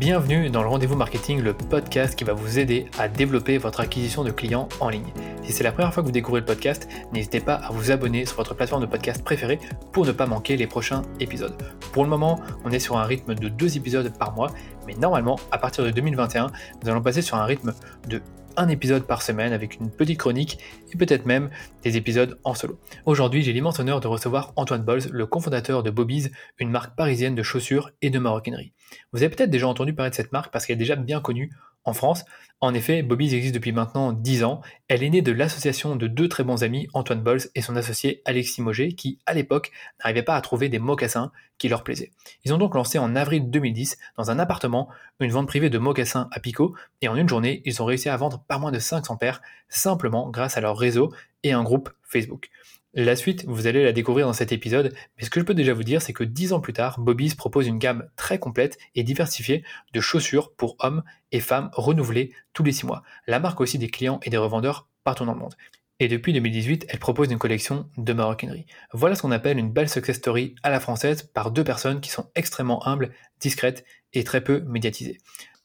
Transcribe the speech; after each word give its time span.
Bienvenue 0.00 0.48
dans 0.48 0.62
le 0.62 0.68
Rendez-vous 0.70 0.96
Marketing, 0.96 1.42
le 1.42 1.52
podcast 1.52 2.18
qui 2.18 2.24
va 2.24 2.32
vous 2.32 2.58
aider 2.58 2.86
à 2.98 3.06
développer 3.06 3.58
votre 3.58 3.80
acquisition 3.80 4.24
de 4.24 4.30
clients 4.30 4.66
en 4.80 4.88
ligne. 4.88 5.12
Si 5.42 5.52
c'est 5.52 5.62
la 5.62 5.72
première 5.72 5.92
fois 5.92 6.02
que 6.02 6.06
vous 6.06 6.12
découvrez 6.12 6.40
le 6.40 6.46
podcast, 6.46 6.88
n'hésitez 7.12 7.40
pas 7.40 7.56
à 7.56 7.70
vous 7.70 7.90
abonner 7.90 8.24
sur 8.24 8.38
votre 8.38 8.54
plateforme 8.54 8.80
de 8.80 8.86
podcast 8.86 9.22
préférée 9.22 9.58
pour 9.92 10.06
ne 10.06 10.12
pas 10.12 10.24
manquer 10.24 10.56
les 10.56 10.66
prochains 10.66 11.02
épisodes. 11.20 11.54
Pour 11.92 12.02
le 12.02 12.08
moment, 12.08 12.40
on 12.64 12.70
est 12.70 12.78
sur 12.78 12.96
un 12.96 13.04
rythme 13.04 13.34
de 13.34 13.50
deux 13.50 13.76
épisodes 13.76 14.10
par 14.16 14.32
mois, 14.32 14.50
mais 14.86 14.94
normalement, 14.94 15.38
à 15.52 15.58
partir 15.58 15.84
de 15.84 15.90
2021, 15.90 16.46
nous 16.82 16.88
allons 16.88 17.02
passer 17.02 17.20
sur 17.20 17.36
un 17.36 17.44
rythme 17.44 17.74
de 18.08 18.22
un 18.56 18.68
épisode 18.68 19.04
par 19.04 19.22
semaine 19.22 19.52
avec 19.52 19.76
une 19.76 19.90
petite 19.90 20.18
chronique 20.18 20.58
et 20.92 20.96
peut-être 20.96 21.26
même 21.26 21.50
des 21.82 21.96
épisodes 21.96 22.38
en 22.44 22.54
solo. 22.54 22.78
Aujourd'hui, 23.06 23.42
j'ai 23.42 23.52
l'immense 23.52 23.78
honneur 23.78 24.00
de 24.00 24.08
recevoir 24.08 24.52
Antoine 24.56 24.82
Bols, 24.82 25.02
le 25.10 25.26
cofondateur 25.26 25.82
de 25.82 25.90
Bobby's, 25.90 26.30
une 26.58 26.70
marque 26.70 26.96
parisienne 26.96 27.34
de 27.34 27.42
chaussures 27.42 27.90
et 28.02 28.10
de 28.10 28.18
maroquinerie. 28.18 28.72
Vous 29.12 29.22
avez 29.22 29.34
peut-être 29.34 29.50
déjà 29.50 29.68
entendu 29.68 29.94
parler 29.94 30.10
de 30.10 30.14
cette 30.14 30.32
marque 30.32 30.52
parce 30.52 30.66
qu'elle 30.66 30.74
est 30.74 30.78
déjà 30.78 30.96
bien 30.96 31.20
connue 31.20 31.50
en 31.84 31.92
France. 31.92 32.24
En 32.60 32.74
effet, 32.74 33.02
Bobby's 33.02 33.32
existe 33.32 33.54
depuis 33.54 33.72
maintenant 33.72 34.12
10 34.12 34.44
ans. 34.44 34.60
Elle 34.88 35.02
est 35.02 35.10
née 35.10 35.22
de 35.22 35.32
l'association 35.32 35.96
de 35.96 36.06
deux 36.06 36.28
très 36.28 36.44
bons 36.44 36.62
amis, 36.62 36.88
Antoine 36.92 37.22
Bols 37.22 37.40
et 37.54 37.62
son 37.62 37.74
associé 37.76 38.20
Alexis 38.26 38.60
Moget, 38.60 38.92
qui, 38.92 39.18
à 39.24 39.32
l'époque, 39.32 39.72
n'arrivaient 39.98 40.22
pas 40.22 40.36
à 40.36 40.40
trouver 40.40 40.68
des 40.68 40.78
mocassins 40.78 41.32
qui 41.58 41.68
leur 41.68 41.82
plaisaient. 41.82 42.10
Ils 42.44 42.52
ont 42.52 42.58
donc 42.58 42.74
lancé 42.74 42.98
en 42.98 43.16
avril 43.16 43.50
2010, 43.50 43.98
dans 44.18 44.30
un 44.30 44.38
appartement, 44.38 44.88
une 45.20 45.30
vente 45.30 45.48
privée 45.48 45.70
de 45.70 45.78
mocassins 45.78 46.28
à 46.32 46.40
Pico, 46.40 46.74
et 47.00 47.08
en 47.08 47.16
une 47.16 47.28
journée, 47.28 47.62
ils 47.64 47.82
ont 47.82 47.86
réussi 47.86 48.08
à 48.08 48.16
vendre 48.16 48.42
pas 48.46 48.58
moins 48.58 48.72
de 48.72 48.78
500 48.78 49.16
paires, 49.16 49.40
simplement 49.68 50.28
grâce 50.28 50.56
à 50.56 50.60
leur 50.60 50.76
réseau 50.76 51.12
et 51.42 51.52
un 51.52 51.62
groupe 51.62 51.90
Facebook. 52.02 52.50
La 52.94 53.14
suite, 53.14 53.44
vous 53.46 53.68
allez 53.68 53.84
la 53.84 53.92
découvrir 53.92 54.26
dans 54.26 54.32
cet 54.32 54.50
épisode, 54.50 54.92
mais 55.16 55.24
ce 55.24 55.30
que 55.30 55.38
je 55.38 55.44
peux 55.44 55.54
déjà 55.54 55.72
vous 55.72 55.84
dire, 55.84 56.02
c'est 56.02 56.12
que 56.12 56.24
dix 56.24 56.52
ans 56.52 56.58
plus 56.58 56.72
tard, 56.72 56.98
Bobby's 56.98 57.36
propose 57.36 57.68
une 57.68 57.78
gamme 57.78 58.08
très 58.16 58.40
complète 58.40 58.78
et 58.96 59.04
diversifiée 59.04 59.62
de 59.92 60.00
chaussures 60.00 60.52
pour 60.56 60.74
hommes 60.80 61.04
et 61.30 61.38
femmes 61.38 61.70
renouvelées 61.72 62.32
tous 62.52 62.64
les 62.64 62.72
six 62.72 62.86
mois. 62.86 63.04
La 63.28 63.38
marque 63.38 63.60
aussi 63.60 63.78
des 63.78 63.90
clients 63.90 64.18
et 64.24 64.30
des 64.30 64.36
revendeurs 64.36 64.88
partout 65.04 65.24
dans 65.24 65.34
le 65.34 65.38
monde. 65.38 65.54
Et 66.00 66.08
depuis 66.08 66.32
2018, 66.32 66.86
elle 66.88 66.98
propose 66.98 67.30
une 67.30 67.38
collection 67.38 67.88
de 67.96 68.12
maroquinerie. 68.12 68.66
Voilà 68.92 69.14
ce 69.14 69.22
qu'on 69.22 69.30
appelle 69.30 69.58
une 69.58 69.70
belle 69.70 69.88
success 69.88 70.16
story 70.16 70.56
à 70.64 70.70
la 70.70 70.80
française 70.80 71.22
par 71.22 71.52
deux 71.52 71.62
personnes 71.62 72.00
qui 72.00 72.10
sont 72.10 72.28
extrêmement 72.34 72.84
humbles, 72.88 73.12
discrètes 73.38 73.84
et 74.14 74.24
très 74.24 74.42
peu 74.42 74.64
médiatisées. 74.66 75.18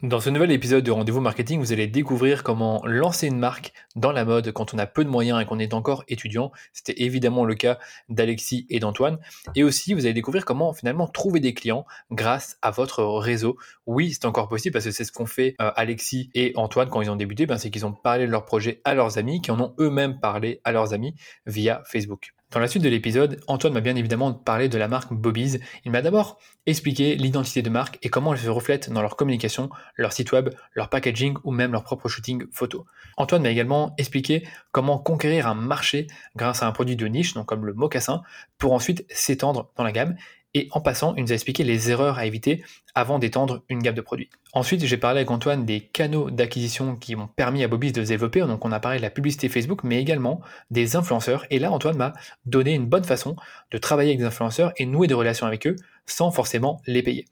Dans 0.03 0.19
ce 0.19 0.29
nouvel 0.29 0.51
épisode 0.51 0.83
de 0.83 0.91
Rendez-vous 0.91 1.21
Marketing, 1.21 1.61
vous 1.61 1.71
allez 1.71 1.87
découvrir 1.87 2.43
comment 2.43 2.85
lancer 2.85 3.27
une 3.27 3.39
marque 3.39 3.71
dans 3.95 4.11
la 4.11 4.25
mode 4.25 4.51
quand 4.51 4.73
on 4.73 4.77
a 4.77 4.85
peu 4.85 5.05
de 5.05 5.09
moyens 5.09 5.41
et 5.41 5.45
qu'on 5.45 5.57
est 5.57 5.73
encore 5.73 6.03
étudiant. 6.09 6.51
C'était 6.73 7.01
évidemment 7.01 7.45
le 7.45 7.55
cas 7.55 7.79
d'Alexis 8.09 8.67
et 8.69 8.81
d'Antoine. 8.81 9.19
Et 9.55 9.63
aussi, 9.63 9.93
vous 9.93 10.01
allez 10.01 10.13
découvrir 10.13 10.43
comment 10.43 10.73
finalement 10.73 11.07
trouver 11.07 11.39
des 11.39 11.53
clients 11.53 11.85
grâce 12.11 12.57
à 12.61 12.71
votre 12.71 13.05
réseau. 13.05 13.55
Oui, 13.85 14.11
c'est 14.11 14.25
encore 14.25 14.49
possible 14.49 14.73
parce 14.73 14.83
que 14.83 14.91
c'est 14.91 15.05
ce 15.05 15.13
qu'ont 15.13 15.25
fait 15.25 15.55
euh, 15.61 15.71
Alexis 15.77 16.29
et 16.35 16.51
Antoine 16.57 16.89
quand 16.89 17.01
ils 17.01 17.09
ont 17.09 17.15
débuté. 17.15 17.45
Ben, 17.45 17.57
c'est 17.57 17.69
qu'ils 17.69 17.85
ont 17.85 17.93
parlé 17.93 18.25
de 18.25 18.31
leur 18.31 18.43
projet 18.43 18.81
à 18.83 18.95
leurs 18.95 19.17
amis, 19.17 19.41
qui 19.41 19.51
en 19.51 19.61
ont 19.61 19.75
eux-mêmes 19.79 20.19
parlé 20.19 20.59
à 20.65 20.73
leurs 20.73 20.93
amis 20.93 21.15
via 21.45 21.81
Facebook. 21.85 22.34
Dans 22.51 22.59
la 22.59 22.67
suite 22.67 22.83
de 22.83 22.89
l'épisode, 22.89 23.41
Antoine 23.47 23.73
m'a 23.73 23.81
bien 23.81 23.95
évidemment 23.95 24.31
parlé 24.33 24.69
de 24.69 24.77
la 24.77 24.87
marque 24.87 25.11
Bobby's. 25.11 25.59
Il 25.83 25.91
m'a 25.91 26.01
d'abord 26.01 26.39
expliqué 26.65 27.15
l'identité 27.15 27.61
de 27.61 27.69
marque 27.69 27.97
et 28.01 28.09
comment 28.09 28.33
elle 28.33 28.39
se 28.39 28.49
reflète 28.49 28.89
dans 28.91 29.01
leur 29.01 29.15
communication, 29.17 29.69
leur 29.95 30.13
site 30.13 30.31
web, 30.31 30.49
leur 30.73 30.89
packaging 30.89 31.35
ou 31.43 31.51
même 31.51 31.71
leur 31.71 31.83
propre 31.83 32.07
shooting 32.07 32.45
photo. 32.51 32.85
Antoine 33.17 33.41
m'a 33.41 33.49
également 33.49 33.93
expliqué 33.97 34.47
comment 34.71 34.99
conquérir 34.99 35.47
un 35.47 35.55
marché 35.55 36.07
grâce 36.35 36.63
à 36.63 36.67
un 36.67 36.71
produit 36.71 36.95
de 36.95 37.07
niche, 37.07 37.33
donc 37.33 37.47
comme 37.47 37.65
le 37.65 37.73
mocassin, 37.73 38.21
pour 38.57 38.73
ensuite 38.73 39.05
s'étendre 39.09 39.71
dans 39.75 39.83
la 39.83 39.91
gamme 39.91 40.15
et 40.55 40.69
en 40.71 40.79
passant, 40.79 41.13
il 41.15 41.23
nous 41.23 41.31
a 41.31 41.35
expliqué 41.35 41.65
les 41.65 41.91
erreurs 41.91 42.17
à 42.17 42.25
éviter 42.25 42.63
avant 42.95 43.19
d'étendre 43.19 43.63
une 43.67 43.79
gamme 43.79 43.93
de 43.93 44.01
produits. 44.01 44.29
Ensuite, 44.53 44.85
j'ai 44.85 44.97
parlé 44.97 45.19
avec 45.19 45.29
Antoine 45.29 45.65
des 45.65 45.81
canaux 45.81 46.31
d'acquisition 46.31 46.95
qui 46.95 47.13
ont 47.17 47.27
permis 47.27 47.61
à 47.65 47.67
Bobby's 47.67 47.91
de 47.91 48.01
se 48.01 48.07
développer. 48.07 48.39
Donc, 48.39 48.63
on 48.63 48.71
a 48.71 48.79
parlé 48.79 48.97
de 48.97 49.01
la 49.01 49.09
publicité 49.09 49.49
Facebook, 49.49 49.83
mais 49.83 50.01
également 50.01 50.39
des 50.71 50.95
influenceurs. 50.95 51.45
Et 51.49 51.59
là, 51.59 51.71
Antoine 51.71 51.97
m'a 51.97 52.13
donné 52.45 52.73
une 52.73 52.85
bonne 52.85 53.03
façon 53.03 53.35
de 53.69 53.77
travailler 53.77 54.11
avec 54.11 54.19
des 54.19 54.25
influenceurs 54.25 54.71
et 54.77 54.85
nouer 54.85 55.07
des 55.07 55.13
relations 55.13 55.45
avec 55.45 55.67
eux 55.67 55.75
sans 56.05 56.31
forcément 56.31 56.81
les 56.87 57.03
payer. 57.03 57.25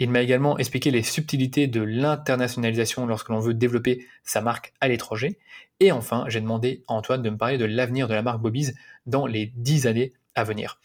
Il 0.00 0.10
m'a 0.10 0.22
également 0.22 0.58
expliqué 0.58 0.90
les 0.90 1.04
subtilités 1.04 1.68
de 1.68 1.80
l'internationalisation 1.80 3.06
lorsque 3.06 3.28
l'on 3.28 3.38
veut 3.38 3.54
développer 3.54 4.04
sa 4.24 4.40
marque 4.40 4.72
à 4.80 4.88
l'étranger. 4.88 5.38
Et 5.78 5.92
enfin, 5.92 6.24
j'ai 6.26 6.40
demandé 6.40 6.82
à 6.88 6.94
Antoine 6.94 7.22
de 7.22 7.30
me 7.30 7.36
parler 7.36 7.56
de 7.56 7.64
l'avenir 7.66 8.08
de 8.08 8.14
la 8.14 8.22
marque 8.22 8.40
Bobby's 8.40 8.74
dans 9.06 9.26
les 9.26 9.52
10 9.54 9.86
années 9.86 10.12
à 10.34 10.42
venir. 10.42 10.80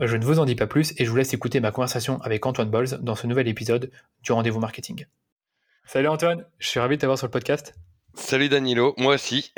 Je 0.00 0.16
ne 0.16 0.24
vous 0.24 0.38
en 0.38 0.44
dis 0.44 0.54
pas 0.54 0.66
plus 0.66 0.94
et 0.96 1.04
je 1.04 1.10
vous 1.10 1.16
laisse 1.16 1.34
écouter 1.34 1.60
ma 1.60 1.70
conversation 1.70 2.20
avec 2.22 2.46
Antoine 2.46 2.70
Bols 2.70 2.98
dans 3.00 3.14
ce 3.14 3.26
nouvel 3.26 3.48
épisode 3.48 3.90
du 4.22 4.32
Rendez-vous 4.32 4.60
Marketing. 4.60 5.06
Salut 5.84 6.08
Antoine, 6.08 6.44
je 6.58 6.68
suis 6.68 6.80
ravi 6.80 6.96
de 6.96 7.00
t'avoir 7.00 7.18
sur 7.18 7.26
le 7.26 7.30
podcast. 7.32 7.74
Salut 8.14 8.48
Danilo, 8.48 8.94
moi 8.96 9.14
aussi. 9.14 9.52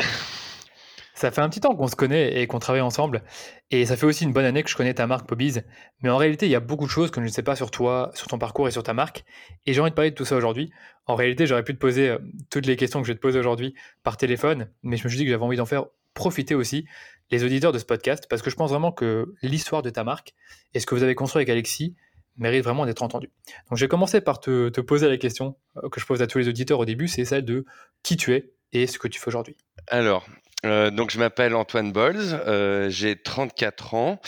Ça 1.20 1.30
fait 1.30 1.42
un 1.42 1.50
petit 1.50 1.60
temps 1.60 1.76
qu'on 1.76 1.86
se 1.86 1.96
connaît 1.96 2.40
et 2.40 2.46
qu'on 2.46 2.58
travaille 2.58 2.80
ensemble. 2.80 3.22
Et 3.70 3.84
ça 3.84 3.94
fait 3.94 4.06
aussi 4.06 4.24
une 4.24 4.32
bonne 4.32 4.46
année 4.46 4.62
que 4.62 4.70
je 4.70 4.76
connais 4.76 4.94
ta 4.94 5.06
marque 5.06 5.28
Bobby's. 5.28 5.60
Mais 6.02 6.08
en 6.08 6.16
réalité, 6.16 6.46
il 6.46 6.50
y 6.50 6.54
a 6.54 6.60
beaucoup 6.60 6.86
de 6.86 6.90
choses 6.90 7.10
que 7.10 7.20
je 7.20 7.26
ne 7.26 7.30
sais 7.30 7.42
pas 7.42 7.56
sur 7.56 7.70
toi, 7.70 8.10
sur 8.14 8.26
ton 8.26 8.38
parcours 8.38 8.68
et 8.68 8.70
sur 8.70 8.82
ta 8.82 8.94
marque. 8.94 9.24
Et 9.66 9.74
j'ai 9.74 9.82
envie 9.82 9.90
de 9.90 9.94
parler 9.94 10.12
de 10.12 10.16
tout 10.16 10.24
ça 10.24 10.34
aujourd'hui. 10.34 10.72
En 11.04 11.16
réalité, 11.16 11.46
j'aurais 11.46 11.62
pu 11.62 11.74
te 11.74 11.78
poser 11.78 12.08
euh, 12.08 12.18
toutes 12.50 12.64
les 12.64 12.76
questions 12.76 13.02
que 13.02 13.06
je 13.06 13.12
vais 13.12 13.16
te 13.16 13.20
poser 13.20 13.38
aujourd'hui 13.38 13.74
par 14.02 14.16
téléphone. 14.16 14.70
Mais 14.82 14.96
je 14.96 15.04
me 15.04 15.10
suis 15.10 15.18
dit 15.18 15.24
que 15.24 15.30
j'avais 15.30 15.44
envie 15.44 15.58
d'en 15.58 15.66
faire 15.66 15.84
profiter 16.20 16.54
aussi 16.54 16.84
les 17.30 17.44
auditeurs 17.44 17.72
de 17.72 17.78
ce 17.78 17.86
podcast, 17.86 18.26
parce 18.28 18.42
que 18.42 18.50
je 18.50 18.56
pense 18.56 18.68
vraiment 18.68 18.92
que 18.92 19.34
l'histoire 19.40 19.80
de 19.80 19.88
ta 19.88 20.04
marque 20.04 20.34
et 20.74 20.80
ce 20.80 20.84
que 20.84 20.94
vous 20.94 21.02
avez 21.02 21.14
construit 21.14 21.38
avec 21.38 21.48
Alexis 21.48 21.96
mérite 22.36 22.62
vraiment 22.62 22.84
d'être 22.84 23.02
entendu. 23.02 23.30
Donc 23.70 23.78
je 23.78 23.84
vais 23.84 23.88
commencer 23.88 24.20
par 24.20 24.38
te, 24.38 24.68
poser 24.82 25.08
la 25.08 25.16
question 25.16 25.56
euh, 25.78 25.88
que 25.88 25.98
je 25.98 26.04
pose 26.04 26.20
à 26.20 26.26
tous 26.26 26.36
les 26.36 26.48
auditeurs 26.48 26.78
au 26.78 26.84
début, 26.84 27.08
c'est 27.08 27.24
celle 27.24 27.46
de 27.46 27.64
qui 28.02 28.18
tu 28.18 28.34
es 28.34 28.52
et 28.74 28.86
ce 28.86 28.98
que 28.98 29.08
tu 29.08 29.18
fais 29.18 29.28
aujourd'hui. 29.28 29.56
Alors, 29.88 30.26
euh, 30.66 30.90
donc 30.90 31.10
je 31.10 31.18
m'appelle 31.18 31.54
Antoine 31.54 31.90
Bols, 31.90 32.18
euh, 32.18 32.90
j'ai 32.90 33.16
34 33.16 33.94
ans, 33.94 34.20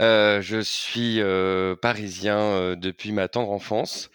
je 0.00 0.60
suis 0.64 1.20
parisien 1.80 2.74
depuis 2.74 3.12
ma 3.12 3.28
tendre 3.28 3.52
enfance 3.52 4.10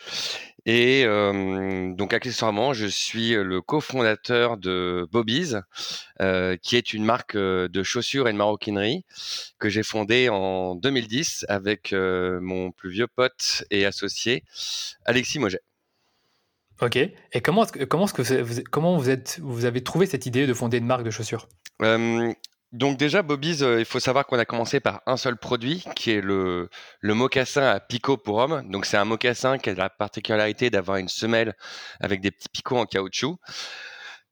et 0.66 1.06
donc 1.06 2.14
accessoirement, 2.14 2.74
je 2.74 2.88
suis 2.88 3.32
le 3.32 3.62
cofondateur 3.62 4.58
de 4.58 5.08
Bobby's, 5.12 5.58
euh, 6.22 6.58
qui 6.62 6.76
est 6.76 6.94
une 6.94 7.06
marque 7.06 7.38
de 7.38 7.84
chaussures 7.84 8.28
et 8.28 8.34
de 8.34 8.38
maroquinerie 8.38 9.06
que 9.60 9.70
j'ai 9.70 9.84
fondée 9.84 10.30
en 10.30 10.76
2010 10.76 11.46
avec 11.50 11.94
mon 11.94 12.72
plus 12.72 12.90
vieux 12.90 13.08
pote 13.08 13.64
et 13.72 13.86
associé 13.86 14.44
Alexis 15.06 15.40
Moget. 15.40 15.62
Ok. 16.82 16.98
Et 16.98 17.42
comment, 17.42 17.66
comment, 17.90 18.06
que 18.08 18.42
vous, 18.42 18.62
comment 18.70 18.98
vous, 18.98 19.10
êtes, 19.10 19.40
vous 19.42 19.66
avez 19.66 19.82
trouvé 19.82 20.06
cette 20.06 20.26
idée 20.26 20.46
de 20.46 20.54
fonder 20.54 20.78
une 20.78 20.86
marque 20.86 21.04
de 21.04 21.12
chaussures? 21.12 21.48
Donc 22.76 22.98
déjà, 22.98 23.22
Bobby's, 23.22 23.62
euh, 23.62 23.80
il 23.80 23.86
faut 23.86 24.00
savoir 24.00 24.26
qu'on 24.26 24.38
a 24.38 24.46
commencé 24.46 24.80
par 24.80 25.02
un 25.06 25.18
seul 25.18 25.38
produit, 25.38 25.84
qui 25.96 26.12
est 26.12 26.22
le, 26.22 26.70
le 27.00 27.14
mocassin 27.14 27.64
à 27.64 27.80
picot 27.80 28.18
pour 28.18 28.38
homme. 28.38 28.64
Donc 28.70 28.86
c'est 28.86 28.98
un 28.98 29.06
mocassin 29.06 29.58
qui 29.58 29.70
a 29.70 29.74
la 29.74 29.90
particularité 29.90 30.70
d'avoir 30.70 30.98
une 30.98 31.08
semelle 31.08 31.56
avec 32.00 32.22
des 32.22 32.32
petits 32.32 32.50
picots 32.50 32.78
en 32.78 32.86
caoutchouc. 32.86 33.38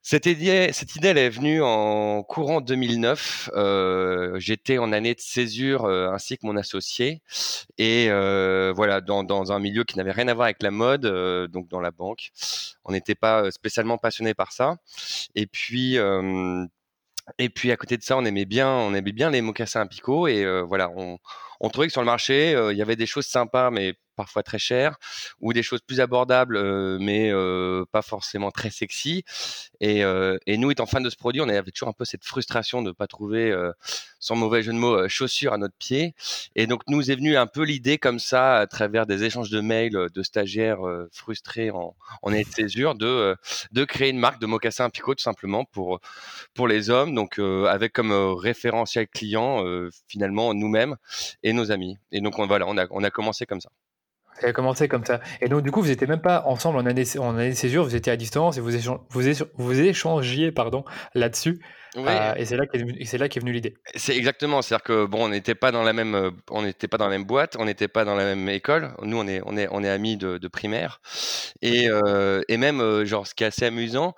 Cette 0.06 0.26
idée, 0.26 0.74
cette 0.74 0.98
idée, 0.98 1.08
elle 1.08 1.18
est 1.18 1.30
venue 1.30 1.62
en 1.64 2.24
courant 2.24 2.59
2009. 2.59 3.52
Euh, 3.56 4.38
J'étais 4.38 4.78
en 4.78 4.92
année 4.92 5.16
de 5.16 5.22
césure 5.22 5.86
euh, 5.86 6.12
ainsi 6.12 6.38
que 6.38 6.46
mon 6.46 6.58
associé, 6.58 7.22
et 7.78 8.08
euh, 8.09 8.74
voilà, 8.76 9.00
dans, 9.00 9.24
dans, 9.24 9.53
un 9.53 9.59
milieu 9.59 9.86
qui 9.86 9.98
n'avait 9.98 10.12
rien 10.12 10.28
à 10.28 10.34
voir 10.34 10.46
avec 10.46 10.62
la 10.62 10.72
mode, 10.72 11.06
euh, 11.06 11.48
donc 11.48 11.70
dans 11.70 11.80
la 11.80 11.92
banque. 11.92 12.32
On 12.84 12.92
n'était 12.92 13.16
pas 13.16 13.50
spécialement 13.52 13.98
passionné 13.98 14.34
par 14.34 14.52
ça. 14.52 14.76
Et 15.36 15.48
puis 15.48 15.98
et 17.38 17.50
puis 17.50 17.72
à 17.72 17.78
côté 17.78 17.97
de 17.97 18.03
ça, 18.03 18.17
on 18.17 18.25
aimait 18.25 18.45
bien, 18.45 18.69
on 18.69 18.94
aimait 18.94 19.11
bien 19.11 19.29
les 19.29 19.41
mocassins 19.41 19.81
à 19.81 19.85
picot 19.85 20.28
et 20.28 20.45
voilà, 20.63 20.89
on, 20.95 21.19
trouvait 21.69 21.88
que 21.88 21.94
sur 21.94 22.01
le 22.01 22.06
marché, 22.06 22.51
il 22.72 22.78
y 22.78 22.81
avait 22.81 22.95
des 22.95 23.06
choses 23.06 23.28
sympas, 23.28 23.72
mais 23.72 23.95
parfois 24.16 24.44
très 24.44 24.60
cher, 24.60 24.98
ou 25.40 25.54
des 25.54 25.64
choses 25.64 25.82
plus 25.82 26.00
abordables, 26.00 26.58
euh, 26.58 26.98
mais 27.00 27.32
euh, 27.32 27.86
pas 27.92 28.02
forcément 28.02 28.52
très 28.52 28.70
sexy. 28.70 29.24
Et, 29.80 30.04
euh, 30.04 30.38
et, 30.46 30.58
nous, 30.58 30.72
étant 30.72 30.86
fans 30.86 31.02
de 31.02 31.10
ce 31.10 31.16
produit, 31.16 31.42
on 31.42 31.50
avait 31.50 31.72
toujours 31.72 31.90
un 31.90 31.94
peu 31.94 32.06
cette 32.06 32.24
frustration 32.24 32.82
de 32.82 32.90
ne 32.90 32.94
pas 32.94 33.08
trouver, 33.08 33.54
sans 34.20 34.36
mauvais 34.36 34.64
jeu 34.64 34.72
de 34.72 34.78
mots, 34.78 35.08
chaussures 35.10 35.54
à 35.54 35.58
notre 35.58 35.76
pied. 35.78 36.14
Et 36.56 36.68
donc, 36.68 36.82
nous 36.88 37.12
est 37.12 37.16
venu 37.16 37.36
un 37.36 37.48
peu 37.48 37.64
l'idée 37.64 37.98
comme 37.98 38.20
ça, 38.20 38.58
à 38.58 38.68
travers 38.68 39.06
des 39.06 39.24
échanges 39.24 39.50
de 39.50 39.62
mails 39.62 40.10
de 40.14 40.24
stagiaires 40.24 40.80
frustrés 41.12 41.72
en, 41.72 41.96
en 42.22 42.32
de 42.32 42.44
césure, 42.44 42.96
de, 42.96 43.36
de 43.72 43.84
créer 43.86 44.10
une 44.10 44.20
marque 44.20 44.40
de 44.40 44.46
mocassins 44.46 44.86
à 44.86 44.90
picot, 44.90 45.16
tout 45.16 45.24
simplement, 45.24 45.66
pour, 45.66 46.00
pour 46.54 46.68
les 46.68 46.90
hommes. 46.90 47.14
Donc, 47.14 47.40
avec 47.40 47.94
comme 47.94 48.12
référentiel 48.12 49.08
client, 49.08 49.64
finalement, 50.08 50.54
nous-mêmes 50.54 50.96
et 51.44 51.54
nos 51.54 51.72
amis. 51.72 51.98
Et 52.12 52.22
donc, 52.22 52.40
on, 52.40 52.48
voilà, 52.48 52.68
on 52.68 52.78
a, 52.78 52.88
on 52.92 53.04
a 53.04 53.10
commencé 53.10 53.46
comme 53.46 53.62
ça. 53.62 53.70
Ça 54.40 54.47
a 54.47 54.53
commencé 54.53 54.88
comme 54.88 55.06
ça. 55.06 55.20
Et 55.41 55.47
donc, 55.47 55.62
du 55.62 55.72
coup, 55.72 55.82
vous 55.82 55.88
n'étiez 55.88 56.08
même 56.08 56.22
pas 56.22 56.44
ensemble 56.46 56.78
en 56.78 56.85
année, 56.85 57.03
en 57.20 57.38
année 57.38 57.52
de 57.52 57.56
césure, 57.56 57.84
vous 57.84 57.96
étiez 57.96 58.12
à 58.12 58.18
distance 58.18 58.58
et 58.58 58.62
vous, 58.62 58.72
vous, 59.09 59.22
vous 59.56 59.80
échangiez 59.80 60.52
pardon, 60.52 60.84
là-dessus. 61.14 61.62
Euh, 61.96 62.34
et 62.35 62.46
c'est 62.46 62.58
là 62.58 62.66
qu'est 62.66 62.80
est 62.80 63.40
venue 63.40 63.52
l'idée. 63.52 63.76
C'est 63.96 64.18
exactement, 64.18 64.62
c'est-à-dire 64.62 64.84
que 64.84 65.06
bon, 65.06 65.26
on 65.26 65.30
n'était 65.30 65.53
pas 65.53 65.72
dans 65.72 65.84
la 65.84 65.94
même, 65.94 66.16
euh, 66.16 66.32
on 66.50 66.64
n'était 66.64 66.88
pas 66.88 66.97
dans 66.97 67.06
la 67.06 67.12
même 67.12 67.26
boîte, 67.26 67.56
on 67.59 67.66
n'était 67.66 67.88
pas 67.88 68.03
dans 68.03 68.16
la 68.16 68.24
même 68.24 68.50
école. 68.50 68.94
Nous, 69.03 69.18
on 69.18 69.28
est, 69.28 69.41
on 69.46 69.56
est, 69.58 69.68
on 69.70 69.84
est 69.84 69.90
amis 69.90 70.18
de, 70.18 70.40
de 70.40 70.47
primaire. 70.47 71.02
Et, 71.62 71.88
euh, 71.90 72.41
et 72.47 72.58
même, 72.58 73.06
genre, 73.06 73.28
ce 73.28 73.36
qui 73.36 73.44
est 73.44 73.47
assez 73.47 73.66
amusant, 73.66 74.16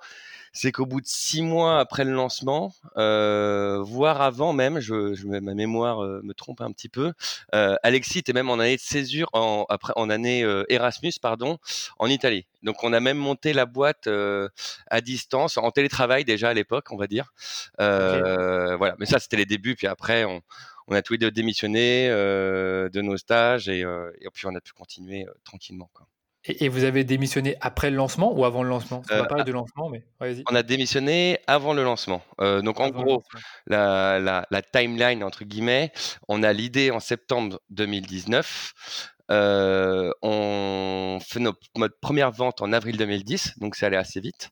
c'est 0.56 0.72
qu'au 0.72 0.86
bout 0.86 1.02
de 1.02 1.06
six 1.06 1.42
mois 1.42 1.78
après 1.78 2.04
le 2.04 2.12
lancement, 2.12 2.74
euh, 2.96 3.78
voire 3.82 4.22
avant 4.22 4.54
même, 4.54 4.80
je, 4.80 5.14
je 5.14 5.26
ma 5.26 5.40
mémoire 5.52 6.02
euh, 6.02 6.22
me 6.24 6.32
trompe 6.32 6.62
un 6.62 6.72
petit 6.72 6.88
peu, 6.88 7.12
euh, 7.54 7.76
Alexis 7.82 8.20
était 8.20 8.32
même 8.32 8.48
en 8.48 8.54
année 8.54 8.76
de 8.76 8.80
césure, 8.80 9.28
en, 9.34 9.66
après, 9.68 9.92
en 9.96 10.08
année 10.08 10.44
euh, 10.44 10.64
Erasmus, 10.70 11.12
pardon, 11.20 11.58
en 11.98 12.06
Italie. 12.06 12.46
Donc 12.62 12.82
on 12.84 12.94
a 12.94 13.00
même 13.00 13.18
monté 13.18 13.52
la 13.52 13.66
boîte 13.66 14.08
à 14.90 15.00
distance, 15.02 15.58
en 15.58 15.70
télétravail 15.70 16.24
déjà 16.24 16.48
à 16.48 16.54
l'époque, 16.54 16.86
on 16.90 16.96
va 16.96 17.06
dire. 17.06 17.34
Voilà, 17.78 18.94
mais 18.98 19.06
ça 19.06 19.18
c'était 19.18 19.36
les 19.36 19.46
débuts, 19.46 19.76
puis 19.76 19.86
après 19.86 20.24
on, 20.24 20.40
on 20.88 20.94
a 20.94 21.02
tous 21.02 21.12
les 21.14 21.18
deux 21.18 21.30
démissionné 21.30 22.08
de 22.08 23.00
nos 23.02 23.18
stages 23.18 23.68
et, 23.68 23.80
et, 23.80 24.30
puis 24.32 24.46
on 24.46 24.54
a 24.54 24.60
pu 24.60 24.72
continuer 24.72 25.26
tranquillement. 25.44 25.90
Quoi. 25.92 26.06
Et, 26.48 26.68
vous 26.68 26.84
avez 26.84 27.04
démissionné 27.04 27.56
après 27.60 27.90
le 27.90 27.96
lancement 27.96 28.32
ou 28.32 28.44
avant 28.44 28.62
le 28.62 28.68
lancement? 28.68 29.02
On 29.10 29.16
va 29.16 29.24
parler 29.24 29.44
de 29.44 29.52
lancement, 29.52 29.88
mais 29.88 30.04
On 30.50 30.54
a 30.54 30.62
démissionné 30.62 31.38
avant 31.46 31.72
le 31.72 31.82
lancement. 31.82 32.22
Euh, 32.40 32.62
donc 32.62 32.80
en 32.80 32.90
gros, 32.90 33.22
la, 33.66 34.18
la, 34.18 34.46
la, 34.50 34.62
timeline 34.62 35.24
entre 35.24 35.44
guillemets, 35.44 35.92
on 36.28 36.42
a 36.42 36.52
l'idée 36.52 36.90
en 36.90 37.00
septembre 37.00 37.60
2019. 37.70 39.14
Euh, 39.30 40.12
on 40.22 41.18
fait 41.20 41.40
notre, 41.40 41.60
première 42.00 42.30
vente 42.30 42.62
en 42.62 42.72
avril 42.72 42.96
2010, 42.96 43.58
donc 43.58 43.74
c'est 43.74 43.86
allé 43.86 43.96
assez 43.96 44.20
vite. 44.20 44.50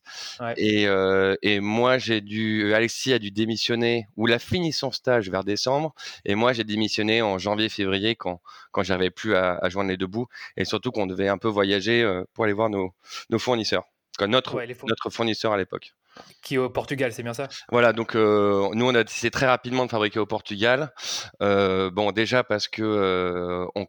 Et, 0.57 0.87
euh, 0.87 1.35
et, 1.41 1.59
moi, 1.59 1.97
j'ai 1.97 2.21
dû, 2.21 2.73
Alexis 2.73 3.13
a 3.13 3.19
dû 3.19 3.31
démissionner 3.31 4.07
ou 4.17 4.25
la 4.25 4.39
fini 4.39 4.73
son 4.73 4.91
stage 4.91 5.29
vers 5.29 5.43
décembre, 5.43 5.93
et 6.25 6.35
moi 6.35 6.53
j'ai 6.53 6.63
démissionné 6.63 7.21
en 7.21 7.37
janvier-février 7.37 8.15
quand 8.15 8.41
quand 8.71 8.83
j'avais 8.83 9.09
plus 9.09 9.35
à, 9.35 9.57
à, 9.61 9.69
joindre 9.69 9.89
les 9.89 9.97
deux 9.97 10.07
bouts, 10.07 10.27
et 10.57 10.65
surtout 10.65 10.91
qu'on 10.91 11.07
devait 11.07 11.29
un 11.29 11.37
peu 11.37 11.47
voyager 11.47 12.03
euh, 12.03 12.23
pour 12.33 12.43
aller 12.43 12.53
voir 12.53 12.69
nos, 12.69 12.93
nos 13.29 13.39
fournisseurs, 13.39 13.85
notre 14.27 14.61
notre 14.87 15.09
fournisseur 15.09 15.53
à 15.53 15.57
l'époque. 15.57 15.93
Qui 16.41 16.55
est 16.55 16.57
au 16.57 16.69
Portugal, 16.69 17.11
c'est 17.11 17.23
bien 17.23 17.33
ça? 17.33 17.47
Voilà, 17.71 17.91
donc 17.91 18.15
euh, 18.15 18.69
nous 18.73 18.85
on 18.85 18.95
a 18.95 19.03
décidé 19.03 19.31
très 19.31 19.47
rapidement 19.47 19.85
de 19.85 19.91
fabriquer 19.91 20.19
au 20.19 20.25
Portugal. 20.25 20.93
Euh, 21.41 21.89
bon, 21.89 22.11
déjà 22.11 22.43
parce 22.43 22.67
que 22.67 22.83
euh, 22.83 23.65
on 23.75 23.85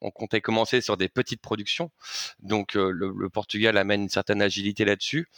on 0.00 0.10
comptait 0.10 0.40
commencer 0.40 0.80
sur 0.80 0.96
des 0.96 1.08
petites 1.08 1.42
productions, 1.42 1.90
donc 2.40 2.74
le, 2.74 3.28
Portugal 3.28 3.76
amène 3.76 4.02
une 4.02 4.08
certaine 4.08 4.40
agilité 4.40 4.84
là-dessus. 4.84 5.28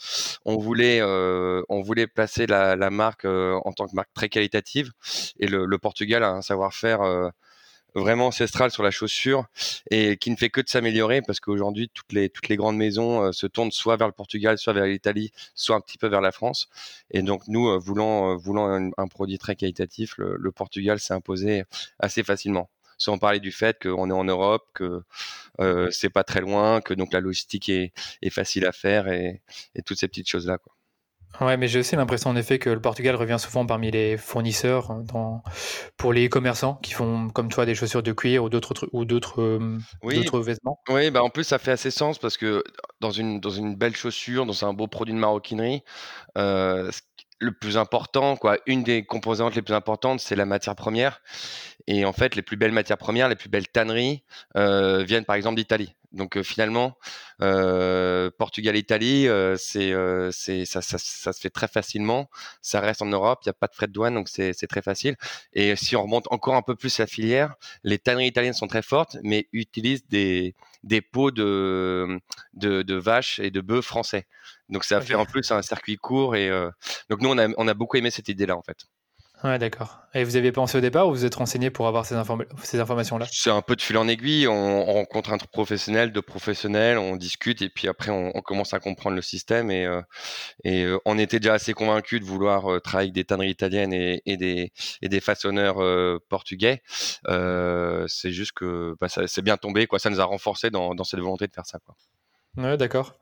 On 0.45 0.57
voulait, 0.57 1.01
on 1.01 1.81
voulait 1.81 2.07
placer 2.07 2.47
la, 2.47 2.89
marque 2.89 3.25
en 3.25 3.71
tant 3.73 3.87
que 3.87 3.95
marque 3.95 4.13
très 4.13 4.29
qualitative, 4.29 4.91
et 5.39 5.47
le 5.47 5.77
Portugal 5.77 6.23
a 6.23 6.29
un 6.29 6.41
savoir-faire 6.41 7.31
vraiment 7.95 8.27
ancestral 8.27 8.71
sur 8.71 8.83
la 8.83 8.91
chaussure 8.91 9.45
et 9.89 10.17
qui 10.17 10.31
ne 10.31 10.35
fait 10.35 10.49
que 10.49 10.61
de 10.61 10.69
s'améliorer 10.69 11.21
parce 11.21 11.39
qu'aujourd'hui 11.39 11.89
toutes 11.93 12.13
les 12.13 12.29
toutes 12.29 12.47
les 12.47 12.55
grandes 12.55 12.77
maisons 12.77 13.23
euh, 13.23 13.31
se 13.31 13.47
tournent 13.47 13.71
soit 13.71 13.97
vers 13.97 14.07
le 14.07 14.13
Portugal, 14.13 14.57
soit 14.57 14.73
vers 14.73 14.85
l'Italie, 14.85 15.31
soit 15.55 15.75
un 15.75 15.81
petit 15.81 15.97
peu 15.97 16.07
vers 16.07 16.21
la 16.21 16.31
France. 16.31 16.69
Et 17.11 17.21
donc 17.21 17.43
nous 17.47 17.67
euh, 17.67 17.77
voulant 17.77 18.31
euh, 18.31 18.35
voulant 18.35 18.91
un, 18.97 19.07
produit 19.07 19.37
très 19.37 19.55
qualitatif, 19.55 20.17
le, 20.17 20.51
Portugal 20.51 20.99
s'est 20.99 21.13
imposé 21.13 21.63
assez 21.99 22.23
facilement. 22.23 22.69
Sans 22.97 23.17
parler 23.17 23.39
du 23.39 23.51
fait 23.51 23.81
qu'on 23.81 24.09
est 24.09 24.13
en 24.13 24.23
Europe, 24.25 24.67
que 24.75 25.01
c'est 25.91 26.09
pas 26.09 26.23
très 26.23 26.41
loin, 26.41 26.81
que 26.81 26.93
donc 26.93 27.13
la 27.13 27.19
logistique 27.19 27.67
est, 27.69 27.93
est 28.21 28.29
facile 28.29 28.65
à 28.65 28.71
faire 28.71 29.07
et, 29.07 29.41
et 29.75 29.81
toutes 29.81 29.99
ces 29.99 30.07
petites 30.07 30.29
choses 30.29 30.45
là. 30.45 30.57
Quoi. 30.59 30.73
Ouais, 31.39 31.57
mais 31.57 31.67
j'ai 31.67 31.79
aussi 31.79 31.95
l'impression 31.95 32.29
en 32.29 32.35
effet 32.35 32.59
que 32.59 32.69
le 32.69 32.81
Portugal 32.81 33.15
revient 33.15 33.37
souvent 33.39 33.65
parmi 33.65 33.89
les 33.89 34.17
fournisseurs 34.17 34.91
euh, 34.91 35.01
dans, 35.03 35.43
pour 35.97 36.13
les 36.13 36.29
commerçants 36.29 36.75
qui 36.75 36.93
font 36.93 37.29
comme 37.29 37.49
toi 37.49 37.65
des 37.65 37.73
chaussures 37.73 38.03
de 38.03 38.11
cuir 38.11 38.43
ou 38.43 38.49
d'autres 38.49 38.87
ou 38.91 39.05
d'autres 39.05 39.41
euh, 39.41 39.77
oui, 40.03 40.23
vêtements. 40.43 40.79
Oui, 40.89 41.09
bah 41.09 41.23
en 41.23 41.29
plus 41.29 41.43
ça 41.43 41.57
fait 41.57 41.71
assez 41.71 41.91
sens 41.91 42.19
parce 42.19 42.37
que 42.37 42.63
dans 42.99 43.11
une 43.11 43.39
dans 43.39 43.49
une 43.49 43.75
belle 43.75 43.95
chaussure, 43.95 44.45
dans 44.45 44.65
un 44.65 44.73
beau 44.73 44.87
produit 44.87 45.13
de 45.13 45.19
maroquinerie, 45.19 45.83
euh, 46.37 46.91
le 47.41 47.51
plus 47.51 47.75
important, 47.77 48.37
quoi, 48.37 48.57
une 48.67 48.83
des 48.83 49.03
composantes 49.03 49.55
les 49.55 49.63
plus 49.63 49.73
importantes, 49.73 50.19
c'est 50.19 50.35
la 50.35 50.45
matière 50.45 50.75
première. 50.75 51.21
Et 51.87 52.05
en 52.05 52.13
fait, 52.13 52.35
les 52.35 52.43
plus 52.43 52.55
belles 52.55 52.71
matières 52.71 52.99
premières, 52.99 53.27
les 53.27 53.35
plus 53.35 53.49
belles 53.49 53.67
tanneries 53.67 54.23
euh, 54.55 55.03
viennent 55.03 55.25
par 55.25 55.35
exemple 55.35 55.55
d'Italie. 55.55 55.95
Donc 56.11 56.35
euh, 56.35 56.43
finalement, 56.43 56.97
euh, 57.41 58.29
Portugal, 58.37 58.75
Italie, 58.75 59.27
euh, 59.27 59.55
c'est, 59.57 59.93
c'est 60.31 60.65
ça, 60.65 60.81
ça, 60.81 60.97
ça, 60.97 61.33
se 61.33 61.39
fait 61.39 61.49
très 61.49 61.67
facilement. 61.67 62.29
Ça 62.61 62.81
reste 62.81 63.01
en 63.01 63.05
Europe, 63.05 63.39
il 63.45 63.49
n'y 63.49 63.51
a 63.51 63.53
pas 63.53 63.67
de 63.67 63.73
frais 63.73 63.87
de 63.87 63.93
douane, 63.93 64.13
donc 64.13 64.27
c'est, 64.27 64.53
c'est 64.53 64.67
très 64.67 64.81
facile. 64.81 65.15
Et 65.53 65.75
si 65.75 65.95
on 65.95 66.03
remonte 66.03 66.27
encore 66.31 66.55
un 66.55 66.61
peu 66.61 66.75
plus 66.75 66.97
la 66.99 67.07
filière, 67.07 67.55
les 67.83 67.97
tanneries 67.97 68.27
italiennes 68.27 68.53
sont 68.53 68.67
très 68.67 68.81
fortes, 68.81 69.17
mais 69.23 69.47
utilisent 69.53 70.05
des, 70.07 70.55
des 70.83 71.01
peaux 71.01 71.31
de, 71.31 72.19
de, 72.53 72.81
de 72.81 72.95
vaches 72.95 73.39
et 73.39 73.51
de 73.51 73.61
bœufs 73.61 73.81
français. 73.81 74.27
Donc 74.69 74.83
ça 74.83 75.01
fait 75.01 75.15
en 75.15 75.25
plus 75.25 75.51
un 75.51 75.61
circuit 75.61 75.97
court 75.97 76.35
et 76.35 76.49
donc 77.09 77.21
nous 77.21 77.29
on 77.29 77.37
a, 77.37 77.47
on 77.57 77.67
a 77.67 77.73
beaucoup 77.73 77.97
aimé 77.97 78.11
cette 78.11 78.29
idée-là 78.29 78.55
en 78.57 78.61
fait. 78.61 78.85
Ouais, 79.43 79.57
d'accord. 79.57 80.01
Et 80.13 80.23
vous 80.23 80.35
aviez 80.35 80.51
pensé 80.51 80.77
au 80.77 80.81
départ 80.81 81.07
ou 81.07 81.11
vous 81.11 81.25
êtes 81.25 81.33
renseigné 81.33 81.71
pour 81.71 81.87
avoir 81.87 82.05
ces, 82.05 82.15
ces 82.63 82.79
informations-là? 82.79 83.25
C'est 83.31 83.49
un 83.49 83.61
peu 83.61 83.75
de 83.75 83.81
fil 83.81 83.97
en 83.97 84.07
aiguille. 84.07 84.47
On, 84.47 84.85
rencontre 84.85 85.33
un 85.33 85.37
professionnel, 85.37 86.11
deux 86.11 86.21
professionnels, 86.21 86.99
on 86.99 87.15
discute 87.15 87.61
et 87.61 87.69
puis 87.69 87.87
après 87.87 88.11
on, 88.11 88.31
commence 88.41 88.73
à 88.73 88.79
comprendre 88.79 89.15
le 89.15 89.21
système. 89.21 89.71
Et, 89.71 89.85
euh, 89.85 90.01
et 90.63 90.83
euh, 90.83 90.99
on 91.05 91.17
était 91.17 91.39
déjà 91.39 91.53
assez 91.53 91.73
convaincus 91.73 92.19
de 92.19 92.25
vouloir 92.25 92.71
euh, 92.71 92.79
travailler 92.79 93.07
avec 93.07 93.15
des 93.15 93.23
tanneries 93.23 93.49
italiennes 93.49 93.93
et, 93.93 94.21
et, 94.25 94.37
des, 94.37 94.71
et 95.01 95.09
des 95.09 95.19
façonneurs 95.21 95.77
portugais. 96.29 96.83
c'est 97.27 98.31
juste 98.31 98.51
que 98.51 98.95
bah, 98.99 99.07
c'est 99.09 99.41
bien 99.41 99.57
tombé. 99.57 99.87
Quoi. 99.87 99.97
Ça 99.97 100.11
nous 100.11 100.21
a 100.21 100.25
renforcé 100.25 100.69
dans, 100.69 100.93
dans 100.93 101.03
cette 101.03 101.19
volonté 101.19 101.47
de 101.47 101.53
faire 101.53 101.65
ça. 101.65 101.79
Quoi. 101.79 101.95
Ouais, 102.57 102.77
d'accord. 102.77 103.15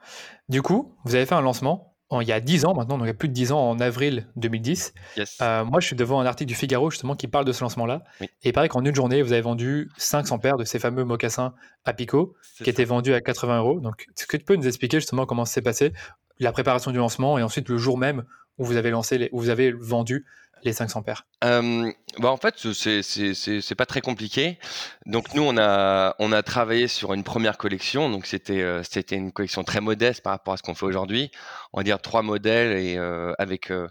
Du 0.50 0.62
coup, 0.62 0.98
vous 1.06 1.16
avez 1.16 1.26
fait 1.26 1.36
un 1.36 1.42
lancement? 1.42 1.96
Il 2.22 2.28
y 2.28 2.32
a 2.32 2.40
10 2.40 2.66
ans 2.66 2.74
maintenant, 2.74 2.98
donc 2.98 3.06
il 3.06 3.10
y 3.10 3.12
a 3.12 3.16
plus 3.16 3.30
de 3.30 3.34
10 3.34 3.52
ans, 3.52 3.70
en 3.70 3.80
avril 3.80 4.28
2010. 4.36 4.94
Euh, 5.42 5.64
moi, 5.64 5.80
je 5.80 5.86
suis 5.86 5.96
devant 5.96 6.20
un 6.20 6.26
article 6.26 6.48
du 6.48 6.56
Figaro 6.56 6.90
justement 6.90 7.16
qui 7.16 7.28
parle 7.28 7.46
de 7.46 7.52
ce 7.52 7.64
lancement-là. 7.64 8.04
Et 8.22 8.50
il 8.50 8.54
paraît 8.54 8.70
qu'en 8.70 8.84
une 8.84 8.96
journée, 8.96 9.22
vous 9.22 9.32
avez 9.32 9.42
vendu 9.42 9.90
500 9.98 10.40
paires 10.40 10.58
de 10.58 10.64
ces 10.64 10.80
fameux 10.80 11.04
mocassins 11.04 11.54
à 11.86 11.94
Pico, 11.94 12.36
qui 12.64 12.70
étaient 12.70 12.86
vendus 12.86 13.14
à 13.14 13.22
80 13.22 13.60
euros. 13.60 13.80
Donc, 13.80 14.08
est-ce 14.18 14.26
que 14.26 14.38
tu 14.38 14.44
peux 14.44 14.56
nous 14.56 14.68
expliquer 14.68 14.98
justement 14.98 15.26
comment 15.26 15.46
ça 15.46 15.54
s'est 15.54 15.62
passé, 15.62 15.94
la 16.40 16.52
préparation 16.52 16.92
du 16.92 16.98
lancement 16.98 17.38
et 17.38 17.44
ensuite 17.44 17.70
le 17.70 17.78
jour 17.78 17.98
même 17.98 18.24
où 18.58 18.66
vous 18.66 18.78
avez 18.78 18.90
lancé, 18.90 19.18
les, 19.18 19.30
où 19.32 19.40
vous 19.40 19.50
avez 19.50 19.72
vendu 19.72 20.26
les 20.64 20.74
500 20.74 21.04
paires? 21.04 21.28
Euh, 21.44 21.92
bah 22.18 22.30
En 22.32 22.38
fait, 22.38 22.56
c'est 22.58 23.76
pas 23.76 23.86
très 23.86 24.02
compliqué. 24.02 24.58
Donc 25.06 25.34
nous, 25.34 25.44
on 25.44 25.58
a, 25.58 26.16
on 26.20 26.32
a 26.32 26.44
travaillé 26.44 26.88
sur 26.88 27.14
une 27.14 27.24
première 27.24 27.58
collection. 27.58 28.10
Donc 28.10 28.26
c'était 28.26 28.62
euh, 28.62 28.84
c'était 28.84 29.16
une 29.16 29.32
collection 29.32 29.64
très 29.64 29.82
modeste 29.82 30.22
par 30.22 30.34
rapport 30.34 30.54
à 30.54 30.58
ce 30.58 30.64
qu'on 30.64 30.76
fait 30.76 30.86
aujourd'hui. 30.86 31.32
On 31.74 31.80
va 31.80 31.84
dire 31.84 32.02
trois 32.02 32.22
modèles 32.22 32.78
et 32.78 32.98
euh, 32.98 33.34
avec 33.38 33.72
euh, 33.72 33.88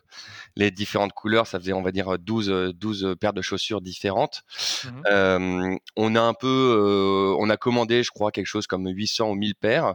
les 0.56 0.70
différentes 0.70 1.12
couleurs, 1.12 1.46
ça 1.46 1.58
faisait 1.58 1.72
on 1.72 1.82
va 1.82 1.92
dire 1.92 2.18
12, 2.18 2.74
12 2.74 3.16
paires 3.20 3.32
de 3.32 3.42
chaussures 3.42 3.80
différentes. 3.80 4.42
Mmh 4.84 5.78
on 5.96 6.14
a 6.14 6.20
un 6.20 6.34
peu, 6.34 7.36
on 7.38 7.50
a 7.50 7.56
commandé, 7.56 8.02
je 8.02 8.10
crois, 8.10 8.30
quelque 8.30 8.46
chose 8.46 8.66
comme 8.66 8.86
800 8.88 9.30
ou 9.30 9.34
1000 9.34 9.54
paires. 9.54 9.94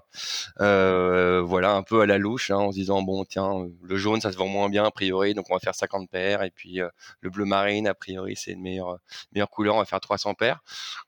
voilà, 0.57 1.73
un 1.73 1.83
peu 1.83 2.01
à 2.01 2.05
la 2.05 2.17
louche, 2.17 2.51
hein, 2.51 2.57
en 2.57 2.71
se 2.71 2.77
disant 2.77 3.01
bon 3.01 3.23
tiens, 3.25 3.67
le 3.81 3.97
jaune 3.97 4.21
ça 4.21 4.31
se 4.31 4.37
vend 4.37 4.47
moins 4.47 4.69
bien 4.69 4.83
a 4.83 4.91
priori, 4.91 5.33
donc 5.33 5.45
on 5.49 5.53
va 5.53 5.59
faire 5.59 5.75
50 5.75 6.09
paires 6.09 6.43
et 6.43 6.51
puis 6.51 6.79
le 7.21 7.29
bleu 7.29 7.45
marine, 7.45 7.87
a 7.87 7.93
priori, 7.93 8.12
c'est 8.35 8.51
une 8.51 8.61
meilleure, 8.61 8.97
meilleure 9.33 9.49
couleur. 9.49 9.75
On 9.75 9.79
va 9.79 9.85
faire 9.85 9.99
300 9.99 10.33
paires. 10.33 10.59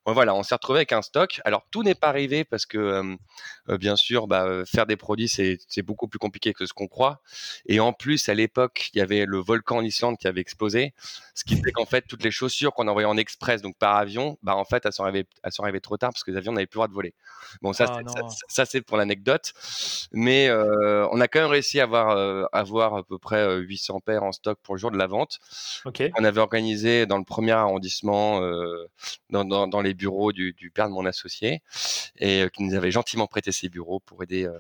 voilà, 0.05 0.35
on 0.35 0.43
s'est 0.43 0.55
retrouvé 0.55 0.79
avec 0.79 0.91
un 0.91 1.01
stock. 1.01 1.41
Alors, 1.45 1.65
tout 1.71 1.83
n'est 1.83 1.95
pas 1.95 2.07
arrivé 2.07 2.43
parce 2.43 2.65
que, 2.65 2.77
euh, 2.77 3.15
euh, 3.69 3.77
bien 3.77 3.95
sûr, 3.95 4.27
bah, 4.27 4.45
euh, 4.45 4.65
faire 4.65 4.85
des 4.85 4.95
produits, 4.95 5.27
c'est 5.27 5.81
beaucoup 5.81 6.07
plus 6.07 6.19
compliqué 6.19 6.53
que 6.53 6.65
ce 6.65 6.73
qu'on 6.73 6.87
croit. 6.87 7.21
Et 7.67 7.79
en 7.79 7.93
plus, 7.93 8.29
à 8.29 8.33
l'époque, 8.33 8.89
il 8.93 8.99
y 8.99 9.01
avait 9.01 9.25
le 9.25 9.37
volcan 9.37 9.77
en 9.77 9.83
Islande 9.83 10.17
qui 10.17 10.27
avait 10.27 10.41
explosé. 10.41 10.93
Ce 11.33 11.43
qui 11.43 11.55
fait 11.61 11.71
qu'en 11.71 11.85
fait, 11.85 12.05
toutes 12.07 12.23
les 12.23 12.31
chaussures 12.31 12.73
qu'on 12.73 12.87
envoyait 12.87 13.07
en 13.07 13.17
express, 13.17 13.61
donc 13.61 13.77
par 13.77 13.95
avion, 13.95 14.37
bah, 14.43 14.55
en 14.55 14.65
fait, 14.65 14.85
elles 14.85 14.93
sont 14.93 15.03
arrivées, 15.03 15.27
elles 15.43 15.51
sont 15.51 15.63
arrivées 15.63 15.81
trop 15.81 15.97
tard 15.97 16.11
parce 16.11 16.23
que 16.23 16.31
les 16.31 16.37
avions 16.37 16.53
n'avaient 16.53 16.65
plus 16.65 16.77
le 16.77 16.79
droit 16.79 16.87
de 16.87 16.93
voler. 16.93 17.13
Bon, 17.61 17.73
ça, 17.73 17.85
ah, 17.89 18.21
ça, 18.47 18.65
c'est 18.65 18.81
pour 18.81 18.97
l'anecdote. 18.97 19.53
Mais 20.11 20.49
on 20.51 21.19
a 21.19 21.27
quand 21.27 21.41
même 21.41 21.49
réussi 21.49 21.79
à 21.79 21.83
avoir, 21.83 22.47
avoir 22.53 22.95
à 22.95 23.03
peu 23.03 23.17
près 23.17 23.57
800 23.57 23.99
paires 23.99 24.23
en 24.23 24.31
stock 24.31 24.57
pour 24.63 24.75
le 24.75 24.79
jour 24.79 24.91
de 24.91 24.97
la 24.97 25.07
vente. 25.07 25.39
On 26.17 26.23
avait 26.23 26.41
organisé 26.41 26.94
dans 27.05 27.17
le 27.17 27.23
premier 27.23 27.51
arrondissement, 27.51 28.41
euh, 28.41 28.87
dans, 29.29 29.45
dans, 29.45 29.67
dans, 29.67 29.81
les 29.81 29.93
bureaux 29.93 30.31
du, 30.31 30.53
du, 30.53 30.71
père 30.71 30.87
de 30.87 30.93
mon 30.93 31.05
associé, 31.05 31.61
et 32.17 32.43
euh, 32.43 32.49
qui 32.49 32.63
nous 32.63 32.75
avait 32.75 32.91
gentiment 32.91 33.27
prêté 33.27 33.51
ses 33.51 33.69
bureaux 33.69 33.99
pour 33.99 34.23
aider, 34.23 34.45
euh, 34.45 34.57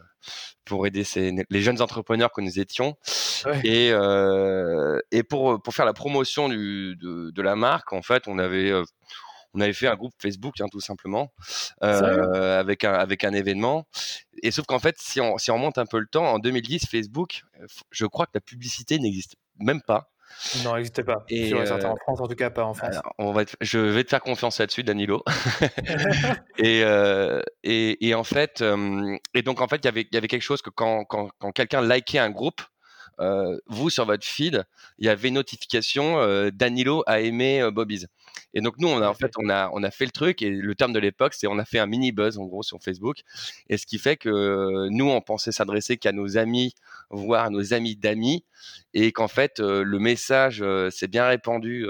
pour 0.65 0.85
aider 0.87 1.03
ces, 1.03 1.33
les 1.49 1.61
jeunes 1.61 1.81
entrepreneurs 1.81 2.31
que 2.31 2.41
nous 2.41 2.59
étions. 2.59 2.97
Et, 3.63 3.91
et 5.11 5.23
pour, 5.23 5.61
pour 5.61 5.73
faire 5.73 5.85
la 5.85 5.93
promotion 5.93 6.49
du, 6.49 6.95
de, 6.95 7.31
de, 7.31 7.41
la 7.41 7.55
marque, 7.55 7.93
en 7.93 8.01
fait, 8.01 8.27
on 8.27 8.39
avait 8.39 8.73
on 9.55 9.61
avait 9.61 9.73
fait 9.73 9.87
un 9.87 9.95
groupe 9.95 10.13
Facebook, 10.21 10.59
hein, 10.59 10.67
tout 10.69 10.81
simplement, 10.81 11.31
euh, 11.81 12.59
avec 12.59 12.83
un 12.83 12.93
avec 12.93 13.23
un 13.23 13.33
événement. 13.33 13.87
Et 14.43 14.51
sauf 14.51 14.65
qu'en 14.65 14.79
fait, 14.79 14.97
si 14.99 15.21
on 15.21 15.37
si 15.37 15.49
on 15.49 15.55
remonte 15.55 15.77
un 15.77 15.85
peu 15.85 15.97
le 15.97 16.07
temps, 16.07 16.25
en 16.25 16.39
2010, 16.39 16.87
Facebook, 16.87 17.43
je 17.89 18.05
crois 18.05 18.25
que 18.25 18.33
la 18.33 18.41
publicité 18.41 18.99
n'existe 18.99 19.35
même 19.57 19.81
pas. 19.81 20.11
Non, 20.63 20.71
elle 20.71 20.77
n'existait 20.77 21.03
pas. 21.03 21.23
Et 21.29 21.53
euh, 21.53 21.85
en 21.85 21.95
France, 21.95 22.21
en 22.21 22.27
tout 22.27 22.35
cas, 22.35 22.49
pas 22.49 22.65
en 22.65 22.73
France. 22.73 22.95
on 23.17 23.31
va 23.31 23.43
je 23.61 23.79
vais 23.79 24.03
te 24.03 24.09
faire 24.09 24.21
confiance 24.21 24.59
là-dessus, 24.59 24.83
Danilo. 24.83 25.23
et, 26.57 26.83
euh, 26.83 27.41
et, 27.63 28.07
et, 28.07 28.15
en 28.15 28.23
fait, 28.23 28.61
euh, 28.61 29.17
et 29.33 29.41
donc 29.41 29.61
en 29.61 29.67
fait, 29.67 29.77
il 29.77 29.85
y 29.85 29.87
avait, 29.87 30.07
y 30.11 30.17
avait 30.17 30.27
quelque 30.27 30.41
chose 30.41 30.61
que 30.61 30.69
quand, 30.69 31.05
quand, 31.05 31.29
quand 31.39 31.51
quelqu'un 31.51 31.81
likait 31.81 32.19
un 32.19 32.29
groupe, 32.29 32.61
euh, 33.19 33.57
vous 33.67 33.89
sur 33.89 34.05
votre 34.05 34.25
feed, 34.25 34.65
il 34.97 35.05
y 35.05 35.09
avait 35.09 35.29
une 35.29 35.35
notification 35.35 36.19
euh, 36.19 36.49
Danilo 36.51 37.03
a 37.07 37.21
aimé 37.21 37.61
euh, 37.61 37.71
Bobby's. 37.71 38.07
Et 38.53 38.61
donc 38.61 38.75
nous, 38.77 38.87
on 38.87 39.01
a 39.01 39.07
en 39.07 39.13
fait, 39.13 39.33
on 39.37 39.49
a, 39.49 39.69
on 39.73 39.83
a 39.83 39.91
fait 39.91 40.05
le 40.05 40.11
truc 40.11 40.41
et 40.41 40.49
le 40.49 40.75
terme 40.75 40.93
de 40.93 40.99
l'époque, 40.99 41.33
c'est 41.33 41.47
on 41.47 41.57
a 41.57 41.65
fait 41.65 41.79
un 41.79 41.85
mini 41.85 42.11
buzz 42.11 42.37
en 42.37 42.45
gros 42.45 42.63
sur 42.63 42.81
Facebook. 42.81 43.21
Et 43.69 43.77
ce 43.77 43.85
qui 43.85 43.97
fait 43.97 44.17
que 44.17 44.87
nous, 44.89 45.09
on 45.09 45.21
pensait 45.21 45.51
s'adresser 45.51 45.97
qu'à 45.97 46.11
nos 46.11 46.37
amis, 46.37 46.73
voire 47.09 47.45
à 47.45 47.49
nos 47.49 47.73
amis 47.73 47.95
d'amis, 47.95 48.43
et 48.93 49.11
qu'en 49.11 49.27
fait, 49.27 49.59
le 49.59 49.99
message 49.99 50.63
s'est 50.89 51.07
bien 51.07 51.27
répandu 51.27 51.85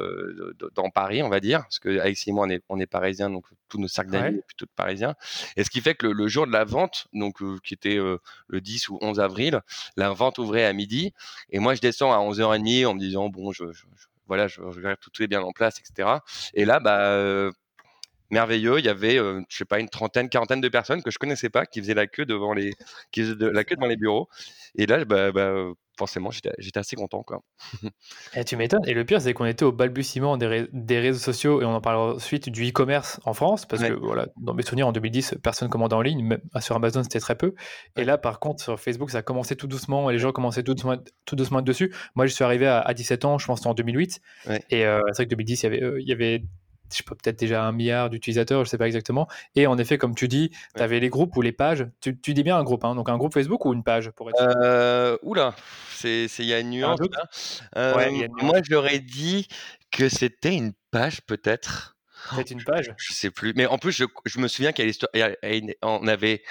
dans 0.74 0.90
Paris, 0.90 1.24
on 1.24 1.30
va 1.30 1.40
dire, 1.40 1.62
parce 1.62 1.80
que 1.80 2.00
Alexis 2.00 2.30
et 2.30 2.34
moi, 2.34 2.46
on 2.48 2.50
est, 2.50 2.64
on 2.70 2.80
est 2.80 2.88
parisiens, 2.88 3.30
donc 3.30 3.46
tous 3.70 3.80
nos 3.80 3.88
cercles 3.88 4.12
d'amis 4.12 4.38
sont 4.38 4.44
plutôt 4.48 4.66
parisiens. 4.75 5.16
Et 5.56 5.64
ce 5.64 5.70
qui 5.70 5.82
fait 5.82 5.96
que 5.96 6.08
le, 6.08 6.28
jour 6.28 6.48
de 6.48 6.52
la 6.52 6.64
vente, 6.64 7.08
donc 7.14 7.38
qui 7.64 7.74
était 7.74 7.98
le 7.98 8.62
10 8.62 8.90
ou 8.90 8.98
11 9.02 9.20
avril, 9.20 9.62
la 9.98 10.12
vente 10.12 10.38
ouvrait 10.40 10.66
à 10.66 10.74
midi. 10.74 11.14
Et 11.50 11.60
moi, 11.60 11.75
je 11.75 11.82
descends 11.82 12.12
à 12.12 12.18
11h30 12.18 12.86
en 12.86 12.94
me 12.94 13.00
disant, 13.00 13.30
bon, 13.30 13.52
je, 13.52 13.72
je, 13.72 13.86
voilà, 14.27 14.48
je, 14.48 14.62
je 14.72 14.94
tout, 14.96 15.10
tout 15.10 15.24
est 15.24 15.27
bien 15.27 15.41
en 15.41 15.51
place, 15.51 15.79
etc. 15.79 16.20
Et 16.53 16.65
là, 16.65 16.79
bah, 16.79 17.12
euh, 17.12 17.51
merveilleux, 18.29 18.79
il 18.79 18.86
y 18.86 18.89
avait, 18.89 19.17
euh, 19.17 19.41
je 19.50 19.58
sais 19.58 19.65
pas, 19.65 19.79
une 19.79 19.89
trentaine, 19.89 20.29
quarantaine 20.29 20.62
de 20.62 20.70
personnes 20.70 21.03
que 21.03 21.12
je 21.12 21.17
connaissais 21.17 21.50
pas 21.50 21.65
qui 21.65 21.79
faisaient 21.79 21.94
la 21.94 22.08
queue 22.08 22.25
devant 22.25 22.53
les, 22.53 22.74
qui 23.12 23.22
de, 23.22 23.48
la 23.48 23.63
queue 23.63 23.75
devant 23.75 23.88
les 23.88 23.98
bureaux. 23.98 24.29
Et 24.75 24.86
là, 24.86 25.05
bah, 25.05 25.32
bah 25.32 25.74
forcément, 25.98 26.29
j'étais 26.32 26.77
assez 26.77 26.96
content. 26.96 27.24
Quoi. 27.24 27.41
Et 27.84 27.88
eh, 28.36 28.44
tu 28.44 28.58
m'étonnes. 28.58 28.86
Et 28.86 28.94
le 28.94 29.05
pire, 29.05 29.22
c'est 29.22 29.34
qu'on 29.34 29.46
était 29.46 29.65
au 29.65 29.72
balbutiement 29.72 30.38
des, 30.38 30.67
des, 30.72 31.00
réseaux 31.00 31.20
sociaux, 31.20 31.62
et 31.62 31.65
on 31.65 31.74
en 31.74 31.82
parlera 31.82 32.15
ensuite 32.15 32.50
du 32.50 32.70
e-commerce 32.70 33.20
en 33.25 33.34
France, 33.34 33.65
parce 33.65 33.84
que 33.84 33.94
voilà, 33.94 34.27
dans 34.38 34.53
mes 34.53 34.63
souvenirs, 34.63 34.88
en 34.88 34.91
2010, 34.91 35.36
personne 35.41 35.70
commandait 35.70 35.96
en 35.96 36.01
ligne, 36.01 36.24
même 36.24 36.41
sur 36.60 36.75
Amazon, 36.75 37.03
c'était 37.03 37.20
très 37.20 37.36
peu. 37.36 37.53
Et 37.96 38.03
là, 38.03 38.17
par 38.17 38.39
contre, 38.39 38.63
sur 38.63 38.79
Facebook, 38.79 39.10
ça 39.10 39.20
a 39.20 39.22
commencé 39.22 39.55
tout 39.55 39.67
doucement, 39.67 40.10
et 40.10 40.13
les 40.13 40.20
gens 40.20 40.32
commençaient 40.32 40.63
tout 40.63 40.74
doucement, 40.74 40.98
tout 41.25 41.36
doucement 41.36 41.62
dessus. 41.62 41.94
Moi, 42.15 42.25
je 42.25 42.34
suis 42.34 42.44
arrivé 42.44 42.67
à, 42.67 42.94
17 42.94 43.25
ans, 43.25 43.38
je 43.38 43.46
pense 43.46 43.65
en 43.65 43.74
2008. 43.74 44.22
Et 44.70 44.86
euh, 44.86 45.01
c'est 45.08 45.17
vrai 45.17 45.25
que 45.25 45.29
2010, 45.29 45.63
il 45.63 45.63
y 45.63 45.67
avait, 45.67 45.84
euh, 45.84 46.01
il 46.01 46.08
y 46.08 46.13
avait 46.13 46.44
je 46.92 46.98
sais 46.98 47.04
pas, 47.04 47.15
peut-être 47.15 47.39
déjà 47.39 47.63
un 47.63 47.72
milliard 47.72 48.10
d'utilisateurs, 48.10 48.63
je 48.63 48.70
sais 48.70 48.77
pas 48.77 48.88
exactement. 48.88 49.27
Et 49.56 49.68
en 49.68 49.77
effet, 49.77 49.98
comme 49.98 50.15
tu 50.15 50.27
dis, 50.27 50.51
tu 50.75 50.82
avais 50.82 51.00
les 51.00 51.10
groupes 51.10 51.36
ou 51.36 51.42
les 51.42 51.51
pages. 51.51 51.88
Tu, 52.01 52.13
dis 52.13 52.44
bien 52.44 52.58
un 52.58 52.63
groupe, 52.63 52.86
hein, 52.86 52.96
donc 52.96 53.10
un 53.10 53.18
groupe 53.18 53.34
Facebook 53.34 53.65
ou 53.65 53.74
une 53.74 53.84
page 53.84 54.12
pour 54.12 54.30
être 54.30 54.42
euh, 54.42 55.18
Oula, 55.24 55.56
il 56.04 56.30
y 56.39 56.54
a 56.54 56.60
une 56.60 56.70
nuance. 56.70 57.00
Euh, 57.75 58.27
moi, 58.42 58.60
j'aurais 58.63 59.00
dit 59.00 59.48
que 59.92 60.10
c'était 60.10 60.56
une 60.56 60.74
page 60.92 61.22
peut-être. 61.22 61.98
Peut-être 62.32 62.51
une 62.51 62.63
page. 62.63 62.94
Je 62.98 63.13
sais 63.13 63.30
plus. 63.30 63.54
Mais 63.56 63.65
en 63.65 63.77
plus, 63.77 63.92
je, 63.92 64.06
je 64.25 64.39
me 64.39 64.48
souviens 64.48 64.72
qu'on 64.74 66.08
avait 66.08 66.44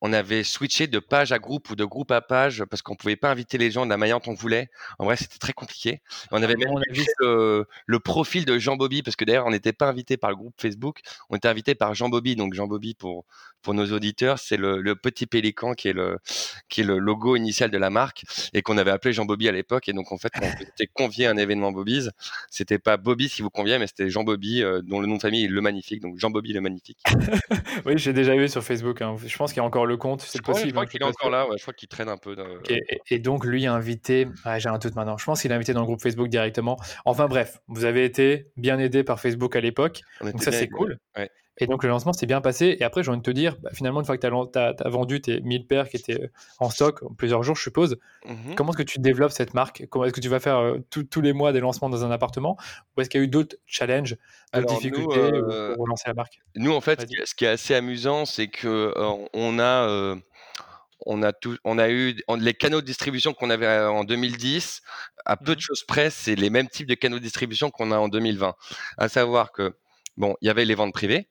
on 0.00 0.12
avait 0.12 0.44
switché 0.44 0.86
de 0.86 0.98
page 0.98 1.32
à 1.32 1.38
groupe 1.38 1.70
ou 1.70 1.76
de 1.76 1.84
groupe 1.84 2.10
à 2.10 2.20
page 2.20 2.64
parce 2.64 2.82
qu'on 2.82 2.96
pouvait 2.96 3.16
pas 3.16 3.30
inviter 3.30 3.58
les 3.58 3.70
gens 3.70 3.84
de 3.84 3.90
la 3.90 3.96
manière 3.96 4.20
dont 4.20 4.32
on 4.32 4.34
voulait. 4.34 4.70
En 4.98 5.04
vrai, 5.04 5.16
c'était 5.16 5.38
très 5.38 5.52
compliqué. 5.52 6.00
On 6.30 6.42
avait 6.42 6.56
même 6.56 6.70
vu 6.90 7.04
le, 7.20 7.98
profil 7.98 8.44
de 8.44 8.58
Jean 8.58 8.76
Bobby 8.76 9.02
parce 9.02 9.16
que 9.16 9.24
d'ailleurs, 9.24 9.46
on 9.46 9.50
n'était 9.50 9.72
pas 9.72 9.86
invité 9.86 10.16
par 10.16 10.30
le 10.30 10.36
groupe 10.36 10.54
Facebook, 10.58 11.00
on 11.28 11.36
était 11.36 11.48
invité 11.48 11.74
par 11.74 11.94
Jean 11.94 12.08
Bobby. 12.08 12.34
Donc 12.34 12.54
Jean 12.54 12.66
Bobby 12.66 12.94
pour 12.94 13.24
pour 13.62 13.74
nos 13.74 13.92
auditeurs, 13.92 14.38
c'est 14.38 14.56
le, 14.56 14.94
petit 14.94 15.26
pélican 15.26 15.74
qui 15.74 15.88
est 15.88 15.92
le 15.92 16.18
qui 16.68 16.80
est 16.80 16.84
le 16.84 16.98
logo 16.98 17.36
initial 17.36 17.70
de 17.70 17.78
la 17.78 17.90
marque 17.90 18.24
et 18.52 18.62
qu'on 18.62 18.78
avait 18.78 18.90
appelé 18.90 19.12
Jean 19.12 19.24
Bobby 19.24 19.48
à 19.48 19.52
l'époque. 19.52 19.88
Et 19.88 19.92
donc 19.92 20.12
en 20.12 20.18
fait, 20.18 20.30
quand 20.30 20.40
on 20.42 20.62
était 20.62 20.86
convié 20.92 21.26
à 21.26 21.30
un 21.30 21.36
événement 21.36 21.72
Bobby's, 21.72 22.10
c'était 22.50 22.78
pas 22.78 22.96
Bobby 22.96 23.28
qui 23.28 23.42
vous 23.42 23.50
conviait, 23.50 23.78
mais 23.78 23.86
c'était 23.86 24.08
Jean 24.08 24.24
Bobby 24.24 24.62
euh, 24.62 24.82
dont 24.82 25.00
le 25.00 25.06
nom 25.06 25.16
de 25.16 25.20
famille 25.20 25.44
est 25.44 25.48
le 25.48 25.60
magnifique. 25.60 26.00
Donc 26.00 26.18
Jean 26.18 26.30
Bobby 26.30 26.52
le 26.52 26.60
magnifique. 26.60 26.98
oui, 27.86 27.94
j'ai 27.96 28.12
déjà 28.12 28.34
vu 28.34 28.48
sur 28.48 28.62
Facebook. 28.62 29.02
Hein. 29.02 29.16
Je 29.24 29.36
pense 29.36 29.52
qu'il 29.52 29.58
y 29.58 29.64
a 29.64 29.66
encore 29.66 29.86
le 29.90 29.96
compte, 29.96 30.22
c'est 30.22 30.42
possible. 30.42 30.68
Je 30.68 30.72
crois 30.72 30.86
qu'il 30.86 31.02
est 31.02 31.04
encore 31.04 31.30
là, 31.30 31.46
je 31.56 31.62
crois 31.62 31.74
qu'il 31.74 31.88
traîne 31.88 32.08
un 32.08 32.16
peu. 32.16 32.36
Et, 33.10 33.18
donc, 33.18 33.44
lui 33.44 33.66
a 33.66 33.74
invité, 33.74 34.26
j'ai 34.58 34.68
un 34.68 34.78
doute 34.78 34.94
maintenant, 34.94 35.18
je 35.18 35.24
pense 35.24 35.42
qu'il 35.42 35.52
a 35.52 35.56
invité 35.56 35.74
dans 35.74 35.80
le 35.80 35.86
groupe 35.86 36.00
Facebook 36.00 36.28
directement. 36.28 36.78
Enfin 37.04 37.26
bref, 37.26 37.58
vous 37.68 37.84
avez 37.84 38.04
été 38.04 38.46
bien 38.56 38.78
aidé 38.78 39.04
par 39.04 39.20
Facebook 39.20 39.56
à 39.56 39.60
l'époque, 39.60 40.00
donc 40.22 40.42
ça 40.42 40.52
c'est 40.52 40.68
cool. 40.68 40.98
Et 41.60 41.66
donc 41.66 41.82
le 41.82 41.90
lancement 41.90 42.12
s'est 42.14 42.26
bien 42.26 42.40
passé. 42.40 42.76
Et 42.80 42.84
après, 42.84 43.02
j'ai 43.02 43.10
envie 43.10 43.18
de 43.18 43.22
te 43.22 43.30
dire, 43.30 43.56
bah, 43.62 43.70
finalement, 43.72 44.00
une 44.00 44.06
fois 44.06 44.16
que 44.16 44.26
tu 44.26 44.58
as, 44.58 44.88
vendu 44.88 45.20
tes 45.20 45.40
1000 45.42 45.66
paires 45.66 45.88
qui 45.88 45.98
étaient 45.98 46.20
euh, 46.20 46.30
en 46.58 46.70
stock, 46.70 47.02
en 47.02 47.12
plusieurs 47.12 47.42
jours, 47.42 47.54
je 47.54 47.62
suppose, 47.62 47.98
mmh 48.26 48.54
comment 48.56 48.72
est-ce 48.72 48.78
que 48.78 48.82
tu 48.82 48.98
développes 48.98 49.32
cette 49.32 49.54
marque? 49.54 49.82
Est-ce 49.82 50.12
que 50.12 50.20
tu 50.20 50.28
vas 50.28 50.40
faire 50.40 50.56
euh, 50.56 50.78
tous 50.88 51.20
les 51.20 51.32
mois 51.32 51.52
des 51.52 51.60
lancements 51.60 51.90
dans 51.90 52.04
un 52.04 52.10
appartement? 52.10 52.56
Ou 52.96 53.02
est-ce 53.02 53.10
qu'il 53.10 53.20
y 53.20 53.22
a 53.22 53.26
eu 53.26 53.28
d'autres 53.28 53.56
challenges, 53.66 54.16
d'autres 54.54 54.74
difficultés 54.74 55.18
euh, 55.18 55.74
pour 55.74 55.84
relancer 55.84 56.04
la 56.06 56.14
marque? 56.14 56.40
Nous, 56.56 56.72
en 56.72 56.80
fait, 56.80 57.06
ce 57.24 57.34
qui 57.34 57.44
est 57.44 57.48
assez 57.48 57.74
amusant, 57.74 58.24
c'est 58.24 58.48
que 58.48 58.92
on 59.34 59.58
a 59.58 60.16
on 61.06 61.22
a 61.22 61.32
tout, 61.32 61.56
on 61.64 61.78
a 61.78 61.88
eu 61.88 62.16
les 62.38 62.54
canaux 62.54 62.80
de 62.80 62.86
distribution 62.86 63.32
qu'on 63.32 63.50
avait 63.50 63.66
en 63.66 64.04
2010. 64.04 64.82
À 65.24 65.36
peu 65.36 65.54
de 65.54 65.60
mmh 65.60 65.62
choses 65.62 65.84
près, 65.84 66.10
c'est 66.10 66.34
les 66.34 66.50
mêmes 66.50 66.68
types 66.68 66.88
de 66.88 66.94
canaux 66.94 67.18
de 67.18 67.22
distribution 67.22 67.70
qu'on 67.70 67.92
a 67.92 67.98
en 67.98 68.08
2020. 68.08 68.54
À 68.98 69.08
savoir 69.08 69.52
que 69.52 69.74
bon, 70.16 70.36
il 70.40 70.46
y 70.46 70.50
avait 70.50 70.64
les 70.64 70.74
ventes 70.74 70.92
privées. 70.92 71.28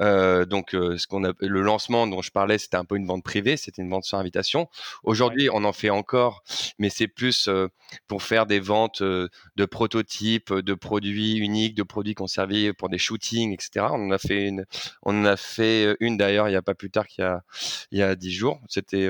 Euh, 0.00 0.44
donc, 0.44 0.74
euh, 0.74 0.98
ce 0.98 1.06
qu'on 1.06 1.24
a, 1.24 1.32
le 1.40 1.60
lancement 1.62 2.06
dont 2.06 2.22
je 2.22 2.30
parlais, 2.30 2.58
c'était 2.58 2.76
un 2.76 2.84
peu 2.84 2.96
une 2.96 3.06
vente 3.06 3.24
privée, 3.24 3.56
c'était 3.56 3.82
une 3.82 3.90
vente 3.90 4.04
sur 4.04 4.18
invitation. 4.18 4.68
Aujourd'hui, 5.02 5.48
on 5.52 5.64
en 5.64 5.72
fait 5.72 5.90
encore, 5.90 6.42
mais 6.78 6.90
c'est 6.90 7.08
plus 7.08 7.48
euh, 7.48 7.68
pour 8.06 8.22
faire 8.22 8.46
des 8.46 8.60
ventes 8.60 9.02
de 9.02 9.64
prototypes, 9.64 10.52
de 10.52 10.74
produits 10.74 11.36
uniques, 11.36 11.74
de 11.74 11.82
produits 11.82 12.14
conservés 12.14 12.72
pour 12.72 12.88
des 12.88 12.98
shootings, 12.98 13.52
etc. 13.52 13.86
On 13.90 14.08
en 14.08 14.10
a 14.10 14.18
fait 14.18 14.46
une, 14.46 14.64
on 15.02 15.20
en 15.20 15.24
a 15.24 15.36
fait 15.36 15.96
une 16.00 16.16
d'ailleurs 16.16 16.48
il 16.48 16.52
n'y 16.52 16.56
a 16.56 16.62
pas 16.62 16.74
plus 16.74 16.90
tard 16.90 17.06
qu'il 17.06 17.22
y 17.22 17.26
a, 17.26 17.42
il 17.90 17.98
y 17.98 18.02
a 18.02 18.14
10 18.14 18.32
jours. 18.32 18.60
C'était 18.68 19.08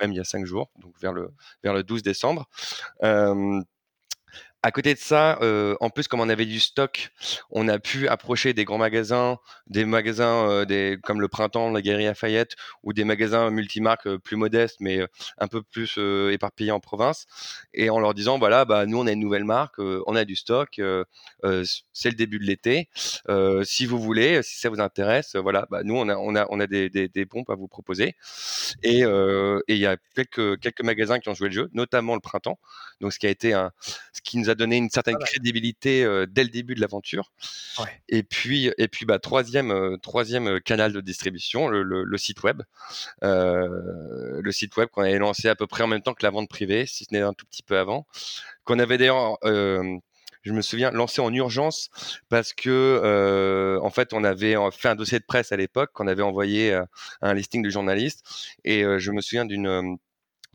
même 0.00 0.12
il 0.12 0.16
y 0.16 0.20
a 0.20 0.24
5 0.24 0.44
jours, 0.44 0.70
donc 0.78 0.94
vers 1.00 1.12
le, 1.12 1.30
vers 1.62 1.74
le 1.74 1.82
12 1.82 2.02
décembre. 2.02 2.48
À 4.64 4.72
côté 4.72 4.92
de 4.92 4.98
ça, 4.98 5.38
euh, 5.40 5.76
en 5.78 5.88
plus, 5.88 6.08
comme 6.08 6.18
on 6.18 6.28
avait 6.28 6.44
du 6.44 6.58
stock, 6.58 7.10
on 7.52 7.68
a 7.68 7.78
pu 7.78 8.08
approcher 8.08 8.54
des 8.54 8.64
grands 8.64 8.78
magasins, 8.78 9.38
des 9.68 9.84
magasins 9.84 10.48
euh, 10.50 10.96
comme 11.04 11.20
le 11.20 11.28
Printemps, 11.28 11.70
la 11.70 11.80
Galerie 11.80 12.06
Lafayette, 12.06 12.56
ou 12.82 12.92
des 12.92 13.04
magasins 13.04 13.50
multimarques 13.50 14.08
euh, 14.08 14.18
plus 14.18 14.34
modestes, 14.34 14.78
mais 14.80 14.98
un 15.38 15.46
peu 15.46 15.62
plus 15.62 15.96
éparpillés 16.32 16.72
en 16.72 16.80
province, 16.80 17.26
et 17.72 17.88
en 17.88 18.00
leur 18.00 18.14
disant, 18.14 18.40
voilà, 18.40 18.64
bah, 18.64 18.84
nous, 18.86 18.98
on 18.98 19.06
a 19.06 19.12
une 19.12 19.20
nouvelle 19.20 19.44
marque, 19.44 19.78
on 19.78 20.16
a 20.16 20.24
du 20.24 20.34
stock, 20.34 20.80
c'est 21.92 22.10
le 22.10 22.16
début 22.16 22.40
de 22.40 22.44
l'été. 22.44 22.88
si 23.62 23.86
vous 23.86 24.00
voulez, 24.00 24.42
si 24.42 24.58
ça 24.58 24.70
vous 24.70 24.80
intéresse, 24.80 25.36
voilà, 25.36 25.66
bah, 25.70 25.82
nous, 25.84 25.94
on 25.96 26.08
a, 26.08 26.16
on 26.16 26.34
a, 26.34 26.46
on 26.50 26.58
a 26.58 26.66
des, 26.66 26.88
des, 26.90 27.26
pompes 27.26 27.50
à 27.50 27.54
vous 27.54 27.68
proposer. 27.68 28.16
Et 28.82 29.02
il 29.02 29.78
y 29.78 29.86
a 29.86 29.96
quelques, 30.16 30.58
quelques 30.60 30.82
magasins 30.82 31.20
qui 31.20 31.28
ont 31.28 31.34
joué 31.34 31.48
le 31.48 31.54
jeu, 31.54 31.70
notamment 31.74 32.14
le 32.14 32.20
Printemps, 32.20 32.58
donc 33.00 33.12
ce 33.12 33.20
qui 33.20 33.26
a 33.26 33.30
été 33.30 33.52
un, 33.52 33.70
ce 34.12 34.20
a 34.50 34.54
donné 34.54 34.76
une 34.76 34.90
certaine 34.90 35.18
crédibilité 35.18 36.04
dès 36.28 36.44
le 36.44 36.50
début 36.50 36.74
de 36.74 36.80
l'aventure. 36.80 37.32
Et 38.08 38.22
puis, 38.22 38.70
et 38.78 38.88
puis 38.88 39.06
bah, 39.06 39.18
troisième, 39.18 39.98
troisième 40.02 40.60
canal 40.60 40.92
de 40.92 41.00
distribution, 41.00 41.68
le, 41.68 42.18
site 42.18 42.42
web. 42.42 42.62
le 43.22 44.50
site 44.50 44.76
web 44.76 44.88
qu'on 44.88 45.02
avait 45.02 45.18
lancé 45.18 45.48
à 45.48 45.54
peu 45.54 45.66
près 45.66 45.82
en 45.82 45.88
même 45.88 46.02
temps 46.02 46.14
que 46.14 46.24
la 46.24 46.30
vente 46.30 46.48
privée, 46.48 46.86
si 46.86 47.04
ce 47.04 47.14
n'est 47.14 47.20
un 47.20 47.32
tout 47.32 47.46
petit 47.46 47.62
peu 47.62 47.78
avant. 47.78 48.06
Qu'on 48.64 48.78
avait 48.78 48.98
d'ailleurs 48.98 49.38
je 50.42 50.52
me 50.52 50.62
souviens, 50.62 50.90
lancé 50.90 51.20
en 51.20 51.32
urgence 51.32 51.90
parce 52.28 52.52
que 52.52 53.78
en 53.82 53.90
fait 53.90 54.12
on 54.12 54.24
avait 54.24 54.56
fait 54.72 54.88
un 54.88 54.94
dossier 54.94 55.18
de 55.18 55.24
presse 55.24 55.52
à 55.52 55.56
l'époque 55.56 55.90
qu'on 55.92 56.06
avait 56.06 56.22
envoyé 56.22 56.80
un 57.20 57.34
listing 57.34 57.62
de 57.62 57.70
journalistes 57.70 58.24
et 58.64 58.82
je 58.98 59.10
me 59.10 59.20
souviens 59.20 59.44
d'une 59.44 59.98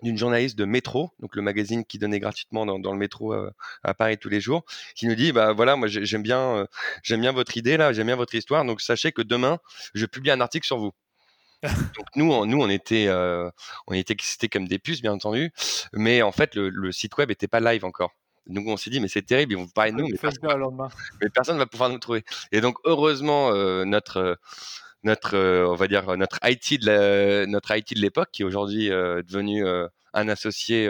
d'une 0.02 0.18
journaliste 0.18 0.58
de 0.58 0.66
Métro, 0.66 1.12
donc 1.20 1.36
le 1.36 1.42
magazine 1.42 1.86
qui 1.86 2.00
donnait 2.00 2.20
gratuitement 2.20 2.66
dans, 2.66 2.92
le 2.92 2.98
métro 2.98 3.34
euh, 3.34 3.52
à 3.84 3.94
Paris 3.94 4.18
tous 4.18 4.30
les 4.30 4.42
jours, 4.42 4.66
qui 4.96 5.08
nous 5.08 5.16
dit 5.16 5.32
bah 5.32 5.54
voilà 5.54 5.76
moi 5.76 5.88
j'aime 5.88 6.24
bien 6.24 6.40
euh, 6.58 6.66
j'aime 7.04 7.22
bien 7.22 7.32
votre 7.32 7.56
idée 7.58 7.78
là, 7.78 7.94
j'aime 7.94 8.08
bien 8.08 8.16
votre 8.16 8.34
histoire, 8.36 8.66
donc 8.66 8.82
sachez 8.82 9.12
que 9.12 9.22
demain 9.22 9.60
je 9.94 10.06
publie 10.06 10.32
un 10.32 10.42
article 10.42 10.66
sur 10.66 10.78
vous. 10.78 10.92
donc 11.64 12.08
nous 12.16 12.32
on, 12.32 12.46
nous 12.46 12.60
on 12.60 12.70
était 12.70 13.08
euh, 13.08 13.50
on 13.88 13.94
était 13.94 14.14
excités 14.14 14.50
comme 14.50 14.68
des 14.68 14.80
puces 14.80 15.02
bien 15.02 15.14
entendu, 15.14 15.52
mais 15.94 16.22
en 16.22 16.32
fait 16.32 16.56
le, 16.56 16.92
site 16.92 17.16
web 17.18 17.32
était 17.32 17.48
pas 17.48 17.60
live 17.60 17.86
encore. 17.86 18.12
Donc 18.48 18.68
on 18.68 18.76
s'est 18.76 18.90
dit 18.90 19.00
mais 19.00 19.08
c'est 19.08 19.22
terrible, 19.22 19.54
ils 19.54 19.58
vont 19.58 19.68
parler 19.68 19.92
de 19.92 19.98
nous, 19.98 20.08
mais 20.08 20.18
personne, 20.18 20.44
ne 21.56 21.60
va 21.60 21.66
pouvoir 21.66 21.90
nous 21.90 22.00
trouver. 22.00 22.26
Et 22.52 22.60
donc 22.60 22.78
heureusement 22.84 23.54
notre 23.86 24.38
notre, 25.04 25.36
euh, 25.36 25.68
on 25.68 25.76
va 25.76 25.88
dire 25.88 26.18
notre 26.18 26.40
IT 26.44 26.82
de 26.82 27.46
notre 27.46 27.76
IT 27.76 27.96
de 27.96 28.02
l'époque, 28.02 28.30
qui 28.32 28.42
est 28.42 28.46
aujourd'hui 28.46 28.92
euh, 28.92 29.22
devenu 29.24 29.66
euh, 29.66 29.88
un 30.14 30.30
associé, 30.30 30.88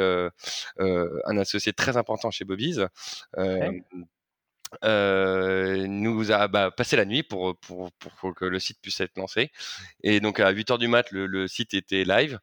un 0.78 1.38
associé 1.38 1.72
très 1.72 1.96
important 1.96 2.30
chez 2.30 2.44
Bobby's 2.44 2.82
nous 4.84 6.32
a 6.32 6.48
bah, 6.48 6.72
passé 6.72 6.96
la 6.96 7.06
nuit 7.06 7.24
pour, 7.24 7.58
pour, 7.60 7.92
pour, 7.92 8.36
que 8.36 8.46
le 8.46 8.60
site 8.60 8.80
puisse 8.82 9.00
être 9.02 9.18
lancé. 9.18 9.52
Et 10.04 10.20
donc 10.20 10.40
à 10.40 10.52
8h 10.52 10.78
du 10.78 10.88
mat, 10.88 11.12
le, 11.12 11.28
le 11.28 11.48
site 11.48 11.74
était 11.74 12.04
live. 12.04 12.40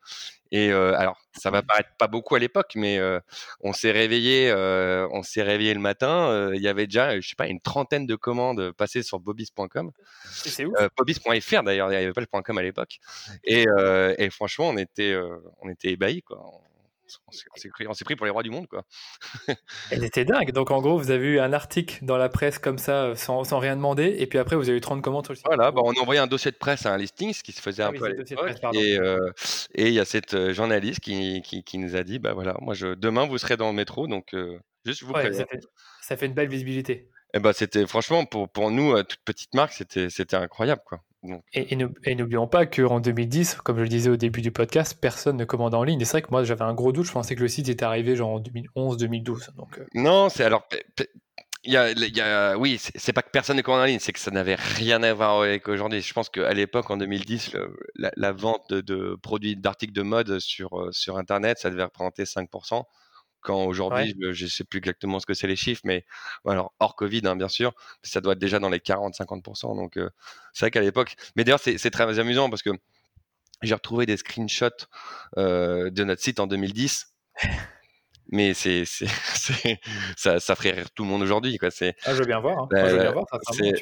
Et 0.53 0.73
alors, 0.73 1.17
ça 1.39 1.51
va 1.51 1.63
paraître 1.63 1.91
pas 1.97 2.09
beaucoup 2.09 2.35
à 2.35 2.41
l'époque, 2.41 2.73
mais 2.75 3.01
on 3.61 3.73
s'est 3.73 3.93
réveillé, 3.93 4.53
on 4.53 5.23
s'est 5.23 5.43
réveillé 5.43 5.75
le 5.75 5.81
matin. 5.81 6.51
Il 6.55 6.61
y 6.61 6.67
avait 6.67 6.87
déjà, 6.87 7.21
je 7.21 7.29
sais 7.29 7.37
pas, 7.37 7.47
une 7.47 7.61
trentaine 7.61 8.07
de 8.07 8.17
commandes 8.17 8.73
passées 8.73 9.03
sur 9.03 9.21
bobis.com. 9.21 9.93
C'est 10.25 10.65
ouf. 10.65 10.77
bobis.fr 10.97 11.63
d'ailleurs, 11.63 11.93
il 11.93 11.99
n'y 11.99 12.05
avait 12.05 12.13
pas 12.13 12.21
le 12.21 12.43
.com 12.43 12.59
à 12.59 12.63
l'époque. 12.63 12.99
Et, 13.45 13.67
et, 14.19 14.31
franchement, 14.31 14.71
on 14.71 14.77
était, 14.77 15.17
on 15.61 15.69
était 15.69 15.93
ébahis 15.93 16.23
quoi 16.23 16.43
on 17.27 17.95
s'est 17.95 18.05
pris, 18.05 18.17
pour 18.17 18.27
les 18.27 18.31
rois 18.31 18.43
du 18.43 18.51
monde, 18.51 18.67
quoi. 18.67 18.85
Elle 19.91 20.05
était 20.05 20.25
dingue. 20.25 20.53
Donc, 20.53 20.71
en 20.71 20.81
gros, 20.81 20.99
vous 20.99 21.11
avez 21.11 21.27
eu 21.27 21.41
un 21.41 21.53
article 21.53 22.05
dans 22.05 22.17
la 22.17 22.29
presse 22.29 22.59
comme 22.59 22.79
ça, 22.79 23.05
euh, 23.05 23.15
sans, 23.15 23.59
rien 23.59 23.77
demander, 23.77 24.17
et 24.19 24.27
puis 24.27 24.39
après, 24.39 24.57
vous 24.57 24.69
avez 24.69 24.79
eu 24.79 24.81
30 24.81 25.03
commandes 25.03 25.25
sur 25.25 25.33
le 25.33 25.37
site. 25.37 25.47
Voilà, 25.47 25.71
bah, 25.71 25.83
on 25.85 25.93
a 25.93 26.01
envoyé 26.01 26.21
un 26.21 26.27
dossier 26.27 26.51
de 26.51 26.57
presse 26.57 26.87
à 26.87 26.93
un 26.93 26.99
listing, 26.99 27.33
ce 27.33 27.43
qui 27.43 27.53
se 27.53 27.61
faisait 27.61 27.83
ah 27.83 27.89
un 27.89 27.93
peu 27.93 28.05
à 28.05 28.09
l'époque. 28.09 28.75
Euh, 28.75 29.31
et 29.75 29.89
il 29.89 29.95
y 29.95 30.01
a 30.01 30.05
cette 30.05 30.35
euh, 30.35 30.53
journaliste 30.53 31.01
qui, 31.01 31.43
qui, 31.43 31.79
nous 31.79 31.97
a 31.97 32.03
dit, 32.03 32.19
bah 32.19 32.33
voilà, 32.33 32.57
moi, 32.61 32.75
je, 32.75 32.95
demain, 32.95 33.27
vous 33.27 33.39
serez 33.39 33.57
dans 33.57 33.69
le 33.69 33.75
métro, 33.75 34.07
donc 34.07 34.35
juste 34.85 35.03
vous 35.03 35.13
ouais, 35.13 35.31
Ça 36.03 36.17
fait 36.17 36.27
une 36.27 36.35
belle 36.35 36.49
visibilité. 36.49 37.09
Et 37.33 37.37
eh 37.37 37.41
bah, 37.41 37.53
c'était 37.53 37.87
franchement 37.87 38.25
pour, 38.25 38.49
pour 38.49 38.71
nous, 38.71 39.01
toute 39.05 39.21
petite 39.25 39.55
marque, 39.55 39.73
c'était, 39.73 40.11
c'était 40.11 40.37
incroyable, 40.37 40.83
quoi. 40.85 41.01
Et, 41.53 41.77
n'oublions 42.15 42.47
pas 42.47 42.67
qu'en 42.67 43.01
2010, 43.01 43.57
comme 43.57 43.77
je 43.77 43.83
le 43.83 43.89
disais 43.89 44.09
au 44.09 44.17
début 44.17 44.41
du 44.41 44.53
podcast, 44.53 44.97
personne 45.01 45.37
ne 45.37 45.45
commande 45.45 45.75
en 45.75 45.83
ligne. 45.85 46.01
Et 46.01 46.05
c'est 46.05 46.13
vrai 46.13 46.23
que 46.23 46.31
moi, 46.31 46.45
j'avais 46.45 46.65
un 46.65 46.73
gros 46.73 46.93
doute. 46.93 47.07
Je 47.07 47.13
pensais 47.13 47.35
que 47.35 47.43
le 47.43 47.49
site 47.49 47.69
était 47.69 47.85
arrivé 47.85 48.17
genre 48.17 48.31
en 48.31 48.41
2011-2012. 48.41 49.55
Donc, 49.57 49.79
euh. 49.79 49.87
Non, 49.95 50.29
c'est 50.31 50.45
alors. 50.45 50.67
Y 51.63 51.77
a, 51.77 51.91
y 51.91 52.21
a, 52.23 52.57
oui, 52.57 52.79
c'est 52.79 53.13
pas 53.13 53.21
que 53.21 53.29
personne 53.31 53.59
ne 53.59 53.63
commande 53.63 53.83
en 53.83 53.85
ligne, 53.85 53.99
c'est 53.99 54.15
que 54.15 54.19
ça 54.19 54.31
n'avait 54.31 54.55
rien 54.55 55.03
à 55.03 55.13
voir 55.13 55.43
avec 55.43 55.69
aujourd'hui. 55.69 56.01
Je 56.01 56.15
pense 56.15 56.31
qu'à 56.31 56.55
l'époque, 56.55 56.91
en 56.91 56.97
2010, 56.97 57.55
la, 57.97 58.33
vente 58.33 58.63
de, 58.71 58.81
de 58.81 59.15
produits, 59.21 59.57
d'articles 59.57 59.93
de 59.93 60.01
mode 60.01 60.39
sur, 60.39 60.81
euh, 60.81 60.91
sur 60.91 61.19
Internet, 61.19 61.59
ça 61.59 61.69
devait 61.69 61.85
représenter 61.85 62.25
5% 62.25 62.85
quand 63.41 63.65
aujourd'hui, 63.65 64.15
je 64.33 64.45
ne 64.45 64.49
sais 64.49 64.65
plus 64.65 64.79
exactement 64.79 65.21
ce 65.21 65.27
que 65.27 65.35
c'est 65.35 65.47
les 65.47 65.57
chiffres, 65.57 65.83
mais 65.85 66.05
alors 66.47 66.73
hors 66.81 66.97
Covid, 66.97 67.23
hein, 67.25 67.37
bien 67.37 67.49
sûr, 67.49 67.73
ça 68.03 68.21
doit 68.21 68.35
être 68.35 68.39
déjà 68.39 68.59
dans 68.59 68.71
les 68.71 68.79
40-50%. 68.79 69.77
Donc, 69.77 69.99
c'est 70.53 70.67
vrai 70.67 70.71
qu'à 70.71 70.81
l'époque, 70.81 71.17
mais 71.37 71.45
d'ailleurs, 71.45 71.61
c'est 71.61 71.91
très 71.91 72.19
amusant 72.19 72.51
parce 72.51 72.63
que 72.63 72.71
j'ai 73.63 73.75
retrouvé 73.75 74.07
des 74.07 74.17
screenshots 74.17 74.87
de 75.37 76.05
notre 76.05 76.23
site 76.23 76.41
en 76.41 76.47
2010 76.47 77.15
mais 78.31 78.55
c'est, 78.55 78.85
c'est, 79.35 79.81
ça, 80.17 80.41
ça 80.41 80.55
ferait 80.55 80.71
rire 80.71 80.91
tout 80.95 81.03
le 81.05 81.11
monde 81.11 81.23
aujourd'hui. 81.23 81.59
Quoi. 81.59 81.71
C'est, 81.71 81.95
ah, 82.05 82.15
je 82.15 82.21
veux 82.21 82.27
bien 82.27 82.41
voir. 82.41 82.59
Hein. 82.59 82.69
je, 82.73 82.91
veux 82.93 82.99
bien 82.99 83.13
voir 83.13 83.27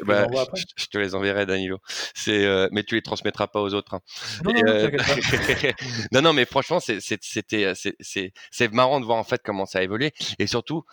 bah, 0.07 0.45
je, 0.77 0.87
te 0.87 0.99
les 0.99 1.15
enverrai, 1.15 1.47
Danilo. 1.47 1.79
C'est, 2.15 2.45
euh, 2.45 2.69
mais 2.73 2.83
tu 2.83 2.95
les 2.95 3.03
transmettras 3.03 3.47
pas 3.47 3.61
aux 3.61 3.75
autres. 3.75 3.95
Hein. 3.95 4.01
Non, 4.45 4.53
non, 4.53 4.63
euh... 4.67 4.91
non, 6.13 6.23
non, 6.23 6.33
mais 6.33 6.45
franchement, 6.47 6.81
c'est, 6.81 6.99
c'était, 7.01 7.73
c'est, 7.75 8.33
c'est 8.51 8.73
marrant 8.73 9.01
de 9.01 9.05
voir 9.05 9.19
en 9.19 9.25
fait 9.25 9.41
comment 9.45 9.67
ça 9.67 9.81
a 9.81 9.83
évolué. 9.83 10.13
Et 10.39 10.47
surtout, 10.47 10.85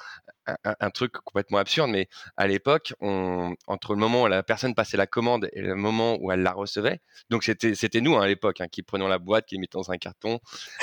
un, 0.63 0.89
truc 0.89 1.13
complètement 1.13 1.57
absurde, 1.57 1.89
mais 1.89 2.07
à 2.37 2.47
l'époque, 2.47 2.93
on, 3.01 3.55
entre 3.67 3.93
le 3.93 3.99
moment 3.99 4.23
où 4.23 4.27
la 4.27 4.43
personne 4.43 4.75
passait 4.75 4.97
la 4.97 5.07
commande 5.07 5.49
et 5.53 5.61
le 5.61 5.75
moment 5.75 6.17
où 6.21 6.31
elle 6.31 6.41
la 6.41 6.53
recevait, 6.53 6.99
donc 7.29 7.43
c'était, 7.43 8.01
nous 8.01 8.15
hein, 8.15 8.21
à 8.21 8.27
l'époque 8.27 8.61
hein, 8.61 8.67
qui 8.71 8.83
prenions 8.83 9.07
la 9.07 9.19
boîte, 9.19 9.45
qui 9.47 9.57
mettions 9.57 9.81
dans 9.81 9.91
un 9.91 9.97
carton, 9.97 10.39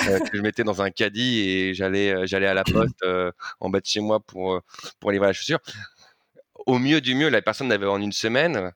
euh, 0.07 0.19
que 0.31 0.37
je 0.37 0.41
mettais 0.41 0.63
dans 0.63 0.81
un 0.81 0.91
caddie 0.91 1.39
et 1.39 1.73
j'allais, 1.73 2.13
euh, 2.13 2.25
j'allais 2.25 2.47
à 2.47 2.53
la 2.53 2.63
poste 2.63 3.03
euh, 3.03 3.31
en 3.59 3.69
bas 3.69 3.79
de 3.79 3.85
chez 3.85 4.01
moi 4.01 4.19
pour, 4.19 4.61
pour 4.99 5.09
aller 5.09 5.19
voir 5.19 5.29
la 5.29 5.33
chaussure 5.33 5.59
au 6.65 6.79
mieux 6.79 7.01
du 7.01 7.15
mieux, 7.15 7.29
la 7.29 7.41
personne 7.41 7.69
l'avait 7.69 7.85
en 7.85 8.01
une 8.01 8.11
semaine, 8.11 8.71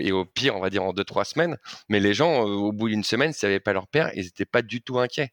et 0.00 0.12
au 0.12 0.24
pire, 0.24 0.56
on 0.56 0.60
va 0.60 0.70
dire 0.70 0.84
en 0.84 0.92
deux, 0.92 1.04
trois 1.04 1.24
semaines. 1.24 1.58
Mais 1.88 2.00
les 2.00 2.14
gens, 2.14 2.46
euh, 2.46 2.52
au 2.52 2.72
bout 2.72 2.88
d'une 2.88 3.04
semaine, 3.04 3.32
s'ils 3.32 3.48
n'avaient 3.48 3.60
pas 3.60 3.72
leur 3.72 3.88
père, 3.88 4.10
ils 4.14 4.24
n'étaient 4.24 4.44
pas 4.44 4.62
du 4.62 4.80
tout 4.80 4.98
inquiets. 4.98 5.32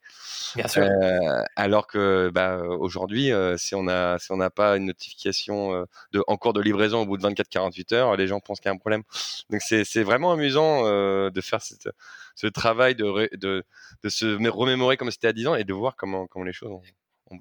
Bien 0.56 0.68
sûr. 0.68 0.84
Euh, 0.84 1.44
alors 1.56 1.88
que 1.88 2.32
bah, 2.34 2.58
aujourd'hui, 2.80 3.32
euh, 3.32 3.58
si 3.58 3.76
on 3.76 3.84
n'a 3.84 4.18
si 4.20 4.32
pas 4.56 4.78
une 4.78 4.86
notification 4.86 5.86
de, 6.12 6.24
en 6.28 6.38
cours 6.38 6.54
de 6.54 6.62
livraison 6.62 7.02
au 7.02 7.06
bout 7.06 7.18
de 7.18 7.28
24-48 7.28 7.94
heures, 7.94 8.16
les 8.16 8.28
gens 8.28 8.40
pensent 8.40 8.60
qu'il 8.60 8.70
y 8.70 8.72
a 8.72 8.76
un 8.76 8.78
problème. 8.78 9.04
Donc 9.50 9.62
c'est 9.62 10.04
vraiment 10.04 10.32
amusant 10.32 10.84
de 10.84 11.42
faire 11.42 11.62
ce 11.62 12.48
travail 12.48 12.96
de, 12.96 13.30
de, 13.38 13.64
de, 14.04 14.10
se 14.10 14.50
remémorer 14.50 14.98
comme 14.98 15.12
c'était 15.12 15.28
à 15.28 15.34
10 15.34 15.48
ans 15.48 15.56
et 15.56 15.64
de 15.64 15.74
voir 15.74 15.96
comment, 15.96 16.28
comment 16.28 16.46
les 16.46 16.54
choses 16.54 16.72
ont, 16.72 16.82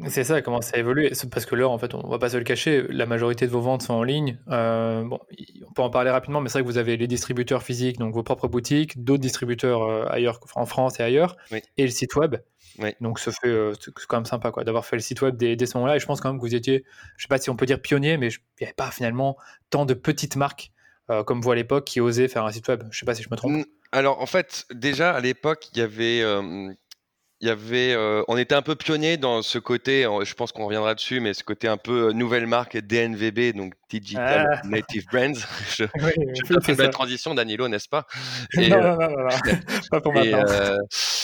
c'est 0.09 0.25
ça, 0.25 0.43
comment 0.43 0.61
ça 0.61 0.79
évolue. 0.79 1.11
Parce 1.31 1.47
que 1.47 1.55
là, 1.55 1.69
en 1.69 1.79
fait, 1.79 1.95
on 1.95 2.09
va 2.09 2.19
pas 2.19 2.31
se 2.31 2.37
le 2.37 2.45
cacher, 2.45 2.87
la 2.89 3.07
majorité 3.07 3.47
de 3.47 3.51
vos 3.51 3.61
ventes 3.61 3.83
sont 3.83 3.95
en 3.95 4.03
ligne. 4.03 4.39
Euh, 4.49 5.03
bon, 5.05 5.19
on 5.69 5.73
peut 5.73 5.83
en 5.83 5.91
parler 5.91 6.11
rapidement, 6.11 6.41
mais 6.41 6.49
c'est 6.49 6.59
vrai 6.59 6.63
que 6.63 6.69
vous 6.69 6.79
avez 6.79 6.97
les 6.97 7.07
distributeurs 7.07 7.63
physiques, 7.63 7.99
donc 7.99 8.15
vos 8.15 8.23
propres 8.23 8.49
boutiques, 8.49 9.03
d'autres 9.03 9.21
distributeurs 9.21 9.83
euh, 9.83 10.07
ailleurs, 10.09 10.41
en 10.55 10.67
France 10.67 11.01
et 11.01 11.03
ailleurs, 11.03 11.37
et 11.77 11.83
le 11.83 11.91
site 11.91 12.15
web. 12.17 12.37
Donc, 13.01 13.19
ce 13.19 13.31
fait, 13.31 13.49
euh, 13.49 13.73
c'est 13.79 13.93
quand 14.07 14.17
même 14.17 14.25
sympa 14.25 14.51
quoi, 14.51 14.65
d'avoir 14.65 14.87
fait 14.87 14.97
le 14.97 15.03
site 15.03 15.21
web 15.23 15.37
dès, 15.37 15.67
ce 15.67 15.77
moment-là. 15.77 15.97
Et 15.97 15.99
je 15.99 16.07
pense 16.07 16.21
quand 16.21 16.31
même 16.31 16.41
que 16.41 16.47
vous 16.47 16.55
étiez, 16.55 16.85
je 17.17 17.23
sais 17.23 17.29
pas 17.29 17.39
si 17.39 17.51
on 17.51 17.57
peut 17.57 17.67
dire 17.67 17.81
pionnier, 17.81 18.17
mais 18.17 18.29
il 18.29 18.39
n'y 18.61 18.67
avait 18.67 18.75
pas 18.75 18.91
finalement 18.91 19.37
tant 19.71 19.87
de 19.87 19.95
petites 19.95 20.37
marques 20.37 20.73
comme 21.27 21.41
vous 21.41 21.51
à 21.51 21.57
l'époque 21.57 21.87
qui 21.87 22.01
osaient 22.01 22.29
faire 22.29 22.45
un 22.45 22.53
site 22.53 22.69
web. 22.69 22.85
Je 22.93 23.01
sais 23.01 23.05
pas 23.05 23.17
si 23.17 23.25
je 23.25 23.29
me 23.31 23.37
trompe. 23.37 23.67
Alors, 23.91 24.21
en 24.21 24.27
fait, 24.27 24.67
déjà 24.73 25.11
à 25.11 25.21
l'époque, 25.21 25.69
il 25.73 25.79
y 25.79 25.83
avait 25.83 26.23
il 27.43 27.49
y 27.49 27.51
avait, 27.51 27.95
euh, 27.95 28.23
on 28.29 28.37
était 28.37 28.55
un 28.55 28.61
peu 28.61 28.75
pionnier 28.75 29.17
dans 29.17 29.41
ce 29.41 29.59
côté, 29.59 30.03
je 30.03 30.35
pense 30.35 30.53
qu'on 30.53 30.67
reviendra 30.67 30.95
dessus, 30.95 31.21
mais 31.21 31.33
ce 31.33 31.43
côté 31.43 31.69
un 31.69 31.79
peu 31.79 32.09
euh, 32.09 32.13
nouvelle 32.13 32.47
marque 32.47 32.77
DNVB, 32.77 33.57
donc 33.57 33.73
Digital 33.89 34.61
ah. 34.63 34.67
Native 34.67 35.07
Brands. 35.11 35.33
je, 35.75 35.85
oui, 35.85 36.13
je 36.35 36.71
une 36.71 36.77
belle 36.77 36.91
transition, 36.91 37.35
Danilo, 37.35 37.69
n'est-ce 37.69 37.89
pas? 37.89 38.07
Non, 38.57 38.83
non, 38.83 38.97
non, 38.97 39.11
non, 39.11 39.29
pas 39.91 40.01
pour 40.03 40.15
et, 40.17 40.35
euh, 40.35 40.77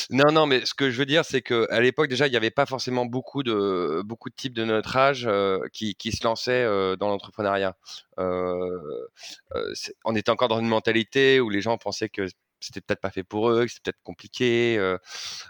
non, 0.09 0.33
non, 0.33 0.46
mais 0.46 0.64
ce 0.64 0.72
que 0.72 0.90
je 0.90 0.96
veux 0.96 1.05
dire, 1.05 1.24
c'est 1.24 1.42
que 1.42 1.66
à 1.70 1.81
l'époque 1.81 2.09
déjà, 2.09 2.26
il 2.26 2.31
n'y 2.31 2.37
avait 2.37 2.50
pas 2.50 2.64
forcément 2.64 3.05
beaucoup 3.05 3.42
de 3.42 4.00
beaucoup 4.05 4.31
de 4.31 4.35
types 4.35 4.55
de 4.55 4.64
notre 4.64 4.96
âge 4.96 5.29
qui, 5.72 5.96
qui, 5.96 6.12
se 6.12 6.24
lançaient 6.24 6.64
dans 6.96 7.09
l'entrepreneuriat. 7.09 7.76
on 8.16 10.14
était 10.14 10.31
encore 10.31 10.48
dans 10.48 10.61
une 10.61 10.68
mentalité 10.68 11.40
où 11.40 11.50
les 11.50 11.61
gens 11.61 11.76
pensaient 11.76 12.09
que 12.09 12.26
c'était 12.61 12.81
peut-être 12.81 13.01
pas 13.01 13.11
fait 13.11 13.23
pour 13.23 13.51
eux, 13.51 13.64
que 13.64 13.73
c'était 13.73 13.92
peut-être 13.92 14.03
compliqué. 14.03 14.77
Euh, 14.79 14.99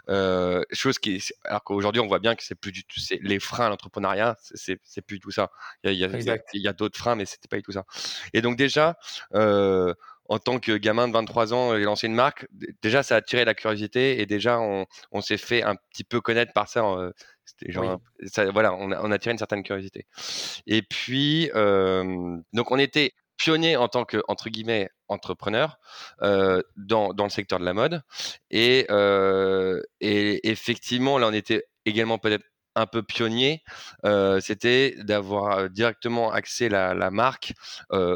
euh, 0.09 0.63
chose 0.71 0.99
qui, 0.99 1.23
alors 1.45 1.63
qu'aujourd'hui 1.63 2.01
on 2.01 2.07
voit 2.07 2.19
bien 2.19 2.35
que 2.35 2.43
c'est 2.43 2.55
plus 2.55 2.71
du 2.71 2.83
tout, 2.83 2.99
c'est 2.99 3.19
les 3.21 3.39
freins 3.39 3.67
à 3.67 3.69
l'entrepreneuriat, 3.69 4.35
c'est, 4.41 4.79
c'est 4.83 5.01
plus 5.01 5.17
du 5.17 5.21
tout 5.21 5.31
ça. 5.31 5.49
Il 5.83 5.93
y 5.93 6.03
a, 6.03 6.39
il 6.53 6.61
y 6.61 6.67
a, 6.67 6.73
d'autres 6.73 6.97
freins, 6.97 7.15
mais 7.15 7.25
c'était 7.25 7.47
pas 7.47 7.57
du 7.57 7.63
tout 7.63 7.71
ça. 7.71 7.85
Et 8.33 8.41
donc 8.41 8.57
déjà, 8.57 8.97
euh, 9.33 9.93
en 10.29 10.39
tant 10.39 10.59
que 10.59 10.75
gamin 10.75 11.07
de 11.07 11.13
23 11.13 11.53
ans 11.53 11.75
et 11.75 11.83
lancer 11.83 12.07
une 12.07 12.15
marque, 12.15 12.47
déjà 12.81 13.01
ça 13.03 13.15
a 13.15 13.17
attiré 13.19 13.45
la 13.45 13.53
curiosité 13.53 14.21
et 14.21 14.25
déjà 14.25 14.59
on, 14.59 14.85
on 15.11 15.21
s'est 15.21 15.37
fait 15.37 15.63
un 15.63 15.75
petit 15.91 16.03
peu 16.03 16.19
connaître 16.19 16.53
par 16.53 16.67
ça. 16.67 16.83
C'était 17.45 17.71
genre, 17.71 18.01
ça, 18.25 18.51
voilà, 18.51 18.73
on 18.73 18.91
a, 18.91 19.01
on 19.01 19.11
a 19.11 19.19
tiré 19.19 19.31
une 19.31 19.37
certaine 19.37 19.63
curiosité. 19.63 20.05
Et 20.67 20.81
puis, 20.81 21.49
donc 21.53 22.71
on 22.71 22.77
était 22.77 23.13
pionnier 23.37 23.77
en 23.77 23.87
tant 23.87 24.05
que 24.05 24.21
entre 24.27 24.49
guillemets 24.49 24.89
entrepreneur 25.07 25.77
euh, 26.21 26.61
dans, 26.75 27.13
dans, 27.13 27.23
le 27.23 27.29
secteur 27.29 27.59
de 27.59 27.65
la 27.65 27.73
mode. 27.73 28.01
Et, 28.51 28.85
euh, 28.89 29.81
et 30.01 30.49
effectivement 30.49 31.17
là 31.17 31.27
on 31.27 31.33
était 31.33 31.63
également 31.85 32.17
peut-être 32.17 32.45
un 32.75 32.85
peu 32.85 33.01
pionnier, 33.01 33.63
euh, 34.05 34.39
c'était 34.39 34.95
d'avoir 34.99 35.67
directement 35.69 36.31
axé 36.31 36.69
la, 36.69 36.93
la 36.93 37.09
marque 37.09 37.53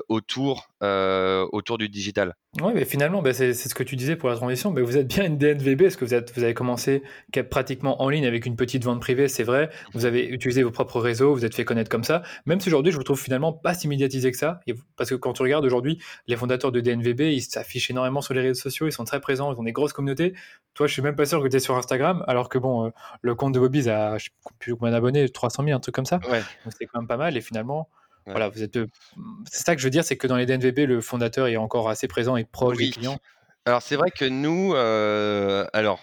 autour, 0.08 0.71
autour 0.82 1.78
du 1.78 1.90
digital. 1.90 2.36
Oui, 2.62 2.72
mais 2.76 2.86
finalement, 2.86 3.22
bah, 3.22 3.34
c'est 3.34 3.54
ce 3.54 3.74
que 3.74 3.84
tu 3.84 3.96
disais 3.96 4.16
pour 4.16 4.30
la 4.30 4.36
transition. 4.36 4.72
Mais 4.72 4.82
vous 4.82 4.98
êtes 4.98 5.08
bien 5.08 5.26
une 5.26 5.38
DNVB, 5.38 5.84
parce 5.84 5.96
que 5.96 6.04
vous, 6.04 6.14
êtes, 6.14 6.34
vous 6.36 6.44
avez 6.44 6.54
commencé 6.54 7.04
pratiquement 7.50 8.02
en 8.02 8.10
ligne 8.10 8.26
avec 8.26 8.46
une 8.46 8.56
petite 8.56 8.84
vente 8.84 9.00
privée, 9.00 9.28
c'est 9.28 9.44
vrai. 9.44 9.70
Vous 9.94 10.06
avez 10.06 10.28
utilisé 10.28 10.64
vos 10.64 10.72
propres 10.72 11.00
réseaux, 11.00 11.34
vous 11.34 11.46
êtes 11.46 11.56
fait 11.56 11.66
connaître 11.66 11.90
comme 11.90 12.04
ça. 12.04 12.24
Même 12.46 12.60
si 12.60 12.70
aujourd'hui, 12.70 12.92
je 12.92 12.98
vous 12.98 13.04
trouve 13.04 13.20
finalement 13.20 13.54
pas 13.54 13.74
si 13.74 13.88
médiatisé 13.88 14.32
que 14.32 14.38
ça. 14.38 14.60
Parce 14.98 15.10
que 15.10 15.16
quand 15.16 15.34
tu 15.34 15.42
regardes 15.42 15.66
aujourd'hui, 15.66 16.02
les 16.28 16.36
fondateurs 16.36 16.72
de 16.72 16.82
DNVB, 16.82 17.22
ils 17.22 17.42
s'affichent 17.42 17.90
énormément 17.90 18.22
sur 18.22 18.34
les 18.34 18.42
réseaux 18.42 18.60
sociaux, 18.60 18.88
ils 18.88 18.92
sont 18.92 19.06
très 19.06 19.22
présents, 19.22 19.54
ils 19.54 19.60
ont 19.60 19.64
des 19.64 19.72
grosses 19.72 19.94
communautés. 19.94 20.34
Toi, 20.74 20.88
je 20.88 20.94
suis 20.94 21.02
même 21.02 21.16
pas 21.16 21.26
sûr 21.26 21.42
que 21.42 21.48
tu 21.48 21.56
es 21.56 21.60
sur 21.60 21.78
Instagram, 21.78 22.24
alors 22.28 22.50
que 22.50 22.58
bon, 22.58 22.88
euh, 22.88 22.90
le 23.22 23.36
compte 23.36 23.54
de 23.54 23.60
Bobby's 23.60 23.88
a, 23.88 24.18
je 24.18 24.26
sais 24.26 24.32
plus 24.60 24.76
combien 24.76 24.92
d'abonnés, 24.92 25.30
300 25.30 25.64
000, 25.64 25.76
un 25.76 25.80
truc 25.80 25.96
comme 25.96 26.06
ça. 26.06 26.20
Ouais. 26.30 26.40
Donc 26.40 26.74
c'est 26.78 26.86
quand 26.86 27.00
même 27.00 27.08
pas 27.08 27.18
mal. 27.18 27.38
Et 27.38 27.42
finalement, 27.42 27.90
voilà, 28.26 28.50
vous 28.50 28.64
êtes. 28.64 28.78
C'est 29.50 29.66
ça 29.66 29.76
que 29.76 29.82
je 29.82 29.88
veux 29.88 29.92
dire, 29.92 30.04
c'est 30.04 30.18
que 30.18 30.28
dans 30.28 30.38
les 30.38 30.46
DNVB, 30.46 30.80
le 30.88 31.02
fondateur 31.02 31.48
est 31.48 31.58
encore 31.58 31.90
assez 31.90 32.08
présent 32.08 32.38
et 32.38 32.46
proche 32.46 32.78
des 32.78 32.92
clients. 32.92 33.20
Alors 33.66 33.82
c'est 33.82 33.96
vrai 33.96 34.10
que 34.10 34.26
nous, 34.26 34.74
euh, 34.74 35.66
alors 35.74 36.02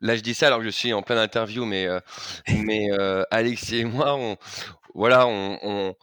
là 0.00 0.14
je 0.14 0.20
dis 0.20 0.34
ça 0.34 0.46
alors 0.46 0.60
que 0.60 0.64
je 0.64 0.70
suis 0.70 0.92
en 0.92 1.02
pleine 1.02 1.18
interview, 1.18 1.64
mais 1.64 1.86
euh, 1.86 2.00
mais 2.64 2.88
euh, 2.92 3.24
Alexis 3.30 3.78
et 3.78 3.84
moi, 3.84 4.14
on, 4.14 4.36
voilà, 4.94 5.26
on 5.26 5.94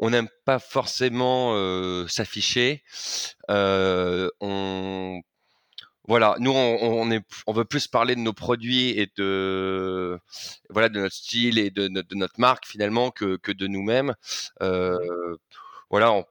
n'aime 0.00 0.28
pas 0.44 0.58
forcément 0.58 1.54
s'afficher. 2.08 2.82
on 3.48 5.20
voilà, 6.08 6.34
nous 6.40 6.52
on, 6.52 7.52
veut 7.52 7.64
plus 7.64 7.86
parler 7.86 8.16
de 8.16 8.20
nos 8.20 8.32
produits 8.32 8.90
et 8.98 9.08
de 9.16 10.18
voilà 10.70 10.88
de 10.88 11.00
notre 11.00 11.14
style 11.14 11.58
et 11.58 11.70
de, 11.70 11.88
notre 11.88 12.40
marque 12.40 12.66
finalement 12.66 13.10
que, 13.10 13.52
de 13.52 13.66
nous-mêmes. 13.68 14.14
Euh, 14.62 15.36
voilà, 15.90 16.24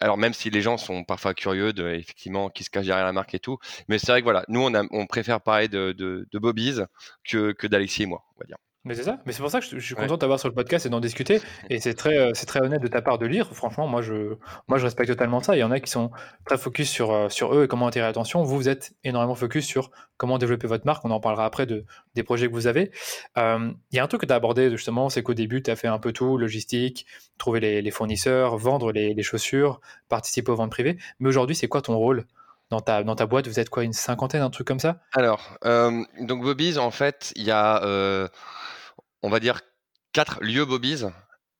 alors 0.00 0.18
même 0.18 0.34
si 0.34 0.50
les 0.50 0.60
gens 0.60 0.76
sont 0.76 1.04
parfois 1.04 1.34
curieux 1.34 1.72
de 1.72 1.88
effectivement 1.88 2.50
qui 2.50 2.64
se 2.64 2.70
cache 2.70 2.86
derrière 2.86 3.06
la 3.06 3.12
marque 3.12 3.34
et 3.34 3.38
tout, 3.38 3.58
mais 3.88 3.98
c'est 3.98 4.12
vrai 4.12 4.20
que 4.20 4.24
voilà, 4.24 4.44
nous 4.48 4.60
on, 4.60 4.88
on 4.90 5.06
préfère 5.06 5.40
parler 5.40 5.68
de 5.68 6.26
Bobby's 6.34 6.82
que, 7.24 7.52
que 7.52 7.66
d'Alexis 7.66 8.02
et 8.02 8.06
moi, 8.06 8.24
on 8.36 8.40
va 8.40 8.46
dire. 8.46 8.58
Mais 8.86 8.94
c'est 8.94 9.04
ça, 9.04 9.18
mais 9.24 9.32
c'est 9.32 9.40
pour 9.40 9.50
ça 9.50 9.60
que 9.60 9.66
je, 9.66 9.78
suis 9.78 9.94
content 9.94 10.18
d'avoir 10.18 10.38
sur 10.38 10.46
le 10.46 10.54
podcast 10.54 10.84
et 10.84 10.90
d'en 10.90 11.00
discuter. 11.00 11.40
Et 11.70 11.80
c'est 11.80 11.94
très, 11.94 12.18
euh, 12.18 12.32
c'est 12.34 12.44
très 12.44 12.60
honnête 12.60 12.82
de 12.82 12.86
ta 12.86 13.00
part 13.00 13.16
de 13.16 13.24
lire. 13.24 13.48
Franchement, 13.54 13.86
moi 13.86 14.02
je, 14.02 14.34
moi 14.68 14.76
je 14.76 14.84
respecte 14.84 15.08
totalement 15.08 15.40
ça. 15.40 15.56
Il 15.56 15.60
y 15.60 15.64
en 15.64 15.70
a 15.70 15.80
qui 15.80 15.90
sont 15.90 16.10
très 16.44 16.58
focus 16.58 16.90
sur, 16.90 17.10
euh, 17.10 17.30
sur 17.30 17.54
eux 17.54 17.64
et 17.64 17.68
comment 17.68 17.86
attirer 17.86 18.04
l'attention. 18.04 18.42
Vous, 18.42 18.56
vous 18.56 18.68
êtes 18.68 18.92
énormément 19.02 19.34
focus 19.34 19.64
sur 19.64 19.90
comment 20.18 20.36
développer 20.36 20.66
votre 20.66 20.84
marque. 20.84 21.02
On 21.06 21.10
en 21.12 21.20
parlera 21.20 21.46
après 21.46 21.64
de, 21.64 21.86
des 22.14 22.22
projets 22.22 22.46
que 22.46 22.52
vous 22.52 22.66
avez. 22.66 22.90
Euh, 23.38 23.72
il 23.90 23.96
y 23.96 24.00
a 24.00 24.04
un 24.04 24.06
truc 24.06 24.20
que 24.20 24.26
tu 24.26 24.34
as 24.34 24.36
abordé 24.36 24.70
justement, 24.70 25.08
c'est 25.08 25.22
qu'au 25.22 25.34
début, 25.34 25.62
tu 25.62 25.70
as 25.70 25.76
fait 25.76 25.88
un 25.88 25.98
peu 25.98 26.12
tout, 26.12 26.36
logistique, 26.36 27.06
trouver 27.38 27.60
les, 27.60 27.90
fournisseurs, 27.90 28.58
vendre 28.58 28.92
les, 28.92 29.14
les, 29.14 29.22
chaussures, 29.22 29.80
participer 30.10 30.52
aux 30.52 30.56
ventes 30.56 30.70
privées. 30.70 30.98
Mais 31.20 31.30
aujourd'hui, 31.30 31.56
c'est 31.56 31.68
quoi 31.68 31.80
ton 31.80 31.96
rôle 31.96 32.26
dans 32.68 32.80
ta, 32.80 33.02
dans 33.02 33.16
ta 33.16 33.24
boîte? 33.24 33.48
Vous 33.48 33.60
êtes 33.60 33.70
quoi, 33.70 33.82
une 33.82 33.94
cinquantaine, 33.94 34.42
un 34.42 34.50
truc 34.50 34.66
comme 34.66 34.78
ça? 34.78 35.00
Alors, 35.14 35.56
donc 35.62 36.42
Bobby's, 36.42 36.76
en 36.76 36.90
fait, 36.90 37.32
il 37.34 37.44
y 37.44 37.50
a 37.50 38.28
on 39.24 39.30
va 39.30 39.40
dire, 39.40 39.62
quatre 40.12 40.38
lieux 40.42 40.66
Bobby's. 40.66 41.06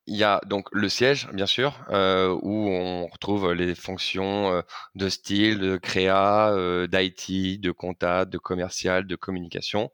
Il 0.06 0.16
y 0.16 0.22
a 0.22 0.38
donc 0.44 0.68
le 0.72 0.90
siège, 0.90 1.28
bien 1.32 1.46
sûr, 1.46 1.80
euh, 1.88 2.38
où 2.42 2.68
on 2.68 3.06
retrouve 3.06 3.54
les 3.54 3.74
fonctions 3.74 4.52
euh, 4.52 4.60
de 4.94 5.08
style, 5.08 5.58
de 5.58 5.78
créa, 5.78 6.50
euh, 6.50 6.86
d'IT, 6.86 7.58
de 7.62 7.70
compta, 7.70 8.26
de 8.26 8.36
commercial, 8.36 9.06
de 9.06 9.16
communication. 9.16 9.90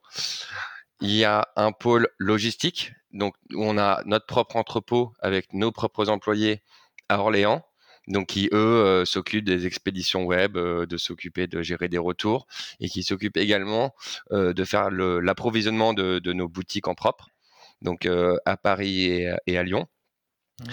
Il 1.00 1.12
y 1.12 1.24
a 1.24 1.46
un 1.54 1.70
pôle 1.70 2.08
logistique, 2.18 2.92
donc 3.12 3.36
où 3.54 3.64
on 3.64 3.78
a 3.78 4.02
notre 4.04 4.26
propre 4.26 4.56
entrepôt 4.56 5.12
avec 5.20 5.52
nos 5.52 5.70
propres 5.70 6.08
employés 6.08 6.62
à 7.08 7.20
Orléans, 7.20 7.64
donc 8.08 8.26
qui 8.26 8.48
eux 8.52 9.04
s'occupent 9.06 9.44
des 9.44 9.66
expéditions 9.66 10.24
web, 10.24 10.54
de 10.58 10.96
s'occuper 10.96 11.46
de 11.46 11.62
gérer 11.62 11.88
des 11.88 11.98
retours 11.98 12.48
et 12.80 12.88
qui 12.88 13.04
s'occupent 13.04 13.36
également 13.36 13.94
de 14.30 14.64
faire 14.64 14.90
l'approvisionnement 14.90 15.94
de, 15.94 16.32
nos 16.32 16.48
boutiques 16.48 16.88
en 16.88 16.94
propre 16.94 17.28
donc 17.82 18.06
euh, 18.06 18.36
à 18.46 18.56
Paris 18.56 19.26
et, 19.46 19.58
à 19.58 19.62
Lyon. 19.62 19.86
Mmh. 20.60 20.64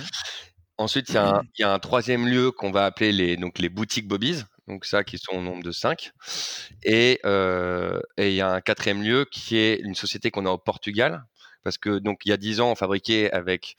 Ensuite, 0.78 1.10
il 1.10 1.60
y, 1.60 1.64
a 1.64 1.74
un 1.74 1.80
troisième 1.80 2.28
lieu 2.28 2.52
qu'on 2.52 2.72
va 2.72 2.86
appeler 2.86 3.12
les, 3.12 3.38
donc 3.38 3.60
les 3.60 3.70
boutiques 3.70 4.08
Bobby's, 4.08 4.46
donc 4.68 4.86
ça 4.86 5.04
qui 5.04 5.18
sont 5.18 5.36
au 5.36 5.42
nombre 5.42 5.64
de 5.64 5.72
cinq. 5.72 6.12
Euh, 6.88 8.00
et 8.18 8.30
il 8.30 8.36
y 8.36 8.42
a 8.42 8.52
un 8.52 8.62
quatrième 8.62 9.02
lieu 9.02 9.26
qui 9.32 9.58
est 9.58 9.76
une 9.76 9.96
société 9.96 10.32
qu'on 10.32 10.46
a 10.46 10.50
au 10.50 10.58
Portugal, 10.58 11.26
parce 11.64 11.78
que 11.78 12.00
donc 12.00 12.20
il 12.26 12.30
y 12.30 12.32
a 12.32 12.38
dix 12.38 12.60
ans, 12.62 12.72
on 12.72 12.76
fabriquait 12.76 13.32
avec 13.32 13.76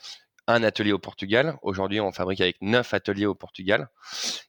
un 0.48 0.62
atelier 0.62 0.92
au 0.92 0.98
Portugal. 0.98 1.56
Aujourd'hui, 1.62 2.00
on 2.00 2.10
fabrique 2.10 2.40
avec 2.40 2.56
neuf 2.62 2.94
ateliers 2.94 3.26
au 3.26 3.34
Portugal. 3.34 3.88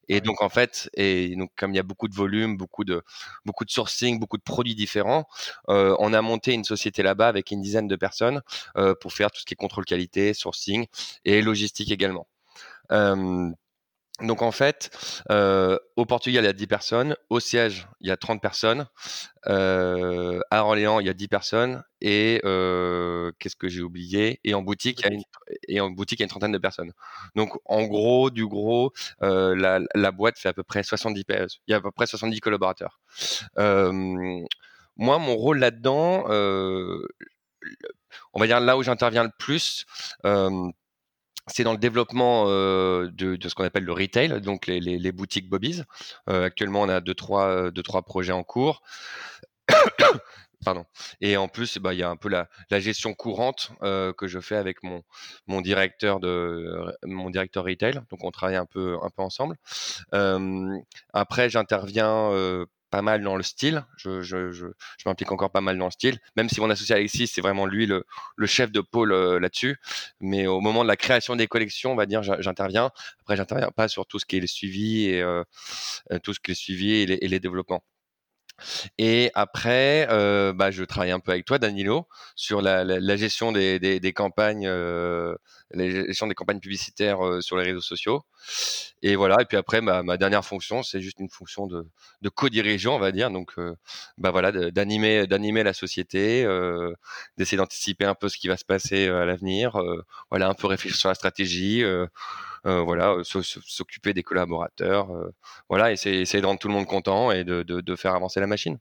Et 0.08 0.22
donc, 0.22 0.42
en 0.42 0.50
fait, 0.50 0.90
et 0.96 1.36
donc, 1.36 1.52
comme 1.58 1.74
il 1.74 1.76
y 1.76 1.80
a 1.80 1.84
beaucoup 1.84 2.08
de 2.08 2.16
volume, 2.16 2.58
beaucoup 2.58 2.86
de, 2.86 3.04
beaucoup 3.46 3.66
de 3.66 3.70
sourcing, 3.70 4.18
beaucoup 4.18 4.38
de 4.38 4.44
produits 4.44 4.76
différents, 4.76 5.28
euh, 5.68 5.96
on 6.00 6.14
a 6.14 6.22
monté 6.22 6.54
une 6.54 6.64
société 6.64 7.04
là-bas 7.04 7.28
avec 7.28 7.52
une 7.52 7.62
dizaine 7.62 7.88
de 7.88 7.96
personnes 7.98 8.42
euh, 8.78 8.96
pour 9.00 9.12
faire 9.12 9.30
tout 9.30 9.42
ce 9.42 9.46
qui 9.46 9.54
est 9.54 9.58
contrôle 9.58 9.84
qualité, 9.86 10.34
sourcing 10.34 10.88
et 11.26 11.42
logistique 11.42 11.92
également. 11.92 12.28
Euh, 12.92 13.52
donc 14.22 14.42
en 14.42 14.52
fait, 14.52 14.90
euh, 15.32 15.78
au 15.96 16.06
Portugal, 16.06 16.44
il 16.44 16.48
y 16.48 16.50
a 16.50 16.54
10 16.54 16.68
personnes. 16.68 17.16
Au 17.30 17.40
siège, 17.40 17.88
il 18.02 18.08
y 18.08 18.12
a 18.12 18.18
30 18.18 18.42
personnes. 18.42 18.88
Euh, 19.48 20.42
à 20.52 20.64
Orléans, 20.64 21.00
il 21.00 21.08
y 21.08 21.10
a 21.10 21.14
10 21.14 21.28
personnes. 21.28 21.84
Et 22.02 22.42
euh, 22.44 23.32
qu'est-ce 23.40 23.56
que 23.56 23.70
j'ai 23.70 23.82
oublié? 23.82 24.40
Et 24.44 24.54
en 24.54 24.62
boutique, 24.62 25.00
il 25.02 25.06
y 25.06 25.10
a 25.10 25.14
une, 25.14 25.24
et 25.68 25.80
en 25.82 25.90
boutique, 25.90 26.20
il 26.20 26.24
y 26.24 26.26
a 26.26 26.26
une 26.26 26.30
trentaine 26.30 26.52
de 26.52 26.58
personnes. 26.58 26.92
Donc 27.36 27.58
en 27.66 27.84
gros, 27.84 28.30
du 28.30 28.46
gros, 28.46 28.92
la, 29.22 29.80
la, 29.96 30.12
boîte 30.12 30.38
fait 30.38 30.50
à 30.50 30.54
peu 30.54 30.64
près 30.64 30.84
70 30.84 31.24
PS. 31.24 31.60
Il 31.68 31.72
y 31.72 31.74
a 31.74 31.78
à 31.78 31.82
peu 31.82 31.92
près 31.92 32.06
70 32.06 32.40
collaborateurs. 32.42 33.00
moi, 33.58 35.18
mon 35.18 35.36
rôle 35.36 35.60
là-dedans, 35.60 36.26
on 38.34 38.40
va 38.40 38.48
dire 38.48 38.60
là 38.60 38.78
où 38.78 38.84
j'interviens 38.84 39.24
le 39.24 39.32
plus 39.38 39.86
c'est 41.50 41.64
dans 41.64 41.72
le 41.72 41.78
développement 41.78 42.46
euh, 42.48 43.10
de, 43.12 43.38
ce 43.48 43.56
qu'on 43.56 43.64
appelle 43.64 43.84
le 43.84 43.94
retail, 43.94 44.42
donc 44.42 44.68
les, 44.68 45.12
boutiques 45.12 45.50
Bobby's. 45.50 45.84
Euh, 46.30 46.46
actuellement, 46.46 46.82
on 46.82 46.90
a 46.90 47.02
deux 47.02 47.14
trois, 47.14 47.72
deux, 47.72 47.84
trois 47.84 48.04
projets 48.04 48.34
en 48.34 48.44
cours. 48.44 48.82
Pardon. 50.66 50.86
Et 51.22 51.38
en 51.38 51.48
plus, 51.48 51.78
bah, 51.78 51.94
il 51.94 52.00
y 52.00 52.04
a 52.04 52.10
un 52.10 52.18
peu 52.18 52.28
la, 52.28 52.50
gestion 52.80 53.14
courante 53.14 53.72
euh, 53.82 54.12
que 54.12 54.28
je 54.28 54.40
fais 54.40 54.58
avec 54.58 54.78
mon, 54.84 55.62
directeur 55.62 56.20
de 56.20 56.94
mon 57.04 57.30
directeur 57.30 57.64
retail. 57.64 58.02
Donc, 58.10 58.24
on 58.24 58.32
travaille 58.32 58.58
un 58.58 58.66
peu 58.66 58.98
ensemble. 59.18 59.56
après, 61.14 61.50
j'interviens 61.50 62.66
pas 62.90 63.02
mal 63.02 63.24
dans 63.24 63.36
le 63.36 63.44
style. 63.44 63.86
Je, 63.98 64.22
je, 64.22 64.52
je, 64.52 64.66
m'implique 65.06 65.32
encore 65.32 65.52
pas 65.52 65.62
mal 65.62 65.78
dans 65.78 65.86
le 65.86 65.92
style, 65.92 66.20
même 66.36 66.50
si 66.50 66.60
mon 66.62 66.70
associé 66.70 66.96
Alexis, 66.96 67.28
c'est 67.28 67.42
vraiment 67.42 67.66
lui 67.66 67.86
le, 67.86 68.06
le 68.36 68.48
chef 68.48 68.72
de 68.72 68.82
pôle 68.82 69.12
euh, 69.12 69.40
là-dessus. 69.40 69.78
Mais 70.20 70.48
au 70.48 70.62
moment 70.62 70.84
de 70.84 70.88
la 70.88 70.98
création 70.98 71.36
des 71.36 71.48
collections, 71.48 71.92
on 71.92 71.96
va 71.96 72.06
dire, 72.06 72.24
j'interviens. 72.24 72.92
Après, 73.22 73.36
j'interviens 73.38 73.72
pas 73.72 73.88
sur 73.88 74.06
tout 74.06 74.20
ce 74.20 74.26
qui 74.26 74.38
est 74.38 74.42
le 74.42 74.48
suivi 74.48 75.06
et 75.06 75.22
euh, 75.22 75.44
euh, 76.12 76.20
tout 76.20 76.34
ce 76.34 76.40
qui 76.40 76.52
est 76.52 76.56
suivi 76.56 76.94
et 76.94 77.28
les 77.28 77.40
développements. 77.40 77.84
Et 78.98 79.32
après, 79.34 80.08
euh, 80.10 80.54
bah, 80.54 80.72
je 80.72 80.84
travaille 80.84 81.12
un 81.12 81.20
peu 81.20 81.32
avec 81.32 81.46
toi, 81.46 81.60
Danilo, 81.60 82.08
sur 82.36 82.62
la, 82.62 83.16
gestion 83.16 83.52
des, 83.52 84.14
campagnes, 84.16 84.68
euh, 84.68 85.36
gestion 85.76 86.28
des 86.28 86.36
campagnes 86.36 86.60
publicitaires 86.60 87.26
euh, 87.26 87.42
sur 87.42 87.58
les 87.58 87.64
réseaux 87.64 87.82
sociaux. 87.82 88.24
Et 89.02 89.16
voilà. 89.16 89.38
Et 89.42 89.46
puis 89.46 89.58
après, 89.58 89.82
ma, 89.82 90.18
dernière 90.18 90.46
fonction, 90.46 90.84
c'est 90.84 91.02
juste 91.02 91.20
une 91.20 91.30
fonction 91.30 91.68
de, 91.68 91.88
de 92.22 92.30
co-dirigeant, 92.30 92.96
on 92.96 93.00
va 93.00 93.12
dire. 93.12 93.32
Donc, 93.32 93.54
bah 94.18 94.32
voilà, 94.32 94.52
d'animer, 94.72 95.28
d'animer 95.28 95.64
la 95.64 95.74
société, 95.74 96.46
d'essayer 97.38 97.58
d'anticiper 97.58 98.06
un 98.06 98.16
peu 98.16 98.30
ce 98.30 98.38
qui 98.38 98.48
va 98.48 98.58
se 98.58 98.66
passer 98.66 99.08
à 99.08 99.26
l'avenir. 99.26 99.82
voilà, 100.30 100.50
un 100.50 100.54
peu 100.54 100.68
réfléchir 100.68 100.98
sur 100.98 101.10
la 101.10 101.16
stratégie. 101.16 101.84
Euh, 102.66 102.82
voilà, 102.82 103.16
s'occuper 103.24 104.14
des 104.14 104.24
collaborateurs, 104.24 105.12
euh, 105.12 105.34
voilà, 105.70 105.92
essayer, 105.92 106.22
essayer 106.22 106.42
de 106.42 106.46
rendre 106.46 106.60
tout 106.60 106.68
le 106.68 106.74
monde 106.74 106.88
content 106.88 107.32
et 107.32 107.44
de, 107.44 107.96
faire 107.96 108.16
avancer 108.16 108.40
la 108.40 108.48
machine. 108.48 108.78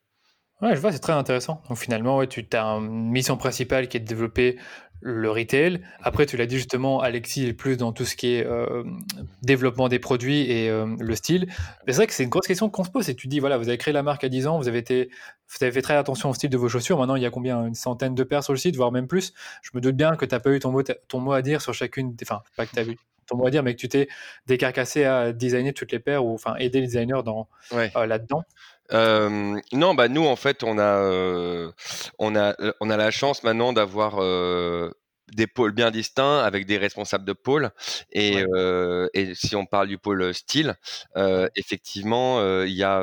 Ouais, 0.61 0.75
je 0.75 0.81
vois, 0.81 0.91
c'est 0.91 0.99
très 0.99 1.13
intéressant. 1.13 1.63
Donc 1.69 1.79
finalement, 1.79 2.25
tu 2.27 2.45
as 2.53 2.65
une 2.65 3.11
mission 3.11 3.37
principale 3.37 3.87
qui 3.87 3.97
est 3.97 4.01
de 4.01 4.07
développer 4.07 4.59
le 5.01 5.31
retail. 5.31 5.81
Après, 6.03 6.27
tu 6.27 6.37
l'as 6.37 6.47
dit 6.47 6.57
justement, 6.57 7.01
Alexis 7.01 7.47
est 7.47 7.53
plus 7.53 7.77
dans 7.77 7.93
tout 7.93 8.05
ce 8.05 8.17
qui 8.17 8.35
est 8.35 8.45
euh, 8.45 8.83
développement 9.43 9.89
des 9.89 10.01
produits 10.01 10.51
et 10.51 10.69
le 10.69 11.15
style. 11.15 11.47
C'est 11.87 11.95
vrai 11.95 12.07
que 12.09 12.13
c'est 12.13 12.25
une 12.25 12.29
grosse 12.29 12.49
question 12.49 12.69
qu'on 12.69 12.83
se 12.83 12.91
pose. 12.91 13.09
Et 13.09 13.15
tu 13.15 13.29
dis, 13.29 13.39
voilà, 13.39 13.57
vous 13.57 13.69
avez 13.69 13.79
créé 13.79 13.95
la 13.95 14.03
marque 14.03 14.25
à 14.25 14.29
10 14.29 14.49
ans, 14.49 14.59
vous 14.59 14.67
avez, 14.67 14.79
été, 14.79 15.11
vous 15.47 15.65
avez 15.65 15.71
fait 15.71 15.83
très 15.83 15.95
attention 15.95 16.31
au 16.31 16.35
style 16.35 16.51
de 16.51 16.59
vos 16.59 16.69
chaussures. 16.69 16.99
Maintenant, 16.99 17.15
il 17.15 17.23
y 17.23 17.27
a 17.27 17.31
combien 17.31 17.65
Une 17.65 17.75
centaine 17.75 18.17
de 18.17 18.25
paires 18.25 18.43
sur 18.43 18.53
le 18.53 18.59
site, 18.59 18.75
voire 18.75 18.91
même 18.91 19.07
plus. 19.07 19.33
Je 19.63 19.71
me 19.75 19.81
doute 19.81 19.95
bien 19.95 20.17
que 20.17 20.25
tu 20.25 20.35
n'as 20.35 20.41
pas 20.41 20.51
eu 20.51 20.59
ton 20.59 20.73
mot, 20.73 20.83
ton 20.83 21.21
mot 21.21 21.33
à 21.33 21.43
dire 21.43 21.63
sur 21.63 21.73
chacune. 21.73 22.17
Enfin, 22.21 22.43
pas 22.57 22.67
que 22.67 22.73
tu 22.73 22.81
as 22.81 22.85
vu 22.85 22.99
ton 23.29 23.37
mot 23.37 23.47
à 23.47 23.51
dire, 23.51 23.63
mais 23.63 23.75
que 23.75 23.81
tu 23.81 23.89
t'es 23.89 24.09
décarcassé 24.47 25.05
à 25.05 25.33
designer 25.33 25.73
toutes 25.73 25.93
les 25.93 26.01
paires 26.01 26.25
ou 26.25 26.35
enfin 26.35 26.57
aider 26.57 26.81
les 26.81 26.87
designers 26.87 27.23
dans 27.25 27.49
euh, 27.73 28.07
là-dedans? 28.07 28.43
Euh, 28.93 29.61
non, 29.73 29.95
bah 29.95 30.09
nous 30.09 30.27
en 30.27 30.37
fait 30.37 30.65
on 30.65 30.79
a 30.79 30.99
euh, 30.99 31.71
on 32.19 32.35
a 32.35 32.57
on 32.81 32.89
a 32.89 32.97
la 32.97 33.11
chance 33.11 33.45
maintenant 33.45 33.73
d'avoir 33.75 34.17
des 35.31 35.47
pôles 35.47 35.73
bien 35.73 35.91
distincts 35.91 36.39
avec 36.39 36.65
des 36.65 36.79
responsables 36.79 37.27
de 37.27 37.35
pôle 37.35 37.71
et, 38.13 38.45
et 39.13 39.35
si 39.35 39.55
on 39.57 39.67
parle 39.67 39.89
du 39.89 39.99
pôle 39.99 40.33
style 40.33 40.75
effectivement 41.55 42.63
il 42.65 42.73
y 42.73 42.83
a 42.83 43.03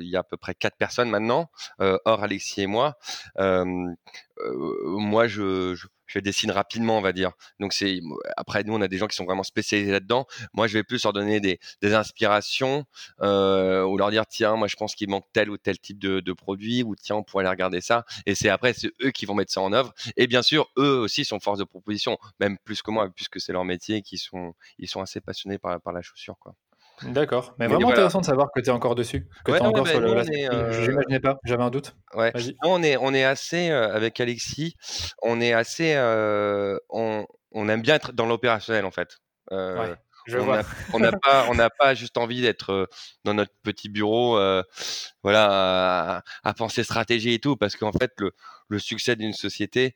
il 0.00 0.08
y 0.08 0.16
a 0.16 0.20
à 0.20 0.24
peu 0.24 0.38
près 0.38 0.54
quatre 0.54 0.78
personnes 0.78 1.10
maintenant 1.10 1.50
hors 1.78 2.22
Alexis 2.22 2.62
et 2.62 2.66
moi. 2.66 2.96
Moi 3.36 5.26
je, 5.26 5.74
je 5.74 5.86
je 6.06 6.18
dessine 6.18 6.50
rapidement, 6.50 6.98
on 6.98 7.00
va 7.00 7.12
dire. 7.12 7.32
Donc 7.60 7.72
c'est 7.72 8.00
après 8.36 8.64
nous 8.64 8.74
on 8.74 8.80
a 8.80 8.88
des 8.88 8.98
gens 8.98 9.06
qui 9.06 9.16
sont 9.16 9.24
vraiment 9.24 9.42
spécialisés 9.42 9.92
là-dedans. 9.92 10.26
Moi 10.54 10.66
je 10.66 10.74
vais 10.74 10.84
plus 10.84 11.02
leur 11.04 11.12
donner 11.12 11.40
des, 11.40 11.58
inspirations 11.82 12.84
euh, 13.22 13.84
ou 13.84 13.96
leur 13.96 14.10
dire 14.10 14.26
tiens 14.26 14.56
moi 14.56 14.68
je 14.68 14.76
pense 14.76 14.94
qu'il 14.94 15.08
manque 15.08 15.26
tel 15.32 15.50
ou 15.50 15.56
tel 15.56 15.78
type 15.78 15.98
de, 15.98 16.32
produit 16.32 16.82
ou 16.82 16.96
tiens 16.96 17.16
on 17.16 17.22
pourrait 17.22 17.44
aller 17.44 17.50
regarder 17.50 17.80
ça. 17.80 18.04
Et 18.26 18.34
c'est 18.34 18.48
après 18.48 18.72
c'est 18.74 18.90
eux 19.02 19.10
qui 19.10 19.26
vont 19.26 19.34
mettre 19.34 19.52
ça 19.52 19.60
en 19.60 19.72
œuvre. 19.72 19.94
Et 20.16 20.26
bien 20.26 20.42
sûr 20.42 20.68
eux 20.78 20.98
aussi 20.98 21.24
sont 21.24 21.40
force 21.40 21.58
de 21.58 21.64
proposition, 21.64 22.18
même 22.40 22.58
plus 22.64 22.82
que 22.82 22.90
moi 22.90 23.08
puisque 23.14 23.40
c'est 23.40 23.52
leur 23.52 23.64
métier 23.64 23.96
et 23.96 24.02
qui 24.02 24.18
sont 24.18 24.54
ils 24.78 24.88
sont 24.88 25.00
assez 25.00 25.20
passionnés 25.20 25.58
par, 25.58 25.80
par 25.80 25.92
la 25.92 26.02
chaussure 26.02 26.38
quoi. 26.38 26.54
D'accord, 27.02 27.54
mais, 27.58 27.66
vraiment 27.66 27.90
intéressant 27.90 28.20
de 28.20 28.26
savoir 28.26 28.48
que 28.54 28.60
tu 28.60 28.70
es 28.70 28.72
encore 28.72 28.94
dessus, 28.94 29.26
que 29.44 29.52
tu 29.52 29.58
es 29.58 29.60
encore 29.60 29.86
sur 29.86 30.00
le. 30.00 30.22
Je 30.22 30.90
n'imaginais 30.90 31.20
pas, 31.20 31.38
j'avais 31.44 31.62
un 31.62 31.70
doute. 31.70 31.94
Ouais. 32.14 32.32
On 32.64 32.82
est, 32.82 32.96
on 32.96 33.12
est 33.12 33.24
assez 33.24 33.70
euh, 33.70 33.94
avec 33.94 34.18
Alexis, 34.20 34.76
on 35.22 35.40
est 35.40 35.52
assez, 35.52 35.94
euh, 35.94 36.78
on, 36.88 37.26
on, 37.52 37.68
aime 37.68 37.82
bien 37.82 37.96
être 37.96 38.12
dans 38.12 38.26
l'opérationnel 38.26 38.84
en 38.86 38.90
fait. 38.90 39.18
Euh, 40.28 40.62
on 40.92 40.98
n'a 40.98 41.12
pas, 41.22 41.46
on 41.48 41.54
n'a 41.54 41.70
pas 41.70 41.94
juste 41.94 42.18
envie 42.18 42.42
d'être 42.42 42.88
dans 43.24 43.34
notre 43.34 43.52
petit 43.62 43.88
bureau, 43.88 44.38
voilà, 45.22 46.22
à, 46.42 46.54
penser 46.54 46.84
stratégie 46.84 47.32
et 47.32 47.38
tout, 47.38 47.56
parce 47.56 47.76
qu'en 47.76 47.92
fait, 47.92 48.12
le, 48.18 48.32
le 48.68 48.78
succès 48.78 49.16
d'une 49.16 49.32
société, 49.32 49.94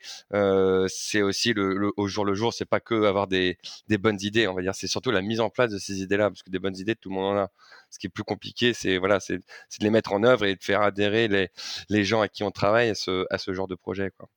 c'est 0.89 1.23
aussi 1.23 1.53
le, 1.53 1.93
au 1.97 2.09
jour 2.09 2.25
le 2.25 2.35
jour, 2.35 2.53
c'est 2.53 2.65
pas 2.65 2.81
que 2.81 3.05
avoir 3.05 3.27
des, 3.27 3.59
des 3.89 3.99
bonnes 3.99 4.19
idées, 4.21 4.49
on 4.49 4.55
va 4.55 4.63
dire, 4.63 4.75
c'est 4.75 4.87
surtout 4.87 5.11
la 5.11 5.23
mise 5.23 5.41
en 5.41 5.51
place 5.51 5.71
de 5.71 5.79
ces 5.79 6.03
idées-là, 6.03 6.31
parce 6.31 6.43
que 6.43 6.51
des 6.51 6.59
bonnes 6.59 6.77
idées, 6.77 6.97
tout 6.97 7.09
le 7.09 7.15
monde 7.15 7.37
en 7.37 7.41
a. 7.43 7.49
Ce 7.91 7.99
qui 7.99 8.07
est 8.07 8.11
plus 8.11 8.23
compliqué, 8.25 8.73
c'est 8.73 8.99
voilà, 8.99 9.19
c'est 9.19 9.39
de 9.39 9.45
les 9.81 9.91
mettre 9.91 10.13
en 10.13 10.23
œuvre 10.23 10.45
et 10.45 10.55
de 10.55 10.63
faire 10.63 10.81
adhérer 10.83 11.27
les, 11.29 11.51
les 11.89 12.05
gens 12.05 12.21
à 12.21 12.29
qui 12.29 12.45
on 12.45 12.53
travaille 12.53 12.91
à 12.91 12.95
ce, 12.95 13.27
à 13.31 13.39
ce 13.39 13.53
genre 13.53 13.67
de 13.67 13.75
projet, 13.75 14.11
quoi. 14.17 14.29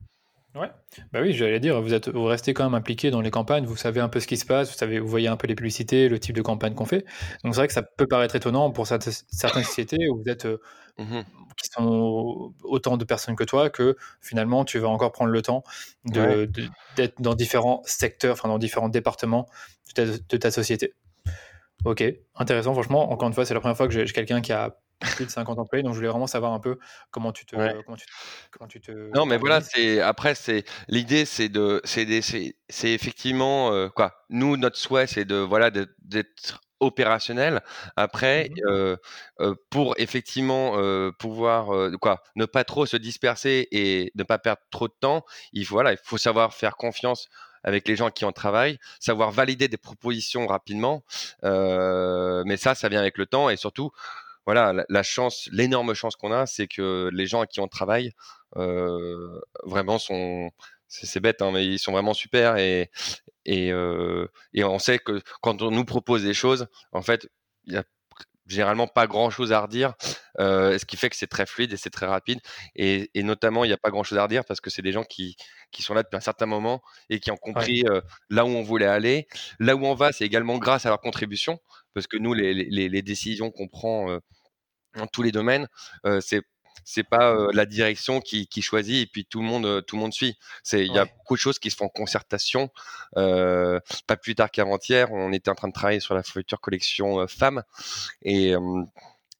Ouais, 0.56 0.70
bah 1.12 1.22
oui, 1.22 1.34
j'allais 1.34 1.60
dire, 1.60 1.82
vous, 1.82 1.96
êtes, 1.96 2.10
vous 2.10 2.26
restez 2.26 2.54
quand 2.54 2.63
même 2.63 2.76
impliqué 2.76 3.10
dans 3.10 3.22
les 3.22 3.32
campagnes, 3.32 3.66
vous 3.66 3.76
savez 3.76 4.00
un 4.02 4.10
peu 4.10 4.20
ce 4.20 4.28
qui 4.28 4.38
se 4.38 4.46
passe, 4.46 4.70
vous, 4.70 4.78
savez, 4.78 5.00
vous 5.00 5.08
voyez 5.08 5.28
un 5.28 5.36
peu 5.36 5.48
les 5.48 5.56
publicités, 5.56 6.10
le 6.10 6.20
type 6.20 6.36
de 6.36 6.44
campagne 6.44 6.76
qu'on 6.76 6.86
fait. 6.86 7.06
Donc 7.44 7.56
c'est 7.56 7.62
vrai 7.62 7.68
que 7.68 7.74
ça 7.74 7.82
peut 7.82 8.06
paraître 8.06 8.36
étonnant 8.36 8.70
pour 8.70 8.86
certaines 8.86 9.63
sociétés 9.63 10.08
où 10.10 10.22
vous 10.22 10.30
êtes, 10.30 10.46
euh, 10.46 10.60
mmh 11.00 11.22
qui 11.58 11.70
sont 11.70 12.54
autant 12.63 12.98
de 12.98 13.06
personnes 13.06 13.36
que 13.36 13.44
toi, 13.44 13.70
que 13.70 13.96
finalement 14.22 14.66
tu 14.66 14.80
vas 14.80 14.88
encore 14.88 15.12
prendre 15.12 15.32
le 15.32 15.42
temps 15.42 15.63
d'être 16.06 16.52
de, 16.52 17.12
dans 17.20 17.36
différents 17.36 17.82
secteurs, 17.86 18.34
enfin 18.34 18.50
dans 18.50 18.58
différents 18.58 18.89
départements 18.89 19.48
de 19.96 20.38
ta, 20.38 20.52
société. 20.52 20.94
Ok, 21.86 22.04
intéressant, 22.36 22.74
franchement, 22.74 23.12
encore 23.12 23.28
une 23.28 23.34
fois, 23.34 23.46
c'est 23.46 23.54
la 23.54 23.60
première 23.60 23.78
fois 23.78 23.88
que 23.88 23.94
j'ai 23.94 24.06
quelqu'un 24.06 24.42
qui 24.42 24.54
a 24.54 24.80
plus 25.16 25.26
de 25.26 25.32
50 25.32 25.60
employés. 25.60 25.84
Donc, 25.84 25.94
je 25.94 25.98
voulais 25.98 26.10
vraiment 26.10 26.28
savoir 26.28 26.54
un 26.54 26.60
peu 26.60 26.78
comment 27.12 27.32
tu 27.32 27.46
te. 27.46 27.56
Comment 27.84 28.68
tu, 28.68 28.82
te 28.82 28.92
non, 29.16 29.26
mais 29.26 29.38
voilà, 29.38 29.62
c'est 29.62 30.00
après, 30.02 30.36
c'est 30.36 30.63
l'idée, 30.88 31.26
c'est 31.26 31.50
de, 31.50 31.82
c'est 31.84 32.06
c'est 32.70 32.92
effectivement 32.92 33.72
euh, 33.72 33.89
quoi. 33.89 34.13
Nous, 34.30 34.58
notre 34.58 34.78
souhait, 34.78 35.08
c'est 35.08 35.26
de 35.26 35.36
voilà 35.36 35.70
d'être 35.72 36.62
opérationnel. 36.80 37.62
Après, 37.96 38.50
mmh 38.50 38.54
euh, 38.68 38.98
euh, 39.39 39.56
pour 39.70 39.96
effectivement 39.98 40.78
pouvoir 41.20 41.70
quoi, 42.00 42.24
ne 42.36 42.46
pas 42.46 42.63
trop 42.63 42.86
se 42.86 42.98
disperser 42.98 43.68
et 43.72 44.12
ne 44.16 44.24
pas 44.24 44.38
perdre 44.38 44.62
trop 44.72 44.88
de 44.88 44.94
temps, 45.00 45.24
il 45.54 45.66
faut, 45.66 45.76
voilà, 45.76 45.94
il 45.94 46.00
faut 46.04 46.18
savoir 46.18 46.54
faire 46.54 46.76
confiance 46.76 47.30
avec 47.66 47.88
les 47.88 47.96
gens 47.96 48.10
qui 48.10 48.26
en 48.26 48.34
travaillent, 48.34 48.78
savoir 49.00 49.32
valider 49.32 49.70
des 49.70 49.78
propositions 49.78 50.48
rapidement. 50.48 51.04
mais 51.44 52.58
ça, 52.58 52.76
ça 52.76 52.89
vient 52.89 53.00
avec 53.00 53.18
le 53.18 53.26
temps 53.26 53.50
et 53.50 53.58
surtout 53.58 53.92
voilà, 54.46 54.86
la, 54.90 55.04
chance, 55.04 55.50
l'énorme 55.52 55.94
chance 55.94 56.16
qu'on 56.16 56.32
a, 56.32 56.46
c'est 56.46 56.68
que 56.68 57.10
les 57.14 57.28
gens 57.28 57.42
à 57.42 57.48
qui 57.48 57.60
on 57.60 57.68
travaille 57.68 58.12
euh, 58.58 59.40
vraiment 59.64 59.98
sont, 60.00 60.52
c'est 60.88 61.20
bête, 61.20 61.42
hein, 61.42 61.52
mais 61.54 61.66
ils 61.66 61.80
sont 61.80 61.92
vraiment 61.92 62.14
super 62.14 62.58
et 62.58 62.90
et, 63.46 63.72
euh, 63.72 64.28
et 64.54 64.64
on 64.64 64.80
sait 64.80 65.00
que 65.00 65.22
quand 65.42 65.62
on 65.62 65.72
nous 65.72 65.86
propose 65.86 66.24
des 66.24 66.34
choses, 66.34 66.68
en 66.92 67.02
fait, 67.02 67.28
il 67.66 67.74
y 67.74 67.78
a 67.78 67.84
généralement 68.48 68.88
pas 68.88 69.08
grand 69.08 69.30
chose 69.30 69.52
à 69.54 69.62
redire, 69.62 69.94
euh, 70.40 70.78
ce 70.78 70.86
qui 70.86 70.98
fait 70.98 71.10
que 71.10 71.16
c'est 71.16 71.28
très 71.28 71.46
fluide 71.46 71.72
et 71.74 71.78
c'est 71.78 71.90
très 71.90 72.06
rapide. 72.06 72.40
Et, 72.76 73.10
et 73.14 73.24
notamment, 73.24 73.64
il 73.64 73.68
n'y 73.70 73.74
a 73.74 73.78
pas 73.78 73.90
grand 73.90 74.04
chose 74.04 74.18
à 74.18 74.24
redire 74.24 74.44
parce 74.46 74.62
que 74.62 74.70
c'est 74.70 74.82
des 74.82 74.92
gens 74.92 75.04
qui, 75.04 75.38
qui 75.72 75.82
sont 75.82 75.94
là 75.94 76.04
depuis 76.04 76.18
un 76.18 76.22
certain 76.22 76.46
moment 76.46 76.82
et 77.10 77.20
qui 77.20 77.32
ont 77.32 77.38
compris 77.38 77.84
euh, 77.88 78.02
là 78.30 78.46
où 78.46 78.50
on 78.50 78.62
voulait 78.62 78.86
aller. 78.86 79.28
Là 79.60 79.76
où 79.76 79.86
on 79.86 79.96
va, 79.96 80.12
c'est 80.12 80.26
également 80.26 80.58
grâce 80.58 80.86
à 80.86 80.90
leur 80.90 81.00
contribution 81.00 81.60
parce 81.94 82.08
que 82.08 82.18
nous, 82.18 82.34
les, 82.34 82.54
les, 82.54 82.90
les 82.90 83.02
décisions 83.02 83.52
qu'on 83.52 83.68
prend 83.68 84.10
euh, 84.12 84.20
dans 84.98 85.08
tous 85.08 85.24
les 85.24 85.32
domaines, 85.32 85.68
euh, 86.06 86.22
c'est 86.22 86.42
c'est 86.86 87.04
pas 87.04 87.48
la 87.54 87.66
direction 87.66 88.20
qui, 88.20 88.46
qui, 88.48 88.62
choisit 88.62 89.04
et 89.04 89.10
puis 89.10 89.26
tout 89.26 89.40
le 89.40 89.46
monde 89.46 89.86
tout 89.86 89.96
le 89.96 90.02
monde 90.02 90.12
suit. 90.12 90.38
C'est 90.64 90.86
il 90.86 90.92
y 90.92 91.00
a 91.00 91.06
beaucoup 91.06 91.36
de 91.36 91.40
choses 91.40 91.58
qui 91.58 91.72
se 91.72 91.78
font 91.78 91.86
en 91.86 91.90
concertation. 91.90 92.72
Euh, 93.16 93.80
pas 94.06 94.18
plus 94.18 94.36
tard 94.36 94.52
qu'avant-hier, 94.52 95.10
on 95.14 95.32
était 95.32 95.50
en 95.50 95.56
train 95.56 95.70
de 95.70 95.74
travailler 95.74 96.02
sur 96.02 96.14
la 96.14 96.24
future 96.24 96.60
collection 96.60 97.26
femmes 97.28 97.64
et 98.24 98.54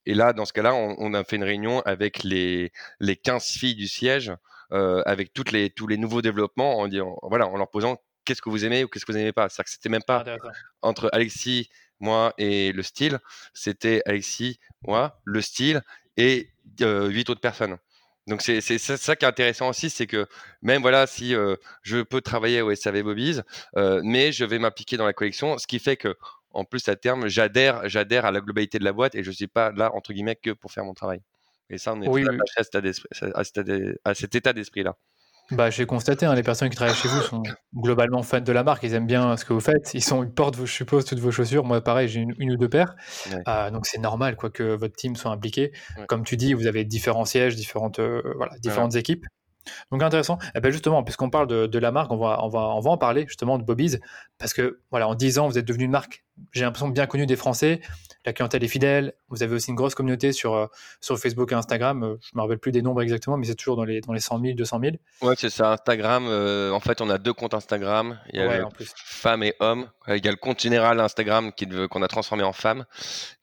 et 0.06 0.13
là, 0.13 0.34
dans 0.34 0.46
ce 0.46 0.54
cas-là, 0.54 0.74
on, 0.74 0.96
on, 0.98 1.13
a 1.13 1.24
fait 1.24 1.38
une 1.38 1.44
réunion 1.44 1.82
avec 1.82 2.24
les, 2.24 2.72
les 3.00 3.16
15 3.16 3.46
filles 3.46 3.76
du 3.76 3.88
siège, 3.88 4.34
euh, 4.72 5.02
avec 5.06 5.34
toutes 5.34 5.52
les, 5.52 5.70
tous 5.70 5.88
les 5.88 5.98
nouveaux 5.98 6.22
développements, 6.22 6.80
en, 6.80 6.88
disant, 6.88 7.18
voilà, 7.24 7.48
en 7.48 7.58
leur 7.58 7.70
posant 7.70 7.98
qu'est-ce 8.26 8.42
que 8.42 8.50
vous 8.50 8.66
aimez 8.66 8.84
ou 8.84 8.88
qu'est-ce 8.88 9.06
que 9.06 9.12
vous 9.12 9.18
n'aimez 9.18 9.34
pas. 9.34 9.50
C'est-à-dire 9.50 9.66
que 9.66 9.72
c'était 9.72 9.89
même 9.89 10.04
pas 10.04 10.24
entre 10.82 11.10
Alexis, 11.13 11.70
moi 12.04 12.34
et 12.38 12.74
le 12.74 12.84
style, 12.84 13.20
c'était 13.54 14.02
Alexis, 14.06 14.60
moi, 14.86 15.20
le 15.24 15.42
style 15.42 15.82
et 16.18 16.50
huit 16.80 17.30
autres 17.30 17.42
personnes. 17.42 17.78
Donc 18.28 18.42
c'est 18.42 18.62
ça 18.62 19.16
qui 19.16 19.26
est 19.26 19.28
intéressant 19.28 19.70
aussi, 19.70 19.89
c'est 19.89 20.08
que 20.08 20.28
même 20.62 20.82
voilà, 20.82 21.08
si 21.08 21.36
euh, 21.36 21.56
je 21.82 22.02
peux 22.02 22.22
travailler 22.22 22.62
au 22.62 22.74
SAV 22.74 23.04
Bobbies, 23.04 23.42
euh, 23.76 24.02
mais 24.04 24.32
je 24.32 24.46
vais 24.46 24.60
m'impliquer 24.60 24.96
dans 24.96 25.06
la 25.06 25.13
collection, 25.13 25.58
ce 25.58 25.68
qui 25.68 25.80
fait 25.80 25.98
que 25.98 26.16
en 26.52 26.63
plus 26.63 26.88
à 26.88 26.96
terme, 26.96 27.28
j'adhère, 27.28 27.89
j'adhère 27.89 28.26
à 28.26 28.32
la 28.32 28.39
globalité 28.39 28.80
de 28.80 28.86
la 28.86 28.94
boîte 28.94 29.16
et 29.16 29.24
je 29.24 29.30
ne 29.30 29.36
suis 29.36 29.48
pas 29.48 29.72
là 29.72 29.94
entre 29.94 30.13
guillemets 30.13 30.36
que 30.36 30.52
pour 30.52 30.72
faire 30.72 30.86
mon 30.86 30.94
travail. 30.94 31.22
Et 31.70 31.78
ça, 31.78 31.94
on 31.94 32.02
est 32.02 32.08
oui, 32.08 32.26
à 34.06 34.13
cet 34.13 34.36
état 34.36 34.54
d'esprit 34.54 34.84
là. 34.84 34.96
Bah, 35.51 35.69
j'ai 35.69 35.86
constaté, 35.86 36.25
hein, 36.25 36.36
les 36.36 36.43
personnes 36.43 36.69
qui 36.69 36.75
travaillent 36.75 36.95
chez 36.95 37.10
vous 37.10 37.21
sont 37.21 37.43
globalement 37.75 38.23
fans 38.23 38.39
de 38.39 38.51
la 38.51 38.63
marque, 38.63 38.84
ils 38.84 38.93
aiment 38.93 39.06
bien 39.06 39.36
ce 39.38 39.45
que 39.45 39.53
vous 39.53 39.60
faites. 39.60 39.93
Ils, 39.93 40.03
sont, 40.03 40.23
ils 40.23 40.32
portent, 40.32 40.58
je 40.58 40.65
suppose, 40.65 41.06
toutes 41.06 41.19
vos 41.19 41.32
chaussures. 41.32 41.63
Moi, 41.65 41.82
pareil, 41.82 42.08
j'ai 42.08 42.21
une, 42.21 42.51
ou 42.51 42.58
deux 42.58 42.69
paires. 42.69 42.95
Euh, 43.47 43.69
donc, 43.69 43.86
c'est 43.86 43.99
normal 43.99 44.36
quoi, 44.36 44.49
que 44.49 44.75
votre 44.75 44.95
team 44.95 45.15
soit 45.15 45.32
impliqué. 45.32 45.71
Comme 46.08 46.23
tu 46.23 46.38
dis, 46.38 46.53
vous 46.53 46.67
avez 46.67 46.86
différents 46.86 47.25
sièges, 47.25 47.56
différentes, 47.56 47.99
euh, 47.99 48.21
voilà, 48.38 48.53
différentes 48.60 48.95
équipes. 48.95 49.25
Donc 49.91 50.03
intéressant. 50.03 50.38
Et 50.41 50.47
eh 50.56 50.60
ben 50.60 50.71
justement, 50.71 51.03
puisqu'on 51.03 51.29
parle 51.29 51.47
de, 51.47 51.67
de, 51.67 51.79
la 51.79 51.91
marque, 51.91 52.12
on 52.12 52.17
va, 52.17 52.43
on, 52.43 52.49
va, 52.49 52.75
on 52.75 52.79
va 52.79 52.91
en 52.91 52.97
parler 52.97 53.25
justement 53.27 53.58
de 53.58 53.63
Bobby's, 53.63 53.99
parce 54.38 54.53
que 54.53 54.82
voilà, 54.91 55.08
en 55.08 55.15
10 55.15 55.39
ans, 55.39 55.47
vous 55.47 55.58
êtes 55.58 55.65
devenu 55.65 55.86
une 55.86 55.91
marque, 55.91 56.22
j'ai 56.52 56.62
l'impression 56.62 56.89
bien 56.89 57.06
connue 57.06 57.26
des 57.26 57.36
Français 57.36 57.82
la 58.26 58.32
clientèle 58.32 58.63
est 58.63 58.67
fidèle. 58.69 59.13
Vous 59.28 59.43
avez 59.43 59.56
aussi 59.56 59.69
une 59.69 59.76
grosse 59.76 59.96
communauté 59.96 60.32
sur, 60.32 60.54
euh, 60.54 60.67
sur 61.02 61.17
Facebook 61.19 61.52
et 61.52 61.56
Instagram. 61.56 62.04
Euh, 62.04 62.15
je 62.22 62.30
ne 62.34 62.38
me 62.38 62.41
rappelle 62.41 62.58
plus 62.58 62.72
des 62.72 62.82
nombres 62.82 63.02
exactement, 63.02 63.38
mais 63.38 63.46
c'est 63.46 63.56
toujours 63.56 63.76
dans 63.76 63.84
les, 63.84 64.00
dans 64.02 64.13
les 64.13 64.22
100 64.22 64.39
000, 64.39 64.54
200 64.56 64.80
000. 64.82 64.96
Ouais, 65.22 65.36
c'est 65.38 65.50
ça. 65.50 65.74
Instagram, 65.74 66.26
euh, 66.28 66.72
en 66.72 66.80
fait, 66.80 67.02
on 67.02 67.10
a 67.10 67.17
deux 67.17 67.34
comptes 67.34 67.54
Instagram. 67.54 68.19
Il 68.32 68.39
y 68.39 68.43
a 68.43 68.60
le 68.60 68.65
femme 68.96 69.43
et 69.43 69.56
homme. 69.60 69.89
Il 70.08 70.24
y 70.24 70.28
a 70.28 70.32
le 70.32 70.38
compte 70.38 70.62
général 70.62 71.00
Instagram 71.00 71.52
qu'on 71.89 72.02
a 72.02 72.08
transformé 72.08 72.43
en 72.43 72.54
femme, 72.54 72.86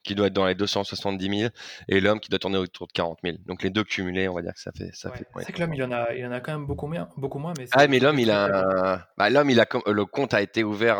qui 0.03 0.15
doit 0.15 0.27
être 0.27 0.33
dans 0.33 0.45
les 0.45 0.55
270 0.55 1.39
000, 1.39 1.51
et 1.87 1.99
l'homme 1.99 2.19
qui 2.19 2.29
doit 2.29 2.39
tourner 2.39 2.57
autour 2.57 2.87
de 2.87 2.91
40 2.93 3.19
000. 3.23 3.37
Donc 3.45 3.63
les 3.63 3.69
deux 3.69 3.83
cumulés, 3.83 4.27
on 4.27 4.33
va 4.33 4.41
dire 4.41 4.53
que 4.53 4.59
ça 4.61 4.71
fait. 4.71 4.89
Ça 4.93 5.11
fait 5.11 5.25
c'est 5.41 5.51
que 5.51 5.59
l'homme, 5.59 5.73
il, 5.73 5.83
en 5.83 5.91
a, 5.91 6.13
il 6.13 6.25
en 6.25 6.31
a 6.31 6.39
quand 6.39 6.53
même 6.53 6.65
beaucoup 6.65 6.87
moins. 6.87 7.07
Beaucoup 7.17 7.39
moins 7.39 7.53
mais 7.57 7.65
ah, 7.71 7.87
mais 7.87 7.99
l'homme, 7.99 8.19
il 8.19 8.31
a. 8.31 9.07
Bah, 9.17 9.29
l'homme, 9.29 9.49
il 9.49 9.59
a. 9.59 9.67
Le 9.87 10.05
compte 10.05 10.33
a 10.33 10.41
été 10.41 10.63
ouvert 10.63 10.97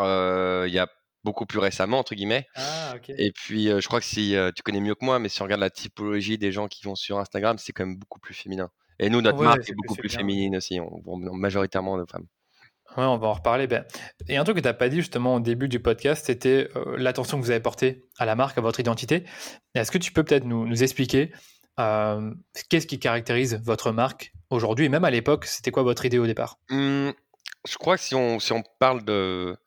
il 0.66 0.72
y 0.72 0.78
a 0.78 0.86
beaucoup 1.24 1.46
plus 1.46 1.58
récemment, 1.58 1.98
entre 1.98 2.14
guillemets. 2.14 2.46
Ah, 2.56 2.94
Et 3.08 3.32
puis, 3.32 3.66
je 3.66 3.86
crois 3.86 4.00
que 4.00 4.06
si 4.06 4.36
tu 4.54 4.62
connais 4.62 4.80
mieux 4.80 4.94
que 4.94 5.04
moi, 5.04 5.18
mais 5.18 5.28
si 5.28 5.40
on 5.42 5.44
regarde 5.44 5.60
la 5.60 5.70
typologie 5.70 6.38
des 6.38 6.52
gens 6.52 6.68
qui 6.68 6.84
vont 6.84 6.94
sur 6.94 7.18
Instagram, 7.18 7.58
c'est 7.58 7.72
quand 7.72 7.86
même 7.86 7.96
beaucoup 7.96 8.20
plus 8.20 8.34
féminin. 8.34 8.70
Et 8.98 9.10
nous, 9.10 9.20
notre 9.20 9.42
marque 9.42 9.68
est, 9.68 9.74
beaucoup 9.74 9.96
plus, 9.96 10.08
féminine 10.08 10.56
aussi, 10.56 10.78
on, 10.80 11.16
majoritairement 11.16 11.98
de 11.98 12.04
femmes. 12.04 12.26
Ouais, 12.96 13.04
on 13.04 13.16
va 13.16 13.28
en 13.28 13.32
reparler. 13.32 13.66
Ben. 13.66 13.84
Et 14.28 14.36
un 14.36 14.44
truc 14.44 14.56
que 14.56 14.60
tu 14.60 14.68
n'as 14.68 14.74
pas 14.74 14.88
dit 14.88 14.96
justement 14.96 15.36
au 15.36 15.40
début 15.40 15.68
du 15.68 15.80
podcast, 15.80 16.26
c'était 16.26 16.68
l'attention 16.96 17.38
que 17.38 17.44
vous 17.44 17.50
avez 17.50 17.60
portée 17.60 18.04
à 18.18 18.26
la 18.26 18.36
marque, 18.36 18.58
à 18.58 18.60
votre 18.60 18.80
identité. 18.80 19.24
Est-ce 19.74 19.90
que 19.90 19.98
tu 19.98 20.12
peux 20.12 20.22
peut-être 20.22 20.44
nous, 20.44 20.66
nous, 20.66 20.82
expliquer 20.82 21.32
qu'est-ce 21.76 22.86
qui 22.86 22.98
caractérise 22.98 23.60
votre 23.64 23.92
marque 23.92 24.32
aujourd'hui 24.50 24.86
et 24.86 24.88
même 24.88 25.04
à 25.04 25.10
l'époque, 25.10 25.46
c'était 25.46 25.70
quoi 25.70 25.82
votre 25.82 26.04
idée 26.04 26.18
au 26.18 26.26
départ? 26.26 26.58
Mmh, 26.70 27.10
je 27.68 27.76
crois 27.76 27.96
que 27.96 28.02
si 28.02 28.14
on, 28.14 28.40
si 28.40 28.52
on 28.52 28.62
parle 28.78 29.02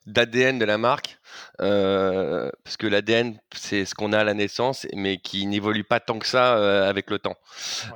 d'ADN 0.05 0.59
de, 0.59 0.65
la 0.65 0.77
marque, 0.77 1.17
euh, 1.61 2.51
parce 2.63 2.75
que 2.77 2.87
l'ADN, 2.87 3.39
c'est 3.55 3.85
ce 3.85 3.95
qu'on 3.95 4.11
a 4.11 4.19
à 4.19 4.23
la 4.23 4.33
naissance, 4.33 4.85
mais 4.93 5.17
qui 5.17 5.45
n'évolue 5.45 5.85
pas 5.85 5.99
tant 5.99 6.19
que 6.19 6.27
ça 6.27 6.57
euh, 6.57 6.89
avec 6.89 7.09
le 7.09 7.19
temps. 7.19 7.37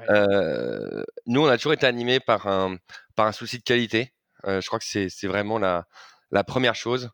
Euh, 0.09 1.03
nous, 1.25 1.41
on 1.41 1.47
a 1.47 1.57
toujours 1.57 1.73
été 1.73 1.85
animés 1.85 2.19
par 2.19 2.47
un, 2.47 2.77
par 3.15 3.25
un 3.27 3.31
souci 3.33 3.57
de 3.57 3.63
qualité. 3.63 4.13
je 4.45 4.65
crois 4.67 4.79
que 4.79 4.85
c'est 4.85 5.27
vraiment 5.27 5.59
la, 5.59 5.85
la 6.31 6.43
première 6.45 6.75
chose. 6.75 7.09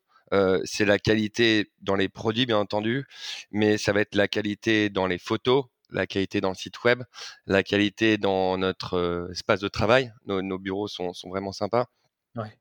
c'est 0.64 0.84
la 0.84 0.98
qualité 0.98 1.72
dans 1.80 1.96
les 1.96 2.08
produits, 2.08 2.46
bien 2.46 2.58
entendu, 2.58 3.06
mais 3.50 3.78
ça 3.78 3.92
va 3.92 4.00
être 4.00 4.14
la 4.14 4.28
qualité 4.28 4.90
dans 4.90 5.08
les 5.08 5.18
photos, 5.18 5.64
la 5.90 6.06
qualité 6.06 6.40
dans 6.40 6.50
le 6.50 6.54
site 6.54 6.84
web, 6.84 7.02
la 7.46 7.64
qualité 7.64 8.16
dans 8.16 8.56
notre 8.58 9.28
espace 9.32 9.60
de 9.60 9.68
travail. 9.68 10.12
Nos, 10.26 10.40
nos 10.42 10.58
bureaux 10.58 10.88
sont, 10.88 11.12
sont, 11.14 11.30
vraiment 11.30 11.52
sympas 11.52 11.86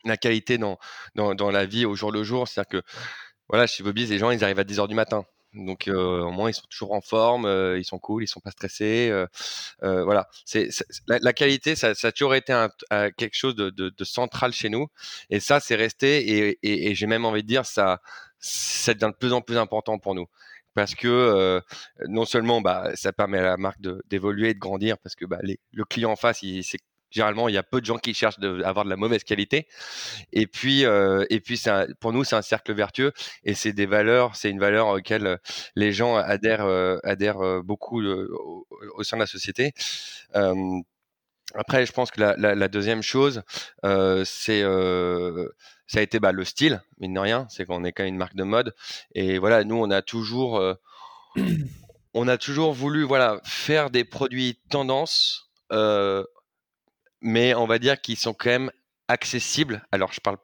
la 0.04 0.18
qualité 0.18 0.58
dans, 0.58 0.78
dans, 1.16 1.52
la 1.52 1.66
vie 1.66 1.86
au 1.86 1.96
jour 1.96 2.12
le 2.12 2.24
jour. 2.24 2.48
C'est-à-dire 2.48 2.82
que 2.82 2.88
voilà, 3.50 3.68
chez 3.68 3.84
Bobby's, 3.84 4.10
les 4.10 4.18
gens, 4.18 4.32
ils 4.32 4.44
arrivent 4.44 4.60
à 4.60 4.64
10 4.64 4.80
heures 4.80 4.88
du 4.88 4.96
matin. 4.96 5.26
Donc 5.54 5.88
au 5.88 6.32
moins 6.32 6.50
ils 6.50 6.54
sont 6.54 6.68
toujours 6.70 6.92
en 6.92 7.00
forme, 7.00 7.46
ils 7.78 7.86
sont 7.86 7.98
cool, 7.98 8.24
ils 8.24 8.28
sont 8.28 8.42
pas 8.42 8.52
stressés. 8.52 9.10
voilà, 9.82 10.28
c'est 10.44 10.68
la, 11.08 11.32
qualité, 11.32 11.76
ça, 11.76 11.96
ça, 11.96 12.10
a 12.10 12.12
toujours 12.12 12.36
été 12.36 12.54
quelque 13.18 13.36
chose 13.36 13.56
de, 13.56 13.70
de, 13.70 14.04
central 14.04 14.52
chez 14.52 14.68
nous, 14.68 14.88
et 15.30 15.40
ça 15.40 15.62
c'est 15.62 15.76
resté. 15.76 16.58
Et, 16.62 16.90
et, 16.90 16.94
j'ai 16.94 17.08
même 17.08 17.24
envie 17.24 17.42
de 17.42 17.48
dire 17.48 17.66
ça, 17.66 18.02
ça 18.38 18.94
devient 18.94 19.12
de 19.14 19.18
plus 19.18 19.32
en 19.32 19.42
plus 19.42 19.58
important 19.58 19.98
pour 19.98 20.14
nous 20.14 20.28
parce 20.76 20.94
que 20.94 21.62
non 22.08 22.26
seulement 22.26 22.62
bah, 22.62 22.92
ça 22.96 23.14
permet 23.14 23.40
à 23.40 23.44
la 23.44 23.58
marque 23.58 23.80
d'évoluer, 24.08 24.54
de, 24.54 24.60
grandir, 24.60 24.98
parce 25.00 25.16
que 25.16 25.26
bah, 25.26 25.40
le 25.42 25.86
client 25.86 26.12
en 26.12 26.16
face, 26.16 26.44
il, 26.44 26.64
généralement, 27.16 27.48
il 27.48 27.56
y 27.56 27.58
a 27.58 27.64
peu 27.64 27.80
de 27.80 27.86
gens 27.86 27.98
qui 27.98 28.14
cherchent 28.14 28.38
à 28.44 28.68
avoir 28.68 28.84
de 28.84 28.90
la 28.90 28.98
mauvaise 28.98 29.24
qualité. 29.24 29.68
Et 30.34 30.48
puis, 30.48 30.86
euh, 30.86 31.26
et 31.30 31.40
puis, 31.40 31.62
pour 32.02 32.12
nous, 32.12 32.24
c'est 32.26 32.36
un 32.36 32.42
cercle 32.42 32.74
vertueux 32.74 33.14
et 33.44 33.54
c'est 33.54 33.72
des 33.72 33.86
valeurs, 33.86 34.36
c'est 34.36 34.50
une 34.50 34.60
valeur 34.60 34.88
auxquelles 34.88 35.40
les 35.76 35.94
gens 35.94 36.18
adhèrent, 36.18 36.66
euh, 36.66 36.98
adhèrent 37.04 37.64
beaucoup 37.64 38.04
au, 38.04 39.04
sein 39.04 39.18
de 39.18 39.22
la 39.22 39.28
société. 39.28 39.74
après, 41.54 41.86
je 41.86 41.92
pense 41.94 42.12
que 42.12 42.20
la, 42.22 42.68
deuxième 42.68 43.02
chose, 43.02 43.44
c'est 44.26 44.64
ça 45.88 46.00
a 46.00 46.02
été 46.02 46.20
bah, 46.20 46.32
le 46.32 46.44
style, 46.44 46.82
mine 47.00 47.14
de 47.14 47.20
rien, 47.20 47.48
c'est 47.50 47.66
qu'on 47.66 47.84
est 47.84 47.92
quand 47.92 48.04
même 48.04 48.14
une 48.14 48.20
marque 48.20 48.36
de 48.36 48.44
mode. 48.44 48.76
Et 49.14 49.38
voilà, 49.38 49.64
nous, 49.64 49.76
on 49.76 49.90
a 49.92 50.02
toujours, 50.02 50.62
on 52.14 52.28
a 52.28 52.38
toujours 52.38 52.74
voulu 52.74 53.04
voilà, 53.04 53.40
faire 53.44 53.90
des 53.92 54.04
produits 54.04 54.60
tendance, 54.70 55.46
euh, 55.72 56.24
mais 57.26 57.56
on 57.56 57.66
va 57.66 57.80
dire 57.80 58.00
qu'ils 58.00 58.18
sont 58.18 58.34
quand 58.34 58.50
même 58.50 58.72
accessibles. 59.08 59.86
Alors, 59.92 60.14
je 60.14 60.22
parle 60.22 60.38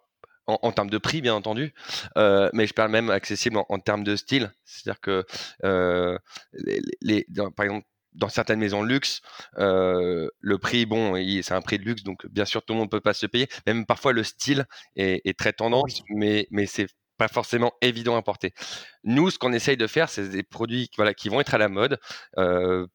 en, 0.48 0.72
termes 0.72 0.90
de 0.90 0.98
prix, 0.98 1.22
bien 1.22 1.36
entendu, 1.36 1.74
euh, 2.18 2.50
mais 2.54 2.68
je 2.68 2.74
parle 2.74 2.92
même 2.92 3.10
accessible 3.10 3.58
en, 3.70 3.80
termes 3.80 4.04
de 4.04 4.16
style. 4.16 4.52
C'est-à-dire 4.66 5.00
que, 5.00 5.26
euh, 5.64 6.18
les, 7.02 7.26
par 7.56 7.66
exemple, 7.66 7.86
dans 8.14 8.28
certaines 8.28 8.60
maisons 8.60 8.84
de 8.84 8.90
luxe, 8.90 9.22
le 9.56 10.58
prix, 10.58 10.86
bon, 10.86 11.16
c'est 11.44 11.54
un 11.54 11.62
prix 11.62 11.78
de 11.78 11.84
luxe, 11.84 12.04
donc 12.04 12.26
bien 12.26 12.44
sûr 12.44 12.62
tout 12.64 12.74
le 12.74 12.80
monde 12.80 12.88
ne 12.88 12.92
peut 12.92 13.00
pas 13.00 13.14
se 13.14 13.28
payer. 13.28 13.48
Même 13.68 13.86
parfois 13.86 14.12
le 14.12 14.24
style 14.24 14.66
est, 14.98 15.38
très 15.38 15.54
tendance, 15.54 16.02
mais 16.10 16.48
mais 16.52 16.66
c'est 16.66 16.88
pas 17.22 17.28
forcément 17.28 17.72
évident 17.82 18.18
à 18.18 18.24
porter. 18.24 18.52
Nous, 19.04 19.30
ce 19.30 19.38
qu'on 19.38 19.54
essaye 19.54 19.78
de 19.78 19.86
faire, 19.86 20.10
c'est 20.10 20.30
des 20.30 20.42
produits 20.42 20.90
voilà, 20.98 21.14
qui 21.14 21.30
vont 21.30 21.40
être 21.40 21.54
à 21.54 21.60
la 21.60 21.70
mode, 21.70 22.00
euh, 22.40 22.88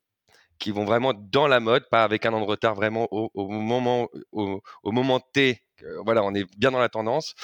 qui 0.58 0.70
vont 0.70 0.84
vraiment 0.84 1.12
dans 1.14 1.46
la 1.46 1.60
mode, 1.60 1.88
pas 1.90 2.04
avec 2.04 2.26
un 2.26 2.32
an 2.32 2.40
de 2.40 2.46
retard, 2.46 2.74
vraiment 2.74 3.08
au, 3.10 3.48
moment, 3.48 4.08
au, 4.32 4.60
moment 4.84 5.20
T. 5.20 5.62
voilà, 6.04 6.22
on 6.24 6.34
est 6.34 6.44
bien 6.56 6.70
dans 6.70 6.78
la 6.78 6.88
tendance, 6.88 7.34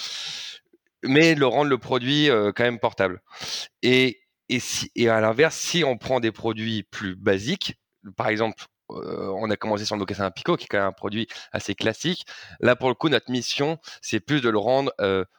mais 1.05 1.35
le 1.35 1.47
rendre 1.47 1.71
le 1.71 1.79
produit 1.79 2.31
euh, 2.31 2.53
quand 2.55 2.65
même 2.65 2.79
portable. 2.79 3.21
Et, 3.83 4.21
et, 4.49 5.09
à 5.09 5.21
l'inverse, 5.21 5.57
si 5.57 5.85
on 5.85 5.97
prend 5.97 6.21
des 6.21 6.33
produits 6.33 6.85
plus 6.85 7.17
basiques, 7.17 7.75
par 8.17 8.29
exemple, 8.29 8.65
on 8.95 9.51
a 9.51 9.57
commencé 9.57 9.85
sur 9.85 9.95
le 9.97 10.01
mocassin 10.01 10.31
Pico, 10.31 10.57
qui 10.57 10.65
est 10.65 10.69
quand 10.69 10.79
même 10.79 10.89
un 10.89 10.93
produit 10.93 11.27
assez 11.53 11.75
classique. 11.75 12.27
Là, 12.61 12.77
pour 12.77 12.89
le 12.89 12.95
coup, 12.95 13.09
notre 13.09 13.31
mission, 13.31 13.79
c'est 14.01 14.21
plus 14.21 14.41
de 14.41 14.49
le 14.49 14.59
rendre 14.59 14.93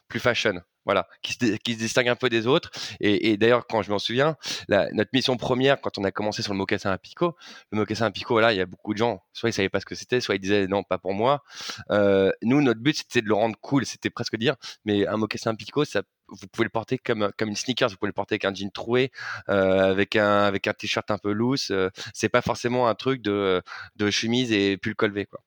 plus 0.08 0.20
fashion 0.20 0.62
voilà, 0.86 1.08
qui 1.22 1.34
se, 1.34 1.56
qui 1.58 1.74
se, 1.74 1.80
distingue 1.80 2.10
un 2.10 2.16
peu 2.16 2.30
des 2.30 2.48
autres. 2.48 2.72
Et, 3.00 3.38
d'ailleurs, 3.38 3.66
quand 3.68 3.82
je 3.82 3.92
m'en 3.92 4.00
souviens, 4.00 4.38
notre 4.70 5.10
mission 5.13 5.38
première, 5.38 5.82
quand 5.82 5.98
on 5.98 6.04
a 6.04 6.12
commencé 6.12 6.42
sur 6.42 6.54
le 6.54 6.58
mocassin 6.58 6.92
à 6.92 6.98
Pico, 6.98 7.36
le 7.72 7.80
mocassin 7.80 8.06
à 8.06 8.12
Pico, 8.12 8.39
là, 8.39 8.54
il 8.54 8.58
y 8.58 8.62
a 8.62 8.66
beaucoup 8.66 8.94
de 8.94 8.98
gens, 8.98 9.24
soit 9.34 9.50
ils 9.50 9.54
savaient 9.54 9.70
pas 9.70 9.80
ce 9.80 9.86
que 9.86 9.96
c'était, 9.96 10.22
soit 10.22 10.36
ils 10.36 10.39
disaient 10.39 10.68
non, 10.68 10.84
pas 10.84 10.98
pour 10.98 11.13
moi. 11.13 11.44
Euh, 11.92 12.32
nous, 12.42 12.62
notre 12.62 12.82
but, 12.82 12.98
c'était 12.98 13.22
de 13.22 13.28
le 13.28 13.34
rendre 13.34 13.56
cool, 13.62 13.86
c'était 13.86 14.10
presque 14.10 14.38
dire, 14.38 14.56
mais 14.86 15.08
un 15.08 15.18
mocassin 15.18 15.52
à 15.52 15.56
Pico, 15.56 15.86
ça, 15.86 16.04
vous 16.39 16.48
pouvez 16.48 16.65
le 16.65 16.69
porter 16.69 16.98
comme 16.98 17.32
comme 17.38 17.50
une 17.50 17.56
sneakers, 17.56 17.89
vous 17.89 17.98
pouvez 17.98 18.10
le 18.10 18.13
porter 18.13 18.34
avec 18.36 18.46
un 18.46 18.54
jean 18.54 18.72
troué, 18.72 19.12
euh, 19.50 19.91
avec 19.91 20.15
un 20.15 20.43
avec 20.43 20.67
un 20.67 20.74
t-shirt 20.74 21.10
un 21.12 21.17
peu 21.17 21.32
loose. 21.32 21.67
Euh, 21.72 21.89
c'est 22.13 22.30
pas 22.30 22.41
forcément 22.41 22.88
un 22.88 22.96
truc 22.96 23.22
de 23.22 23.62
de 23.96 24.10
chemise 24.12 24.52
et 24.52 24.78
pull 24.78 24.96
colvé 24.96 25.26
quoi. 25.26 25.39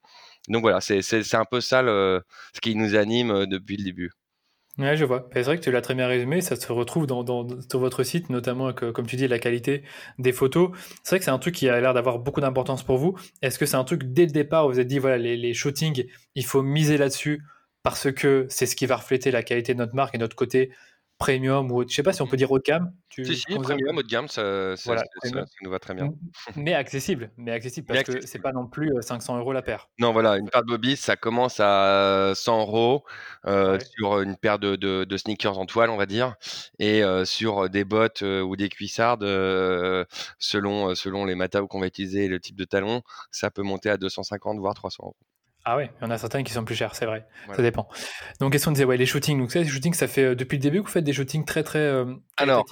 Donc 0.49 0.63
voilà, 0.63 0.81
c'est 0.81 1.03
c'est 1.03 1.35
un 1.35 1.45
peu 1.45 1.61
ça 1.61 1.83
ce 1.83 2.61
qui 2.63 2.75
nous 2.77 2.95
anime 2.95 3.31
euh, 3.31 3.47
depuis 3.47 3.77
le 3.77 3.85
début. 3.85 4.11
Ouais, 4.79 4.95
je 4.95 5.07
vois. 5.07 5.27
C'est 5.33 5.43
vrai 5.43 5.57
que 5.57 5.63
tu 5.63 5.71
l'as 5.73 5.81
très 5.81 5.95
bien 5.95 6.07
résumé, 6.07 6.43
ça 6.43 6.55
se 6.55 6.71
retrouve 6.71 7.07
dans, 7.07 7.25
dans, 7.25 7.47
sur 7.71 7.81
votre 7.81 8.03
site, 8.03 8.29
notamment, 8.29 8.75
comme 8.75 9.07
tu 9.07 9.17
dis, 9.17 9.27
la 9.27 9.39
qualité 9.39 9.85
des 10.19 10.33
photos. 10.33 10.71
C'est 11.03 11.13
vrai 11.13 11.19
que 11.19 11.25
c'est 11.25 11.31
un 11.31 11.39
truc 11.39 11.55
qui 11.55 11.71
a 11.71 11.81
l'air 11.81 11.95
d'avoir 11.95 12.19
beaucoup 12.19 12.43
d'importance 12.43 12.83
pour 12.83 12.99
vous. 12.99 13.17
Est-ce 13.41 13.59
que 13.59 13.65
c'est 13.65 13.79
un 13.79 13.85
truc, 13.85 14.03
dès 14.05 14.27
le 14.27 14.33
départ, 14.33 14.67
où 14.67 14.73
vous 14.73 14.79
êtes 14.79 14.87
dit, 14.87 14.99
voilà, 14.99 15.17
les 15.17 15.55
shootings, 15.55 16.05
il 16.35 16.45
faut 16.45 16.63
miser 16.63 16.99
là-dessus 16.99 17.43
parce 17.87 18.11
que 18.11 18.47
c'est 18.51 18.67
ce 18.67 18.75
qui 18.75 18.85
va 18.85 18.97
refléter 18.97 19.31
la 19.31 19.45
qualité 19.45 19.73
de 19.73 19.79
notre 19.79 19.95
marque 19.95 20.17
et 20.17 20.19
notre 20.19 20.35
côté 20.35 20.73
premium 21.19 21.71
ou 21.71 21.89
je 21.89 21.95
sais 21.95 22.03
pas 22.03 22.13
si 22.13 22.21
on 22.21 22.27
peut 22.27 22.37
dire 22.37 22.51
haut 22.51 22.59
de 22.59 22.65
gamme. 22.65 22.93
Tu, 23.09 23.25
si, 23.25 23.37
si, 23.37 23.55
premium, 23.55 23.97
haut 23.97 24.03
de 24.03 24.09
gamme, 24.09 24.27
ça, 24.27 24.77
ça, 24.77 25.05
nous 25.63 25.71
va 25.71 25.79
très 25.79 25.95
bien. 25.95 26.13
Mais 26.57 26.75
accessible, 26.75 27.31
mais 27.37 27.53
accessible 27.53 27.87
parce 27.87 28.03
que 28.03 28.27
c'est 28.27 28.41
pas 28.41 28.51
non 28.51 28.67
plus 28.67 28.91
500 29.01 29.37
euh, 29.37 29.39
euros 29.39 29.53
la 29.53 29.63
paire. 29.63 29.89
Non, 30.01 30.13
voilà, 30.13 30.37
une 30.37 30.51
paire 30.51 30.63
de 30.63 30.67
Bobby, 30.67 30.97
ça 30.97 31.15
commence 31.15 31.61
à 31.61 32.33
100 32.35 32.63
euros 32.63 33.05
euh, 33.47 33.79
sur 33.79 34.21
une 34.21 34.37
paire 34.37 34.59
de, 34.59 34.75
de, 34.75 35.17
sneakers 35.17 35.57
en 35.57 35.65
toile, 35.65 35.91
on 35.91 35.97
va 35.97 36.07
dire, 36.07 36.35
et 36.81 37.05
euh, 37.05 37.25
sur 37.25 37.71
des 37.71 37.85
bottes 37.85 38.23
ou 38.23 38.57
des 38.57 38.69
cuissardes, 38.69 39.23
selon, 40.41 40.97
selon 40.97 41.25
les 41.25 41.37
matériaux 41.37 41.69
qu'on 41.69 41.79
va 41.79 41.87
utiliser 41.87 42.25
et 42.25 42.29
le 42.29 42.41
type 42.41 42.57
de 42.57 42.65
talon, 42.65 43.03
ça 43.31 43.53
peut 43.53 43.63
monter 43.63 43.91
à 43.91 43.97
250 43.97 44.59
voire 44.59 44.75
300 44.75 45.05
euros. 45.05 45.17
Ah 45.69 45.77
ouais, 45.77 45.91
il 46.01 46.05
y 46.05 46.07
en 46.07 46.13
a 46.13 46.19
certaines 46.19 46.45
qui 46.45 46.53
sont 46.53 46.65
plus 46.65 46.77
chères, 46.77 46.95
c'est 46.95 47.07
vrai. 47.07 47.27
Ça 47.57 47.61
dépend. 47.61 47.89
Donc, 48.39 48.53
question 48.53 48.71
disait, 48.71 48.85
ouais, 48.85 48.97
les 48.97 49.05
shootings. 49.05 49.37
Donc, 49.37 49.51
ça, 49.51 49.59
les 49.59 49.67
shootings, 49.67 49.95
ça 49.95 50.07
fait 50.07 50.23
euh, 50.23 50.35
depuis 50.37 50.59
le 50.59 50.63
début 50.63 50.79
que 50.79 50.87
vous 50.87 50.93
faites 50.93 51.03
des 51.03 51.13
shootings 51.13 51.45
très, 51.45 51.65
très 51.65 51.81
euh, 51.81 52.15
alors, 52.37 52.65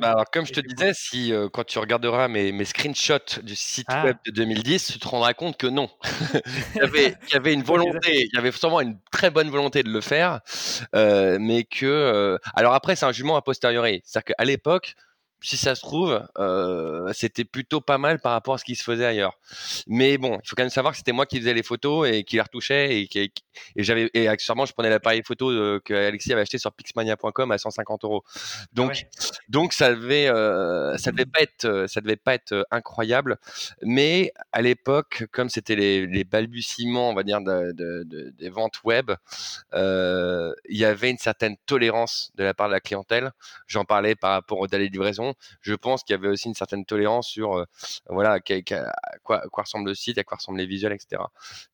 bah, 0.00 0.10
alors, 0.10 0.24
comme 0.32 0.44
je 0.44 0.52
te 0.52 0.60
disais, 0.60 0.90
si 0.92 1.32
euh, 1.32 1.48
quand 1.48 1.62
tu 1.62 1.78
regarderas 1.78 2.26
mes, 2.26 2.50
mes 2.50 2.64
screenshots 2.64 3.40
du 3.44 3.54
site 3.54 3.86
ah. 3.90 4.04
web 4.04 4.16
de 4.26 4.32
2010, 4.32 4.94
tu 4.94 4.98
te 4.98 5.06
rendras 5.06 5.32
compte 5.32 5.58
que 5.58 5.68
non. 5.68 5.90
il, 6.74 6.78
y 6.78 6.80
avait, 6.80 7.14
il 7.28 7.34
y 7.34 7.36
avait 7.36 7.54
une 7.54 7.62
volonté, 7.62 8.26
il 8.26 8.34
y 8.34 8.36
avait 8.36 8.50
sûrement 8.50 8.80
une 8.80 8.98
très 9.12 9.30
bonne 9.30 9.48
volonté 9.48 9.84
de 9.84 9.90
le 9.90 10.00
faire, 10.00 10.40
mais 10.92 11.62
que. 11.62 12.36
alors, 12.56 12.74
après, 12.74 12.96
c'est 12.96 13.06
un 13.06 13.12
jugement 13.12 13.36
a 13.36 13.42
posteriori. 13.42 14.02
C'est-à-dire 14.04 14.34
qu'à 14.36 14.44
l'époque, 14.44 14.96
si 15.42 15.56
ça 15.56 15.74
se 15.74 15.80
trouve, 15.80 16.22
euh, 16.38 17.12
c'était 17.14 17.44
plutôt 17.44 17.80
pas 17.80 17.98
mal 17.98 18.20
par 18.20 18.32
rapport 18.32 18.54
à 18.54 18.58
ce 18.58 18.64
qui 18.64 18.76
se 18.76 18.84
faisait 18.84 19.06
ailleurs. 19.06 19.38
Mais 19.86 20.18
bon, 20.18 20.38
il 20.42 20.48
faut 20.48 20.54
quand 20.54 20.62
même 20.62 20.70
savoir 20.70 20.92
que 20.92 20.98
c'était 20.98 21.12
moi 21.12 21.26
qui 21.26 21.38
faisais 21.38 21.54
les 21.54 21.62
photos 21.62 22.08
et 22.08 22.24
qui 22.24 22.36
les 22.36 22.42
retouchais 22.42 23.00
et, 23.00 23.08
qui, 23.08 23.32
et 23.76 23.82
j'avais 23.82 24.10
et 24.14 24.28
accessoirement 24.28 24.66
je 24.66 24.72
prenais 24.72 24.90
l'appareil 24.90 25.22
photo 25.24 25.50
euh, 25.50 25.80
que 25.84 25.94
Alexis 25.94 26.32
avait 26.32 26.42
acheté 26.42 26.58
sur 26.58 26.72
pixmania.com 26.72 27.50
à 27.50 27.58
150 27.58 28.04
euros. 28.04 28.22
Donc 28.72 29.06
ah 29.06 29.24
donc 29.48 29.72
ça 29.72 29.94
devait 29.94 30.28
euh, 30.28 30.96
ça 30.98 31.10
devait 31.10 31.26
pas 31.26 31.40
être 31.40 31.86
ça 31.88 32.00
devait 32.00 32.16
pas 32.16 32.34
être 32.34 32.66
incroyable. 32.70 33.38
Mais 33.82 34.32
à 34.52 34.62
l'époque, 34.62 35.24
comme 35.32 35.48
c'était 35.48 35.76
les, 35.76 36.06
les, 36.06 36.24
balbutiements, 36.24 37.10
on 37.10 37.14
va 37.14 37.22
dire, 37.22 37.40
de, 37.40 37.72
de, 37.72 38.04
de, 38.04 38.30
des 38.30 38.50
ventes 38.50 38.82
web, 38.84 39.10
il 39.72 40.76
y 40.76 40.84
avait 40.84 41.10
une 41.10 41.18
certaine 41.18 41.56
tolérance 41.66 42.30
de 42.34 42.44
la 42.44 42.54
part 42.54 42.68
de 42.68 42.74
la 42.74 42.80
clientèle. 42.80 43.32
J'en 43.66 43.84
parlais 43.84 44.14
par 44.14 44.32
rapport 44.32 44.58
aux 44.58 44.66
délais 44.66 44.88
de 44.88 44.92
livraison 44.92 45.29
je 45.60 45.74
pense 45.74 46.02
qu'il 46.02 46.14
y 46.14 46.18
avait 46.18 46.28
aussi 46.28 46.48
une 46.48 46.54
certaine 46.54 46.84
tolérance 46.84 47.28
sur 47.28 47.58
euh, 47.58 47.64
voilà 48.08 48.32
à, 48.32 48.40
quoi, 49.22 49.42
ressemble 49.52 49.88
le 49.88 49.94
site, 49.94 50.18
à 50.18 50.24
quoi 50.24 50.36
ressemblent 50.36 50.58
les 50.58 50.66
visuels, 50.66 50.92
etc. 50.92 51.22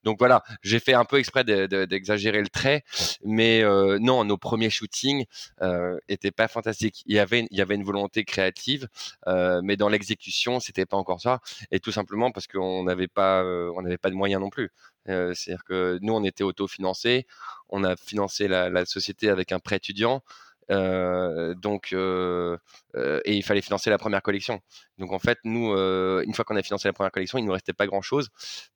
Donc 0.05 0.19
voilà, 0.19 0.42
j'ai 0.62 0.81
fait 0.81 0.95
un 0.95 1.05
peu 1.05 1.19
exprès 1.19 1.45
d'exagérer 1.45 2.40
le 2.40 2.49
trait, 2.49 2.85
mais 3.25 3.62
euh, 3.62 3.99
non, 4.01 4.25
nos 4.25 4.37
premiers 4.37 4.71
shootings 4.71 5.25
euh, 5.62 5.99
étaient 6.09 6.31
pas 6.31 6.49
fantastiques. 6.49 7.03
Il 7.07 7.14
y 7.14 7.19
avait 7.19 7.75
une 7.75 7.85
volonté 7.85 8.25
créative, 8.25 8.88
euh, 9.27 9.61
mais 9.62 9.77
dans 9.77 9.88
l'exécution, 9.88 10.61
c'était 10.61 10.87
pas 10.87 10.97
encore 10.97 11.21
ça, 11.21 11.40
et 11.71 11.81
tout 11.81 11.92
simplement 11.92 12.31
parce 12.31 12.47
qu'on 12.47 12.85
n'avait 12.85 13.09
pas 13.09 13.45
on 13.45 13.85
pas 13.97 14.11
de 14.11 14.14
moyens 14.14 14.40
non 14.40 14.51
plus. 14.51 14.71
C'est-à-dire 15.07 15.62
que 15.64 15.99
nous, 16.03 16.12
on 16.14 16.25
était 16.25 16.42
autofinancés, 16.42 17.27
on 17.69 17.85
a 17.85 17.95
financé 17.97 18.49
la 18.49 18.85
société 18.87 19.29
avec 19.29 19.53
un 19.53 19.61
prêt 19.61 19.77
étudiant. 19.77 20.23
Euh, 20.71 21.55
donc, 21.55 21.93
euh, 21.93 22.57
euh, 22.97 23.21
et 23.25 23.35
il 23.35 23.43
fallait 23.43 23.61
financer 23.61 23.91
la 23.91 23.99
première 23.99 24.23
collection. 24.23 24.61
Donc 24.99 25.13
en 25.13 25.19
fait, 25.19 25.39
nous, 25.45 25.73
une 25.73 26.35
fois 26.35 26.45
qu'on 26.45 26.57
a 26.57 26.63
financé 26.63 26.89
la 26.89 26.93
première 26.93 27.13
collection, 27.13 27.39
il 27.39 27.45
nous 27.45 27.53
restait 27.53 27.73
pas 27.73 27.87
grand 27.87 28.03
chose. 28.03 28.29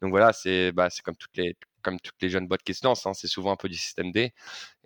Donc 0.02 0.10
voilà, 0.10 0.32
c'est 0.32 0.72
bah, 0.72 0.88
c'est 0.90 1.02
comme 1.02 1.16
toutes 1.16 1.36
les 1.36 1.56
comme 1.82 1.98
toutes 1.98 2.20
les 2.20 2.28
jeunes 2.28 2.46
boîtes 2.46 2.62
qui 2.62 2.74
se 2.74 2.84
lancent, 2.86 3.06
hein, 3.06 3.14
c'est 3.14 3.26
souvent 3.26 3.52
un 3.52 3.56
peu 3.56 3.68
du 3.68 3.76
système 3.76 4.12
D. 4.12 4.32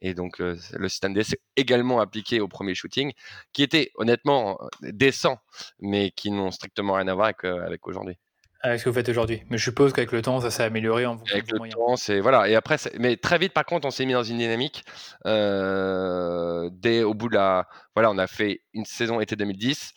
Et 0.00 0.14
donc 0.14 0.38
le 0.38 0.88
système 0.88 1.14
D 1.14 1.24
c'est 1.24 1.40
également 1.56 2.00
appliqué 2.00 2.40
au 2.40 2.48
premier 2.48 2.74
shooting, 2.74 3.12
qui 3.52 3.62
était 3.62 3.90
honnêtement 3.96 4.58
décent, 4.82 5.38
mais 5.80 6.10
qui 6.12 6.30
n'ont 6.30 6.50
strictement 6.52 6.94
rien 6.94 7.08
à 7.08 7.14
voir 7.14 7.32
avec 7.42 7.86
aujourd'hui. 7.86 8.16
Avec 8.64 8.80
ce 8.80 8.84
que 8.84 8.88
vous 8.88 8.94
faites 8.94 9.08
aujourd'hui. 9.10 9.42
Mais 9.50 9.58
je 9.58 9.64
suppose 9.64 9.92
qu'avec 9.92 10.10
le 10.10 10.22
temps, 10.22 10.40
ça 10.40 10.50
s'est 10.50 10.62
amélioré 10.62 11.04
en 11.04 11.16
vous. 11.16 11.24
Avec 11.30 11.52
le 11.52 11.68
temps, 11.68 11.96
c'est 11.96 12.20
voilà. 12.20 12.48
Et 12.48 12.54
après, 12.54 12.76
mais 12.98 13.18
très 13.18 13.36
vite, 13.36 13.52
par 13.52 13.66
contre, 13.66 13.86
on 13.86 13.90
s'est 13.90 14.06
mis 14.06 14.14
dans 14.14 14.22
une 14.22 14.38
dynamique. 14.38 14.84
Euh, 15.26 16.70
dès 16.72 17.02
au 17.02 17.12
bout 17.12 17.28
de 17.28 17.34
la, 17.34 17.68
voilà, 17.94 18.10
on 18.10 18.16
a 18.16 18.26
fait 18.26 18.62
une 18.72 18.86
saison 18.86 19.20
été 19.20 19.36
2010, 19.36 19.92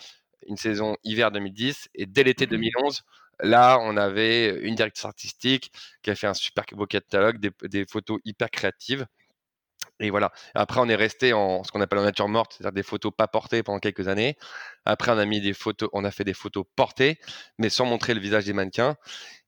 une 0.48 0.58
saison 0.58 0.98
hiver 1.06 1.32
2010, 1.32 1.88
et 1.96 2.06
dès 2.06 2.24
l'été 2.24 2.46
2011, 2.46 3.00
mmh 3.00 3.04
là, 3.44 3.78
on 3.82 3.98
avait 3.98 4.60
une 4.62 4.76
directrice 4.76 5.06
artistique 5.06 5.72
qui 6.02 6.10
a 6.10 6.16
fait 6.16 6.28
un 6.28 6.34
super 6.34 6.66
beau 6.74 6.86
catalogue, 6.86 7.40
des, 7.40 7.52
des 7.68 7.86
photos 7.86 8.20
hyper 8.26 8.50
créatives. 8.50 9.06
Et 10.00 10.10
voilà. 10.12 10.32
Après, 10.54 10.80
on 10.80 10.88
est 10.90 10.96
resté 10.96 11.34
en 11.34 11.64
ce 11.64 11.72
qu'on 11.72 11.82
appelle 11.82 12.00
en 12.00 12.04
nature 12.04 12.28
morte, 12.28 12.54
c'est-à-dire 12.54 12.74
des 12.74 12.84
photos 12.84 13.12
pas 13.16 13.28
portées 13.28 13.64
pendant 13.64 13.80
quelques 13.80 14.08
années. 14.08 14.38
Après, 14.86 15.12
on 15.12 15.18
a 15.18 15.26
mis 15.26 15.42
des 15.42 15.54
photos, 15.54 15.90
on 15.94 16.06
a 16.06 16.12
fait 16.12 16.24
des 16.24 16.36
photos 16.36 16.66
portées, 16.76 17.20
mais 17.58 17.70
sans 17.70 17.86
montrer 17.86 18.14
le 18.14 18.20
visage 18.20 18.46
des 18.46 18.54
mannequins. 18.54 18.96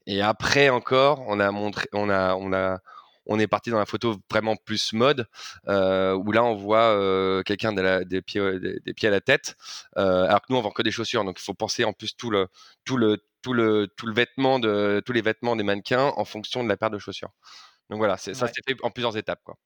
Et 0.07 0.21
après 0.21 0.69
encore, 0.69 1.23
on 1.27 1.39
a 1.39 1.51
montré, 1.51 1.87
on 1.93 2.09
a, 2.09 2.33
on 2.35 2.51
a, 2.51 2.79
on 3.27 3.39
est 3.39 3.47
parti 3.47 3.69
dans 3.69 3.77
la 3.77 3.85
photo 3.85 4.17
vraiment 4.29 4.55
plus 4.55 4.93
mode, 4.93 5.27
euh, 5.67 6.13
où 6.15 6.31
là 6.31 6.43
on 6.43 6.55
voit 6.55 6.95
euh, 6.95 7.43
quelqu'un 7.43 7.73
des 7.73 8.21
pieds, 8.23 8.59
des, 8.59 8.93
pieds 8.93 9.07
à 9.07 9.11
la 9.11 9.21
tête, 9.21 9.55
euh, 9.97 10.25
alors 10.25 10.41
que 10.41 10.47
nous 10.49 10.57
on 10.57 10.61
vend 10.61 10.71
que 10.71 10.81
des 10.81 10.91
chaussures, 10.91 11.23
donc 11.23 11.39
il 11.39 11.43
faut 11.43 11.53
penser 11.53 11.83
en 11.83 11.93
plus 11.93 12.15
tout 12.17 12.31
le, 12.31 12.47
tout 12.85 12.97
le, 12.97 13.19
tout 13.43 13.53
le 13.53 13.87
tout 13.95 14.07
le 14.07 14.13
vêtement 14.13 14.59
de 14.59 15.01
tous 15.05 15.13
les 15.13 15.21
vêtements 15.21 15.55
des 15.55 15.63
mannequins 15.63 16.11
en 16.17 16.25
fonction 16.25 16.63
de 16.63 16.69
la 16.69 16.75
paire 16.75 16.89
de 16.89 16.97
chaussures. 16.97 17.29
Donc 17.89 17.99
voilà, 17.99 18.17
ça 18.17 18.33
s'est 18.33 18.61
fait 18.67 18.77
en 18.81 18.91
plusieurs 18.91 19.15
étapes 19.17 19.41
quoi. 19.43 19.57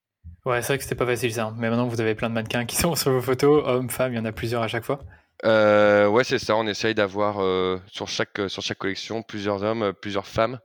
Ouais, 0.45 0.61
c'est 0.61 0.67
vrai 0.67 0.77
que 0.77 0.83
c'était 0.83 0.95
pas 0.95 1.05
facile 1.05 1.33
ça. 1.33 1.45
Hein. 1.45 1.55
Mais 1.57 1.69
maintenant 1.69 1.87
vous 1.87 2.01
avez 2.01 2.15
plein 2.15 2.29
de 2.29 2.35
mannequins 2.35 2.65
qui 2.65 2.75
sont 2.77 2.95
sur 2.95 3.11
vos 3.11 3.21
photos, 3.21 3.63
hommes, 3.65 3.89
femmes, 3.89 4.13
il 4.13 4.17
y 4.17 4.19
en 4.19 4.25
a 4.25 4.31
plusieurs 4.31 4.61
à 4.61 4.67
chaque 4.67 4.83
fois. 4.83 4.99
Euh, 5.45 6.07
ouais, 6.07 6.23
c'est 6.23 6.39
ça. 6.39 6.55
On 6.55 6.67
essaye 6.67 6.95
d'avoir 6.95 7.41
euh, 7.41 7.77
sur 7.87 8.07
chaque 8.07 8.41
sur 8.47 8.61
chaque 8.61 8.77
collection 8.77 9.23
plusieurs 9.23 9.63
hommes, 9.63 9.93
plusieurs 9.93 10.27
femmes, 10.27 10.59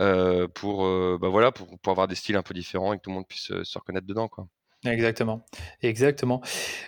euh, 0.00 0.46
pour 0.48 0.84
bah 1.18 1.28
voilà 1.28 1.50
pour, 1.50 1.78
pour, 1.80 1.90
avoir 1.90 2.06
des 2.08 2.14
styles 2.14 2.36
un 2.36 2.42
peu 2.42 2.54
différents 2.54 2.92
et 2.92 2.98
que 2.98 3.02
tout 3.02 3.10
le 3.10 3.16
monde 3.16 3.26
puisse 3.26 3.52
se 3.62 3.78
reconnaître 3.78 4.06
dedans, 4.06 4.28
quoi. 4.28 4.46
Exactement, 4.84 5.44
exactement. 5.82 6.42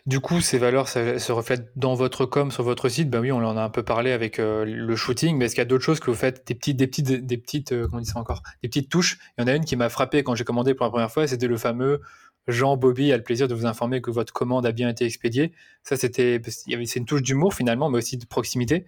Du 0.07 0.18
coup, 0.18 0.40
ces 0.40 0.59
valeurs 0.59 0.88
se 0.88 1.30
reflètent 1.32 1.70
dans 1.76 1.95
votre 1.95 2.26
com 2.26 2.51
sur 2.51 2.64
votre 2.64 2.88
site? 2.88 3.09
Ben 3.09 3.20
oui, 3.20 3.30
on 3.30 3.36
en 3.38 3.57
a 3.57 3.62
un 3.62 3.70
peu 3.70 3.84
parlé 3.84 4.11
avec 4.11 4.38
le 4.38 4.97
shooting, 4.97 5.36
mais 5.36 5.45
est-ce 5.45 5.55
qu'il 5.55 5.61
y 5.61 5.62
a 5.62 5.66
d'autres 5.66 5.84
choses 5.84 6.01
que 6.01 6.11
vous 6.11 6.16
faites, 6.16 6.45
des 6.47 6.55
petites, 6.57 6.76
des 6.76 6.88
petites, 6.88 7.07
des 7.07 7.38
petites, 7.38 7.70
comment 7.70 7.99
on 7.99 8.01
dit 8.01 8.11
ça 8.11 8.18
encore, 8.18 8.42
des 8.62 8.68
petites 8.68 8.90
touches? 8.90 9.18
Il 9.38 9.42
y 9.42 9.45
en 9.45 9.47
a 9.47 9.55
une 9.55 9.64
qui 9.64 9.76
m'a 9.76 9.88
frappé 9.88 10.24
quand 10.24 10.34
j'ai 10.34 10.45
commandé 10.45 10.74
pour 10.74 10.86
la 10.86 10.90
première 10.90 11.12
fois, 11.12 11.28
c'était 11.28 11.47
le 11.47 11.57
fameux 11.57 12.01
Jean 12.47 12.76
Bobby 12.76 13.12
a 13.12 13.16
le 13.16 13.22
plaisir 13.22 13.49
de 13.49 13.55
vous 13.55 13.66
informer 13.66 14.01
que 14.01 14.11
votre 14.11 14.32
commande 14.32 14.66
a 14.66 14.72
bien 14.72 14.88
été 14.88 15.05
expédiée. 15.05 15.53
Ça, 15.82 15.97
c'était, 15.97 16.40
c'est 16.47 16.97
une 16.97 17.07
touche 17.07 17.22
d'humour 17.22 17.55
finalement, 17.55 17.88
mais 17.88 17.99
aussi 17.99 18.18
de 18.18 18.26
proximité. 18.26 18.84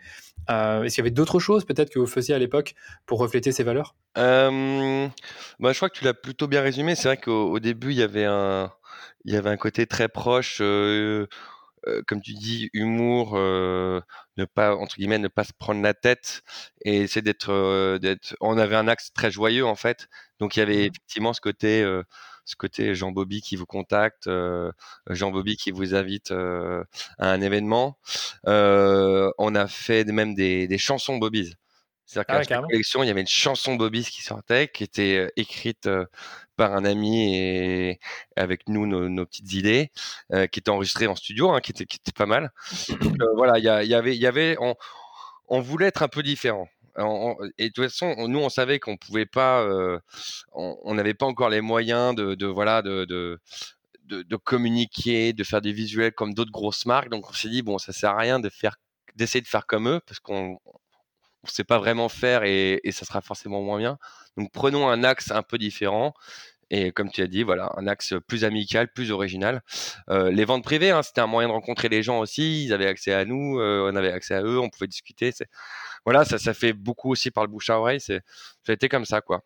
Euh, 0.51 0.83
est-ce 0.83 0.95
qu'il 0.95 1.03
y 1.03 1.07
avait 1.07 1.11
d'autres 1.11 1.39
choses 1.39 1.65
peut-être 1.65 1.91
que 1.91 1.99
vous 1.99 2.07
faisiez 2.07 2.35
à 2.35 2.39
l'époque 2.39 2.75
pour 3.07 3.19
refléter 3.19 3.53
ces 3.53 3.65
valeurs? 3.65 3.95
Euh, 4.19 5.09
bah, 5.59 5.73
Je 5.73 5.79
crois 5.79 5.89
que 5.89 5.99
tu 5.99 6.05
l'as 6.05 6.15
plutôt 6.15 6.49
bien 6.49 6.61
résumé. 6.61 6.95
C'est 6.95 7.09
vrai 7.09 7.17
qu'au 7.17 7.59
début, 7.59 7.93
il 7.93 7.97
y 7.97 8.03
avait 8.03 8.27
un, 8.27 8.71
il 9.27 9.35
y 9.35 9.37
avait 9.37 9.51
un 9.51 9.59
côté 9.59 9.87
très 9.87 10.09
proche. 10.09 10.59
Euh, 10.63 11.27
comme 12.09 12.21
tu 12.23 12.35
dis, 12.35 12.71
humour, 12.73 13.37
ne 13.37 14.45
pas 14.55 14.75
entre 14.77 14.97
guillemets 14.97 15.19
ne 15.19 15.29
pas 15.29 15.45
se 15.45 15.53
prendre 15.59 15.83
la 15.83 15.95
tête 15.95 16.43
et 16.85 17.03
essayer 17.03 17.23
d'être, 17.23 17.99
d'être. 17.99 18.37
On 18.41 18.59
avait 18.59 18.77
un 18.77 18.89
axe 18.89 19.13
très 19.13 19.31
joyeux 19.31 19.65
en 19.67 19.77
fait, 19.77 20.09
donc 20.41 20.57
il 20.57 20.61
y 20.61 20.63
avait 20.63 20.87
mmh 20.89 20.91
effectivement 20.91 21.33
ce 21.33 21.41
côté 21.41 21.85
ce 22.45 22.57
côté 22.57 22.95
Jean 22.95 23.13
Bobby 23.13 23.41
qui 23.41 23.57
vous 23.57 23.67
contacte, 23.67 24.29
Jean 25.11 25.31
Bobby 25.31 25.57
qui 25.57 25.71
vous 25.71 25.95
invite 25.95 26.33
à 26.33 26.85
un 27.19 27.41
événement. 27.41 27.99
On 28.45 29.55
a 29.55 29.67
fait 29.69 30.05
même 30.07 30.35
des, 30.35 30.67
des 30.69 30.79
chansons 30.79 31.19
Bobby's. 31.19 31.55
C'est-à-dire 32.07 32.47
qu'à 32.47 32.59
ah 32.59 32.63
collection, 32.63 33.03
il 33.03 33.09
y 33.09 33.11
avait 33.11 33.21
une 33.21 33.27
chanson 33.27 33.75
Bobby's 33.75 34.11
qui 34.11 34.23
sortait, 34.23 34.69
qui 34.69 34.85
était 34.85 35.31
écrite 35.37 35.89
par 36.57 36.75
un 36.75 36.85
ami 36.85 37.35
et 37.35 38.01
avec 38.37 38.69
nous 38.69 38.87
nos, 38.87 39.27
petites 39.27 39.53
idées, 39.53 39.91
qui 40.31 40.61
était 40.61 40.71
enregistrée 40.71 41.09
en 41.09 41.17
studio, 41.17 41.51
hein, 41.51 41.61
qui, 41.61 41.73
était, 41.73 41.85
qui 41.85 41.97
était 41.97 42.13
pas 42.13 42.27
mal. 42.27 42.53
Donc 43.01 43.17
voilà, 43.37 43.59
il 43.59 43.63
y, 43.63 43.89
y, 43.89 43.95
avait, 43.95 44.17
y 44.17 44.27
avait, 44.27 44.57
on, 44.61 44.77
on 45.49 45.61
voulait 45.61 45.87
être 45.87 46.03
un 46.03 46.09
peu 46.09 46.23
différent 46.23 46.69
et 47.59 47.69
de 47.69 47.73
toute 47.73 47.85
façon, 47.85 48.15
nous, 48.29 48.39
on 48.39 48.49
savait 48.49 48.79
qu'on 48.81 48.97
pouvait 48.97 49.27
pas, 49.27 49.63
euh, 49.63 49.99
on 50.53 50.95
n'avait 50.95 51.15
pas 51.15 51.27
encore 51.27 51.51
les 51.51 51.61
moyens 51.61 52.15
de, 52.15 52.35
de 52.35 52.47
voilà, 52.47 52.83
de, 52.83 53.05
de, 53.05 53.39
de, 54.07 54.37
communiquer, 54.37 55.33
de 55.33 55.45
faire 55.45 55.61
des 55.61 55.73
visuels 55.73 56.13
comme 56.13 56.33
d'autres 56.33 56.53
grosses 56.53 56.87
marques. 56.87 57.11
Donc, 57.11 57.29
on 57.29 57.33
s'est 57.35 57.51
dit 57.51 57.63
bon, 57.63 57.79
ça 57.79 57.93
sert 57.93 58.11
à 58.11 58.19
rien 58.19 58.41
de 58.41 58.49
faire, 58.49 58.77
d'essayer 59.15 59.43
de 59.43 59.49
faire 59.49 59.67
comme 59.67 59.89
eux 59.89 60.01
parce 60.07 60.21
qu'on 60.21 60.59
ne 61.53 61.55
sait 61.55 61.65
pas 61.65 61.79
vraiment 61.79 62.09
faire 62.09 62.43
et, 62.45 62.81
ça 62.91 63.05
sera 63.05 63.21
forcément 63.21 63.63
moins 63.63 63.79
bien. 63.79 63.99
Donc, 64.37 64.51
prenons 64.53 64.89
un 64.89 65.05
axe 65.05 65.31
un 65.31 65.43
peu 65.43 65.59
différent. 65.59 66.15
Et 66.71 66.91
comme 66.91 67.11
tu 67.11 67.23
as 67.23 67.29
dit, 67.29 67.45
voilà, 67.45 67.73
un 67.77 67.87
axe 67.87 68.15
plus 68.27 68.45
amical, 68.45 68.93
plus 68.93 69.13
original. 69.13 69.63
Euh, 70.11 70.31
les 70.31 70.45
ventes 70.45 70.65
privées, 70.65 70.91
hein, 70.91 71.03
c'était 71.03 71.21
un 71.21 71.29
moyen 71.29 71.49
de 71.49 71.53
rencontrer 71.53 71.89
les 71.89 72.03
gens 72.03 72.19
aussi. 72.19 72.65
Ils 72.65 72.73
avaient 72.73 72.89
accès 72.89 73.13
à 73.13 73.25
nous, 73.25 73.61
euh, 73.61 73.89
on 73.91 73.95
avait 73.95 74.13
accès 74.13 74.35
à 74.35 74.43
eux, 74.43 74.59
on 74.59 74.69
pouvait 74.69 74.89
discuter. 74.89 75.33
Voilà, 76.05 76.25
ça, 76.25 76.39
ça 76.39 76.55
fait 76.55 76.73
beaucoup 76.73 77.11
aussi 77.13 77.31
par 77.31 77.45
le 77.45 77.51
bouche 77.51 77.71
à 77.71 77.79
oreille. 77.79 78.01
Ça 78.01 78.15
a 78.69 78.73
été 78.73 78.89
comme 78.89 79.05
ça, 79.05 79.21
quoi. 79.21 79.45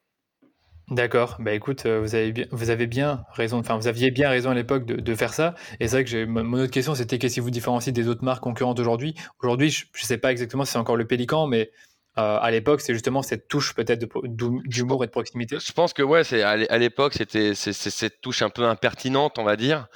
D'accord. 0.90 1.36
Bah 1.38 1.52
écoute, 1.54 1.86
euh, 1.86 2.00
vous 2.00 2.16
avez 2.16 2.32
bien, 2.32 2.46
vous 2.50 2.70
avez 2.70 2.88
bien 2.88 3.24
raison. 3.30 3.58
Enfin, 3.58 3.76
vous 3.76 3.86
aviez 3.86 4.10
bien 4.10 4.28
raison 4.28 4.50
à 4.50 4.54
l'époque 4.54 4.86
de, 4.86 5.14
faire 5.14 5.32
ça. 5.32 5.54
Et 5.78 5.86
c'est 5.86 5.96
vrai 5.96 6.04
que 6.04 6.24
mon 6.24 6.58
autre 6.58 6.72
question, 6.72 6.96
c'était 6.96 7.18
qu'est-ce 7.18 7.34
qui 7.34 7.40
vous 7.40 7.50
différencie 7.50 7.94
des 7.94 8.08
autres 8.08 8.24
marques 8.24 8.42
concurrentes 8.42 8.80
aujourd'hui? 8.80 9.14
Aujourd'hui, 9.40 9.70
je 9.70 9.84
ne 9.84 10.04
sais 10.04 10.18
pas 10.18 10.32
exactement 10.32 10.64
si 10.64 10.72
c'est 10.72 10.78
encore 10.78 10.96
le 10.96 11.06
Pélican, 11.06 11.46
mais 11.46 11.70
euh, 12.18 12.38
à 12.40 12.50
l'époque, 12.50 12.80
c'est 12.80 12.92
justement 12.92 13.22
cette 13.22 13.46
touche 13.46 13.74
peut-être 13.74 14.04
d'humour 14.24 15.04
et 15.04 15.06
de 15.06 15.12
proximité. 15.12 15.58
Je 15.64 15.72
pense 15.72 15.92
que 15.92 16.02
ouais, 16.02 16.24
c'est 16.24 16.42
à 16.42 16.78
l'époque 16.78 17.14
c'était 17.14 17.54
cette 17.54 18.20
touche 18.20 18.42
un 18.42 18.50
peu 18.50 18.64
impertinente, 18.64 19.38
on 19.38 19.44
va 19.44 19.56
dire, 19.56 19.86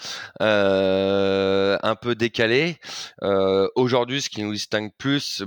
euh, 0.40 1.76
un 1.82 1.96
peu 1.96 2.14
décalée. 2.14 2.78
Euh, 3.22 3.68
Aujourd'hui, 3.74 4.22
ce 4.22 4.30
qui 4.30 4.42
nous 4.42 4.52
distingue 4.52 4.92
plus, 4.96 5.42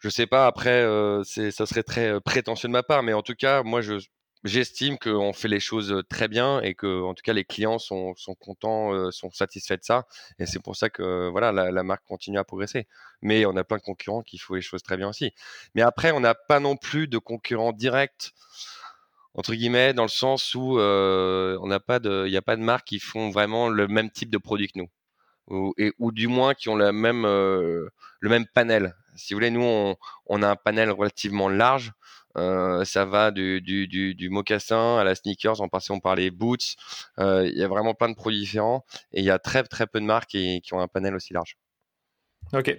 je 0.00 0.08
sais 0.08 0.26
pas. 0.26 0.46
Après, 0.46 0.84
ça 1.24 1.66
serait 1.66 1.84
très 1.84 2.20
prétentieux 2.20 2.68
de 2.68 2.72
ma 2.72 2.82
part, 2.82 3.02
mais 3.02 3.12
en 3.12 3.22
tout 3.22 3.34
cas, 3.34 3.62
moi 3.62 3.80
je 3.80 3.94
j'estime 4.44 4.98
qu'on 4.98 5.32
fait 5.32 5.48
les 5.48 5.60
choses 5.60 6.02
très 6.08 6.28
bien 6.28 6.60
et 6.60 6.74
que, 6.74 7.02
en 7.02 7.14
tout 7.14 7.22
cas, 7.22 7.32
les 7.32 7.44
clients 7.44 7.78
sont, 7.78 8.14
contents, 8.38 9.10
sont 9.10 9.30
satisfaits 9.30 9.76
de 9.76 9.84
ça. 9.84 10.06
Et 10.38 10.46
c'est 10.46 10.62
pour 10.62 10.76
ça 10.76 10.90
que, 10.90 11.28
voilà, 11.30 11.50
la, 11.52 11.82
marque 11.82 12.04
continue 12.04 12.38
à 12.38 12.44
progresser. 12.44 12.86
Mais 13.22 13.46
on 13.46 13.56
a 13.56 13.64
plein 13.64 13.78
de 13.78 13.82
concurrents 13.82 14.22
qui 14.22 14.38
font 14.38 14.54
les 14.54 14.60
choses 14.60 14.82
très 14.82 14.96
bien 14.96 15.08
aussi. 15.08 15.32
Mais 15.74 15.82
après, 15.82 16.12
on 16.12 16.20
n'a 16.20 16.34
pas 16.34 16.60
non 16.60 16.76
plus 16.76 17.08
de 17.08 17.18
concurrents 17.18 17.72
directs 17.72 18.32
entre 19.36 19.52
guillemets, 19.54 19.94
dans 19.94 20.04
le 20.04 20.08
sens 20.08 20.54
où 20.54 20.78
on 20.78 21.66
n'a 21.66 21.80
pas 21.80 21.98
de, 21.98 22.24
il 22.26 22.30
n'y 22.30 22.36
a 22.36 22.42
pas 22.42 22.54
de 22.54 22.62
marques 22.62 22.86
qui 22.86 23.00
font 23.00 23.30
vraiment 23.30 23.68
le 23.68 23.88
même 23.88 24.10
type 24.10 24.30
de 24.30 24.38
produit 24.38 24.68
que 24.68 24.78
nous, 24.78 24.88
ou, 25.98 26.12
du 26.12 26.28
moins 26.28 26.54
qui 26.54 26.68
ont 26.68 26.76
même, 26.76 27.24
le 27.24 27.90
même 28.22 28.46
panel. 28.46 28.94
Si 29.16 29.34
vous 29.34 29.38
voulez, 29.38 29.50
nous, 29.50 29.94
on 30.26 30.42
a 30.42 30.48
un 30.48 30.56
panel 30.56 30.90
relativement 30.90 31.48
large 31.48 31.92
euh, 32.36 32.84
ça 32.84 33.04
va 33.04 33.30
du, 33.30 34.28
mocassin 34.30 34.98
à 34.98 35.04
la 35.04 35.14
sneakers, 35.14 35.60
en 35.60 35.68
passant 35.68 36.00
par 36.00 36.14
les 36.14 36.30
boots. 36.30 36.76
Euh, 37.18 37.46
il 37.46 37.56
y 37.58 37.62
a 37.62 37.68
vraiment 37.68 37.94
plein 37.94 38.08
de 38.08 38.14
produits 38.14 38.40
différents 38.40 38.84
et 39.12 39.20
il 39.20 39.24
y 39.24 39.30
a 39.30 39.38
très 39.38 39.62
très 39.62 39.86
peu 39.86 40.00
de 40.00 40.06
marques 40.06 40.30
qui, 40.30 40.62
ont 40.72 40.80
un 40.80 40.88
panel 40.88 41.14
aussi 41.14 41.32
large. 41.32 41.56
Ok. 42.52 42.76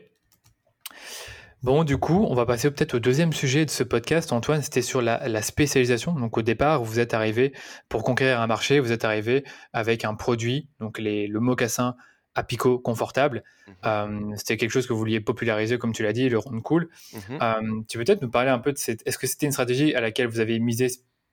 Bon, 1.64 1.84
du 1.84 1.98
coup, 1.98 2.28
on 2.30 2.36
va 2.36 2.46
passer 2.46 2.70
peut-être 2.70 2.96
au 2.96 3.00
deuxième 3.00 3.34
sujet 3.34 3.66
de 3.66 3.72
ce 3.72 3.84
podcast. 3.84 4.32
Antoine, 4.32 4.62
c'était 4.62 4.84
sur 4.84 5.02
la, 5.02 5.42
spécialisation. 5.42 6.14
Donc, 6.14 6.38
au 6.38 6.44
départ, 6.44 6.84
vous 6.84 7.00
êtes 7.00 7.16
arrivé 7.16 7.54
pour 7.90 8.04
conquérir 8.04 8.40
un 8.40 8.48
marché, 8.48 8.80
vous 8.80 8.92
êtes 8.92 9.04
arrivé 9.04 9.44
avec 9.74 10.06
un 10.06 10.14
produit, 10.14 10.70
donc 10.80 11.00
le 11.00 11.40
mocassin 11.40 11.96
à 12.36 12.44
picot 12.44 12.78
confortable. 12.78 13.44
Mmh 13.84 14.36
c'était 14.36 14.58
quelque 14.58 14.72
chose 14.72 14.86
que 14.86 14.94
vous 14.94 15.00
vouliez 15.00 15.22
populariser, 15.22 15.78
comme 15.78 15.94
tu 15.94 16.04
l'as 16.04 16.14
dit, 16.14 16.30
le 16.30 16.38
round 16.38 16.62
cool. 16.62 16.90
Mmh 17.14 17.86
tu 17.88 17.98
peux 17.98 18.04
peut-être 18.04 18.22
nous 18.22 18.30
parler 18.30 18.50
un 18.50 18.60
peu 18.60 18.72
de 18.72 18.78
cette. 18.78 19.02
Est-ce 19.08 19.18
que 19.18 19.26
c'était 19.26 19.46
une 19.46 19.52
stratégie 19.52 19.96
à 19.96 20.02
laquelle 20.02 20.28
vous 20.28 20.40
avez 20.40 20.60
misé 20.60 20.88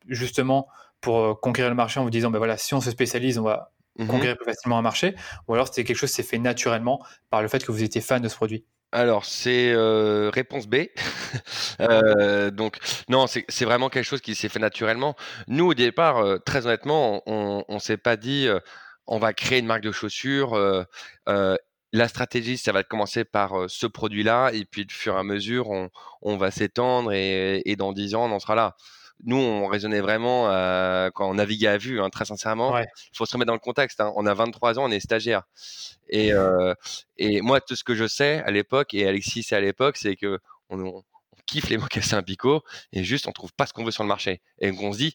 justement 0.08 0.68
pour 1.00 1.40
conquérir 1.40 1.70
le 1.70 1.76
marché 1.76 2.00
en 2.00 2.04
vous 2.04 2.10
disant, 2.10 2.30
ben 2.30 2.38
voilà, 2.38 2.56
si 2.56 2.74
on 2.74 2.80
se 2.80 2.90
spécialise, 2.90 3.38
on 3.38 3.42
va 3.42 3.72
mmh 3.98 4.06
conquérir 4.06 4.36
plus 4.36 4.46
facilement 4.46 4.78
un 4.78 4.82
marché? 4.82 5.14
Ou 5.48 5.54
alors 5.54 5.66
c'était 5.66 5.84
quelque 5.84 5.96
chose 5.96 6.10
qui 6.10 6.16
s'est 6.16 6.22
fait 6.22 6.38
naturellement 6.38 7.04
par 7.30 7.42
le 7.42 7.48
fait 7.48 7.64
que 7.64 7.72
vous 7.72 7.82
étiez 7.82 8.00
fan 8.00 8.22
de 8.22 8.28
ce 8.28 8.36
produit? 8.36 8.64
Alors, 8.94 9.24
c'est 9.24 9.74
réponse 10.30 10.66
B. 10.66 10.76
euh, 11.80 12.50
donc, 12.50 12.76
non, 13.08 13.26
c'est 13.26 13.64
vraiment 13.64 13.88
quelque 13.88 14.04
chose 14.04 14.20
qui 14.20 14.34
s'est 14.34 14.50
fait 14.50 14.58
naturellement. 14.58 15.16
Nous, 15.48 15.64
au 15.64 15.72
départ, 15.72 16.22
très 16.44 16.66
honnêtement, 16.66 17.22
on 17.26 17.64
ne 17.70 17.78
s'est 17.78 17.96
pas 17.96 18.16
dit 18.16 18.48
on 19.06 19.18
va 19.18 19.32
créer 19.32 19.58
une 19.58 19.66
marque 19.66 19.82
de 19.82 19.92
chaussures. 19.92 20.54
Euh, 20.54 20.84
euh, 21.28 21.56
la 21.92 22.08
stratégie, 22.08 22.56
ça 22.56 22.72
va 22.72 22.82
commencer 22.82 23.24
par 23.24 23.58
euh, 23.58 23.66
ce 23.68 23.86
produit-là, 23.86 24.50
et 24.52 24.64
puis 24.64 24.86
de 24.86 24.92
fur 24.92 25.14
et 25.14 25.18
à 25.18 25.22
mesure, 25.22 25.68
on, 26.22 26.36
va 26.36 26.50
s'étendre, 26.50 27.12
et, 27.12 27.76
dans 27.76 27.92
dix 27.92 28.14
ans, 28.14 28.24
on 28.30 28.32
en 28.32 28.40
sera 28.40 28.54
là. 28.54 28.76
Nous, 29.24 29.36
on 29.36 29.68
raisonnait 29.68 30.00
vraiment 30.00 30.46
quand 31.14 31.30
on 31.30 31.34
naviguait 31.34 31.68
à 31.68 31.78
vue, 31.78 32.00
hein, 32.00 32.10
très 32.10 32.24
sincèrement. 32.24 32.76
Il 32.78 32.86
faut 33.14 33.24
se 33.24 33.32
remettre 33.34 33.48
dans 33.48 33.52
le 33.54 33.60
contexte. 33.60 34.00
Hein. 34.00 34.12
On 34.16 34.26
a 34.26 34.34
23 34.34 34.80
ans, 34.80 34.84
on 34.86 34.90
est 34.90 34.98
stagiaire. 34.98 35.42
Et, 36.08 36.32
et 37.18 37.40
moi, 37.40 37.60
tout 37.60 37.76
ce 37.76 37.84
que 37.84 37.94
je 37.94 38.08
sais 38.08 38.42
à 38.44 38.50
l'époque, 38.50 38.94
et 38.94 39.06
Alexis 39.06 39.44
c'est 39.44 39.54
à 39.54 39.60
l'époque, 39.60 39.96
c'est 39.96 40.16
que 40.16 40.40
on, 40.70 41.04
kiffe 41.46 41.68
les 41.68 41.76
mocassins 41.76 42.22
Pico, 42.22 42.62
et 42.92 43.04
juste, 43.04 43.28
on 43.28 43.32
trouve 43.32 43.52
pas 43.52 43.66
ce 43.66 43.72
qu'on 43.72 43.84
veut 43.84 43.90
sur 43.90 44.02
le 44.02 44.08
marché. 44.08 44.40
Et 44.60 44.72
on 44.72 44.92
se 44.92 44.98
dit, 44.98 45.14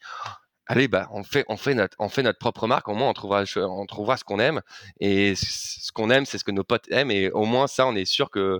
allez, 0.67 0.87
bah, 0.87 1.07
on 1.11 1.23
fait, 1.23 1.45
on 1.49 1.57
fait 1.57 1.73
notre, 1.73 1.95
on 1.99 2.09
fait 2.09 2.23
notre 2.23 2.39
propre 2.39 2.67
marque. 2.67 2.87
Au 2.87 2.93
moins, 2.93 3.09
on 3.09 3.13
trouvera, 3.13 3.43
on 3.57 3.85
trouvera 3.85 4.17
ce 4.17 4.23
qu'on 4.23 4.39
aime. 4.39 4.61
Et 4.99 5.35
ce 5.35 5.91
qu'on 5.91 6.09
aime, 6.09 6.25
c'est 6.25 6.37
ce 6.37 6.43
que 6.43 6.51
nos 6.51 6.63
potes 6.63 6.89
aiment. 6.91 7.11
Et 7.11 7.29
au 7.31 7.45
moins, 7.45 7.67
ça, 7.67 7.87
on 7.87 7.95
est 7.95 8.05
sûr 8.05 8.29
que, 8.29 8.59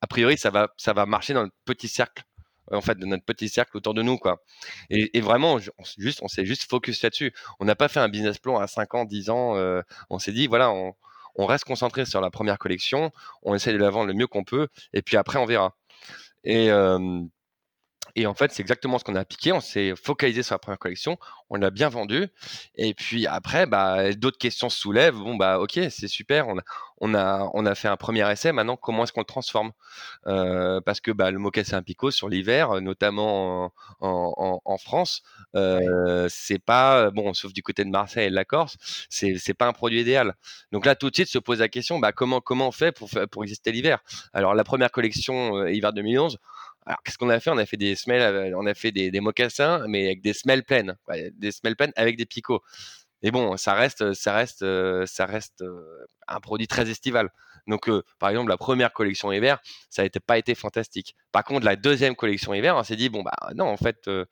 a 0.00 0.06
priori, 0.06 0.36
ça 0.38 0.50
va, 0.50 0.68
ça 0.76 0.92
va 0.92 1.06
marcher 1.06 1.34
dans 1.34 1.42
notre 1.42 1.56
petit 1.64 1.88
cercle. 1.88 2.24
En 2.72 2.80
fait, 2.80 2.96
de 2.96 3.04
notre 3.04 3.24
petit 3.24 3.48
cercle 3.48 3.76
autour 3.76 3.94
de 3.94 4.02
nous, 4.02 4.16
quoi. 4.16 4.44
Et, 4.90 5.20
vraiment, 5.20 5.54
on, 5.54 5.84
juste, 5.98 6.20
on 6.22 6.28
s'est 6.28 6.44
juste 6.44 6.70
focus 6.70 7.02
là-dessus. 7.02 7.32
On 7.58 7.64
n'a 7.64 7.74
pas 7.74 7.88
fait 7.88 7.98
un 7.98 8.08
business 8.08 8.38
plan 8.38 8.58
à 8.60 8.68
5 8.68 8.94
ans, 8.94 9.04
10 9.04 9.30
ans. 9.30 9.56
Euh, 9.56 9.82
on 10.08 10.20
s'est 10.20 10.30
dit, 10.32 10.46
voilà, 10.46 10.70
on, 10.70 10.94
on 11.34 11.46
reste 11.46 11.64
concentré 11.64 12.06
sur 12.06 12.20
la 12.20 12.30
première 12.30 12.58
collection. 12.58 13.10
On 13.42 13.54
essaie 13.54 13.72
de 13.72 13.78
la 13.78 13.90
vendre 13.90 14.06
le 14.06 14.14
mieux 14.14 14.28
qu'on 14.28 14.44
peut. 14.44 14.68
Et 14.92 15.02
puis 15.02 15.16
après, 15.16 15.38
on 15.38 15.46
verra. 15.46 15.74
Et, 16.44 16.70
euh, 16.70 17.22
Et 18.16 18.26
en 18.26 18.34
fait, 18.34 18.52
c'est 18.52 18.62
exactement 18.62 18.98
ce 18.98 19.04
qu'on 19.04 19.16
a 19.16 19.20
appliqué. 19.20 19.52
On 19.52 19.60
s'est 19.60 19.94
focalisé 19.96 20.42
sur 20.42 20.54
la 20.54 20.58
première 20.58 20.78
collection, 20.78 21.18
on 21.50 21.56
l'a 21.56 21.70
bien 21.70 21.88
vendu. 21.88 22.28
Et 22.76 22.94
puis 22.94 23.26
après, 23.26 23.66
bah, 23.66 24.12
d'autres 24.12 24.38
questions 24.38 24.68
se 24.68 24.78
soulèvent. 24.78 25.14
Bon, 25.16 25.36
bah, 25.36 25.58
ok, 25.60 25.78
c'est 25.90 26.08
super. 26.08 26.48
On 26.48 26.58
a, 26.58 26.62
on 27.00 27.14
a, 27.14 27.50
on 27.54 27.66
a 27.66 27.74
fait 27.74 27.88
un 27.88 27.96
premier 27.96 28.30
essai. 28.30 28.52
Maintenant, 28.52 28.76
comment 28.76 29.04
est-ce 29.04 29.12
qu'on 29.12 29.20
le 29.20 29.26
transforme? 29.26 29.72
Euh, 30.26 30.80
Parce 30.80 31.00
que 31.00 31.10
bah, 31.10 31.30
le 31.30 31.38
mocassin 31.38 31.82
picot 31.82 32.10
sur 32.10 32.28
l'hiver, 32.28 32.80
notamment 32.80 33.72
en, 34.00 34.34
en, 34.36 34.60
en 34.64 34.78
France, 34.78 35.22
euh, 35.56 36.26
c'est 36.30 36.58
pas 36.58 37.10
bon, 37.10 37.34
sauf 37.34 37.52
du 37.52 37.62
côté 37.62 37.84
de 37.84 37.90
Marseille 37.90 38.26
et 38.26 38.30
de 38.30 38.34
la 38.34 38.44
Corse, 38.44 38.76
c'est 39.08 39.36
c'est 39.38 39.54
pas 39.54 39.66
un 39.66 39.72
produit 39.72 40.00
idéal. 40.00 40.34
Donc 40.72 40.86
là, 40.86 40.94
tout 40.94 41.10
de 41.10 41.14
suite, 41.14 41.28
se 41.28 41.38
pose 41.38 41.60
la 41.60 41.68
question, 41.68 41.98
bah, 41.98 42.12
comment 42.12 42.40
comment 42.40 42.68
on 42.68 42.72
fait 42.72 42.92
pour 42.92 43.08
pour 43.30 43.42
exister 43.44 43.72
l'hiver? 43.72 43.98
Alors 44.32 44.54
la 44.54 44.64
première 44.64 44.90
collection 44.90 45.56
euh, 45.56 45.70
hiver 45.72 45.92
2011 45.92 46.38
alors, 46.86 47.02
qu'est-ce 47.04 47.18
qu'on 47.18 47.28
a 47.28 47.38
fait? 47.40 47.50
On 47.50 47.58
a 47.58 47.66
fait 47.66 47.76
des 47.76 47.94
semelles, 47.94 48.54
on 48.54 48.66
a 48.66 48.74
fait 48.74 48.90
des, 48.90 49.10
des, 49.10 49.20
mocassins, 49.20 49.84
mais 49.86 50.06
avec 50.06 50.22
des 50.22 50.32
semelles 50.32 50.64
pleines, 50.64 50.96
des 51.34 51.52
semelles 51.52 51.76
pleines 51.76 51.92
avec 51.94 52.16
des 52.16 52.26
picots. 52.26 52.62
Mais 53.22 53.30
bon, 53.30 53.56
ça 53.56 53.74
reste, 53.74 54.14
ça 54.14 54.34
reste, 54.34 54.62
euh, 54.62 55.04
ça 55.06 55.26
reste 55.26 55.62
euh, 55.62 56.06
un 56.26 56.40
produit 56.40 56.66
très 56.66 56.88
estival. 56.90 57.30
Donc, 57.66 57.88
euh, 57.88 58.02
par 58.18 58.30
exemple, 58.30 58.48
la 58.48 58.56
première 58.56 58.92
collection 58.92 59.32
hiver, 59.32 59.58
ça 59.88 60.02
n'a 60.02 60.08
pas 60.26 60.38
été 60.38 60.54
fantastique. 60.54 61.16
Par 61.32 61.44
contre, 61.44 61.64
la 61.64 61.76
deuxième 61.76 62.16
collection 62.16 62.54
hiver, 62.54 62.76
on 62.76 62.82
s'est 62.82 62.96
dit 62.96 63.08
bon 63.08 63.22
bah 63.22 63.32
non, 63.54 63.66
en 63.66 63.76
fait, 63.76 64.08
euh, 64.08 64.24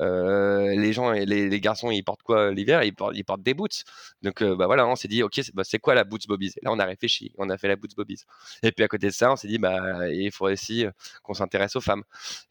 euh, 0.00 0.74
les 0.74 0.92
gens, 0.92 1.10
les, 1.10 1.24
les 1.48 1.60
garçons, 1.60 1.90
ils 1.90 2.02
portent 2.02 2.22
quoi 2.22 2.50
l'hiver? 2.50 2.82
Ils 2.82 2.94
portent, 2.94 3.16
ils 3.16 3.24
portent 3.24 3.42
des 3.42 3.54
boots. 3.54 3.84
Donc 4.22 4.42
bah 4.42 4.66
voilà, 4.66 4.86
on 4.86 4.96
s'est 4.96 5.08
dit 5.08 5.22
ok, 5.22 5.34
c'est 5.34 5.54
bah, 5.54 5.62
quoi 5.80 5.94
la 5.94 6.04
boots 6.04 6.26
bobbies? 6.28 6.52
Là, 6.62 6.70
on 6.72 6.78
a 6.78 6.84
réfléchi, 6.84 7.32
on 7.38 7.48
a 7.50 7.56
fait 7.56 7.68
la 7.68 7.76
boots 7.76 7.94
bobbies. 7.96 8.22
Et 8.62 8.72
puis 8.72 8.84
à 8.84 8.88
côté 8.88 9.08
de 9.08 9.12
ça, 9.12 9.32
on 9.32 9.36
s'est 9.36 9.48
dit 9.48 9.58
bah 9.58 10.08
il 10.10 10.32
faut 10.32 10.48
aussi 10.48 10.86
qu'on 11.22 11.34
s'intéresse 11.34 11.76
aux 11.76 11.80
femmes. 11.80 12.02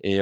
Et, 0.02 0.18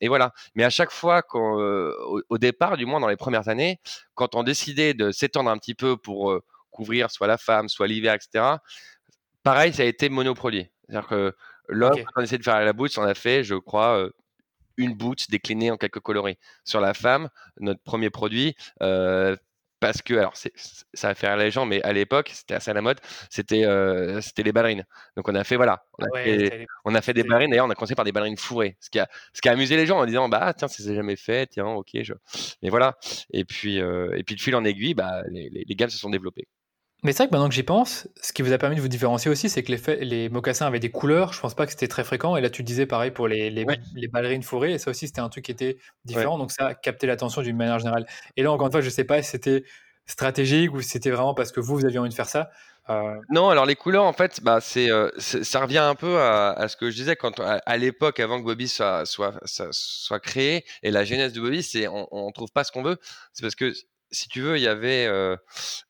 et, 0.00 0.08
voilà. 0.08 0.32
Mais 0.54 0.64
à 0.64 0.70
chaque 0.70 0.90
fois, 0.90 1.22
au, 1.34 2.38
départ, 2.38 2.76
du 2.76 2.86
moins 2.86 3.00
dans 3.00 3.08
les 3.08 3.16
premières 3.16 3.48
années, 3.48 3.80
quand 4.14 4.34
on 4.34 4.42
décidait 4.42 4.94
de 4.94 5.10
s'étendre 5.10 5.50
un 5.50 5.58
petit 5.58 5.74
peu 5.74 5.96
pour 5.96 6.38
couvrir 6.70 7.10
soit 7.10 7.26
la 7.26 7.38
femme, 7.38 7.68
soit 7.68 7.86
l'hiver, 7.86 8.14
etc 8.14 8.56
pareil, 9.42 9.72
ça 9.72 9.82
a 9.82 9.86
été 9.86 10.08
monoproduit. 10.08 10.68
C'est-à-dire 10.88 11.08
que 11.08 11.34
l'homme, 11.68 11.94
quand 11.96 12.20
on 12.20 12.22
essaie 12.22 12.38
de 12.38 12.44
faire 12.44 12.64
la 12.64 12.72
boots, 12.72 12.96
on 12.98 13.02
a 13.02 13.14
fait, 13.14 13.44
je 13.44 13.54
crois, 13.54 13.98
euh, 13.98 14.10
une 14.76 14.94
boots 14.94 15.30
déclinée 15.30 15.70
en 15.70 15.76
quelques 15.76 16.00
coloris. 16.00 16.38
Sur 16.64 16.80
la 16.80 16.94
femme, 16.94 17.28
notre 17.60 17.82
premier 17.82 18.10
produit, 18.10 18.54
euh, 18.82 19.36
parce 19.80 20.00
que, 20.00 20.14
alors, 20.14 20.36
ça 20.36 21.08
va 21.08 21.14
faire 21.16 21.36
la 21.36 21.44
légende, 21.44 21.68
mais 21.68 21.82
à 21.82 21.92
l'époque, 21.92 22.30
c'était 22.32 22.54
assez 22.54 22.70
à 22.70 22.74
la 22.74 22.82
mode, 22.82 23.00
c'était 23.30 23.64
euh, 23.64 24.20
c'était 24.20 24.44
les 24.44 24.52
ballerines. 24.52 24.84
Donc, 25.16 25.28
on 25.28 25.34
a 25.34 25.42
fait, 25.42 25.56
voilà, 25.56 25.84
on 25.98 26.04
a, 26.04 26.22
fait, 26.22 26.66
on 26.84 26.94
a 26.94 27.00
fait, 27.00 27.14
des 27.14 27.24
ballerines, 27.24 27.50
d'ailleurs, 27.50 27.66
on 27.66 27.70
a 27.70 27.74
commencé 27.74 27.96
par 27.96 28.04
des 28.04 28.12
ballerines 28.12 28.36
fourrées, 28.36 28.76
ce 28.78 28.90
qui 28.90 29.00
a, 29.00 29.08
ce 29.32 29.40
qui 29.40 29.48
a 29.48 29.52
amusé 29.52 29.76
les 29.76 29.86
gens 29.86 29.98
en 29.98 30.06
disant, 30.06 30.28
bah, 30.28 30.54
tiens, 30.56 30.68
ça 30.68 30.82
s'est 30.84 30.94
jamais 30.94 31.16
fait, 31.16 31.48
tiens, 31.48 31.66
ok, 31.66 31.90
je... 32.02 32.12
mais 32.62 32.68
voilà. 32.68 32.96
Et 33.32 33.44
puis, 33.44 33.78
et 33.78 34.22
puis, 34.24 34.36
de 34.36 34.40
fil 34.40 34.54
en 34.54 34.64
aiguille, 34.64 34.94
bah, 34.94 35.22
les, 35.30 35.50
les, 35.50 35.64
les 35.66 35.74
gammes 35.74 35.90
se 35.90 35.98
sont 35.98 36.10
développées. 36.10 36.46
Mais 37.02 37.12
c'est 37.12 37.24
vrai 37.24 37.28
que 37.28 37.32
maintenant 37.32 37.48
que 37.48 37.54
j'y 37.54 37.64
pense, 37.64 38.08
ce 38.20 38.32
qui 38.32 38.42
vous 38.42 38.52
a 38.52 38.58
permis 38.58 38.76
de 38.76 38.80
vous 38.80 38.88
différencier 38.88 39.28
aussi, 39.30 39.48
c'est 39.48 39.64
que 39.64 39.72
les, 39.72 40.04
les, 40.04 40.28
mocassins 40.28 40.66
avaient 40.66 40.78
des 40.78 40.90
couleurs. 40.90 41.32
Je 41.32 41.40
pense 41.40 41.54
pas 41.54 41.66
que 41.66 41.72
c'était 41.72 41.88
très 41.88 42.04
fréquent. 42.04 42.36
Et 42.36 42.40
là, 42.40 42.48
tu 42.48 42.62
disais 42.62 42.86
pareil 42.86 43.10
pour 43.10 43.26
les, 43.26 43.50
les, 43.50 43.66
les 43.94 44.08
ballerines 44.08 44.44
fourrées. 44.44 44.74
Et 44.74 44.78
ça 44.78 44.90
aussi, 44.90 45.08
c'était 45.08 45.20
un 45.20 45.28
truc 45.28 45.46
qui 45.46 45.50
était 45.50 45.78
différent. 46.04 46.38
Donc 46.38 46.52
ça 46.52 46.68
a 46.68 46.74
capté 46.74 47.08
l'attention 47.08 47.42
d'une 47.42 47.56
manière 47.56 47.80
générale. 47.80 48.06
Et 48.36 48.44
là, 48.44 48.52
encore 48.52 48.66
une 48.68 48.72
fois, 48.72 48.80
je 48.82 48.90
sais 48.90 49.04
pas 49.04 49.20
si 49.20 49.30
c'était 49.30 49.64
stratégique 50.06 50.72
ou 50.72 50.80
si 50.80 50.90
c'était 50.90 51.10
vraiment 51.10 51.34
parce 51.34 51.50
que 51.50 51.58
vous, 51.60 51.76
vous 51.76 51.84
aviez 51.84 51.98
envie 51.98 52.10
de 52.10 52.14
faire 52.14 52.28
ça. 52.28 52.50
Euh... 52.90 53.14
Non, 53.30 53.48
alors 53.48 53.66
les 53.66 53.76
couleurs, 53.76 54.04
en 54.04 54.12
fait, 54.12 54.40
bah, 54.42 54.60
c'est, 54.60 54.90
euh, 54.90 55.10
ça 55.18 55.60
revient 55.60 55.78
un 55.78 55.94
peu 55.94 56.18
à, 56.18 56.52
à, 56.52 56.68
ce 56.68 56.76
que 56.76 56.90
je 56.90 56.96
disais 56.96 57.16
quand, 57.16 57.40
à, 57.40 57.60
à 57.64 57.76
l'époque, 57.76 58.20
avant 58.20 58.40
que 58.40 58.44
Bobby 58.44 58.68
soit, 58.68 59.06
soit, 59.06 59.34
soit, 59.44 60.20
créé, 60.20 60.64
et 60.82 60.90
la 60.90 61.04
genèse 61.04 61.32
de 61.32 61.40
Bobby, 61.40 61.62
c'est 61.62 61.86
on, 61.86 62.08
on 62.10 62.30
trouve 62.32 62.50
pas 62.52 62.64
ce 62.64 62.72
qu'on 62.72 62.82
veut. 62.82 62.98
C'est 63.32 63.42
parce 63.42 63.54
que 63.54 63.72
si 64.10 64.28
tu 64.28 64.40
veux, 64.40 64.56
il 64.58 64.62
y 64.62 64.68
avait, 64.68 65.06
euh, 65.06 65.36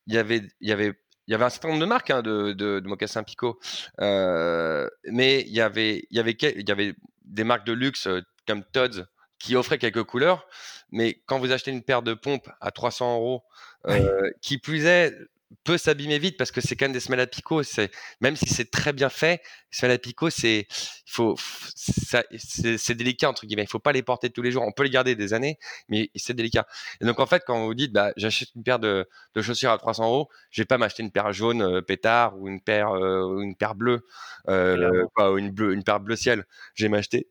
il 0.06 0.14
y 0.14 0.18
avait, 0.18 0.42
il 0.60 0.68
y 0.68 0.72
avait 0.72 0.92
il 1.26 1.32
y 1.32 1.34
avait 1.34 1.44
un 1.44 1.50
certain 1.50 1.68
nombre 1.68 1.80
de 1.80 1.86
marques 1.86 2.10
hein, 2.10 2.22
de, 2.22 2.52
de, 2.52 2.80
de, 2.80 2.88
mocassins 2.88 3.22
Pico, 3.22 3.58
euh, 4.00 4.88
mais 5.04 5.42
il 5.42 5.52
y 5.52 5.60
avait, 5.60 6.06
il 6.10 6.16
y 6.16 6.20
avait, 6.20 6.32
il 6.32 6.68
y 6.68 6.72
avait 6.72 6.94
des 7.24 7.44
marques 7.44 7.66
de 7.66 7.72
luxe 7.72 8.06
euh, 8.06 8.20
comme 8.46 8.64
Tod's 8.72 9.02
qui 9.38 9.56
offraient 9.56 9.78
quelques 9.78 10.04
couleurs, 10.04 10.46
mais 10.90 11.20
quand 11.26 11.38
vous 11.38 11.50
achetez 11.50 11.72
une 11.72 11.82
paire 11.82 12.02
de 12.02 12.14
pompes 12.14 12.48
à 12.60 12.70
300 12.70 13.16
euros, 13.16 13.42
euh, 13.88 14.30
qui 14.40 14.58
plus 14.58 14.86
est, 14.86 15.16
peut 15.64 15.78
s'abîmer 15.78 16.18
vite 16.18 16.36
parce 16.36 16.50
que 16.50 16.60
c'est 16.60 16.76
quand 16.76 16.86
même 16.86 16.92
des 16.92 17.00
semelles 17.00 17.20
à 17.20 17.26
picot. 17.26 17.62
C'est 17.62 17.90
même 18.20 18.36
si 18.36 18.46
c'est 18.46 18.70
très 18.70 18.92
bien 18.92 19.08
fait, 19.08 19.42
les 19.72 19.78
semelles 19.78 19.94
à 19.94 19.98
picot, 19.98 20.30
c'est 20.30 20.66
il 20.70 21.10
faut 21.10 21.36
c'est 21.76 22.94
délicat 22.94 23.28
entre 23.28 23.46
guillemets. 23.46 23.64
Il 23.64 23.68
faut 23.68 23.78
pas 23.78 23.92
les 23.92 24.02
porter 24.02 24.30
tous 24.30 24.42
les 24.42 24.50
jours. 24.50 24.64
On 24.66 24.72
peut 24.72 24.82
les 24.84 24.90
garder 24.90 25.14
des 25.14 25.34
années, 25.34 25.58
mais 25.88 26.10
c'est 26.16 26.34
délicat. 26.34 26.66
Et 27.00 27.04
donc 27.04 27.20
en 27.20 27.26
fait, 27.26 27.42
quand 27.46 27.64
vous 27.64 27.74
dites 27.74 27.92
bah 27.92 28.12
j'achète 28.16 28.50
une 28.54 28.62
paire 28.64 28.78
de, 28.78 29.08
de, 29.34 29.42
chaussures 29.42 29.70
à 29.70 29.78
300 29.78 30.04
euros, 30.04 30.28
je 30.50 30.62
vais 30.62 30.66
pas 30.66 30.78
m'acheter 30.78 31.02
une 31.02 31.10
paire 31.10 31.32
jaune 31.32 31.62
euh, 31.62 31.82
pétard 31.82 32.38
ou 32.38 32.48
une 32.48 32.60
paire 32.60 32.90
euh, 32.90 33.40
une 33.40 33.56
paire 33.56 33.74
bleue 33.74 34.06
euh, 34.48 35.04
ou 35.18 35.38
une 35.38 35.50
bleu 35.50 35.72
une 35.72 35.84
paire 35.84 36.00
bleu 36.00 36.16
ciel. 36.16 36.46
Je 36.74 36.84
vais 36.84 36.88
m'acheter 36.88 37.28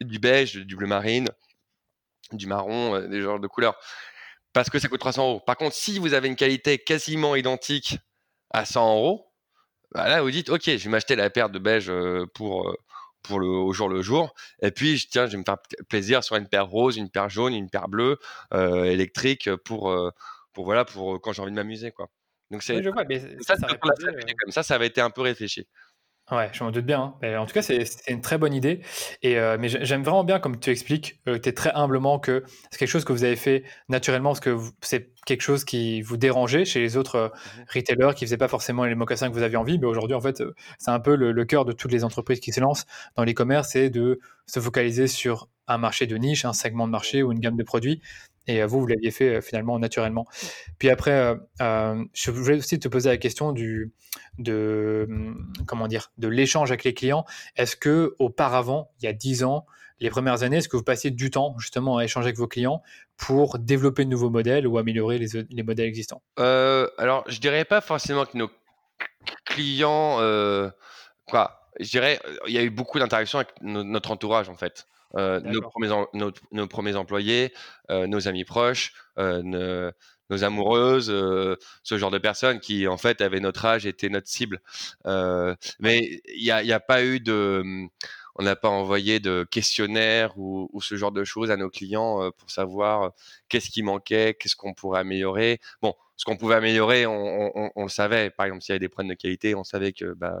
du 0.00 0.18
beige, 0.18 0.56
du 0.56 0.76
bleu 0.76 0.86
marine, 0.86 1.28
du 2.32 2.46
marron, 2.46 2.94
euh, 2.94 3.06
des 3.08 3.22
genres 3.22 3.40
de 3.40 3.46
couleurs 3.46 3.76
parce 4.56 4.70
que 4.70 4.78
ça 4.78 4.88
coûte 4.88 5.00
300 5.00 5.28
euros. 5.28 5.40
Par 5.40 5.58
contre, 5.58 5.76
si 5.76 5.98
vous 5.98 6.14
avez 6.14 6.28
une 6.28 6.34
qualité 6.34 6.78
quasiment 6.78 7.36
identique 7.36 7.98
à 8.48 8.64
100 8.64 8.96
euros, 8.96 9.26
bah 9.92 10.08
là, 10.08 10.22
vous 10.22 10.30
dites, 10.30 10.48
OK, 10.48 10.62
je 10.64 10.82
vais 10.82 10.88
m'acheter 10.88 11.14
la 11.14 11.28
paire 11.28 11.50
de 11.50 11.58
beige 11.58 11.90
euh, 11.90 12.24
pour, 12.32 12.70
euh, 12.70 12.74
pour 13.22 13.38
le, 13.38 13.48
au 13.48 13.74
jour 13.74 13.90
le 13.90 14.00
jour. 14.00 14.34
Et 14.62 14.70
puis, 14.70 15.06
tiens, 15.10 15.26
je 15.26 15.32
vais 15.32 15.36
me 15.36 15.44
faire 15.44 15.58
plaisir 15.90 16.24
sur 16.24 16.36
une 16.36 16.48
paire 16.48 16.68
rose, 16.68 16.96
une 16.96 17.10
paire 17.10 17.28
jaune, 17.28 17.52
une 17.52 17.68
paire 17.68 17.88
bleue, 17.88 18.18
euh, 18.54 18.84
électrique 18.84 19.54
pour, 19.56 19.94
pour, 20.54 20.64
voilà, 20.64 20.86
pour 20.86 21.20
quand 21.20 21.34
j'ai 21.34 21.42
envie 21.42 21.50
de 21.50 21.56
m'amuser, 21.56 21.92
quoi. 21.92 22.08
Donc, 22.50 22.62
c'est, 22.62 22.76
oui, 22.76 22.88
vois, 22.90 23.04
ça, 23.42 23.56
ça, 23.56 23.68
ça, 24.48 24.62
ça 24.62 24.74
avait 24.74 24.86
été 24.86 25.02
un 25.02 25.10
peu 25.10 25.20
réfléchi. 25.20 25.68
Ouais, 26.32 26.50
je 26.52 26.64
m'en 26.64 26.72
doute 26.72 26.84
bien. 26.84 27.14
Hein. 27.22 27.38
en 27.38 27.46
tout 27.46 27.54
cas, 27.54 27.62
c'est 27.62 27.84
une 28.08 28.20
très 28.20 28.36
bonne 28.36 28.52
idée. 28.52 28.80
Et, 29.22 29.38
euh, 29.38 29.56
mais 29.60 29.68
j'aime 29.68 30.02
vraiment 30.02 30.24
bien, 30.24 30.40
comme 30.40 30.58
tu 30.58 30.70
expliques, 30.70 31.20
euh, 31.28 31.38
tu 31.38 31.48
es 31.48 31.52
très 31.52 31.70
humblement 31.74 32.18
que 32.18 32.42
c'est 32.70 32.78
quelque 32.78 32.88
chose 32.88 33.04
que 33.04 33.12
vous 33.12 33.22
avez 33.22 33.36
fait 33.36 33.62
naturellement 33.88 34.30
parce 34.30 34.40
que 34.40 34.56
c'est 34.80 35.12
quelque 35.24 35.42
chose 35.42 35.64
qui 35.64 36.02
vous 36.02 36.16
dérangeait 36.16 36.64
chez 36.64 36.80
les 36.80 36.96
autres 36.96 37.14
euh, 37.14 37.28
mmh 37.28 37.64
retailers 37.74 38.14
qui 38.16 38.24
faisaient 38.24 38.36
pas 38.36 38.48
forcément 38.48 38.84
les 38.84 38.96
mocassins 38.96 39.28
que 39.28 39.34
vous 39.34 39.42
aviez 39.42 39.56
envie. 39.56 39.78
Mais 39.78 39.86
aujourd'hui, 39.86 40.16
en 40.16 40.20
fait, 40.20 40.42
c'est 40.78 40.90
un 40.90 40.98
peu 40.98 41.14
le, 41.14 41.30
le, 41.30 41.44
cœur 41.44 41.64
de 41.64 41.70
toutes 41.72 41.92
les 41.92 42.02
entreprises 42.02 42.40
qui 42.40 42.52
se 42.52 42.60
lancent 42.60 42.86
dans 43.14 43.22
l'e-commerce, 43.22 43.68
c'est 43.70 43.88
de 43.88 44.18
se 44.46 44.58
focaliser 44.58 45.06
sur 45.06 45.48
un 45.68 45.78
marché 45.78 46.06
de 46.08 46.16
niche, 46.16 46.44
un 46.44 46.52
segment 46.52 46.86
de 46.86 46.92
marché 46.92 47.22
ou 47.22 47.30
une 47.30 47.40
gamme 47.40 47.56
de 47.56 47.62
produits. 47.62 48.00
Et 48.46 48.62
vous, 48.64 48.80
vous 48.80 48.86
l'aviez 48.86 49.10
fait 49.10 49.40
finalement 49.40 49.78
naturellement. 49.78 50.26
Puis 50.78 50.88
après, 50.88 51.36
euh, 51.60 52.04
je 52.12 52.30
voulais 52.30 52.58
aussi 52.58 52.78
te 52.78 52.88
poser 52.88 53.08
la 53.08 53.16
question 53.16 53.52
du, 53.52 53.92
de, 54.38 55.06
hum, 55.08 55.52
comment 55.66 55.88
dire, 55.88 56.12
de 56.18 56.28
l'échange 56.28 56.70
avec 56.70 56.84
les 56.84 56.94
clients. 56.94 57.24
Est-ce 57.56 57.76
que 57.76 58.14
auparavant, 58.18 58.90
il 59.00 59.06
y 59.06 59.08
a 59.08 59.12
10 59.12 59.44
ans, 59.44 59.66
les 59.98 60.10
premières 60.10 60.42
années, 60.42 60.58
est-ce 60.58 60.68
que 60.68 60.76
vous 60.76 60.82
passiez 60.82 61.10
du 61.10 61.30
temps 61.30 61.56
justement 61.58 61.96
à 61.96 62.04
échanger 62.04 62.26
avec 62.26 62.36
vos 62.36 62.46
clients 62.46 62.82
pour 63.16 63.58
développer 63.58 64.04
de 64.04 64.10
nouveaux 64.10 64.30
modèles 64.30 64.66
ou 64.66 64.78
améliorer 64.78 65.18
les, 65.18 65.28
les 65.48 65.62
modèles 65.62 65.88
existants? 65.88 66.22
Euh, 66.38 66.88
Alors, 66.98 67.24
je 67.28 67.40
dirais 67.40 67.64
pas 67.64 67.80
forcément 67.80 68.26
que 68.26 68.36
nos 68.36 68.50
clients, 69.46 70.18
euh, 70.20 70.70
quoi, 71.26 71.70
je 71.80 71.90
dirais, 71.90 72.20
il 72.46 72.52
y 72.52 72.58
a 72.58 72.62
eu 72.62 72.70
beaucoup 72.70 72.98
d'interactions 72.98 73.38
avec 73.38 73.50
notre 73.62 74.10
entourage 74.10 74.48
en 74.48 74.54
fait. 74.54 74.86
Euh, 75.16 75.40
nos, 75.40 75.62
premiers 75.62 75.90
en, 75.90 76.08
nos, 76.12 76.32
nos, 76.52 76.66
premiers 76.66 76.96
employés, 76.96 77.52
euh, 77.90 78.06
nos 78.06 78.28
amis 78.28 78.44
proches, 78.44 78.92
euh, 79.18 79.92
nos, 80.30 80.44
amoureuses, 80.44 81.06
ce 81.82 81.98
genre 81.98 82.10
de 82.10 82.18
personnes 82.18 82.60
qui 82.60 82.88
en 82.88 82.96
fait 82.96 83.20
avaient 83.20 83.40
notre 83.40 83.64
âge, 83.64 83.86
étaient 83.86 84.08
notre 84.08 84.28
cible. 84.28 84.60
mais 85.04 86.20
il 86.28 86.42
n'y 86.42 86.50
a, 86.50 86.80
pas 86.80 87.04
eu 87.04 87.20
de, 87.20 87.62
on 88.34 88.42
n'a 88.42 88.56
pas 88.56 88.68
envoyé 88.68 89.20
de 89.20 89.46
questionnaire 89.50 90.36
ou, 90.36 90.68
ou, 90.72 90.82
ce 90.82 90.96
genre 90.96 91.12
de 91.12 91.24
choses 91.24 91.50
à 91.50 91.56
nos 91.56 91.70
clients 91.70 92.30
pour 92.38 92.50
savoir 92.50 93.12
qu'est-ce 93.48 93.70
qui 93.70 93.82
manquait, 93.82 94.34
qu'est-ce 94.34 94.56
qu'on 94.56 94.74
pourrait 94.74 95.00
améliorer. 95.00 95.60
Bon, 95.80 95.94
ce 96.16 96.24
qu'on 96.24 96.36
pouvait 96.36 96.54
améliorer, 96.54 97.06
on, 97.06 97.56
on, 97.56 97.70
on, 97.76 97.82
le 97.84 97.88
savait. 97.88 98.30
Par 98.30 98.46
exemple, 98.46 98.62
s'il 98.62 98.72
y 98.72 98.74
avait 98.74 98.80
des 98.80 98.88
problèmes 98.88 99.10
de 99.10 99.20
qualité, 99.20 99.54
on 99.54 99.64
savait 99.64 99.92
que 99.92 100.14
bah, 100.14 100.36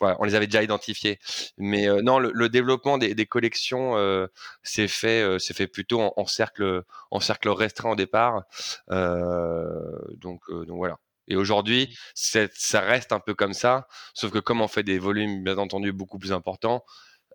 on 0.00 0.24
les 0.24 0.34
avait 0.34 0.46
déjà 0.46 0.62
identifiés. 0.62 1.18
Mais 1.58 1.88
euh, 1.88 2.02
non, 2.02 2.18
le, 2.18 2.48
développement 2.48 2.98
des, 2.98 3.26
collections 3.26 3.96
euh, 3.96 4.26
s'est 4.62 4.88
fait, 4.88 5.22
euh, 5.22 5.38
fait 5.38 5.66
plutôt 5.66 6.00
en, 6.16 6.26
cercle, 6.26 6.82
en 7.10 7.20
cercle 7.20 7.48
restreint 7.48 7.92
au 7.92 7.96
départ. 7.96 8.44
donc, 8.88 10.40
donc 10.50 10.76
voilà. 10.76 10.98
Et 11.26 11.36
aujourd'hui, 11.36 11.96
ça 12.14 12.80
reste 12.80 13.12
un 13.12 13.20
peu 13.20 13.34
comme 13.34 13.54
ça, 13.54 13.88
sauf 14.12 14.30
que 14.30 14.38
comme 14.38 14.60
on 14.60 14.68
fait 14.68 14.82
des 14.82 14.98
volumes, 14.98 15.42
bien 15.42 15.56
entendu, 15.56 15.92
beaucoup 15.92 16.18
plus 16.18 16.32
importants, 16.32 16.84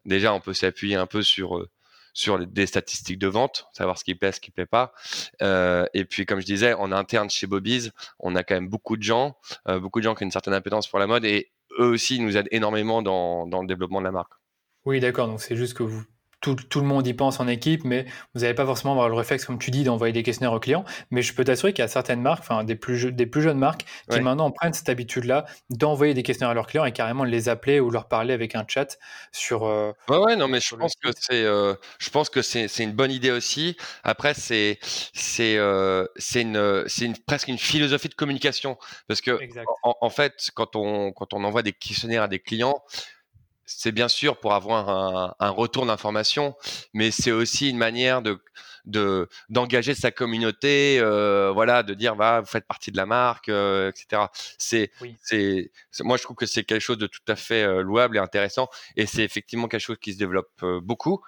déjà 0.05 0.34
on 0.34 0.39
peut 0.39 0.53
s'appuyer 0.53 0.95
un 0.95 1.07
peu 1.07 1.24
sur 1.24 1.66
sur 2.14 2.45
des 2.45 2.66
statistiques 2.66 3.20
de 3.20 3.28
vente, 3.28 3.68
savoir 3.72 3.97
ce 3.97 4.03
qui 4.03 4.16
plaît, 4.16 4.32
ce 4.32 4.41
qui 4.41 4.51
plaît 4.51 4.66
pas. 4.66 4.93
Euh, 5.41 5.86
et 5.93 6.05
puis, 6.05 6.26
comme 6.26 6.39
je 6.39 6.45
disais, 6.45 6.74
en 6.74 6.91
interne 6.91 7.30
chez 7.30 7.47
Bobby's, 7.47 7.91
on 8.20 8.36
a 8.36 8.43
quand 8.43 8.55
même 8.55 8.68
beaucoup 8.68 8.97
de 8.97 9.03
gens, 9.03 9.38
euh, 9.68 9.80
beaucoup 9.80 9.99
de 9.99 10.03
gens 10.03 10.16
qui 10.16 10.24
ont 10.24 10.28
une 10.28 10.32
certaine 10.32 10.53
impétence 10.53 10.88
pour 10.88 10.99
la 10.99 11.07
mode 11.07 11.26
et 11.26 11.51
eux 11.80 11.88
aussi 11.88 12.19
nous 12.19 12.38
aident 12.38 12.47
énormément 12.51 13.01
dans, 13.01 13.47
dans 13.47 13.61
le 13.61 13.67
développement 13.67 13.99
de 13.99 14.05
la 14.05 14.11
marque. 14.11 14.34
Oui, 14.86 14.99
d'accord. 14.99 15.27
Donc, 15.27 15.41
c'est 15.41 15.55
juste 15.55 15.75
que 15.75 15.84
vous 15.84 16.03
tout, 16.42 16.80
le 16.80 16.86
monde 16.86 17.06
y 17.06 17.14
pense 17.14 17.40
en 17.40 17.48
équipe, 17.48 17.84
mais 17.84 18.06
vous 18.34 18.42
n'allez 18.42 18.54
pas 18.54 18.66
forcément 18.66 18.94
avoir 18.94 19.10
le 19.10 19.16
réflexe, 19.16 19.46
comme 19.46 19.60
tu 19.60 19.72
dis, 19.72 19.84
d'envoyer 19.84 20.14
des 20.14 20.24
questionnaires 20.24 20.54
aux 20.54 20.60
clients. 20.60 20.86
Mais 21.12 21.22
je 21.22 21.34
peux 21.34 21.44
t'assurer 21.44 21.74
qu'il 21.74 21.82
y 21.82 21.86
a 21.86 21.90
certaines 21.90 22.22
marques, 22.22 22.42
enfin 22.42 22.64
des 22.64 22.76
plus, 22.76 23.12
des 23.12 23.26
plus 23.26 23.42
jeunes 23.42 23.58
marques, 23.58 23.86
qui 24.10 24.20
maintenant 24.22 24.50
prennent 24.52 24.74
cette 24.74 24.90
habitude-là 24.90 25.46
d'envoyer 25.70 26.14
des 26.14 26.24
questionnaires 26.24 26.52
à 26.52 26.54
leurs 26.54 26.68
clients 26.68 26.86
et 26.86 26.92
carrément 26.92 27.26
de 27.26 27.30
les 27.30 27.50
appeler 27.50 27.80
ou 27.80 27.92
leur 27.92 28.08
parler 28.08 28.34
avec 28.34 28.56
un 28.56 28.66
chat 28.68 28.98
sur. 29.32 29.66
Euh, 29.66 29.92
ouais, 30.08 30.18
ouais, 30.18 30.36
non, 30.36 30.48
mais 30.48 30.60
je 30.60 30.76
pense, 30.76 30.96
que 30.96 31.10
c'est, 31.20 31.44
euh, 31.44 31.76
je 32.00 32.10
pense 32.10 32.30
que 32.30 32.42
c'est, 32.42 32.68
une 32.80 32.94
bonne 32.94 33.12
idée 33.12 33.32
aussi. 33.32 33.76
Après, 34.04 34.34
c'est, 34.34 34.80
c'est, 35.14 35.58
euh, 35.58 36.06
c'est 36.16 36.42
une, 36.42 36.86
c'est 36.88 37.06
une, 37.06 37.18
presque 37.18 37.50
une 37.50 37.58
philosophie 37.58 38.10
de 38.10 38.16
communication 38.16 38.78
parce 39.08 39.22
que 39.22 39.40
en, 39.84 39.96
en, 40.00 40.10
fait, 40.10 40.50
quand 40.54 40.76
on, 40.76 41.12
quand 41.12 41.34
on 41.34 41.44
envoie 41.44 41.64
des 41.64 41.74
questionnaires 41.74 42.24
à 42.24 42.28
des 42.28 42.40
clients, 42.40 42.82
c'est 43.70 43.91
bien 43.91 44.07
sûr 44.07 44.38
pour 44.38 44.53
avoir 44.53 44.89
un, 44.89 45.36
un 45.39 45.49
retour 45.49 45.86
d'information, 45.86 46.55
mais 46.93 47.11
c'est 47.11 47.32
aussi 47.32 47.70
une 47.70 47.78
manière 47.78 48.22
de 48.22 48.39
de 48.86 49.28
d'engager 49.49 49.93
sa 49.93 50.11
communauté, 50.11 50.99
euh, 50.99 51.51
voilà, 51.53 51.84
de 51.84 51.93
dire 51.93 52.15
va, 52.15 52.41
vous 52.41 52.47
faites 52.47 52.65
partie 52.65 52.91
de 52.91 52.97
la 52.97 53.05
marque, 53.05 53.49
euh, 53.49 53.89
etc. 53.89 54.24
C'est 54.57 54.91
c'est 55.22 55.72
moi 56.01 56.17
je 56.17 56.24
trouve 56.24 56.36
que 56.36 56.45
c'est 56.45 56.63
quelque 56.63 56.82
chose 56.82 56.97
de 56.97 57.07
tout 57.07 57.20
à 57.28 57.36
fait 57.36 57.63
euh, 57.63 57.82
louable 57.82 58.17
et 58.17 58.20
intéressant, 58.20 58.70
et 58.95 59.05
c'est 59.05 59.24
effectivement 59.24 59.67
quelque 59.67 59.82
chose 59.82 59.97
qui 60.01 60.13
se 60.13 60.17
développe 60.20 60.63
beaucoup. 60.82 61.22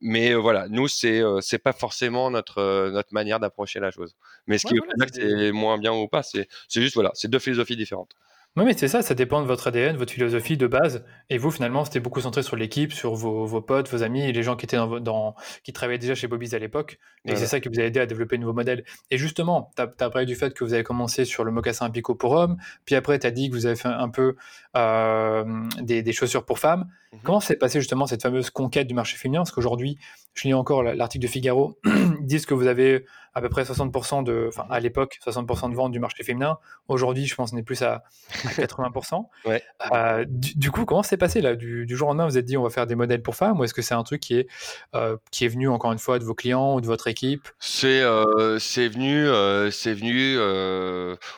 Mais 0.00 0.34
voilà, 0.34 0.68
nous 0.68 0.88
c'est 0.88 1.22
c'est 1.40 1.58
pas 1.58 1.72
forcément 1.72 2.30
notre 2.30 2.90
notre 2.90 3.12
manière 3.14 3.40
d'approcher 3.40 3.80
la 3.80 3.90
chose. 3.90 4.14
Mais 4.46 4.58
ce 4.58 4.66
qui 4.66 4.76
voilà, 4.78 5.06
c'est 5.12 5.52
moins 5.52 5.78
bien 5.78 5.92
ou 5.92 6.08
pas, 6.08 6.22
c'est 6.22 6.48
c'est 6.68 6.82
juste 6.82 6.94
voilà, 6.94 7.10
c'est 7.14 7.28
deux 7.28 7.38
philosophies 7.38 7.76
différentes. 7.76 8.14
Oui, 8.54 8.64
mais 8.66 8.74
c'est 8.76 8.88
ça, 8.88 9.00
ça 9.00 9.14
dépend 9.14 9.40
de 9.40 9.46
votre 9.46 9.68
ADN, 9.68 9.96
votre 9.96 10.12
philosophie 10.12 10.58
de 10.58 10.66
base. 10.66 11.06
Et 11.30 11.38
vous, 11.38 11.50
finalement, 11.50 11.86
c'était 11.86 12.00
beaucoup 12.00 12.20
centré 12.20 12.42
sur 12.42 12.54
l'équipe, 12.54 12.92
sur 12.92 13.14
vos, 13.14 13.46
vos, 13.46 13.62
potes, 13.62 13.88
vos 13.88 14.02
amis 14.02 14.22
et 14.22 14.32
les 14.32 14.42
gens 14.42 14.56
qui 14.56 14.66
étaient 14.66 14.76
dans, 14.76 15.00
dans 15.00 15.34
qui 15.64 15.72
travaillaient 15.72 15.98
déjà 15.98 16.14
chez 16.14 16.26
Bobby's 16.26 16.52
à 16.52 16.58
l'époque. 16.58 16.98
Et 17.24 17.34
c'est 17.34 17.46
ça 17.46 17.60
qui 17.60 17.70
vous 17.70 17.80
a 17.80 17.84
aidé 17.84 17.98
à 17.98 18.04
développer 18.04 18.36
de 18.36 18.42
nouveaux 18.42 18.52
modèles. 18.52 18.84
Et 19.10 19.16
justement, 19.16 19.70
tu 19.74 19.82
as, 19.82 20.10
parlé 20.10 20.26
du 20.26 20.34
fait 20.34 20.52
que 20.52 20.64
vous 20.64 20.74
avez 20.74 20.82
commencé 20.82 21.24
sur 21.24 21.44
le 21.44 21.50
mocassin 21.50 21.88
Pico 21.88 22.14
pour 22.14 22.32
hommes, 22.32 22.58
puis 22.84 22.94
après, 22.94 23.18
tu 23.18 23.26
as 23.26 23.30
dit 23.30 23.48
que 23.48 23.54
vous 23.54 23.64
avez 23.64 23.76
fait 23.76 23.88
un 23.88 24.10
peu 24.10 24.36
euh, 24.76 25.44
des, 25.80 26.02
des, 26.02 26.12
chaussures 26.12 26.44
pour 26.44 26.58
femmes. 26.58 26.88
Mmh 27.12 27.18
Comment 27.24 27.40
s'est 27.40 27.56
passé 27.56 27.78
justement 27.78 28.06
cette 28.06 28.22
fameuse 28.22 28.50
conquête 28.50 28.86
du 28.86 28.94
marché 28.94 29.16
féminin? 29.16 29.40
Parce 29.40 29.52
qu'aujourd'hui, 29.52 29.98
je 30.34 30.48
lis 30.48 30.54
encore 30.54 30.82
l'article 30.82 31.22
de 31.26 31.30
Figaro, 31.30 31.78
ils 31.84 32.16
disent 32.26 32.46
que 32.46 32.54
vous 32.54 32.66
avez 32.66 33.04
à 33.34 33.40
peu 33.40 33.48
près 33.48 33.62
60% 33.62 34.24
de, 34.24 34.46
enfin 34.48 34.66
à 34.70 34.78
l'époque, 34.80 35.18
60% 35.24 35.70
de 35.70 35.74
vente 35.74 35.92
du 35.92 35.98
marché 35.98 36.22
féminin. 36.22 36.58
Aujourd'hui, 36.88 37.26
je 37.26 37.34
pense 37.34 37.50
qu'on 37.50 37.56
est 37.56 37.62
plus 37.62 37.82
à, 37.82 38.02
80%. 38.30 39.26
Euh, 39.92 40.24
du, 40.28 40.70
coup, 40.70 40.84
comment 40.84 41.02
s'est 41.02 41.16
passé 41.16 41.40
là? 41.40 41.56
Du, 41.56 41.86
jour 41.88 42.08
au 42.08 42.10
lendemain, 42.10 42.26
vous 42.26 42.38
êtes 42.38 42.44
dit 42.44 42.56
on 42.56 42.62
va 42.62 42.70
faire 42.70 42.86
des 42.86 42.94
modèles 42.94 43.22
pour 43.22 43.34
femmes 43.34 43.58
ou 43.58 43.64
est-ce 43.64 43.74
que 43.74 43.82
c'est 43.82 43.94
un 43.94 44.02
truc 44.02 44.20
qui 44.20 44.36
est, 44.36 44.48
euh, 44.94 45.16
qui 45.30 45.44
est 45.44 45.48
venu 45.48 45.68
encore 45.68 45.92
une 45.92 45.98
fois 45.98 46.18
de 46.18 46.24
vos 46.24 46.34
clients 46.34 46.74
ou 46.74 46.80
de 46.80 46.86
votre 46.86 47.08
équipe? 47.08 47.48
C'est 47.58 48.00
euh, 48.00 48.58
venu, 48.58 49.26
c'est 49.72 49.94
venu. 49.94 50.38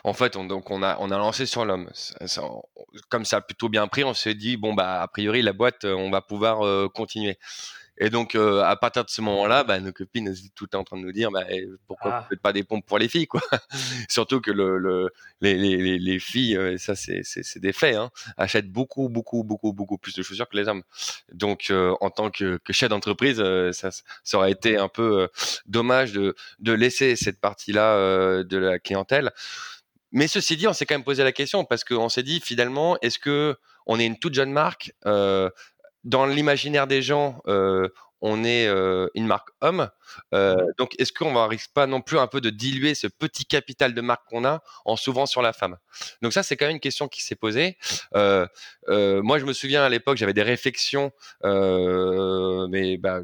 en 0.03 0.13
fait, 0.13 0.35
on, 0.35 0.45
donc 0.45 0.69
on 0.71 0.83
a 0.83 0.97
on 0.99 1.11
a 1.11 1.17
lancé 1.17 1.45
sur 1.45 1.65
l'homme. 1.65 1.89
Comme 3.09 3.25
ça 3.25 3.37
a 3.37 3.41
plutôt 3.41 3.69
bien 3.69 3.87
pris, 3.87 4.03
on 4.03 4.13
s'est 4.13 4.35
dit 4.35 4.57
bon 4.57 4.73
bah 4.73 5.01
a 5.01 5.07
priori 5.07 5.41
la 5.41 5.53
boîte, 5.53 5.64
on 5.83 6.09
va 6.11 6.21
pouvoir 6.21 6.91
continuer. 6.91 7.37
Et 7.97 8.09
donc, 8.09 8.35
euh, 8.35 8.61
à 8.61 8.75
partir 8.75 9.05
de 9.05 9.09
ce 9.09 9.21
moment-là, 9.21 9.63
bah, 9.63 9.79
nos 9.79 9.93
copines 9.93 10.33
tout 10.53 10.75
en 10.75 10.83
train 10.83 10.97
de 10.97 11.03
nous 11.03 11.13
dire 11.13 11.31
bah, 11.31 11.45
eh, 11.49 11.65
pourquoi 11.87 12.11
ah. 12.13 12.21
vous 12.21 12.27
faites 12.29 12.41
pas 12.41 12.51
des 12.51 12.63
pompes 12.63 12.85
pour 12.85 12.99
les 12.99 13.07
filles, 13.07 13.27
quoi. 13.27 13.41
Surtout 14.09 14.41
que 14.41 14.51
le, 14.51 14.77
le 14.77 15.09
les, 15.39 15.55
les, 15.55 15.97
les, 15.97 16.19
filles, 16.19 16.57
euh, 16.57 16.77
ça 16.77 16.95
c'est 16.95 17.59
des 17.59 17.71
faits, 17.71 17.95
hein, 17.95 18.11
achètent 18.37 18.69
beaucoup, 18.69 19.07
beaucoup, 19.07 19.43
beaucoup, 19.43 19.71
beaucoup 19.71 19.97
plus 19.97 20.13
de 20.13 20.23
chaussures 20.23 20.49
que 20.49 20.57
les 20.57 20.67
hommes. 20.67 20.83
Donc, 21.31 21.67
euh, 21.69 21.95
en 22.01 22.09
tant 22.09 22.31
que, 22.31 22.57
que 22.57 22.73
chef 22.73 22.89
d'entreprise, 22.89 23.41
ça, 23.71 23.91
ça 24.23 24.37
aurait 24.37 24.51
été 24.51 24.77
un 24.77 24.89
peu 24.89 25.29
dommage 25.65 26.11
de, 26.11 26.35
de 26.59 26.73
laisser 26.73 27.15
cette 27.15 27.39
partie-là 27.39 28.43
de 28.43 28.57
la 28.57 28.77
clientèle. 28.79 29.31
Mais 30.11 30.27
ceci 30.27 30.57
dit, 30.57 30.67
on 30.67 30.73
s'est 30.73 30.85
quand 30.85 30.95
même 30.95 31.03
posé 31.03 31.23
la 31.23 31.31
question 31.31 31.65
parce 31.65 31.83
qu'on 31.83 32.09
s'est 32.09 32.23
dit 32.23 32.41
finalement, 32.41 32.97
est-ce 33.01 33.19
que 33.19 33.57
on 33.85 33.99
est 33.99 34.05
une 34.05 34.17
toute 34.17 34.33
jeune 34.33 34.51
marque 34.51 34.93
euh, 35.05 35.49
dans 36.05 36.25
l'imaginaire 36.27 36.87
des 36.87 37.01
gens, 37.01 37.41
euh, 37.47 37.89
on 38.21 38.43
est 38.43 38.67
euh, 38.67 39.07
une 39.15 39.25
marque 39.25 39.49
homme. 39.61 39.89
Euh, 40.33 40.55
donc, 40.77 40.93
est-ce 40.99 41.11
qu'on 41.11 41.33
ne 41.33 41.47
risque 41.47 41.71
pas 41.73 41.87
non 41.87 41.99
plus 42.01 42.17
un 42.17 42.27
peu 42.27 42.41
de 42.41 42.49
diluer 42.49 42.95
ce 42.95 43.07
petit 43.07 43.45
capital 43.45 43.93
de 43.93 44.01
marque 44.01 44.25
qu'on 44.29 44.45
a 44.45 44.61
en 44.85 44.95
s'ouvrant 44.95 45.25
sur 45.25 45.41
la 45.41 45.51
femme? 45.51 45.77
Donc 46.21 46.31
ça, 46.31 46.43
c'est 46.43 46.55
quand 46.55 46.65
même 46.65 46.75
une 46.75 46.79
question 46.79 47.07
qui 47.07 47.23
s'est 47.23 47.35
posée. 47.35 47.77
moi, 48.13 49.39
je 49.39 49.45
me 49.45 49.53
souviens 49.53 49.83
à 49.83 49.89
l'époque, 49.89 50.17
j'avais 50.17 50.33
des 50.33 50.43
réflexions, 50.43 51.11
mais 51.43 52.97
bah, 52.97 53.19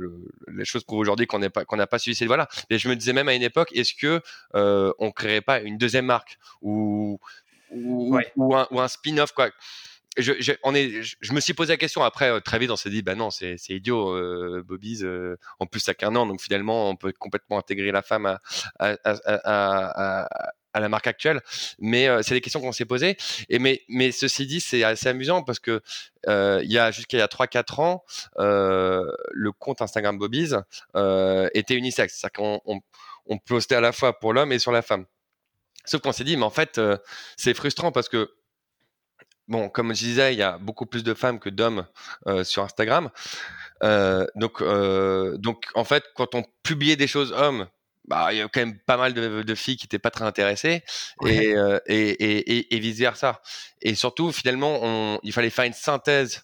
les 0.48 0.66
choses 0.66 0.84
prouvent 0.84 1.00
aujourd'hui 1.00 1.28
qu'on 1.28 1.40
n'a 1.40 1.50
pas, 1.50 1.66
qu'on 1.66 1.78
pas 1.78 2.00
suivi 2.00 2.16
cette 2.16 2.28
voie-là. 2.28 2.50
Et 2.70 2.78
je 2.80 2.90
me 2.90 2.96
disais 2.96 3.14
même 3.14 3.30
à 3.30 3.36
une 3.36 3.44
époque, 3.44 3.70
est-ce 3.74 3.94
que 3.94 4.22
on 4.54 5.12
créerait 5.12 5.42
pas 5.42 5.62
une 5.62 5.78
deuxième 5.78 6.06
marque 6.06 6.38
ou 6.62 7.20
ou, 7.74 8.20
ou 8.36 8.56
un, 8.56 8.68
ou 8.70 8.82
un 8.82 8.88
spin-off 8.90 9.32
quoi? 9.32 9.50
Je, 10.18 11.34
me 11.34 11.40
suis 11.40 11.54
posé 11.54 11.74
la 11.74 11.78
question 11.78 12.04
après 12.04 12.30
euh, 12.30 12.40
très 12.42 12.60
vite 12.60 12.70
on 12.70 12.76
s'est 12.76 12.90
dit 12.90 13.02
bah 13.02 13.16
non 13.16 13.32
c'est 13.32 13.58
idiot 13.70 14.10
euh, 14.10 14.64
Bobby's 14.66 15.04
euh, 15.04 15.38
en 15.60 15.66
plus 15.66 15.80
ça 15.80 15.94
qu'un 15.94 16.16
an 16.16 16.26
donc 16.26 16.42
finalement 16.42 16.90
on 16.90 16.98
peut 16.98 17.14
complètement 17.18 17.58
intégrer 17.58 17.92
la 17.92 18.02
femme 18.02 18.26
à, 18.26 18.40
à, 18.80 18.98
à, 19.06 20.28
à 20.74 20.80
la 20.80 20.90
marque 20.90 21.08
actuelle. 21.08 21.42
Mais 21.80 22.08
euh, 22.08 22.22
c'est 22.24 22.34
des 22.34 22.42
questions 22.42 22.62
qu'on 22.62 22.72
s'est 22.72 22.86
posées. 22.86 23.18
Et 23.50 23.60
mais 23.60 24.12
ceci 24.12 24.46
dit 24.46 24.62
c'est 24.62 24.84
assez 24.84 25.08
amusant 25.10 25.44
parce 25.44 25.60
que 25.60 25.82
il 26.28 26.72
y 26.72 26.78
a 26.78 26.92
jusqu'à 26.92 27.18
il 27.18 27.20
y 27.20 27.24
a 27.24 27.28
3 27.28 27.48
4 27.48 27.80
ans 27.80 28.04
le 28.38 29.52
compte 29.52 29.82
Instagram 29.82 30.18
Bobby's 30.18 30.56
était 31.54 31.76
unisexe. 31.76 32.20
C'est-à-dire 32.20 32.34
qu'on 32.34 32.62
on, 32.66 32.80
on 33.28 33.38
postait 33.38 33.76
à 33.76 33.82
la 33.82 33.92
fois 33.92 34.20
pour 34.20 34.34
l'homme 34.34 34.52
et 34.52 34.60
sur 34.60 34.72
la 34.72 34.82
femme. 34.82 35.06
Sauf 35.86 36.02
qu'on 36.02 36.12
s'est 36.12 36.24
dit 36.24 36.38
mais 36.38 36.44
en 36.44 36.50
fait 36.50 36.80
c'est 37.38 37.54
frustrant 37.54 37.92
parce 37.92 38.10
que 38.10 38.30
bon, 39.52 39.70
comme 39.70 39.94
je 39.94 40.00
disais, 40.00 40.34
il 40.34 40.40
y 40.40 40.44
a 40.44 40.58
beaucoup 40.58 40.86
plus 40.86 41.04
de 41.04 41.14
femmes 41.14 41.40
que 41.40 41.50
d'hommes 41.50 41.86
euh, 42.28 42.44
sur 42.44 42.64
Instagram. 42.64 43.10
Euh, 43.84 44.26
donc, 44.36 44.62
euh, 44.62 45.38
donc, 45.38 45.66
en 45.76 45.84
fait, 45.84 46.06
quand 46.16 46.34
on 46.36 46.44
publiait 46.64 46.96
des 46.96 47.08
choses 47.08 47.34
hommes, 47.34 47.68
bah, 48.08 48.30
il 48.32 48.38
y 48.38 48.42
a 48.42 48.48
quand 48.48 48.62
même 48.62 48.80
pas 48.80 48.98
mal 48.98 49.14
de, 49.14 49.56
filles 49.56 49.78
qui 49.78 49.86
n'étaient 49.86 50.00
pas 50.00 50.10
très 50.10 50.26
intéressées 50.26 50.84
et, 51.28 51.54
et, 51.86 52.76
et, 52.76 52.80
vice 52.80 52.98
versa. 52.98 53.42
Et 53.82 53.94
surtout, 53.94 54.32
finalement, 54.32 54.80
on, 54.82 55.20
il 55.22 55.34
fallait 55.34 55.52
faire 55.52 55.66
une 55.66 55.74
synthèse 55.74 56.44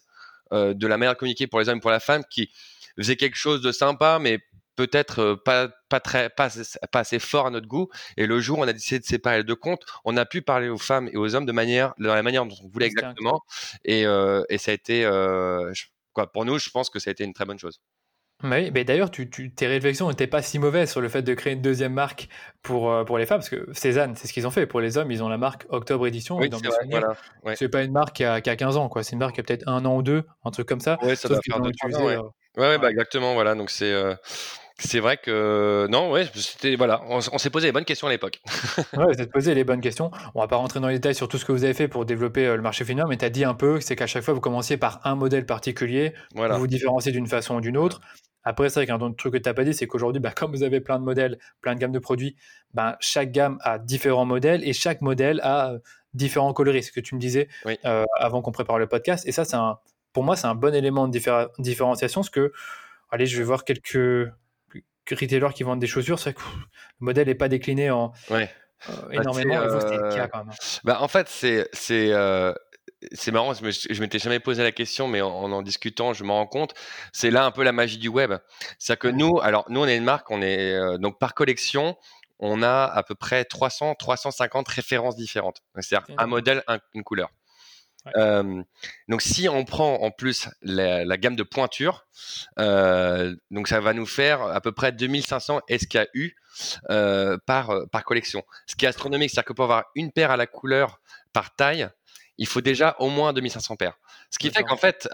de 0.52 0.86
la 0.86 0.96
manière 0.96 1.14
de 1.14 1.18
communiquer 1.18 1.46
pour 1.46 1.58
les 1.58 1.68
hommes 1.68 1.78
et 1.78 1.80
pour 1.80 1.90
la 1.90 2.00
femme 2.00 2.22
qui 2.30 2.50
faisait 2.96 3.16
quelque 3.16 3.36
chose 3.36 3.60
de 3.60 3.72
sympa, 3.72 4.18
mais 4.20 4.38
peut-être 4.78 5.18
euh, 5.18 5.36
pas 5.36 5.68
pas 5.88 5.98
très 5.98 6.30
pas, 6.30 6.48
pas, 6.92 7.00
assez 7.00 7.18
fort 7.18 7.48
à 7.48 7.50
notre 7.50 7.66
goût 7.66 7.88
et 8.16 8.26
le 8.26 8.40
jour 8.40 8.60
où 8.60 8.62
on 8.62 8.68
a 8.68 8.72
décidé 8.72 9.00
de 9.00 9.04
séparer 9.04 9.38
les 9.38 9.44
deux 9.44 9.56
comptes 9.56 9.84
on 10.04 10.16
a 10.16 10.24
pu 10.24 10.40
parler 10.40 10.68
aux 10.68 10.78
femmes 10.78 11.08
et 11.12 11.16
aux 11.16 11.34
hommes 11.34 11.46
de 11.46 11.52
manière 11.52 11.94
dans 11.98 12.14
la 12.14 12.22
manière 12.22 12.46
dont 12.46 12.54
on 12.62 12.68
voulait 12.68 12.86
exactement 12.86 13.40
et, 13.84 14.06
euh, 14.06 14.44
et 14.48 14.56
ça 14.56 14.70
a 14.70 14.74
été 14.74 15.04
euh, 15.04 15.72
quoi 16.12 16.30
pour 16.30 16.44
nous 16.44 16.60
je 16.60 16.70
pense 16.70 16.90
que 16.90 17.00
ça 17.00 17.10
a 17.10 17.12
été 17.12 17.24
une 17.24 17.34
très 17.34 17.44
bonne 17.44 17.58
chose 17.58 17.80
oui, 18.44 18.70
mais 18.72 18.84
d'ailleurs, 18.84 19.10
tu, 19.10 19.28
tu, 19.28 19.52
tes 19.52 19.66
réflexions 19.66 20.08
n'étaient 20.08 20.28
pas 20.28 20.42
si 20.42 20.60
mauvaises 20.60 20.92
sur 20.92 21.00
le 21.00 21.08
fait 21.08 21.22
de 21.22 21.34
créer 21.34 21.54
une 21.54 21.60
deuxième 21.60 21.92
marque 21.92 22.28
pour, 22.62 23.04
pour 23.04 23.18
les 23.18 23.26
femmes, 23.26 23.38
parce 23.38 23.48
que 23.48 23.68
Cézanne, 23.72 24.14
c'est 24.14 24.28
ce 24.28 24.32
qu'ils 24.32 24.46
ont 24.46 24.52
fait. 24.52 24.64
Pour 24.64 24.80
les 24.80 24.96
hommes, 24.96 25.10
ils 25.10 25.24
ont 25.24 25.28
la 25.28 25.38
marque 25.38 25.66
Octobre 25.70 26.06
Édition. 26.06 26.36
Oui, 26.36 26.48
c'est 27.56 27.68
pas 27.68 27.82
une 27.82 27.90
marque 27.90 28.14
qui 28.14 28.22
a, 28.22 28.40
qui 28.40 28.48
a 28.48 28.54
15 28.54 28.76
ans, 28.76 28.88
quoi. 28.88 29.02
C'est 29.02 29.14
une 29.14 29.18
marque 29.18 29.34
qui 29.34 29.40
a 29.40 29.42
peut-être 29.42 29.66
un 29.66 29.84
an 29.84 29.96
ou 29.96 30.02
deux, 30.04 30.22
un 30.44 30.52
truc 30.52 30.68
comme 30.68 30.78
ça. 30.78 30.98
Oui, 31.02 31.16
ça 31.16 31.28
doit 31.28 31.40
faire 31.44 31.60
ouais. 31.60 32.16
ouais, 32.58 32.78
bah, 32.78 32.92
exactement, 32.92 33.34
voilà. 33.34 33.56
Donc 33.56 33.70
c'est 33.70 33.92
c'est 34.78 35.00
vrai 35.00 35.16
que 35.16 35.86
non, 35.90 36.10
ouais, 36.10 36.26
c'était 36.34 36.76
voilà, 36.76 37.02
on, 37.08 37.20
s'est 37.20 37.50
posé 37.50 37.66
les 37.66 37.72
bonnes 37.72 37.84
questions 37.84 38.06
à 38.06 38.10
l'époque. 38.10 38.40
ouais, 38.96 39.04
vous 39.12 39.20
êtes 39.20 39.32
posé 39.32 39.54
les 39.54 39.64
bonnes 39.64 39.80
questions. 39.80 40.10
On 40.34 40.40
va 40.40 40.48
pas 40.48 40.56
rentrer 40.56 40.80
dans 40.80 40.88
les 40.88 40.94
détails 40.94 41.14
sur 41.14 41.28
tout 41.28 41.36
ce 41.36 41.44
que 41.44 41.52
vous 41.52 41.64
avez 41.64 41.74
fait 41.74 41.88
pour 41.88 42.04
développer 42.04 42.46
euh, 42.46 42.56
le 42.56 42.62
marché 42.62 42.84
féminin, 42.84 43.06
mais 43.08 43.16
tu 43.16 43.24
as 43.24 43.30
dit 43.30 43.44
un 43.44 43.54
peu, 43.54 43.80
c'est 43.80 43.96
qu'à 43.96 44.06
chaque 44.06 44.22
fois 44.22 44.34
vous 44.34 44.40
commenciez 44.40 44.76
par 44.76 45.00
un 45.04 45.16
modèle 45.16 45.46
particulier, 45.46 46.14
voilà. 46.34 46.54
vous 46.54 46.60
vous 46.60 46.66
différenciez 46.68 47.10
d'une 47.10 47.26
façon 47.26 47.56
ou 47.56 47.60
d'une 47.60 47.76
autre. 47.76 48.00
Après, 48.44 48.70
c'est 48.70 48.80
vrai 48.80 48.86
qu'un 48.86 48.98
autre 49.00 49.16
truc 49.16 49.34
que 49.34 49.38
tu 49.38 49.48
n'as 49.48 49.52
pas 49.52 49.64
dit, 49.64 49.74
c'est 49.74 49.86
qu'aujourd'hui, 49.86 50.20
bah, 50.20 50.30
comme 50.36 50.52
vous 50.52 50.62
avez 50.62 50.80
plein 50.80 50.98
de 50.98 51.04
modèles, 51.04 51.38
plein 51.60 51.74
de 51.74 51.80
gammes 51.80 51.92
de 51.92 51.98
produits, 51.98 52.36
bah, 52.72 52.96
chaque 53.00 53.32
gamme 53.32 53.58
a 53.62 53.78
différents 53.78 54.24
modèles 54.24 54.66
et 54.66 54.72
chaque 54.72 55.02
modèle 55.02 55.40
a 55.42 55.72
euh, 55.72 55.78
différents 56.14 56.52
coloris. 56.52 56.84
Ce 56.84 56.92
que 56.92 57.00
tu 57.00 57.14
me 57.14 57.20
disais 57.20 57.48
euh, 57.84 58.04
avant 58.18 58.40
qu'on 58.40 58.52
prépare 58.52 58.78
le 58.78 58.86
podcast. 58.86 59.26
Et 59.26 59.32
ça, 59.32 59.44
c'est 59.44 59.56
un, 59.56 59.78
pour 60.12 60.22
moi, 60.22 60.36
c'est 60.36 60.46
un 60.46 60.54
bon 60.54 60.74
élément 60.74 61.08
de 61.08 61.18
différenciation. 61.58 62.20
Parce 62.20 62.30
que, 62.30 62.52
allez, 63.10 63.26
je 63.26 63.36
vais 63.36 63.44
voir 63.44 63.64
quelques 63.64 64.30
retailers 65.14 65.52
qui 65.54 65.62
vendent 65.62 65.80
des 65.80 65.86
chaussures, 65.86 66.18
c'est 66.18 66.34
que 66.34 66.40
le 66.40 67.04
modèle 67.04 67.26
n'est 67.26 67.34
pas 67.34 67.48
décliné 67.48 67.90
en 67.90 68.12
euh, 68.30 68.44
bah, 68.88 69.06
énormément. 69.12 69.56
Hein. 69.56 70.44
Bah, 70.84 70.98
en 71.00 71.08
fait, 71.08 71.28
c'est 71.28 71.68
c'est 71.72 72.12
euh, 72.12 72.52
marrant, 73.32 73.54
je, 73.54 74.00
m'étais 74.00 74.18
jamais 74.18 74.40
posé 74.40 74.62
la 74.62 74.72
question, 74.72 75.08
mais 75.08 75.20
en 75.20 75.52
en, 75.52 75.62
discutant, 75.62 76.12
je 76.12 76.24
me 76.24 76.30
rends 76.30 76.46
compte. 76.46 76.74
C'est 77.12 77.30
là 77.30 77.44
un 77.44 77.50
peu 77.50 77.62
la 77.62 77.72
magie 77.72 77.98
du 77.98 78.08
web. 78.08 78.34
C'est-à-dire 78.78 78.98
que 78.98 79.08
nous, 79.08 79.40
alors 79.40 79.64
nous, 79.68 79.80
on 79.80 79.86
est 79.86 79.96
une 79.96 80.04
marque, 80.04 80.30
on 80.30 80.42
est 80.42 80.74
euh, 80.74 80.98
donc 80.98 81.18
par 81.18 81.34
collection, 81.34 81.96
on 82.38 82.62
a 82.62 82.84
à 82.84 83.02
peu 83.02 83.14
près 83.14 83.44
300, 83.44 83.94
350 83.96 84.68
références 84.68 85.16
différentes. 85.16 85.60
C'est-à-dire 85.78 86.06
un 86.16 86.26
modèle, 86.26 86.62
une 86.94 87.02
couleur. 87.02 87.30
Donc 89.08 89.22
si 89.22 89.48
on 89.48 89.64
prend 89.64 89.96
en 89.96 90.10
plus 90.10 90.48
la, 90.62 91.16
gamme 91.16 91.36
de 91.36 91.42
pointure, 91.42 92.06
donc 92.56 93.68
ça 93.68 93.80
va 93.80 93.92
nous 93.92 94.06
faire 94.06 94.42
à 94.42 94.60
peu 94.60 94.72
près 94.72 94.92
2500 94.92 95.60
SKU 95.78 96.36
par, 96.88 97.72
par 97.90 98.04
collection. 98.04 98.42
Ce 98.66 98.76
qui 98.76 98.84
est 98.84 98.88
astronomique, 98.88 99.30
c'est-à-dire 99.30 99.48
que 99.48 99.52
pour 99.52 99.64
avoir 99.64 99.84
une 99.94 100.12
paire 100.12 100.30
à 100.30 100.36
la 100.36 100.46
couleur 100.46 101.00
par 101.32 101.54
taille, 101.54 101.88
il 102.38 102.46
faut 102.46 102.60
déjà 102.60 102.96
au 103.00 103.10
moins 103.10 103.32
2500 103.32 103.76
paires. 103.76 103.98
Ce 104.30 104.38
qui 104.38 104.50
fait 104.50 104.62
qu'en 104.62 104.76
fait, 104.76 105.08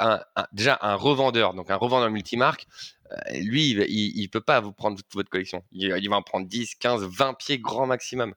déjà 0.53 0.79
un 0.83 0.95
revendeur, 0.95 1.55
donc 1.55 1.71
un 1.71 1.77
revendeur 1.77 2.11
multimarque, 2.11 2.67
lui, 3.33 3.71
il, 3.71 4.23
ne 4.23 4.29
peut 4.29 4.41
pas 4.41 4.61
vous 4.61 4.73
prendre 4.73 4.97
toute 4.97 5.13
votre 5.15 5.31
collection. 5.31 5.65
Il, 5.73 6.09
va 6.09 6.17
en 6.17 6.23
prendre 6.23 6.47
10, 6.47 6.75
15, 6.77 7.05
20 7.05 7.35
pieds 7.35 7.59
grand 7.59 7.87
maximum 7.87 8.35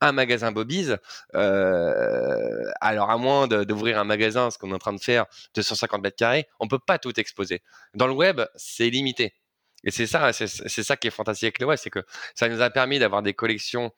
un 0.00 0.12
magasin 0.12 0.52
Bobby's, 0.52 0.96
euh, 1.34 2.64
alors 2.80 3.10
à 3.10 3.16
moins 3.16 3.48
d'ouvrir 3.48 3.98
un 3.98 4.04
magasin, 4.04 4.50
ce 4.50 4.58
qu'on 4.58 4.70
est 4.70 4.74
en 4.74 4.78
train 4.78 4.92
de 4.92 5.00
faire, 5.00 5.26
de 5.54 5.62
150 5.62 6.02
mètres 6.02 6.16
carrés, 6.16 6.46
on 6.60 6.68
peut 6.68 6.78
pas 6.78 6.98
tout 6.98 7.18
exposer. 7.18 7.62
Dans 7.94 8.06
le 8.06 8.12
web, 8.12 8.40
c'est 8.54 8.90
limité. 8.90 9.34
Et 9.84 9.90
c'est 9.90 10.06
ça, 10.06 10.32
c'est 10.32 10.48
ça 10.82 10.96
qui 10.96 11.06
est 11.06 11.12
fantastique 11.12 11.46
avec 11.46 11.60
le 11.60 11.66
web, 11.66 11.78
c'est 11.80 11.90
que 11.90 12.04
ça 12.34 12.48
nous 12.48 12.60
a 12.60 12.70
permis 12.70 12.98
d'avoir 12.98 13.22
des 13.22 13.34
collections 13.34 13.92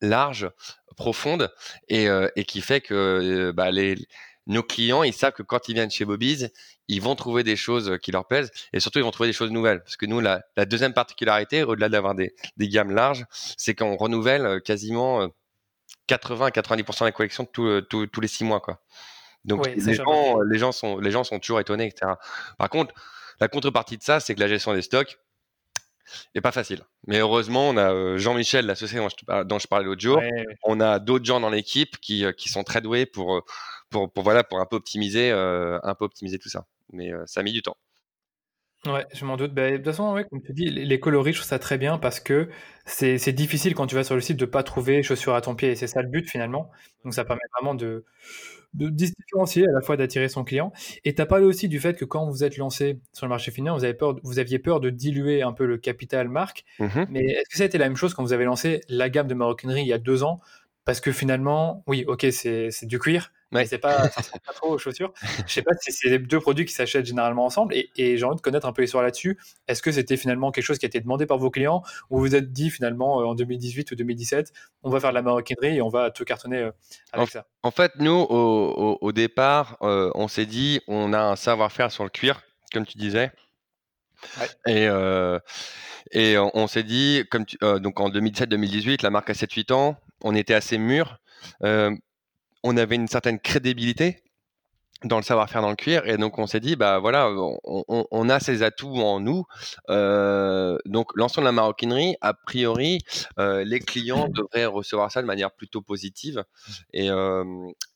larges, 0.00 0.50
profondes, 0.96 1.52
et, 1.88 2.08
euh, 2.08 2.28
qui 2.46 2.60
fait 2.60 2.80
que 2.80 2.94
euh, 2.94 3.52
bah, 3.52 3.70
les, 3.70 3.96
nos 4.50 4.64
clients, 4.64 5.04
ils 5.04 5.12
savent 5.12 5.32
que 5.32 5.44
quand 5.44 5.68
ils 5.68 5.74
viennent 5.74 5.90
chez 5.90 6.04
Bobby's, 6.04 6.50
ils 6.88 7.00
vont 7.00 7.14
trouver 7.14 7.44
des 7.44 7.54
choses 7.54 7.98
qui 8.02 8.10
leur 8.10 8.26
plaisent 8.26 8.50
et 8.72 8.80
surtout 8.80 8.98
ils 8.98 9.04
vont 9.04 9.12
trouver 9.12 9.28
des 9.28 9.32
choses 9.32 9.52
nouvelles. 9.52 9.80
Parce 9.82 9.96
que 9.96 10.06
nous, 10.06 10.20
la, 10.20 10.42
deuxième 10.66 10.92
particularité, 10.92 11.62
au-delà 11.62 11.88
d'avoir 11.88 12.16
des, 12.16 12.34
gammes 12.58 12.90
larges, 12.90 13.24
c'est 13.30 13.74
qu'on 13.74 13.96
renouvelle 13.96 14.44
euh, 14.44 14.60
quasiment 14.60 15.28
80-90% 16.08 17.02
euh, 17.02 17.06
des 17.06 17.12
collections 17.12 17.48
euh, 17.58 17.80
tous 17.80 18.20
les 18.20 18.28
six 18.28 18.42
mois. 18.42 18.60
Quoi. 18.60 18.82
Donc 19.44 19.66
les, 19.68 19.94
gens, 19.94 20.40
les, 20.40 20.58
gens 20.58 20.72
sont, 20.72 20.98
les 20.98 21.12
gens 21.12 21.22
sont 21.22 21.38
toujours 21.38 21.60
étonnés, 21.60 21.86
etc. 21.86 22.12
Par 22.58 22.68
contre, 22.68 22.92
la 23.38 23.46
contrepartie 23.46 23.98
de 23.98 24.02
ça, 24.02 24.18
c'est 24.18 24.34
que 24.34 24.40
la 24.40 24.48
gestion 24.48 24.74
des 24.74 24.82
stocks 24.82 25.16
n'est 26.34 26.40
pas 26.40 26.50
facile. 26.50 26.82
Mais 27.06 27.18
heureusement, 27.18 27.68
on 27.68 27.76
a 27.76 28.18
Jean-Michel, 28.18 28.66
l'associé 28.66 28.98
dont, 28.98 29.58
je 29.60 29.66
parlais 29.68 29.86
l'autre 29.86 30.00
jour. 30.00 30.20
On 30.64 30.80
a 30.80 30.98
d'autres 30.98 31.24
gens 31.24 31.38
dans 31.38 31.50
l'équipe 31.50 31.98
qui, 32.00 32.24
qui, 32.36 32.48
sont 32.48 32.64
très 32.64 32.80
doués 32.80 33.06
pour, 33.06 33.44
pour, 33.90 34.12
pour, 34.12 34.22
voilà, 34.22 34.44
pour 34.44 34.60
un 34.60 34.66
peu 34.66 34.76
optimiser, 34.76 35.30
un 35.30 35.94
peu 35.94 36.04
optimiser 36.04 36.38
tout 36.38 36.48
ça 36.48 36.66
mais 36.92 37.12
ça 37.26 37.40
a 37.40 37.42
mis 37.42 37.52
du 37.52 37.62
temps. 37.62 37.76
Ouais, 38.86 39.04
je 39.12 39.26
m'en 39.26 39.36
doute. 39.36 39.52
Bah, 39.52 39.70
de 39.70 39.76
toute 39.76 39.84
façon, 39.84 40.14
ouais, 40.14 40.24
comme 40.24 40.40
tu 40.42 40.54
dis, 40.54 40.70
les 40.70 41.00
coloris, 41.00 41.34
je 41.34 41.38
trouve 41.38 41.48
ça 41.48 41.58
très 41.58 41.76
bien 41.76 41.98
parce 41.98 42.18
que 42.18 42.48
c'est 42.86 43.32
difficile 43.32 43.74
quand 43.74 43.86
tu 43.86 43.94
vas 43.94 44.04
sur 44.04 44.14
le 44.14 44.22
site 44.22 44.38
de 44.38 44.46
pas 44.46 44.62
trouver 44.62 45.02
chaussures 45.02 45.34
à 45.34 45.42
ton 45.42 45.54
pied 45.54 45.72
et 45.72 45.76
c'est 45.76 45.86
ça 45.86 46.00
le 46.00 46.08
but 46.08 46.28
finalement. 46.28 46.70
Donc 47.04 47.12
ça 47.12 47.26
permet 47.26 47.42
vraiment 47.54 47.74
de, 47.74 48.06
de 48.72 48.88
différencier, 48.88 49.68
à 49.68 49.72
la 49.72 49.82
fois 49.82 49.98
d'attirer 49.98 50.30
son 50.30 50.44
client. 50.44 50.72
Et 51.04 51.14
tu 51.14 51.20
as 51.20 51.26
parlé 51.26 51.44
aussi 51.44 51.68
du 51.68 51.78
fait 51.78 51.94
que 51.94 52.06
quand 52.06 52.26
vous 52.30 52.42
êtes 52.42 52.56
lancé 52.56 53.00
sur 53.12 53.26
le 53.26 53.30
marché 53.30 53.50
féminin, 53.50 53.74
vous, 53.74 53.84
avez 53.84 53.94
peur, 53.94 54.16
vous 54.22 54.38
aviez 54.38 54.58
peur 54.58 54.80
de 54.80 54.88
diluer 54.88 55.42
un 55.42 55.52
peu 55.52 55.66
le 55.66 55.76
capital 55.76 56.28
marque. 56.28 56.64
Mmh 56.78 57.04
mais 57.10 57.24
est-ce 57.24 57.50
que 57.50 57.56
ça 57.58 57.64
a 57.64 57.66
été 57.66 57.76
la 57.76 57.86
même 57.86 57.96
chose 57.96 58.14
quand 58.14 58.22
vous 58.22 58.32
avez 58.32 58.44
lancé 58.44 58.80
la 58.88 59.10
gamme 59.10 59.26
de 59.26 59.34
maroquinerie 59.34 59.82
il 59.82 59.88
y 59.88 59.92
a 59.92 59.98
deux 59.98 60.22
ans? 60.22 60.40
Parce 60.86 61.00
que 61.02 61.12
finalement, 61.12 61.84
oui, 61.86 62.06
ok, 62.08 62.26
c'est 62.30 62.86
du 62.86 62.98
cuir, 62.98 63.30
mais 63.52 63.66
c'est 63.66 63.78
pas, 63.78 64.08
ça 64.08 64.20
ressemble 64.20 64.42
pas 64.44 64.52
trop 64.52 64.74
aux 64.74 64.78
chaussures. 64.78 65.12
Je 65.46 65.52
sais 65.52 65.62
pas 65.62 65.72
si 65.80 65.92
c'est 65.92 66.08
les 66.08 66.18
deux 66.18 66.40
produits 66.40 66.64
qui 66.64 66.72
s'achètent 66.72 67.06
généralement 67.06 67.44
ensemble 67.44 67.74
et, 67.74 67.90
j'ai 67.96 68.24
envie 68.24 68.36
de 68.36 68.40
connaître 68.40 68.66
un 68.66 68.72
peu 68.72 68.82
l'histoire 68.82 69.02
là-dessus. 69.02 69.38
Est-ce 69.66 69.82
que 69.82 69.92
c'était 69.92 70.16
finalement 70.16 70.50
quelque 70.50 70.64
chose 70.64 70.78
qui 70.78 70.86
a 70.86 70.88
été 70.88 71.00
demandé 71.00 71.26
par 71.26 71.38
vos 71.38 71.50
clients 71.50 71.82
ou 72.10 72.18
vous 72.18 72.20
vous 72.22 72.34
êtes 72.34 72.52
dit 72.52 72.70
finalement 72.70 73.20
euh, 73.20 73.24
en 73.24 73.34
2018 73.34 73.90
ou 73.90 73.94
2017, 73.96 74.52
on 74.82 74.90
va 74.90 75.00
faire 75.00 75.10
de 75.10 75.14
la 75.14 75.22
maroquinerie 75.22 75.76
et 75.76 75.82
on 75.82 75.88
va 75.88 76.10
tout 76.10 76.24
cartonner 76.24 76.58
euh, 76.58 76.70
avec 77.12 77.28
en, 77.28 77.30
ça? 77.30 77.46
En 77.62 77.70
fait, 77.70 77.92
nous, 77.98 78.12
au, 78.12 79.12
départ, 79.12 79.76
euh, 79.82 80.10
on 80.14 80.28
s'est 80.28 80.46
dit, 80.46 80.80
on 80.86 81.12
a 81.12 81.20
un 81.20 81.36
savoir-faire 81.36 81.90
sur 81.90 82.04
le 82.04 82.10
cuir, 82.10 82.42
comme 82.72 82.86
tu 82.86 82.98
disais. 82.98 83.32
Et, 84.66 84.88
et 86.12 86.38
on, 86.38 86.66
s'est 86.66 86.82
dit, 86.82 87.24
comme 87.30 87.44
donc 87.80 88.00
en 88.00 88.10
2017-2018, 88.10 89.02
la 89.02 89.10
marque 89.10 89.30
a 89.30 89.32
7-8 89.32 89.72
ans, 89.72 89.96
on 90.22 90.34
était 90.34 90.54
assez 90.54 90.78
mûr 90.78 91.18
on 92.62 92.76
avait 92.76 92.96
une 92.96 93.08
certaine 93.08 93.38
crédibilité 93.38 94.22
dans 95.04 95.16
le 95.16 95.22
savoir-faire 95.22 95.62
dans 95.62 95.70
le 95.70 95.76
cuir 95.76 96.06
et 96.06 96.18
donc 96.18 96.38
on 96.38 96.46
s'est 96.46 96.60
dit 96.60 96.76
bah 96.76 96.98
voilà 96.98 97.30
on, 97.64 98.28
a 98.28 98.40
ces 98.40 98.62
atouts 98.62 98.96
en 98.96 99.20
nous. 99.20 99.44
Euh, 99.88 100.76
donc 100.84 101.16
lançons 101.16 101.40
la 101.40 101.52
maroquinerie 101.52 102.16
a 102.20 102.34
priori 102.34 102.98
euh, 103.38 103.64
les 103.64 103.80
clients 103.80 104.28
devraient 104.52 104.66
recevoir 104.66 105.10
ça 105.10 105.22
de 105.22 105.26
manière 105.26 105.52
plutôt 105.52 105.80
positive 105.80 106.44
et, 106.92 107.10
euh, 107.10 107.44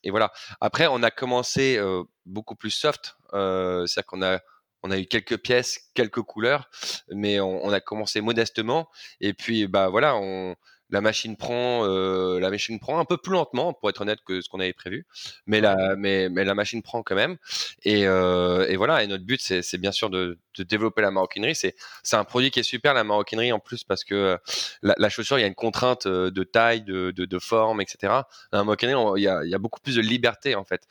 et 0.03 0.09
voilà. 0.09 0.31
Après 0.61 0.87
on 0.87 1.03
a 1.03 1.11
commencé 1.11 1.79
beaucoup 2.25 2.55
plus 2.55 2.71
soft 2.71 3.17
c'est-à-dire 3.31 4.05
qu'on 4.07 4.23
a 4.23 4.39
on 4.81 4.91
a 4.91 4.97
eu 4.97 5.05
quelques 5.05 5.37
pièces 5.37 5.91
quelques 5.93 6.21
couleurs 6.21 6.69
mais 7.09 7.39
on, 7.39 7.65
on, 7.65 7.71
a 7.71 7.79
commencé 7.79 8.21
modestement 8.21 8.87
et 9.19 9.33
puis 9.33 9.67
bah 9.67 9.89
voilà 9.89 10.15
on 10.15 10.55
la 10.89 11.01
machine 11.01 11.35
prend 11.35 11.85
euh, 11.85 12.39
la 12.39 12.49
machine 12.49 12.79
prend 12.79 12.99
un 12.99 13.05
peu 13.05 13.17
plus 13.17 13.33
lentement 13.33 13.73
pour 13.73 13.89
être 13.89 14.01
honnête 14.01 14.19
que 14.25 14.41
ce 14.41 14.49
qu'on 14.49 14.59
avait 14.59 14.73
prévu 14.73 15.05
mais 15.47 15.61
la 15.61 15.95
mais, 15.95 16.29
mais 16.29 16.43
la 16.43 16.55
machine 16.55 16.81
prend 16.81 17.03
quand 17.03 17.15
même. 17.15 17.37
Et, 17.83 18.07
euh, 18.07 18.67
et 18.67 18.75
voilà 18.75 19.03
et 19.03 19.07
notre 19.07 19.23
but 19.23 19.41
c'est 19.41 19.77
bien 19.77 19.91
sûr 19.91 20.09
de, 20.09 20.37
de, 20.57 20.63
développer 20.63 21.01
la 21.01 21.11
maroquinerie. 21.11 21.55
C'est 21.55 21.75
c'est 22.03 22.15
un 22.15 22.23
produit 22.23 22.51
qui 22.51 22.59
est 22.59 22.63
super 22.63 22.93
la 22.93 23.03
maroquinerie 23.03 23.51
en 23.51 23.59
plus 23.59 23.83
parce 23.83 24.03
que 24.03 24.15
euh, 24.15 24.37
la, 24.81 24.95
la 24.97 25.09
chaussure 25.09 25.37
il 25.37 25.41
y 25.41 25.43
a 25.43 25.47
une 25.47 25.55
contrainte 25.55 26.07
de 26.07 26.43
taille 26.43 26.81
de, 26.83 27.11
de, 27.11 27.25
de 27.25 27.39
forme 27.39 27.81
etc 27.81 28.13
dans 28.51 28.59
la 28.59 28.63
maroquinerie 28.63 28.95
il 29.17 29.23
y 29.23 29.27
a, 29.27 29.43
il 29.43 29.49
y 29.49 29.55
a 29.55 29.59
beaucoup 29.59 29.79
plus 29.79 29.95
de 29.95 30.01
liberté 30.01 30.55
en 30.55 30.63
fait. 30.63 30.81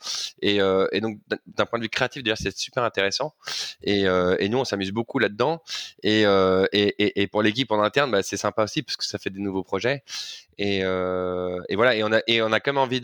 Et, 0.41 0.61
euh, 0.61 0.87
et 0.91 1.01
donc 1.01 1.19
d'un 1.47 1.65
point 1.65 1.79
de 1.79 1.83
vue 1.83 1.89
créatif 1.89 2.23
d'ailleurs 2.23 2.37
c'est 2.37 2.55
super 2.55 2.83
intéressant. 2.83 3.33
Et, 3.83 4.03
et 4.03 4.49
nous 4.49 4.57
on 4.57 4.65
s'amuse 4.65 4.91
beaucoup 4.91 5.19
là 5.19 5.29
dedans 5.29 5.61
et, 6.03 6.21
et, 6.21 7.21
et, 7.21 7.27
pour 7.27 7.41
l'équipe 7.41 7.71
en 7.71 7.81
interne 7.81 8.11
bah, 8.11 8.23
c'est 8.23 8.37
sympa 8.37 8.63
aussi 8.63 8.83
parce 8.83 8.97
que 8.97 9.05
ça 9.05 9.17
fait 9.17 9.29
des 9.29 9.39
nouveaux 9.39 9.63
projets 9.63 9.84
euh, 9.87 11.59
et, 11.69 11.75
voilà, 11.75 11.95
et 11.95 12.03
on 12.03 12.11
a, 12.11 12.21
et 12.27 12.39
quand 12.39 12.67
même 12.67 12.77
envie 12.77 13.01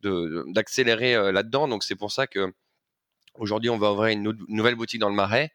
d'accélérer 0.00 1.14
euh, 1.14 1.32
là-dedans. 1.32 1.68
Donc 1.68 1.84
c'est 1.84 1.96
pour 1.96 2.12
ça 2.12 2.26
que 2.26 2.52
Aujourd'hui, 3.36 3.68
on 3.68 3.78
va 3.78 3.90
ouvrir 3.90 4.16
une 4.16 4.32
nouvelle 4.48 4.76
boutique 4.76 5.00
dans 5.00 5.08
le 5.08 5.14
Marais, 5.16 5.50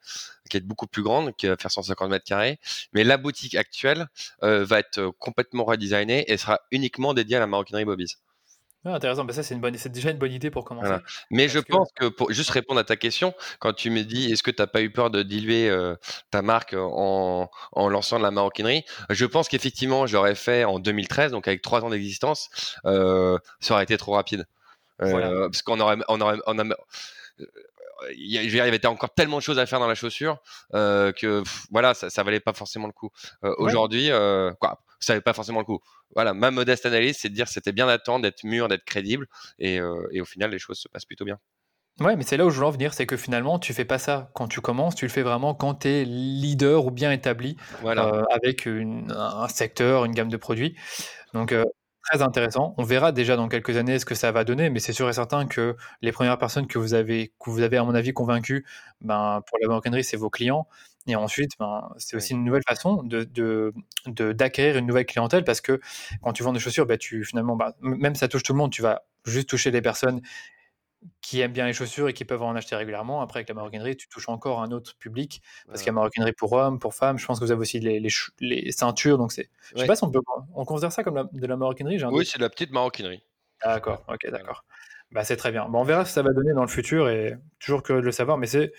qui 0.49 0.57
est 0.57 0.59
beaucoup 0.59 0.85
plus 0.85 1.01
grande, 1.01 1.33
qui 1.37 1.47
va 1.47 1.55
faire 1.55 1.71
150 1.71 2.09
mètres 2.09 2.25
carrés. 2.25 2.59
Mais 2.91 3.05
la 3.05 3.15
boutique 3.15 3.55
actuelle 3.55 4.07
euh, 4.43 4.65
va 4.65 4.79
être 4.79 5.13
complètement 5.17 5.63
redesignée 5.63 6.29
et 6.29 6.35
sera 6.35 6.59
uniquement 6.71 7.13
dédiée 7.13 7.37
à 7.37 7.39
la 7.39 7.47
maroquinerie 7.47 7.85
Bobby's. 7.85 8.17
Ah, 8.85 8.93
intéressant, 8.93 9.25
bah, 9.25 9.33
ça 9.33 9.43
c'est, 9.43 9.53
une 9.53 9.59
bonne, 9.59 9.77
c'est 9.77 9.91
déjà 9.91 10.09
une 10.09 10.17
bonne 10.17 10.31
idée 10.31 10.49
pour 10.49 10.63
commencer. 10.63 10.95
Mais 11.31 11.49
je 11.49 11.59
pense 11.59 11.89
que 11.95 12.05
pour 12.05 12.31
juste 12.31 12.49
répondre 12.51 12.79
à 12.79 12.85
ta 12.85 12.95
question, 12.95 13.33
quand 13.59 13.73
tu 13.73 13.89
me 13.89 14.03
dis 14.03 14.31
est-ce 14.31 14.41
que 14.41 14.51
tu 14.51 14.61
n'as 14.61 14.67
pas 14.67 14.81
eu 14.81 14.89
peur 14.89 15.09
de 15.09 15.21
diluer 15.21 15.69
euh, 15.69 15.95
ta 16.31 16.41
marque 16.41 16.73
en, 16.73 17.49
en, 17.73 17.89
lançant 17.89 18.19
de 18.19 18.23
la 18.23 18.31
maroquinerie, 18.31 18.85
je 19.09 19.25
pense 19.25 19.49
qu'effectivement 19.49 20.07
j'aurais 20.07 20.35
fait 20.35 20.63
en 20.63 20.79
2013, 20.79 21.31
donc 21.33 21.47
avec 21.47 21.61
trois 21.61 21.83
ans 21.83 21.89
d'existence, 21.89 22.49
euh, 22.85 23.37
ça 23.59 23.73
aurait 23.73 23.83
été 23.83 23.97
trop 23.97 24.13
rapide. 24.13 24.45
Euh, 25.01 25.49
parce 25.49 25.61
qu'on 25.61 25.79
aurait, 25.79 25.97
on 26.07 26.21
aurait, 26.21 26.37
on 26.47 26.57
il 28.15 28.31
y 28.31 28.59
avait 28.61 28.85
encore 28.85 29.13
tellement 29.13 29.37
de 29.37 29.43
choses 29.43 29.59
à 29.59 29.65
faire 29.65 29.79
dans 29.79 29.87
la 29.87 29.95
chaussure 29.95 30.37
que 30.71 31.43
voilà 31.69 31.93
ça, 31.93 32.09
ça 32.09 32.23
valait 32.23 32.39
pas 32.39 32.53
forcément 32.53 32.87
le 32.87 32.93
coup. 32.93 33.09
Aujourd'hui, 33.43 34.09
quoi, 34.59 34.79
ça 34.99 35.13
valait 35.13 35.21
pas 35.21 35.33
forcément 35.33 35.59
le 35.59 35.65
coup 35.65 35.79
voilà, 36.15 36.33
ma 36.33 36.51
modeste 36.51 36.85
analyse, 36.85 37.17
c'est 37.19 37.29
de 37.29 37.33
dire 37.33 37.47
c'était 37.47 37.71
bien 37.71 37.87
d'attendre, 37.87 38.23
d'être 38.23 38.43
mûr, 38.43 38.67
d'être 38.67 38.85
crédible, 38.85 39.27
euh, 39.61 40.07
et, 40.11 40.21
au 40.21 40.25
final, 40.25 40.51
les 40.51 40.59
choses 40.59 40.79
se 40.79 40.87
passent 40.87 41.05
plutôt 41.05 41.25
bien. 41.25 41.37
Ouais, 41.99 42.15
mais 42.15 42.23
c'est 42.23 42.37
là 42.37 42.45
où 42.45 42.49
je 42.49 42.59
veux 42.59 42.65
en 42.65 42.71
venir, 42.71 42.93
c'est 42.93 43.05
que 43.05 43.17
finalement, 43.17 43.59
tu 43.59 43.73
fais 43.73 43.83
pas 43.83 43.97
ça 43.97 44.31
quand 44.33 44.47
tu 44.47 44.61
commences, 44.61 44.95
tu 44.95 45.05
le 45.05 45.11
fais 45.11 45.21
vraiment 45.21 45.53
quand 45.53 45.81
tu 45.81 45.89
es 45.89 46.05
leader 46.05 46.85
ou 46.85 46.91
bien 46.91 47.11
établi 47.11 47.57
euh, 47.83 48.23
avec 48.31 48.67
un 48.67 49.47
secteur, 49.49 50.05
une 50.05 50.13
gamme 50.13 50.29
de 50.29 50.37
produits. 50.37 50.77
Donc, 51.33 51.51
euh, 51.51 51.65
très 52.03 52.21
intéressant. 52.21 52.73
On 52.77 52.83
verra 52.83 53.11
déjà 53.11 53.35
dans 53.35 53.49
quelques 53.49 53.75
années 53.75 53.99
ce 53.99 54.05
que 54.05 54.15
ça 54.15 54.31
va 54.31 54.45
donner, 54.45 54.69
mais 54.69 54.79
c'est 54.79 54.93
sûr 54.93 55.09
et 55.09 55.13
certain 55.13 55.45
que 55.45 55.75
les 56.01 56.13
premières 56.13 56.37
personnes 56.37 56.67
que 56.67 56.79
vous 56.79 56.93
avez, 56.93 57.33
que 57.37 57.49
vous 57.49 57.61
avez 57.61 57.75
à 57.75 57.83
mon 57.83 57.93
avis 57.93 58.13
convaincues, 58.13 58.65
ben, 59.01 59.43
pour 59.45 59.57
la 59.61 59.67
maroquinerie, 59.67 60.05
c'est 60.05 60.17
vos 60.17 60.29
clients. 60.29 60.67
Et 61.07 61.15
ensuite, 61.15 61.51
ben, 61.59 61.89
c'est 61.97 62.15
aussi 62.15 62.33
une 62.33 62.43
nouvelle 62.43 62.63
façon 62.67 63.03
de, 63.03 63.73
d'acquérir 64.05 64.77
une 64.77 64.85
nouvelle 64.85 65.05
clientèle 65.05 65.43
parce 65.43 65.61
que 65.61 65.79
quand 66.21 66.33
tu 66.33 66.43
vends 66.43 66.53
des 66.53 66.59
chaussures, 66.59 66.85
ben, 66.85 66.97
tu, 66.97 67.23
finalement, 67.23 67.55
ben, 67.55 67.73
même 67.81 68.15
si 68.15 68.19
ça 68.19 68.27
touche 68.27 68.43
tout 68.43 68.53
le 68.53 68.57
monde, 68.57 68.71
tu 68.71 68.81
vas 68.81 69.03
juste 69.25 69.49
toucher 69.49 69.71
les 69.71 69.81
personnes 69.81 70.21
qui 71.21 71.39
aiment 71.39 71.53
bien 71.53 71.65
les 71.65 71.73
chaussures 71.73 72.09
et 72.09 72.13
qui 72.13 72.25
peuvent 72.25 72.41
en 72.41 72.55
acheter 72.55 72.75
régulièrement. 72.75 73.21
Après, 73.21 73.39
avec 73.39 73.49
la 73.49 73.55
maroquinerie, 73.55 73.95
tu 73.95 74.09
touches 74.09 74.29
encore 74.29 74.61
un 74.61 74.71
autre 74.71 74.97
public 74.97 75.41
parce 75.67 75.79
qu'il 75.79 75.87
y 75.87 75.89
a 75.89 75.93
maroquinerie 75.93 76.33
pour 76.33 76.51
hommes, 76.53 76.79
pour 76.79 76.93
femmes. 76.93 77.17
Je 77.17 77.25
pense 77.25 77.39
que 77.39 77.45
vous 77.45 77.51
avez 77.51 77.61
aussi 77.61 77.79
les, 77.79 78.01
les, 78.39 78.71
ceintures. 78.71 79.17
Donc, 79.17 79.31
c'est, 79.31 79.49
je 79.73 79.79
sais 79.79 79.87
pas 79.87 79.95
si 79.95 80.03
on 80.03 80.11
peut, 80.11 80.19
on 80.53 80.65
considère 80.65 80.91
ça 80.91 81.03
comme 81.03 81.29
de 81.31 81.47
la 81.47 81.55
maroquinerie. 81.55 82.03
Oui, 82.05 82.25
c'est 82.25 82.37
de 82.37 82.43
la 82.43 82.49
petite 82.49 82.71
maroquinerie. 82.71 83.23
D'accord, 83.63 84.03
ok, 84.07 84.29
d'accord. 84.29 84.65
Bah, 85.11 85.23
c'est 85.23 85.37
très 85.37 85.51
bien. 85.51 85.67
Bon, 85.67 85.79
on 85.79 85.83
verra 85.83 86.05
ce 86.05 86.11
que 86.11 86.13
ça 86.15 86.21
va 86.21 86.33
donner 86.33 86.53
dans 86.53 86.61
le 86.61 86.67
futur 86.67 87.09
et 87.09 87.35
toujours 87.59 87.81
que 87.81 87.93
de 87.93 87.99
le 87.99 88.11
savoir, 88.11 88.37
mais 88.37 88.47
c'est 88.47 88.73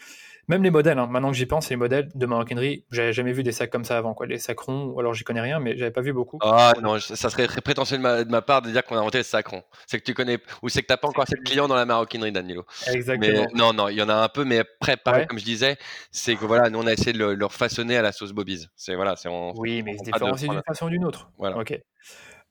même 0.50 0.64
les 0.64 0.70
modèles, 0.70 0.98
hein. 0.98 1.06
maintenant 1.06 1.30
que 1.30 1.36
j'y 1.36 1.46
pense, 1.46 1.70
les 1.70 1.76
modèles 1.76 2.10
de 2.12 2.26
maroquinerie, 2.26 2.84
j'avais 2.90 3.12
jamais 3.12 3.32
vu 3.32 3.44
des 3.44 3.52
sacs 3.52 3.70
comme 3.70 3.84
ça 3.84 3.96
avant, 3.96 4.14
quoi. 4.14 4.26
Les 4.26 4.38
sacs 4.38 4.58
ronds, 4.58 4.98
alors 4.98 5.14
j'y 5.14 5.22
connais 5.22 5.40
rien, 5.40 5.60
mais 5.60 5.76
j'avais 5.76 5.92
pas 5.92 6.00
vu 6.00 6.12
beaucoup. 6.12 6.38
Ah 6.42 6.72
non, 6.82 6.98
ça 6.98 7.30
serait 7.30 7.46
très 7.46 7.60
prétentieux 7.60 7.98
de 7.98 8.02
ma, 8.02 8.42
part 8.42 8.60
de 8.60 8.70
dire 8.70 8.84
qu'on 8.84 8.96
a 8.96 8.98
inventé 8.98 9.18
les 9.18 9.24
sacs 9.24 9.46
ronds. 9.46 9.62
C'est 9.86 10.00
que 10.00 10.04
tu 10.04 10.12
connais, 10.12 10.38
ou 10.62 10.68
c'est 10.68 10.82
que 10.82 10.88
t'as 10.88 10.96
pas 10.96 11.06
encore 11.06 11.22
assez 11.22 11.36
de 11.36 11.42
clients 11.42 11.68
dans 11.68 11.76
la 11.76 11.86
maroquinerie, 11.86 12.32
Danilo. 12.32 12.66
Exactement. 12.92 13.46
non, 13.54 13.72
non, 13.72 13.88
il 13.88 13.94
y 13.94 14.02
en 14.02 14.08
a 14.08 14.14
un 14.14 14.28
peu, 14.28 14.44
mais 14.44 14.58
après, 14.58 14.96
pareil, 14.96 15.28
comme 15.28 15.38
je 15.38 15.44
disais, 15.44 15.78
c'est 16.10 16.34
que 16.34 16.44
voilà, 16.44 16.68
nous 16.68 16.80
on 16.80 16.86
a 16.86 16.92
essayé 16.92 17.12
de 17.12 17.18
le, 17.18 17.34
leur 17.34 17.52
façonner 17.52 17.96
à 17.96 18.02
la 18.02 18.10
sauce 18.10 18.32
Bobby's. 18.32 18.66
C'est 18.74 18.96
voilà, 18.96 19.14
c'est 19.14 19.28
Oui, 19.54 19.84
mais 19.84 19.96
c'est 19.98 20.10
différencié 20.10 20.48
d'une 20.48 20.62
façon 20.66 20.86
ou 20.86 20.90
d'une 20.90 21.04
autre. 21.04 21.30
Voilà. 21.38 21.58
Ok. 21.58 21.80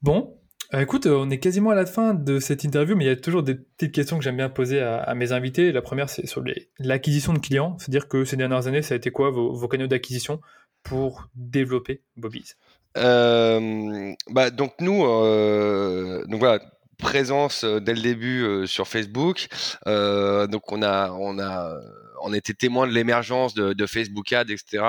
Bon, 0.02 0.40
euh, 0.74 0.82
écoute, 0.82 1.08
euh, 1.08 1.18
on 1.18 1.30
est 1.32 1.40
quasiment 1.40 1.72
à 1.72 1.76
la 1.76 1.88
fin 1.88 2.14
de 2.14 2.40
cette 2.40 2.64
interview, 2.64 2.96
mais 2.96 3.06
il 3.06 3.08
y 3.08 3.12
a 3.12 3.16
toujours 3.16 3.42
des 3.42 3.56
petites 3.56 3.92
questions 3.92 4.18
que 4.18 4.24
j'aime 4.24 4.38
bien 4.38 4.50
poser 4.50 4.82
à, 4.82 5.16
mes 5.16 5.32
invités. 5.32 5.72
La 5.72 5.82
première, 5.82 6.10
c'est 6.10 6.28
sur 6.28 6.44
l'acquisition 6.78 7.34
de 7.34 7.40
clients. 7.40 7.76
C'est-à-dire 7.80 8.08
que 8.08 8.24
ces 8.24 8.38
dernières 8.38 8.68
années, 8.68 8.84
ça 8.84 8.94
a 8.94 8.98
été 8.98 9.10
quoi 9.10 9.32
vos, 9.32 9.68
canaux 9.68 9.88
d'acquisition 9.88 10.42
pour 10.84 11.28
développer 11.34 12.04
Bobby's 12.18 12.56
euh, 12.98 14.14
bah, 14.30 14.52
Donc 14.52 14.74
nous, 14.80 15.00
donc 15.00 16.40
voilà, 16.40 16.60
présence 17.00 17.66
dès 17.66 17.96
le 17.96 18.02
début 18.02 18.68
sur 18.68 18.88
Facebook. 18.88 19.48
donc 19.88 20.72
on 20.72 20.84
a, 20.84 21.12
on 21.12 21.40
a, 21.40 21.82
on 22.22 22.32
était 22.32 22.54
témoin 22.54 22.86
de 22.86 22.94
l'émergence 22.94 23.56
de, 23.56 23.86
Facebook 23.88 24.32
Ads, 24.34 24.52
etc. 24.52 24.84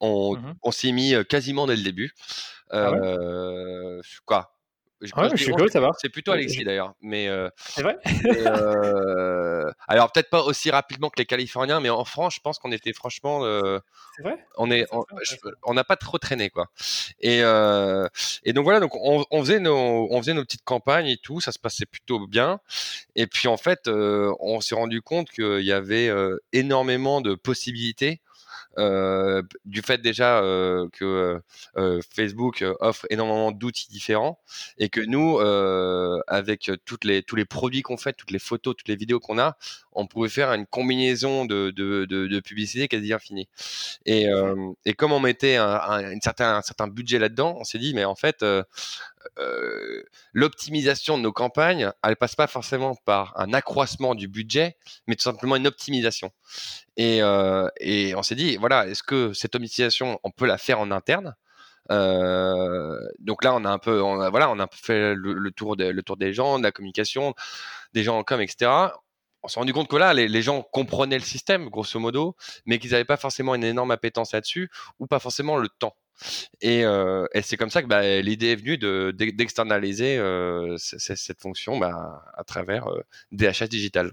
On, 0.00 0.38
on 0.62 0.70
s'y 0.70 0.90
mis 0.94 1.12
quasiment 1.28 1.66
dès 1.66 1.76
le 1.76 1.82
début. 1.82 2.12
Ah 2.70 2.92
quoi? 4.24 4.51
Ah 5.14 5.28
je 5.30 5.36
suis 5.36 5.52
curieux 5.52 5.66
de 5.66 5.72
savoir. 5.72 5.94
C'est 5.98 6.08
plutôt 6.08 6.32
Alexis 6.32 6.64
d'ailleurs. 6.64 6.94
Mais, 7.00 7.28
euh, 7.28 7.48
c'est 7.56 7.82
vrai? 7.82 7.98
euh, 8.26 9.70
Alors 9.88 10.12
peut-être 10.12 10.30
pas 10.30 10.42
aussi 10.42 10.70
rapidement 10.70 11.10
que 11.10 11.18
les 11.18 11.26
Californiens, 11.26 11.80
mais 11.80 11.90
en 11.90 12.04
France, 12.04 12.34
je 12.36 12.40
pense 12.40 12.58
qu'on 12.58 12.72
était 12.72 12.92
franchement. 12.92 13.44
Euh, 13.44 13.78
c'est 14.16 14.22
vrai? 14.22 14.36
On 14.56 14.70
est, 14.70 14.86
on 15.62 15.74
n'a 15.74 15.84
pas 15.84 15.96
trop 15.96 16.18
traîné 16.18 16.50
quoi. 16.50 16.68
Et, 17.20 17.38
et 17.38 18.52
donc 18.52 18.64
voilà, 18.64 18.80
donc 18.80 18.92
on, 18.94 19.40
faisait 19.40 19.60
nos, 19.60 20.08
on 20.10 20.18
faisait 20.20 20.34
nos 20.34 20.44
petites 20.44 20.64
campagnes 20.64 21.06
et 21.06 21.16
tout, 21.16 21.40
ça 21.40 21.52
se 21.52 21.58
passait 21.58 21.86
plutôt 21.86 22.26
bien. 22.26 22.60
Et 23.16 23.26
puis 23.26 23.48
en 23.48 23.56
fait, 23.56 23.88
on 23.88 24.60
s'est 24.60 24.74
rendu 24.74 25.02
compte 25.02 25.30
qu'il 25.30 25.64
y 25.64 25.72
avait 25.72 26.10
énormément 26.52 27.20
de 27.20 27.34
possibilités 27.34 28.20
euh, 28.78 29.42
du 29.64 29.82
fait 29.82 29.98
déjà 29.98 30.40
euh, 30.40 30.88
que 30.92 31.40
euh, 31.76 32.00
Facebook 32.14 32.64
offre 32.80 33.06
énormément 33.10 33.52
d'outils 33.52 33.88
différents 33.88 34.38
et 34.78 34.88
que 34.88 35.00
nous, 35.00 35.38
avec 36.26 36.70
toutes 36.84 37.04
les, 37.04 37.22
tous 37.22 37.36
les 37.36 37.44
produits 37.44 37.82
qu'on 37.82 37.96
fait, 37.96 38.12
toutes 38.12 38.30
les 38.30 38.38
photos, 38.38 38.74
toutes 38.76 38.88
les 38.88 38.96
vidéos 38.96 39.20
qu'on 39.20 39.38
a, 39.38 39.56
on 39.92 40.06
pouvait 40.06 40.28
faire 40.28 40.52
une 40.52 40.66
combinaison 40.66 41.44
de, 41.44 41.70
de, 41.70 42.04
de, 42.06 42.40
publicité 42.40 42.88
quasi 42.88 43.12
infinie. 43.12 43.48
Et, 44.06 44.26
et 44.84 44.94
comme 44.94 45.12
on 45.12 45.20
mettait 45.20 45.56
un, 45.56 46.18
certain, 46.22 46.56
un 46.56 46.62
certain 46.62 46.88
budget 46.88 47.18
là-dedans, 47.18 47.56
on 47.58 47.64
s'est 47.64 47.78
dit, 47.78 47.94
mais 47.94 48.04
en 48.04 48.14
fait, 48.14 48.44
l'optimisation 50.32 51.18
de 51.18 51.22
nos 51.22 51.32
campagnes, 51.32 51.90
elle 52.02 52.16
passe 52.16 52.34
pas 52.34 52.46
forcément 52.46 52.94
par 53.04 53.38
un 53.38 53.52
accroissement 53.52 54.14
du 54.14 54.28
budget, 54.28 54.76
mais 55.06 55.16
tout 55.16 55.22
simplement 55.22 55.56
une 55.56 55.66
optimisation. 55.66 56.30
Et, 56.96 57.22
on 57.22 58.22
s'est 58.22 58.34
dit, 58.34 58.56
voilà, 58.56 58.86
est-ce 58.86 59.02
que 59.02 59.32
cette 59.32 59.54
optimisation, 59.54 60.18
on 60.24 60.30
peut 60.30 60.46
la 60.46 60.58
faire 60.58 60.80
en 60.80 60.90
interne? 60.90 61.34
Donc 61.88 63.44
là, 63.44 63.54
on 63.54 63.64
a 63.64 63.70
un 63.70 63.78
peu, 63.78 63.98
voilà, 63.98 64.50
on 64.50 64.58
a 64.58 64.66
fait 64.72 65.14
le, 65.14 65.50
tour 65.50 65.76
le 65.76 66.02
tour 66.02 66.16
des 66.16 66.32
gens, 66.32 66.58
de 66.58 66.64
la 66.64 66.72
communication, 66.72 67.34
des 67.92 68.02
gens 68.02 68.18
en 68.18 68.24
com, 68.24 68.40
etc. 68.40 68.70
On 69.44 69.48
s'est 69.48 69.58
rendu 69.58 69.72
compte 69.72 69.88
que 69.88 69.96
là, 69.96 70.14
les, 70.14 70.28
les, 70.28 70.42
gens 70.42 70.62
comprenaient 70.62 71.18
le 71.18 71.24
système, 71.24 71.68
grosso 71.68 71.98
modo, 71.98 72.36
mais 72.64 72.78
qu'ils 72.78 72.92
n'avaient 72.92 73.04
pas 73.04 73.16
forcément 73.16 73.56
une 73.56 73.64
énorme 73.64 73.90
appétence 73.90 74.32
là-dessus, 74.32 74.70
ou 75.00 75.08
pas 75.08 75.18
forcément 75.18 75.56
le 75.56 75.68
temps. 75.68 75.96
Et, 76.60 76.84
euh, 76.84 77.26
et 77.34 77.42
c'est 77.42 77.56
comme 77.56 77.70
ça 77.70 77.82
que 77.82 77.88
bah, 77.88 78.20
l'idée 78.20 78.52
est 78.52 78.56
venue 78.56 78.78
d'externaliser 79.32 80.18
euh, 80.18 80.76
cette 80.78 81.40
fonction 81.40 81.78
bah, 81.78 82.22
à 82.36 82.44
travers 82.44 82.88
euh, 82.88 83.02
DHS 83.32 83.68
digital. 83.68 84.12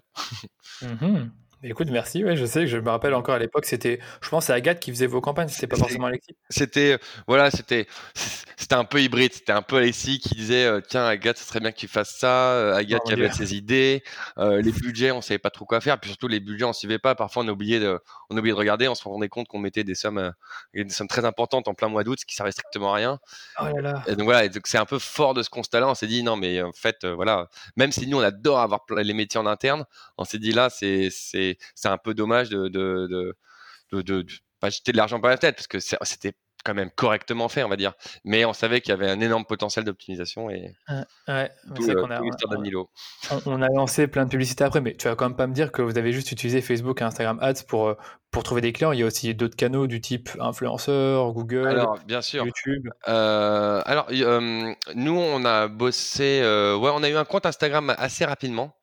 Mmh 0.82 1.30
Écoute, 1.64 1.90
merci. 1.92 2.24
Ouais, 2.24 2.38
je 2.38 2.46
sais 2.46 2.62
que 2.62 2.68
je 2.68 2.78
me 2.78 2.90
rappelle 2.90 3.14
encore 3.14 3.36
à 3.36 3.40
l'époque, 3.40 3.66
c'était, 3.66 4.00
je 4.22 4.30
pense, 4.30 4.46
c'est 4.46 4.54
Agathe 4.54 4.80
qui 4.80 4.92
faisait 4.92 5.08
vos 5.08 5.20
campagnes, 5.20 5.50
c'était 5.50 5.68
pas 5.68 5.76
forcément 5.76 6.08
Alexis. 6.08 6.36
C'était, 6.50 6.98
voilà, 7.28 7.52
c'était, 7.52 7.86
c'était 8.70 8.76
un 8.76 8.86
peu 8.86 9.02
hybride. 9.02 9.34
C'était 9.34 9.52
un 9.52 9.62
peu 9.62 9.78
Alexis 9.78 10.20
qui 10.20 10.36
disait, 10.36 10.66
euh, 10.66 10.80
tiens, 10.80 11.06
Agathe, 11.06 11.38
ce 11.38 11.44
serait 11.44 11.60
bien 11.60 11.72
que 11.72 11.78
tu 11.78 11.88
fasses 11.88 12.16
ça. 12.18 12.52
Euh, 12.52 12.76
Agathe 12.76 13.02
qui 13.04 13.14
avait 13.14 13.32
ses 13.32 13.56
idées. 13.56 14.04
Euh, 14.38 14.62
les 14.62 14.72
budgets, 14.72 15.12
on 15.12 15.22
savait 15.22 15.40
pas 15.40 15.50
trop 15.50 15.66
quoi 15.66 15.82
faire. 15.82 16.00
Puis 16.00 16.12
surtout, 16.12 16.28
les 16.28 16.40
budgets, 16.40 16.66
on 16.66 16.74
suivait 16.74 17.00
pas. 17.00 17.16
Parfois, 17.16 17.44
on 17.44 17.48
oubliait 17.48 17.80
de, 17.80 18.00
on 18.30 18.38
oubliait 18.38 18.54
de 18.54 18.60
regarder. 18.60 18.88
On 18.88 18.96
se 18.96 19.04
rendait 19.04 19.28
compte 19.28 19.48
qu'on 19.48 19.60
mettait 19.60 19.84
des 19.84 19.96
sommes, 19.96 20.34
des 20.74 20.90
sommes 20.90 21.08
très 21.08 21.26
importantes 21.26 21.68
en 21.68 21.74
plein 21.74 21.88
mois 21.88 22.04
d'août, 22.04 22.20
ce 22.20 22.26
qui 22.26 22.36
servait 22.36 22.52
strictement 22.52 22.94
à 22.94 22.98
rien. 22.98 23.20
Oh 23.60 23.64
là 23.64 23.82
là. 23.82 24.04
Et 24.08 24.16
donc 24.16 24.26
voilà, 24.26 24.48
c'est 24.66 24.78
un 24.78 24.86
peu 24.86 25.00
fort 25.00 25.34
de 25.34 25.42
ce 25.42 25.50
constat-là. 25.50 25.88
On 25.90 25.96
s'est 25.96 26.08
dit, 26.08 26.22
non, 26.22 26.36
mais 26.36 26.62
en 26.62 26.72
fait, 26.74 27.06
voilà, 27.06 27.48
même 27.76 27.92
si 27.92 28.08
nous, 28.08 28.18
on 28.18 28.24
adore 28.24 28.60
avoir 28.60 28.82
les 28.98 29.14
métiers 29.14 29.40
en 29.40 29.46
interne, 29.46 29.86
on 30.18 30.26
s'est 30.26 30.38
dit 30.38 30.52
là, 30.52 30.70
c'est, 30.70 31.10
c'est, 31.12 31.49
c'est 31.76 31.90
un 31.90 31.98
peu 31.98 32.14
dommage 32.14 32.50
de, 32.50 32.68
de, 32.68 33.36
de, 33.92 34.02
de, 34.02 34.26
pas 34.60 34.70
jeter 34.70 34.92
de 34.92 34.98
l'argent 34.98 35.20
par 35.20 35.32
la 35.32 35.38
tête 35.38 35.56
parce 35.56 35.68
que 35.68 35.80
c'était 35.80 36.34
quand 36.64 36.74
même 36.74 36.92
correctement 36.92 37.48
fait, 37.48 37.64
on 37.64 37.70
va 37.70 37.78
dire. 37.78 37.94
Mais 38.24 38.46
on 38.46 38.54
savait 38.54 38.82
qu'il 38.82 38.90
y 38.90 38.94
avait 38.94 39.10
un 39.10 39.20
énorme 39.20 39.46
potentiel 39.46 39.86
d'optimisation 39.86 40.50
et 40.50 40.74
ouais, 40.90 41.50
on, 41.70 42.12
a, 42.12 42.22
on, 43.46 43.62
a 43.62 43.68
lancé 43.70 44.08
plein 44.08 44.26
de 44.26 44.30
publicités 44.30 44.64
après, 44.64 44.82
mais 44.82 44.94
tu 44.96 45.08
vas 45.08 45.16
quand 45.16 45.26
même 45.26 45.38
pas 45.38 45.48
me 45.48 45.54
dire 45.54 45.72
que 45.72 45.82
vous 45.82 45.98
avez 45.98 46.12
juste 46.12 46.32
utilisé 46.32 46.62
Facebook 46.62 47.02
et 47.02 47.04
Instagram 47.04 47.40
Ads 47.42 47.64
pour, 47.68 47.88
euh, 47.88 47.94
pour 48.32 48.44
trouver 48.44 48.62
des 48.62 48.74
clients. 48.74 48.92
Il 48.92 49.00
y 49.00 49.04
a 49.04 49.06
aussi 49.06 49.34
d'autres 49.36 49.56
canaux 49.56 49.88
du 49.88 50.02
type 50.02 50.30
influenceur, 50.40 51.32
Google, 51.32 51.68
alors, 51.68 51.98
bien 52.06 52.22
sûr. 52.22 52.46
YouTube. 52.46 52.90
Euh, 53.08 53.82
alors, 53.86 54.08
euh, 54.12 54.74
nous, 54.96 55.18
on 55.18 55.46
a 55.46 55.68
bossé, 55.68 56.42
ouais, 56.42 56.92
on 56.94 57.04
a 57.04 57.10
eu 57.10 57.16
un 57.16 57.26
compte 57.26 57.46
Instagram 57.46 57.94
assez 57.98 58.26
rapidement. 58.26 58.76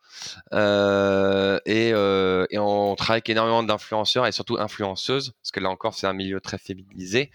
Euh, 0.52 1.58
et, 1.66 1.92
euh, 1.92 2.46
et, 2.50 2.58
on 2.58 2.94
travaille 2.96 3.18
avec 3.18 3.30
énormément 3.30 3.62
d'influenceurs 3.62 4.26
et 4.26 4.32
surtout 4.32 4.58
influenceuses, 4.58 5.32
parce 5.42 5.50
que 5.50 5.60
là 5.60 5.70
encore 5.70 5.94
c'est 5.94 6.06
un 6.06 6.12
milieu 6.12 6.40
très 6.40 6.58
féminisé. 6.58 7.30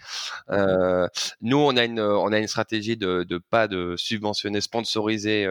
Euh, 0.50 1.08
nous 1.40 1.58
on 1.58 1.76
a 1.76 1.84
une 1.84 2.00
on 2.00 2.32
a 2.32 2.38
une 2.38 2.48
stratégie 2.48 2.96
de, 2.96 3.24
pas 3.50 3.68
de 3.68 3.94
subventionner, 3.96 4.60
sponsoriser 4.60 5.46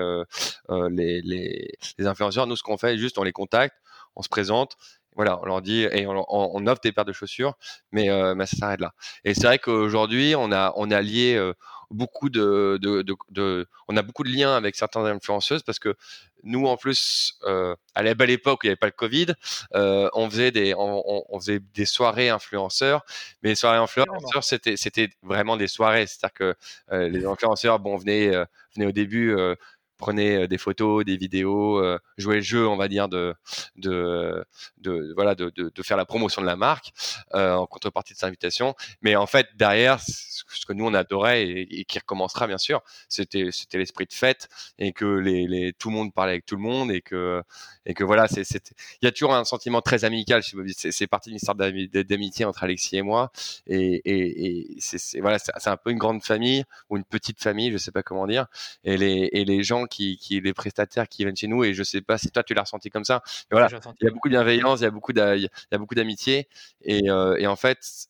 les, 0.70 1.68
influenceurs. 2.00 2.48
Nous 2.48 2.56
ce 2.56 2.64
qu'on 2.64 2.78
fait, 2.78 2.98
juste 2.98 3.18
on 3.18 3.24
les 3.24 3.34
contacte, 3.34 3.76
on 4.16 4.22
se 4.22 4.30
présente 4.30 4.78
voilà, 5.18 5.42
on 5.42 5.46
leur 5.46 5.62
dit 5.62 5.82
et 5.82 6.08
on, 6.08 6.68
offre 6.68 6.80
des 6.82 6.94
paires 6.94 7.04
de 7.04 7.12
chaussures, 7.12 7.56
mais, 7.92 8.08
mais 8.34 8.46
ça 8.46 8.56
s'arrête 8.56 8.80
là. 8.80 8.94
Et 9.26 9.34
c'est 9.34 9.44
vrai 9.44 9.60
qu'aujourd'hui, 9.60 10.36
on 10.38 10.54
a 10.54 10.72
on 10.78 10.90
a 10.90 11.02
lié 11.02 11.38
beaucoup 11.92 12.30
de, 12.30 12.80
de, 12.82 13.02
de, 13.02 13.16
de, 13.30 13.68
on 13.88 13.98
a 13.98 14.02
beaucoup 14.02 14.24
de 14.24 14.30
liens 14.30 14.56
avec 14.56 14.76
certaines 14.76 15.06
influenceuses 15.06 15.64
parce 15.64 15.80
que 15.80 15.96
nous, 16.44 16.66
en 16.66 16.78
plus, 16.78 17.38
euh, 17.44 17.76
à 17.94 18.02
la 18.04 18.16
belle 18.16 18.32
époque 18.32 18.62
où 18.64 18.66
il 18.66 18.70
n'y 18.70 18.72
avait 18.72 18.78
pas 18.78 18.88
le 18.88 18.94
Covid, 18.94 19.28
euh, 19.76 20.10
on 20.14 20.30
faisait 20.30 20.52
des, 20.52 20.74
on, 20.74 21.26
on, 21.30 21.40
faisait 21.40 21.60
des 21.60 21.86
soirées 21.86 22.30
influenceurs. 22.30 23.06
Mais 23.44 23.50
les 23.50 23.56
soirées 23.56 23.78
influenceurs, 23.78 24.44
c'était, 24.44 24.78
c'était 24.78 25.10
vraiment 25.22 25.58
des 25.58 25.68
soirées. 25.68 26.08
C'est-à-dire 26.08 26.34
que 26.34 26.56
euh, 26.92 27.10
les 27.10 27.26
influenceurs, 27.26 27.80
bon, 27.80 27.98
venaient, 27.98 28.32
venaient 28.76 28.88
au 28.88 28.92
début 28.92 29.36
prenez 30.02 30.48
des 30.48 30.58
photos, 30.58 31.06
des 31.06 31.16
vidéos, 31.16 31.78
euh, 31.78 31.98
jouez 32.18 32.36
le 32.38 32.42
jeu, 32.42 32.68
on 32.68 32.76
va 32.76 32.88
dire, 32.90 33.08
de, 33.08 33.34
de, 33.78 34.46
voilà, 35.16 35.36
de, 35.36 35.50
de, 35.56 35.84
faire 35.84 35.98
la 35.98 36.06
promotion 36.06 36.42
de 36.42 36.48
la 36.48 36.56
marque 36.56 36.92
euh, 37.34 37.54
en 37.54 37.68
contrepartie 37.68 38.14
de 38.14 38.18
cette 38.18 38.28
invitation. 38.28 38.76
Mais 39.02 39.16
en 39.16 39.28
fait, 39.28 39.48
derrière, 39.56 40.02
ce 40.02 40.66
que 40.66 40.74
nous 40.74 40.86
on 40.86 40.94
adorait 40.94 41.44
et, 41.48 41.86
qui 41.86 42.00
recommencera 42.00 42.48
bien 42.48 42.58
sûr, 42.58 42.82
c'était 43.08 43.44
l'esprit 43.74 44.06
de 44.06 44.14
fête 44.14 44.50
et 44.78 44.92
que 44.92 45.06
les, 45.06 45.48
les, 45.48 45.74
tout 45.74 45.90
le 45.90 45.96
monde 45.96 46.14
parlait 46.14 46.34
avec 46.34 46.46
tout 46.46 46.56
le 46.56 46.62
monde 46.62 46.92
et 46.92 47.02
que 47.02 47.42
et 47.86 47.94
que 47.94 48.04
voilà, 48.04 48.28
il 48.36 48.46
y 49.02 49.08
a 49.08 49.12
toujours 49.12 49.34
un 49.34 49.44
sentiment 49.44 49.82
très 49.82 50.06
amical. 50.06 50.44
C'est 50.44 51.08
parti 51.08 51.30
d'une 51.30 51.38
histoire 51.38 51.56
d'amitié 51.56 52.46
entre 52.46 52.64
Alexis 52.64 52.98
et 52.98 53.02
moi 53.02 53.32
et, 53.68 54.02
et, 54.06 54.76
et 54.76 54.78
c'est 54.80 55.20
voilà, 55.20 55.38
un 55.66 55.78
peu 55.78 55.92
une 55.92 55.98
grande 55.98 56.24
famille 56.24 56.64
ou 56.90 56.98
une 56.98 57.04
petite 57.04 57.42
famille, 57.42 57.72
je 57.72 57.78
sais 57.78 57.92
pas 57.92 58.04
comment 58.04 58.28
dire. 58.28 58.48
Et 58.84 58.98
les 58.98 59.30
et 59.32 59.46
les 59.46 59.64
gens 59.64 59.86
qui, 59.92 60.18
qui 60.18 60.42
les 60.42 60.54
prestataires 60.54 61.08
qui 61.08 61.24
viennent 61.24 61.36
chez 61.36 61.48
nous 61.48 61.64
et 61.64 61.74
je 61.74 61.84
sais 61.84 62.02
pas 62.02 62.18
si 62.18 62.32
toi 62.32 62.44
tu 62.44 62.56
l'as 62.56 62.64
ressenti 62.64 62.90
comme 62.90 63.04
ça. 63.04 63.22
Mais 63.52 63.60
voilà, 63.60 63.68
il 64.02 64.06
y 64.06 64.08
a 64.08 64.12
beaucoup 64.12 64.30
de 64.30 64.34
bienveillance, 64.34 64.80
il 64.80 64.84
y 64.84 64.88
a 64.88 64.92
beaucoup 64.92 65.12
il 65.12 65.50
y 65.72 65.76
a 65.76 65.78
beaucoup 65.78 65.96
d'amitié 65.96 66.48
et, 66.84 67.10
euh, 67.10 67.36
et 67.38 67.46
en 67.46 67.56
fait 67.56 68.08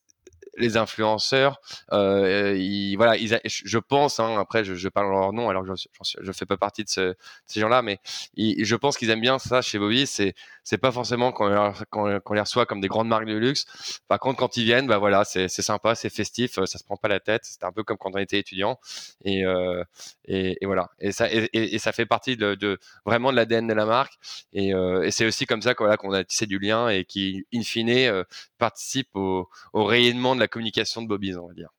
les 0.57 0.77
influenceurs, 0.77 1.61
euh, 1.93 2.55
ils, 2.57 2.95
voilà, 2.95 3.17
ils, 3.17 3.39
je 3.45 3.77
pense, 3.77 4.19
hein, 4.19 4.38
après 4.39 4.63
je, 4.63 4.75
je, 4.75 4.89
parle 4.89 5.07
en 5.07 5.19
leur 5.19 5.34
nom, 5.34 5.49
alors 5.49 5.63
je, 5.65 5.88
je 6.19 6.32
fais 6.32 6.45
pas 6.45 6.57
partie 6.57 6.84
de, 6.84 6.89
ce, 6.89 7.15
ces 7.45 7.59
gens-là, 7.61 7.82
mais 7.82 7.99
je 8.38 8.75
pense 8.75 8.97
qu'ils 8.97 9.09
aiment 9.09 9.21
bien 9.21 9.39
ça 9.39 9.61
chez 9.61 9.79
Bobby. 9.79 10.05
C'est 10.07 10.34
c'est 10.64 10.78
pas 10.78 10.91
forcément 10.91 11.32
qu'on 11.32 12.34
les 12.34 12.39
reçoit 12.39 12.66
comme 12.66 12.82
des 12.82 12.88
grandes 12.88 13.07
marques 13.07 13.26
de 13.26 13.36
luxe. 13.36 13.66
Par 14.07 14.20
contre, 14.20 14.39
quand 14.39 14.57
ils 14.57 14.64
viennent, 14.64 14.88
bah 14.88 14.97
voilà, 14.97 15.24
c'est 15.24 15.47
sympa, 15.49 15.95
c'est 15.95 16.09
festif, 16.09 16.53
ça 16.53 16.78
se 16.78 16.84
prend 16.84 16.97
pas 16.97 17.07
la 17.07 17.20
tête. 17.20 17.41
C'est 17.43 17.64
un 17.64 17.72
peu 17.72 17.84
comme 17.84 17.97
quand 17.97 18.12
on 18.14 18.18
était 18.18 18.39
étudiant, 18.39 18.80
et, 19.24 19.45
euh, 19.45 19.84
et, 20.26 20.57
voilà. 20.64 20.89
Et 20.99 21.12
ça 21.12 21.28
et, 21.32 21.78
ça 21.80 21.91
fait 21.91 22.05
partie 22.05 22.38
de, 22.38 22.80
vraiment 23.05 23.32
de 23.32 23.38
l'ADN 23.38 23.68
de 23.68 23.74
la 23.74 23.86
marque. 23.86 24.14
Et, 24.53 24.74
euh, 24.74 25.03
et 25.03 25.12
c'est 25.12 25.26
aussi 25.26 25.45
comme 25.45 25.62
ça 25.62 25.74
qu'on 25.74 26.14
a 26.14 26.24
tissé 26.24 26.45
du 26.45 26.59
lien 26.59 26.89
et 26.89 27.05
qui, 27.05 27.45
in 27.53 27.62
fine, 27.62 27.89
euh, 27.89 28.24
participe 28.57 29.16
au, 29.16 29.49
rayonnement 29.74 30.36
de 30.36 30.39
la 30.39 30.47
communication 30.47 31.01
de 31.01 31.07
Bobby's, 31.07 31.38
on 31.38 31.47
va 31.47 31.53
dire. 31.53 31.70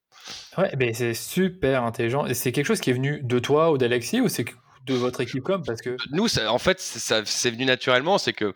Ouais, 0.59 0.93
c'est 0.93 1.15
super 1.15 1.85
intelligent. 1.85 2.27
Et 2.27 2.35
c'est 2.35 2.53
quelque 2.53 2.67
chose 2.67 2.81
qui 2.81 2.91
est 2.91 2.95
venu 2.95 3.21
de 3.23 3.39
toi 3.39 3.73
ou 3.73 3.79
d'Alexis 3.79 4.21
ou 4.21 4.29
c'est 4.29 4.45
de 4.85 4.95
votre 4.95 5.21
équipe 5.21 5.43
comme 5.45 5.65
parce 5.65 5.81
que 5.81 5.97
nous, 6.11 6.27
en 6.39 6.59
fait, 6.59 6.81
ça, 6.81 7.23
c'est 7.25 7.51
venu 7.51 7.65
naturellement. 7.65 8.19
C'est 8.19 8.33
que 8.33 8.53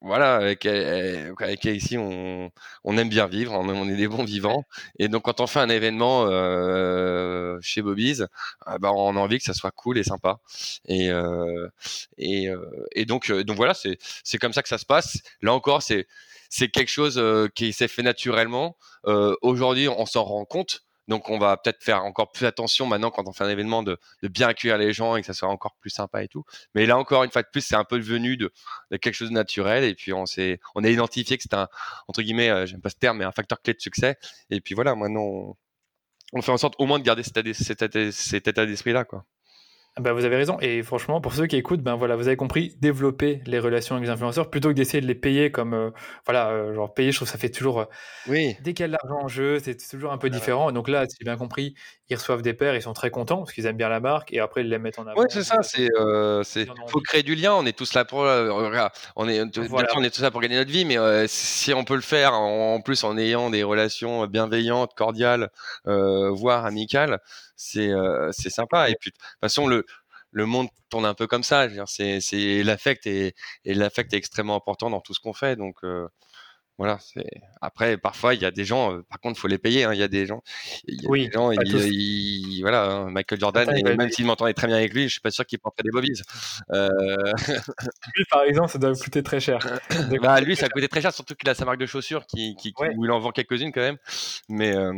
voilà, 0.00 0.36
avec, 0.36 0.64
avec 0.64 1.64
ici, 1.64 1.98
on, 1.98 2.52
on, 2.84 2.98
aime 2.98 3.08
bien 3.08 3.26
vivre, 3.26 3.52
on, 3.52 3.88
est 3.88 3.96
des 3.96 4.06
bons 4.06 4.24
vivants. 4.24 4.62
Et 4.98 5.08
donc, 5.08 5.24
quand 5.24 5.40
on 5.40 5.48
fait 5.48 5.58
un 5.58 5.68
événement 5.68 6.26
euh, 6.26 7.58
chez 7.62 7.82
Bobby's, 7.82 8.20
euh, 8.20 8.78
bah, 8.78 8.92
on 8.92 9.16
a 9.16 9.18
envie 9.18 9.38
que 9.38 9.44
ça 9.44 9.54
soit 9.54 9.72
cool 9.72 9.98
et 9.98 10.04
sympa. 10.04 10.38
Et, 10.86 11.10
euh, 11.10 11.68
et, 12.16 12.48
euh, 12.48 12.86
et 12.92 13.06
donc, 13.06 13.30
euh, 13.30 13.42
donc 13.42 13.56
voilà, 13.56 13.74
c'est 13.74 14.38
comme 14.38 14.52
ça 14.52 14.62
que 14.62 14.68
ça 14.68 14.78
se 14.78 14.86
passe. 14.86 15.18
Là 15.42 15.52
encore, 15.52 15.82
c'est 15.82 16.06
c'est 16.50 16.68
quelque 16.68 16.88
chose 16.88 17.22
qui 17.54 17.74
s'est 17.74 17.88
fait 17.88 18.02
naturellement. 18.02 18.76
Aujourd'hui, 19.42 19.88
on 19.88 20.06
s'en 20.06 20.24
rend 20.24 20.46
compte 20.46 20.87
donc 21.08 21.30
on 21.30 21.38
va 21.38 21.56
peut-être 21.56 21.82
faire 21.82 22.04
encore 22.04 22.30
plus 22.30 22.46
attention 22.46 22.86
maintenant 22.86 23.10
quand 23.10 23.26
on 23.26 23.32
fait 23.32 23.44
un 23.44 23.48
événement 23.48 23.82
de, 23.82 23.98
bien 24.22 24.48
accueillir 24.48 24.78
les 24.78 24.92
gens 24.92 25.16
et 25.16 25.22
que 25.22 25.26
ça 25.26 25.34
soit 25.34 25.48
encore 25.48 25.74
plus 25.80 25.90
sympa 25.90 26.22
et 26.22 26.28
tout. 26.28 26.44
Mais 26.74 26.86
là 26.86 26.98
encore 26.98 27.24
une 27.24 27.30
fois 27.30 27.42
de 27.42 27.48
plus, 27.50 27.62
c'est 27.62 27.74
un 27.74 27.84
peu 27.84 27.98
devenu 27.98 28.36
de, 28.36 28.52
quelque 28.90 29.14
chose 29.14 29.30
de 29.30 29.34
naturel 29.34 29.84
et 29.84 29.94
puis 29.94 30.12
on 30.12 30.26
s'est 30.26 30.60
on 30.74 30.84
a 30.84 30.88
identifié 30.88 31.36
que 31.36 31.42
c'était 31.42 31.56
un 31.56 31.68
entre 32.06 32.22
guillemets, 32.22 32.50
euh, 32.50 32.66
j'aime 32.66 32.80
pas 32.80 32.90
ce 32.90 32.96
terme, 32.96 33.18
mais 33.18 33.24
un 33.24 33.32
facteur 33.32 33.60
clé 33.62 33.74
de 33.74 33.80
succès. 33.80 34.16
Et 34.50 34.60
puis 34.60 34.74
voilà, 34.74 34.94
maintenant 34.94 35.56
on, 36.32 36.42
fait 36.42 36.52
en 36.52 36.58
sorte 36.58 36.74
au 36.78 36.86
moins 36.86 36.98
de 36.98 37.04
garder 37.04 37.22
cet, 37.22 38.12
cet 38.12 38.48
état 38.48 38.66
d'esprit 38.66 38.92
là 38.92 39.04
quoi. 39.04 39.24
Bah, 40.00 40.12
vous 40.12 40.24
avez 40.24 40.36
raison. 40.36 40.58
Et 40.60 40.82
franchement, 40.82 41.20
pour 41.20 41.34
ceux 41.34 41.46
qui 41.46 41.56
écoutent, 41.56 41.82
ben 41.82 41.96
voilà, 41.96 42.16
vous 42.16 42.28
avez 42.28 42.36
compris, 42.36 42.76
développer 42.80 43.42
les 43.46 43.58
relations 43.58 43.96
avec 43.96 44.06
les 44.06 44.12
influenceurs 44.12 44.50
plutôt 44.50 44.68
que 44.68 44.74
d'essayer 44.74 45.00
de 45.00 45.06
les 45.06 45.14
payer 45.14 45.50
comme, 45.50 45.74
euh, 45.74 45.90
voilà, 46.24 46.50
euh, 46.50 46.74
genre 46.74 46.94
payer, 46.94 47.10
je 47.10 47.16
trouve 47.18 47.26
que 47.26 47.32
ça 47.32 47.38
fait 47.38 47.48
toujours, 47.48 47.80
euh, 47.80 47.84
oui. 48.28 48.56
dès 48.62 48.74
qu'il 48.74 48.82
y 48.82 48.84
a 48.84 48.88
de 48.88 48.92
l'argent 48.92 49.24
en 49.24 49.28
jeu, 49.28 49.58
c'est 49.58 49.76
toujours 49.88 50.12
un 50.12 50.18
peu 50.18 50.30
différent. 50.30 50.70
Donc 50.72 50.88
là, 50.88 51.06
si 51.08 51.16
j'ai 51.18 51.24
bien 51.24 51.36
compris, 51.36 51.74
ils 52.08 52.16
reçoivent 52.16 52.42
des 52.42 52.54
pairs, 52.54 52.76
ils 52.76 52.82
sont 52.82 52.92
très 52.92 53.10
contents 53.10 53.38
parce 53.38 53.52
qu'ils 53.52 53.66
aiment 53.66 53.76
bien 53.76 53.88
la 53.88 54.00
marque 54.00 54.32
et 54.32 54.40
après 54.40 54.60
ils 54.62 54.68
les 54.68 54.78
mettent 54.78 54.98
en 54.98 55.06
avant. 55.06 55.20
Oui, 55.20 55.26
c'est 55.28 55.42
ça. 55.42 55.58
C'est, 55.62 55.88
c'est, 56.44 56.66
faut 56.86 57.00
créer 57.00 57.22
du 57.22 57.34
lien. 57.34 57.54
On 57.54 57.66
est 57.66 57.76
tous 57.76 57.94
là 57.94 58.04
pour, 58.04 58.20
on 58.20 59.28
est, 59.28 59.42
on 59.96 60.02
est 60.02 60.10
tous 60.10 60.22
là 60.22 60.30
pour 60.30 60.40
gagner 60.40 60.56
notre 60.56 60.70
vie, 60.70 60.84
mais 60.84 60.96
si 61.26 61.74
on 61.74 61.84
peut 61.84 61.96
le 61.96 62.00
faire 62.00 62.34
en, 62.34 62.80
plus 62.80 63.04
en 63.04 63.18
ayant 63.18 63.50
des 63.50 63.62
relations 63.62 64.26
bienveillantes, 64.26 64.94
cordiales, 64.94 65.50
voire 65.84 66.64
amicales, 66.64 67.20
c'est, 67.58 67.90
c'est 68.32 68.50
sympa. 68.50 68.88
Et 68.88 68.94
puis 68.98 69.10
de 69.10 69.16
toute 69.16 69.40
façon, 69.40 69.66
le 69.66 69.84
le 70.30 70.46
monde 70.46 70.68
tourne 70.90 71.06
un 71.06 71.14
peu 71.14 71.26
comme 71.26 71.42
ça. 71.42 71.68
C'est, 71.86 72.20
c'est 72.20 72.62
l'affect 72.62 73.06
et, 73.06 73.34
et 73.64 73.74
l'affect 73.74 74.12
est 74.12 74.16
extrêmement 74.16 74.56
important 74.56 74.90
dans 74.90 75.00
tout 75.00 75.14
ce 75.14 75.20
qu'on 75.20 75.32
fait. 75.32 75.56
Donc 75.56 75.76
voilà. 76.78 76.98
C'est 77.00 77.28
après 77.60 77.98
parfois 77.98 78.34
il 78.34 78.40
y 78.40 78.44
a 78.44 78.50
des 78.52 78.64
gens. 78.64 78.92
Euh, 78.92 79.02
par 79.02 79.18
contre, 79.20 79.38
faut 79.38 79.48
les 79.48 79.58
payer. 79.58 79.84
Hein. 79.84 79.92
Il 79.94 79.98
y 79.98 80.02
a 80.02 80.08
des 80.08 80.26
gens. 80.26 80.42
Il 80.86 81.02
y 81.02 81.06
a 81.06 81.10
oui, 81.10 81.26
des 81.26 81.32
gens. 81.32 81.50
Il, 81.50 82.60
voilà. 82.62 82.84
Hein, 82.84 83.10
Michael 83.10 83.40
Jordan. 83.40 83.68
même 83.84 84.10
s'il 84.10 84.26
m'entendait 84.26 84.54
très 84.54 84.68
bien 84.68 84.76
avec 84.76 84.94
lui, 84.94 85.04
je 85.04 85.12
suis 85.14 85.20
pas 85.20 85.32
sûr 85.32 85.44
qu'il 85.44 85.58
porterait 85.58 85.82
des 85.82 85.90
bobbies. 85.90 86.22
Euh... 86.72 86.88
lui, 88.14 88.24
par 88.30 88.44
exemple, 88.44 88.70
ça 88.70 88.78
doit 88.78 88.94
coûter 88.94 89.22
très 89.22 89.40
cher. 89.40 89.58
bah, 90.22 90.40
lui, 90.40 90.54
ça 90.54 90.68
coûtait 90.68 90.88
très 90.88 91.02
cher, 91.02 91.12
surtout 91.12 91.34
qu'il 91.34 91.48
a 91.48 91.54
sa 91.54 91.64
marque 91.64 91.80
de 91.80 91.86
chaussures 91.86 92.26
qui, 92.26 92.54
qui, 92.54 92.72
où 92.96 93.04
il 93.04 93.10
en 93.10 93.18
vend 93.18 93.32
quelques-unes 93.32 93.72
quand 93.72 93.80
même. 93.80 93.98
Mais 94.48 94.76
euh, 94.76 94.92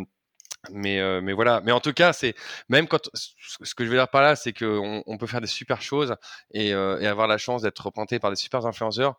mais, 0.70 1.00
euh, 1.00 1.20
mais 1.22 1.32
voilà. 1.32 1.60
Mais 1.64 1.72
en 1.72 1.80
tout 1.80 1.92
cas, 1.92 2.12
c'est 2.12 2.34
même 2.68 2.86
quand 2.86 3.10
ce 3.14 3.74
que 3.74 3.84
je 3.84 3.90
veux 3.90 3.96
dire 3.96 4.08
par 4.08 4.22
là, 4.22 4.36
c'est 4.36 4.52
qu'on 4.52 5.02
on 5.06 5.18
peut 5.18 5.26
faire 5.26 5.40
des 5.40 5.46
super 5.46 5.80
choses 5.80 6.16
et, 6.52 6.74
euh, 6.74 7.00
et 7.00 7.06
avoir 7.06 7.26
la 7.28 7.38
chance 7.38 7.62
d'être 7.62 7.78
représenté 7.86 8.18
par 8.18 8.30
des 8.30 8.36
super 8.36 8.66
influenceurs, 8.66 9.16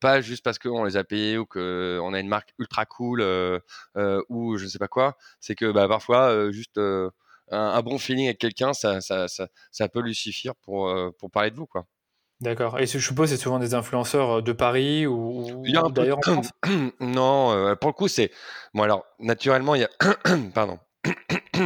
pas 0.00 0.20
juste 0.20 0.44
parce 0.44 0.58
qu'on 0.58 0.84
les 0.84 0.96
a 0.96 1.04
payés 1.04 1.38
ou 1.38 1.46
qu'on 1.46 2.12
a 2.14 2.20
une 2.20 2.28
marque 2.28 2.54
ultra 2.58 2.86
cool 2.86 3.20
euh, 3.20 3.58
euh, 3.96 4.22
ou 4.28 4.56
je 4.56 4.64
ne 4.64 4.68
sais 4.68 4.78
pas 4.78 4.88
quoi. 4.88 5.16
C'est 5.40 5.54
que 5.54 5.70
bah, 5.72 5.88
parfois, 5.88 6.30
euh, 6.30 6.52
juste 6.52 6.78
un, 7.50 7.82
bon 7.82 7.98
feeling 7.98 8.26
avec 8.26 8.38
quelqu'un, 8.38 8.72
ça, 8.72 8.98
peut 9.92 10.00
lui 10.00 10.14
suffire 10.14 10.54
pour, 10.56 10.94
pour 11.18 11.30
parler 11.30 11.50
de 11.50 11.56
vous, 11.56 11.66
quoi. 11.66 11.86
D'accord. 12.42 12.78
Et 12.80 12.86
je 12.86 12.98
suppose 12.98 13.30
c'est 13.30 13.36
souvent 13.36 13.58
des 13.58 13.72
influenceurs 13.74 14.42
de 14.42 14.52
Paris 14.52 15.06
ou, 15.06 15.46
ou 15.48 15.62
d'ailleurs 15.90 16.18
en 16.18 16.22
France? 16.22 16.50
Non, 17.00 17.76
pour 17.80 17.90
le 17.90 17.94
coup, 17.94 18.08
c'est. 18.08 18.30
Bon, 18.74 18.82
alors, 18.82 19.04
naturellement, 19.20 19.74
il 19.74 19.82
y 19.82 19.84
a. 19.84 19.90
Pardon. 20.54 20.78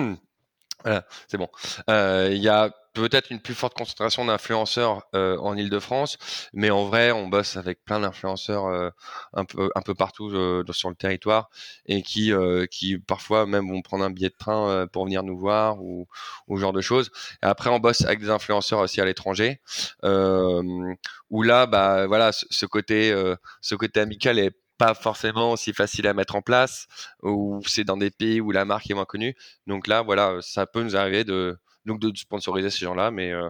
voilà, 0.84 1.06
c'est 1.28 1.38
bon. 1.38 1.48
Il 1.88 2.36
y 2.38 2.48
a 2.48 2.70
peut-être 2.96 3.30
une 3.30 3.40
plus 3.40 3.54
forte 3.54 3.74
concentration 3.74 4.24
d'influenceurs 4.24 5.02
euh, 5.14 5.36
en 5.38 5.56
Ile-de-France, 5.56 6.16
mais 6.54 6.70
en 6.70 6.86
vrai, 6.86 7.12
on 7.12 7.28
bosse 7.28 7.56
avec 7.58 7.84
plein 7.84 8.00
d'influenceurs 8.00 8.66
euh, 8.66 8.90
un 9.34 9.44
peu 9.44 9.70
un 9.74 9.82
peu 9.82 9.94
partout 9.94 10.30
euh, 10.30 10.64
sur 10.70 10.88
le 10.88 10.96
territoire 10.96 11.50
et 11.86 12.02
qui 12.02 12.32
qui 12.70 12.98
parfois 12.98 13.46
même 13.46 13.68
vont 13.70 13.82
prendre 13.82 14.04
un 14.04 14.10
billet 14.10 14.30
de 14.30 14.36
train 14.38 14.86
pour 14.92 15.04
venir 15.04 15.22
nous 15.22 15.38
voir 15.38 15.82
ou 15.82 16.08
ou 16.48 16.56
genre 16.56 16.72
de 16.72 16.80
choses. 16.80 17.10
Après, 17.42 17.70
on 17.70 17.78
bosse 17.78 18.02
avec 18.02 18.20
des 18.20 18.30
influenceurs 18.30 18.80
aussi 18.80 19.00
à 19.00 19.04
l'étranger, 19.04 19.60
où 20.02 21.42
là, 21.42 21.66
bah 21.66 22.06
voilà, 22.06 22.32
ce, 22.32 22.66
côté 22.66 23.14
ce 23.60 23.74
côté 23.74 24.00
amical 24.00 24.38
est 24.38 24.52
pas 24.78 24.94
forcément 24.94 25.52
aussi 25.52 25.72
facile 25.72 26.06
à 26.06 26.14
mettre 26.14 26.36
en 26.36 26.42
place 26.42 26.86
ou 27.22 27.60
c'est 27.66 27.84
dans 27.84 27.96
des 27.96 28.10
pays 28.10 28.40
où 28.40 28.50
la 28.50 28.64
marque 28.64 28.90
est 28.90 28.94
moins 28.94 29.04
connue. 29.06 29.34
Donc 29.66 29.86
là, 29.86 30.02
voilà, 30.02 30.38
ça 30.42 30.66
peut 30.66 30.82
nous 30.82 30.96
arriver 30.96 31.24
de 31.24 31.58
donc 31.86 32.00
de 32.00 32.12
sponsoriser 32.16 32.70
ces 32.70 32.84
gens-là, 32.84 33.10
mais 33.10 33.32
euh, 33.32 33.48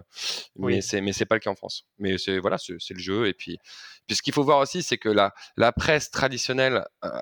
mais 0.57 0.81
c'est 0.81 1.01
mais 1.01 1.13
c'est 1.13 1.25
pas 1.25 1.35
le 1.35 1.39
cas 1.39 1.49
en 1.49 1.55
France. 1.55 1.85
Mais 1.99 2.17
c'est 2.17 2.39
voilà, 2.39 2.57
c'est 2.57 2.93
le 2.93 2.99
jeu. 2.99 3.27
Et 3.27 3.33
puis, 3.33 3.57
puis 4.07 4.15
ce 4.15 4.21
qu'il 4.21 4.33
faut 4.33 4.43
voir 4.43 4.59
aussi, 4.59 4.83
c'est 4.83 4.97
que 4.97 5.09
la 5.09 5.33
la 5.57 5.71
presse 5.71 6.11
traditionnelle 6.11 6.85
euh, 7.03 7.21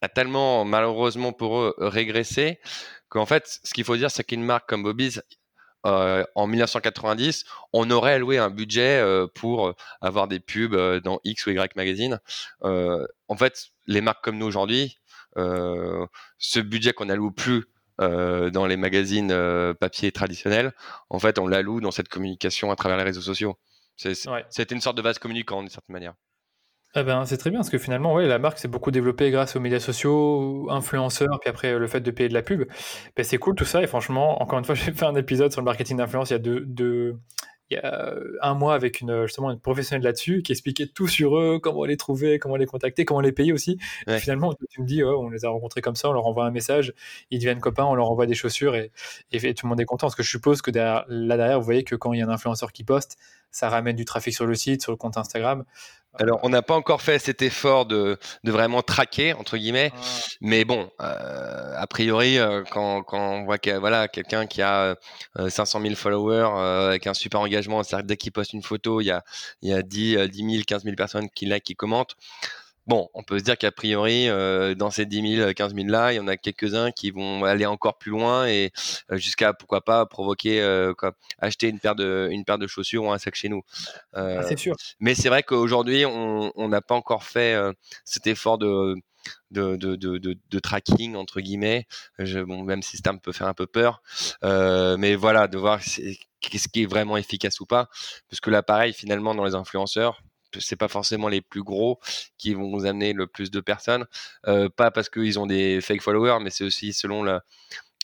a 0.00 0.08
tellement 0.08 0.64
malheureusement 0.64 1.32
pour 1.32 1.58
eux 1.58 1.74
régressé 1.78 2.58
qu'en 3.08 3.26
fait, 3.26 3.60
ce 3.62 3.74
qu'il 3.74 3.84
faut 3.84 3.96
dire, 3.96 4.10
c'est 4.10 4.24
qu'une 4.24 4.42
marque 4.42 4.68
comme 4.68 4.82
Bobby's 4.82 5.20
euh, 5.84 6.24
en 6.34 6.46
1990, 6.46 7.44
on 7.72 7.90
aurait 7.90 8.14
alloué 8.14 8.38
un 8.38 8.50
budget 8.50 9.00
euh, 9.00 9.26
pour 9.26 9.74
avoir 10.00 10.28
des 10.28 10.38
pubs 10.38 10.74
euh, 10.74 11.00
dans 11.00 11.20
X 11.24 11.46
ou 11.46 11.50
Y 11.50 11.74
magazine. 11.76 12.20
en 12.62 13.36
fait, 13.36 13.68
les 13.86 14.00
marques 14.00 14.22
comme 14.24 14.38
nous 14.38 14.46
aujourd'hui, 14.46 14.98
ce 15.36 16.60
budget 16.60 16.92
qu'on 16.92 17.08
alloue 17.08 17.32
plus 17.32 17.64
euh, 18.02 18.50
dans 18.50 18.66
les 18.66 18.76
magazines 18.76 19.30
euh, 19.32 19.74
papier 19.74 20.12
traditionnels, 20.12 20.72
en 21.10 21.18
fait, 21.18 21.38
on 21.38 21.46
l'alloue 21.46 21.80
dans 21.80 21.90
cette 21.90 22.08
communication 22.08 22.70
à 22.70 22.76
travers 22.76 22.96
les 22.96 23.04
réseaux 23.04 23.20
sociaux. 23.20 23.58
C'était 23.96 24.30
ouais. 24.30 24.44
une 24.70 24.80
sorte 24.80 24.96
de 24.96 25.02
vase 25.02 25.18
communicant 25.18 25.60
d'une 25.60 25.70
certaine 25.70 25.94
manière. 25.94 26.14
Eh 26.94 27.04
ben, 27.04 27.24
c'est 27.24 27.38
très 27.38 27.50
bien, 27.50 27.60
parce 27.60 27.70
que 27.70 27.78
finalement, 27.78 28.12
ouais, 28.14 28.26
la 28.26 28.38
marque 28.38 28.58
s'est 28.58 28.68
beaucoup 28.68 28.90
développée 28.90 29.30
grâce 29.30 29.56
aux 29.56 29.60
médias 29.60 29.80
sociaux, 29.80 30.68
influenceurs, 30.70 31.40
puis 31.40 31.48
après 31.48 31.78
le 31.78 31.86
fait 31.86 32.00
de 32.00 32.10
payer 32.10 32.28
de 32.28 32.34
la 32.34 32.42
pub. 32.42 32.64
Ben, 33.16 33.24
c'est 33.24 33.38
cool 33.38 33.54
tout 33.54 33.64
ça, 33.64 33.82
et 33.82 33.86
franchement, 33.86 34.42
encore 34.42 34.58
une 34.58 34.64
fois, 34.64 34.74
j'ai 34.74 34.92
fait 34.92 35.06
un 35.06 35.14
épisode 35.14 35.52
sur 35.52 35.62
le 35.62 35.64
marketing 35.64 35.96
d'influence 35.96 36.30
il 36.30 36.34
y 36.34 36.36
a 36.36 36.40
deux, 36.40 36.60
deux, 36.60 37.16
il 37.72 37.76
y 37.76 37.78
a 37.78 38.14
un 38.40 38.54
mois 38.54 38.74
avec 38.74 39.00
une, 39.00 39.26
justement 39.26 39.50
une 39.50 39.58
professionnelle 39.58 40.04
là-dessus 40.04 40.42
qui 40.42 40.52
expliquait 40.52 40.86
tout 40.86 41.08
sur 41.08 41.38
eux, 41.38 41.58
comment 41.62 41.84
les 41.84 41.96
trouver, 41.96 42.38
comment 42.38 42.56
les 42.56 42.66
contacter, 42.66 43.04
comment 43.04 43.20
les 43.20 43.32
payer 43.32 43.52
aussi. 43.52 43.78
finalement, 44.18 44.54
tu 44.70 44.80
me 44.80 44.86
dis, 44.86 45.02
on 45.02 45.30
les 45.30 45.44
a 45.44 45.48
rencontrés 45.48 45.80
comme 45.80 45.96
ça, 45.96 46.10
on 46.10 46.12
leur 46.12 46.26
envoie 46.26 46.44
un 46.44 46.50
message, 46.50 46.94
ils 47.30 47.38
deviennent 47.38 47.60
copains, 47.60 47.84
on 47.84 47.94
leur 47.94 48.10
envoie 48.10 48.26
des 48.26 48.34
chaussures 48.34 48.76
et, 48.76 48.90
et, 49.32 49.54
tout 49.54 49.66
le 49.66 49.70
monde 49.70 49.80
est 49.80 49.84
content. 49.84 50.06
Parce 50.06 50.14
que 50.14 50.22
je 50.22 50.30
suppose 50.30 50.62
que 50.62 50.70
derrière, 50.70 51.04
là 51.08 51.36
derrière, 51.36 51.58
vous 51.58 51.64
voyez 51.64 51.84
que 51.84 51.96
quand 51.96 52.12
il 52.12 52.20
y 52.20 52.22
a 52.22 52.26
un 52.26 52.30
influenceur 52.30 52.72
qui 52.72 52.84
poste, 52.84 53.18
ça 53.52 53.68
ramène 53.68 53.96
du 53.96 54.04
trafic 54.04 54.34
sur 54.34 54.46
le 54.46 54.54
site, 54.54 54.82
sur 54.82 54.90
le 54.90 54.96
compte 54.96 55.16
Instagram. 55.16 55.64
Alors, 56.18 56.40
on 56.42 56.50
n'a 56.50 56.60
pas 56.60 56.74
encore 56.74 57.00
fait 57.00 57.18
cet 57.18 57.40
effort 57.40 57.86
de, 57.86 58.18
de 58.44 58.52
vraiment 58.52 58.82
traquer 58.82 59.32
entre 59.32 59.56
guillemets, 59.56 59.92
ah. 59.94 60.00
mais 60.42 60.64
bon, 60.66 60.90
euh, 61.00 61.74
a 61.74 61.86
priori, 61.86 62.38
euh, 62.38 62.64
quand, 62.70 63.02
quand 63.02 63.18
on 63.18 63.44
voit 63.44 63.56
que 63.56 63.70
voilà 63.78 64.08
quelqu'un 64.08 64.46
qui 64.46 64.60
a 64.60 64.96
500 65.48 65.80
euh, 65.80 65.82
000 65.84 65.94
followers 65.94 66.50
avec 66.88 67.06
un 67.06 67.14
super 67.14 67.40
engagement, 67.40 67.82
c'est-à-dire 67.82 68.06
dès 68.06 68.16
qu'il 68.18 68.30
poste 68.30 68.52
une 68.52 68.62
photo, 68.62 69.00
il 69.00 69.06
y 69.06 69.10
a 69.10 69.24
il 69.62 69.70
y 69.70 69.72
a 69.72 69.82
10 69.82 70.28
10 70.28 70.50
000, 70.50 70.64
15 70.66 70.84
000 70.84 70.96
personnes 70.96 71.30
qui 71.30 71.46
like, 71.46 71.64
qui 71.64 71.76
commentent. 71.76 72.14
Bon, 72.86 73.08
on 73.14 73.22
peut 73.22 73.38
se 73.38 73.44
dire 73.44 73.56
qu'a 73.56 73.70
priori, 73.70 74.28
euh, 74.28 74.74
dans 74.74 74.90
ces 74.90 75.06
10 75.06 75.36
000, 75.36 75.52
15 75.54 75.74
000 75.74 75.86
là, 75.88 76.12
il 76.12 76.16
y 76.16 76.20
en 76.20 76.26
a 76.26 76.36
quelques-uns 76.36 76.90
qui 76.90 77.12
vont 77.12 77.44
aller 77.44 77.66
encore 77.66 77.96
plus 77.96 78.10
loin 78.10 78.46
et 78.46 78.72
euh, 79.10 79.16
jusqu'à 79.18 79.52
pourquoi 79.52 79.82
pas 79.82 80.04
provoquer, 80.06 80.60
euh, 80.60 80.92
quoi, 80.92 81.12
acheter 81.38 81.68
une 81.68 81.78
paire 81.78 81.94
de, 81.94 82.28
une 82.32 82.44
paire 82.44 82.58
de 82.58 82.66
chaussures 82.66 83.04
ou 83.04 83.12
un 83.12 83.18
sac 83.18 83.36
chez 83.36 83.48
nous. 83.48 83.62
Ah, 84.14 84.42
c'est 84.42 84.58
sûr. 84.58 84.74
Mais 84.98 85.14
c'est 85.14 85.28
vrai 85.28 85.44
qu'aujourd'hui, 85.44 86.04
on 86.06 86.68
n'a 86.68 86.80
pas 86.80 86.94
encore 86.94 87.22
fait 87.24 87.56
cet 88.04 88.26
effort 88.26 88.58
de 88.58 88.96
de, 89.50 89.76
de, 89.76 89.96
de, 89.96 90.18
de, 90.18 90.58
tracking 90.58 91.14
entre 91.16 91.40
guillemets. 91.40 91.86
Je, 92.18 92.40
bon, 92.40 92.62
même 92.62 92.82
si 92.82 92.96
ce 92.96 93.02
terme 93.02 93.20
peut 93.20 93.32
faire 93.32 93.46
un 93.46 93.54
peu 93.54 93.66
peur, 93.66 94.02
euh, 94.44 94.96
mais 94.96 95.14
voilà, 95.14 95.48
de 95.48 95.58
voir 95.58 95.80
qu'est-ce 96.40 96.68
qui 96.68 96.82
est 96.82 96.86
vraiment 96.86 97.16
efficace 97.16 97.60
ou 97.60 97.66
pas, 97.66 97.88
parce 98.28 98.40
que 98.40 98.50
l'appareil 98.50 98.92
finalement 98.92 99.34
dans 99.34 99.44
les 99.44 99.54
influenceurs, 99.54 100.22
c'est 100.58 100.76
pas 100.76 100.88
forcément 100.88 101.28
les 101.28 101.40
plus 101.40 101.62
gros 101.62 102.00
qui 102.38 102.54
vont 102.54 102.70
vous 102.70 102.86
amener 102.86 103.12
le 103.12 103.26
plus 103.26 103.50
de 103.50 103.60
personnes, 103.60 104.06
euh, 104.46 104.68
pas 104.68 104.90
parce 104.90 105.08
qu'ils 105.08 105.38
ont 105.38 105.46
des 105.46 105.80
fake 105.80 106.02
followers, 106.02 106.38
mais 106.42 106.50
c'est 106.50 106.64
aussi 106.64 106.92
selon 106.92 107.22
la, 107.22 107.42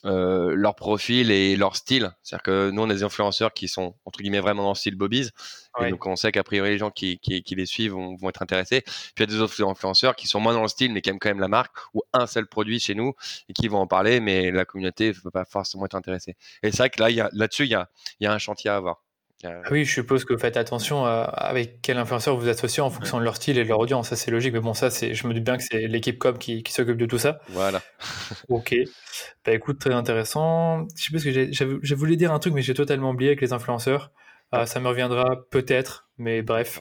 euh, 0.04 0.54
leur 0.54 0.76
profil 0.76 1.32
et 1.32 1.56
leur 1.56 1.74
style. 1.74 2.12
C'est-à-dire 2.22 2.42
que 2.44 2.70
nous, 2.70 2.82
on 2.82 2.90
a 2.90 2.94
des 2.94 3.02
influenceurs 3.02 3.52
qui 3.52 3.66
sont, 3.66 3.96
entre 4.04 4.20
guillemets, 4.20 4.38
vraiment 4.38 4.62
dans 4.62 4.70
le 4.70 4.74
style 4.76 4.94
Bobby's. 4.94 5.32
Et 5.80 5.90
donc, 5.90 6.06
on 6.06 6.16
sait 6.16 6.32
qu'a 6.32 6.44
priori, 6.44 6.70
les 6.70 6.78
gens 6.78 6.90
qui, 6.90 7.18
qui, 7.18 7.42
qui 7.42 7.54
les 7.54 7.66
suivent 7.66 7.92
vont, 7.92 8.16
vont, 8.16 8.28
être 8.28 8.42
intéressés. 8.42 8.82
Puis, 8.82 9.12
il 9.18 9.20
y 9.20 9.22
a 9.24 9.26
des 9.26 9.40
autres 9.40 9.62
influenceurs 9.64 10.14
qui 10.16 10.28
sont 10.28 10.40
moins 10.40 10.54
dans 10.54 10.62
le 10.62 10.68
style, 10.68 10.92
mais 10.92 11.02
qui 11.02 11.10
aiment 11.10 11.18
quand 11.18 11.30
même 11.30 11.40
la 11.40 11.48
marque, 11.48 11.76
ou 11.94 12.02
un 12.12 12.26
seul 12.26 12.46
produit 12.46 12.80
chez 12.80 12.94
nous, 12.94 13.12
et 13.48 13.52
qui 13.52 13.68
vont 13.68 13.78
en 13.78 13.86
parler, 13.86 14.20
mais 14.20 14.50
la 14.50 14.64
communauté 14.64 15.08
ne 15.08 15.14
va 15.24 15.30
pas 15.30 15.44
forcément 15.44 15.84
être 15.86 15.94
intéressée. 15.96 16.36
Et 16.62 16.70
c'est 16.70 16.78
vrai 16.78 16.90
que 16.90 17.00
là, 17.02 17.28
là-dessus, 17.32 17.64
il 17.64 17.70
y 17.70 17.74
a, 17.74 17.88
y 18.20 18.26
a 18.26 18.32
un 18.32 18.38
chantier 18.38 18.70
à 18.70 18.76
avoir. 18.76 19.02
Euh, 19.44 19.62
ah 19.64 19.68
oui, 19.70 19.84
je 19.84 19.92
suppose 19.92 20.24
que 20.24 20.32
vous 20.32 20.38
faites 20.38 20.56
attention 20.56 21.04
à 21.04 21.22
avec 21.22 21.80
quel 21.80 21.96
influenceur 21.96 22.36
vous 22.36 22.48
associez 22.48 22.82
en 22.82 22.90
fonction 22.90 23.18
de 23.18 23.24
leur 23.24 23.36
style 23.36 23.56
et 23.58 23.62
de 23.62 23.68
leur 23.68 23.78
audience. 23.78 24.08
Ça, 24.08 24.16
c'est 24.16 24.32
logique. 24.32 24.52
Mais 24.52 24.60
bon, 24.60 24.74
ça, 24.74 24.90
c'est, 24.90 25.14
je 25.14 25.26
me 25.28 25.34
doute 25.34 25.44
bien 25.44 25.56
que 25.56 25.62
c'est 25.62 25.86
l'équipe 25.86 26.18
com 26.18 26.36
qui, 26.36 26.64
qui 26.64 26.72
s'occupe 26.72 26.96
de 26.96 27.06
tout 27.06 27.18
ça. 27.18 27.38
Voilà. 27.50 27.80
ok. 28.48 28.74
Bah 29.44 29.52
écoute, 29.52 29.78
très 29.78 29.94
intéressant. 29.94 30.88
Je 30.96 31.04
sais 31.04 31.12
pas 31.12 31.18
ce 31.18 31.24
que 31.24 31.30
j'ai, 31.30 31.50
j'ai 31.52 31.94
voulu 31.94 32.16
dire 32.16 32.32
un 32.32 32.40
truc, 32.40 32.52
mais 32.52 32.62
j'ai 32.62 32.74
totalement 32.74 33.10
oublié 33.10 33.30
avec 33.30 33.40
les 33.40 33.52
influenceurs. 33.52 34.10
Euh, 34.54 34.66
ça 34.66 34.80
me 34.80 34.88
reviendra 34.88 35.44
peut-être, 35.50 36.08
mais 36.16 36.42
bref. 36.42 36.80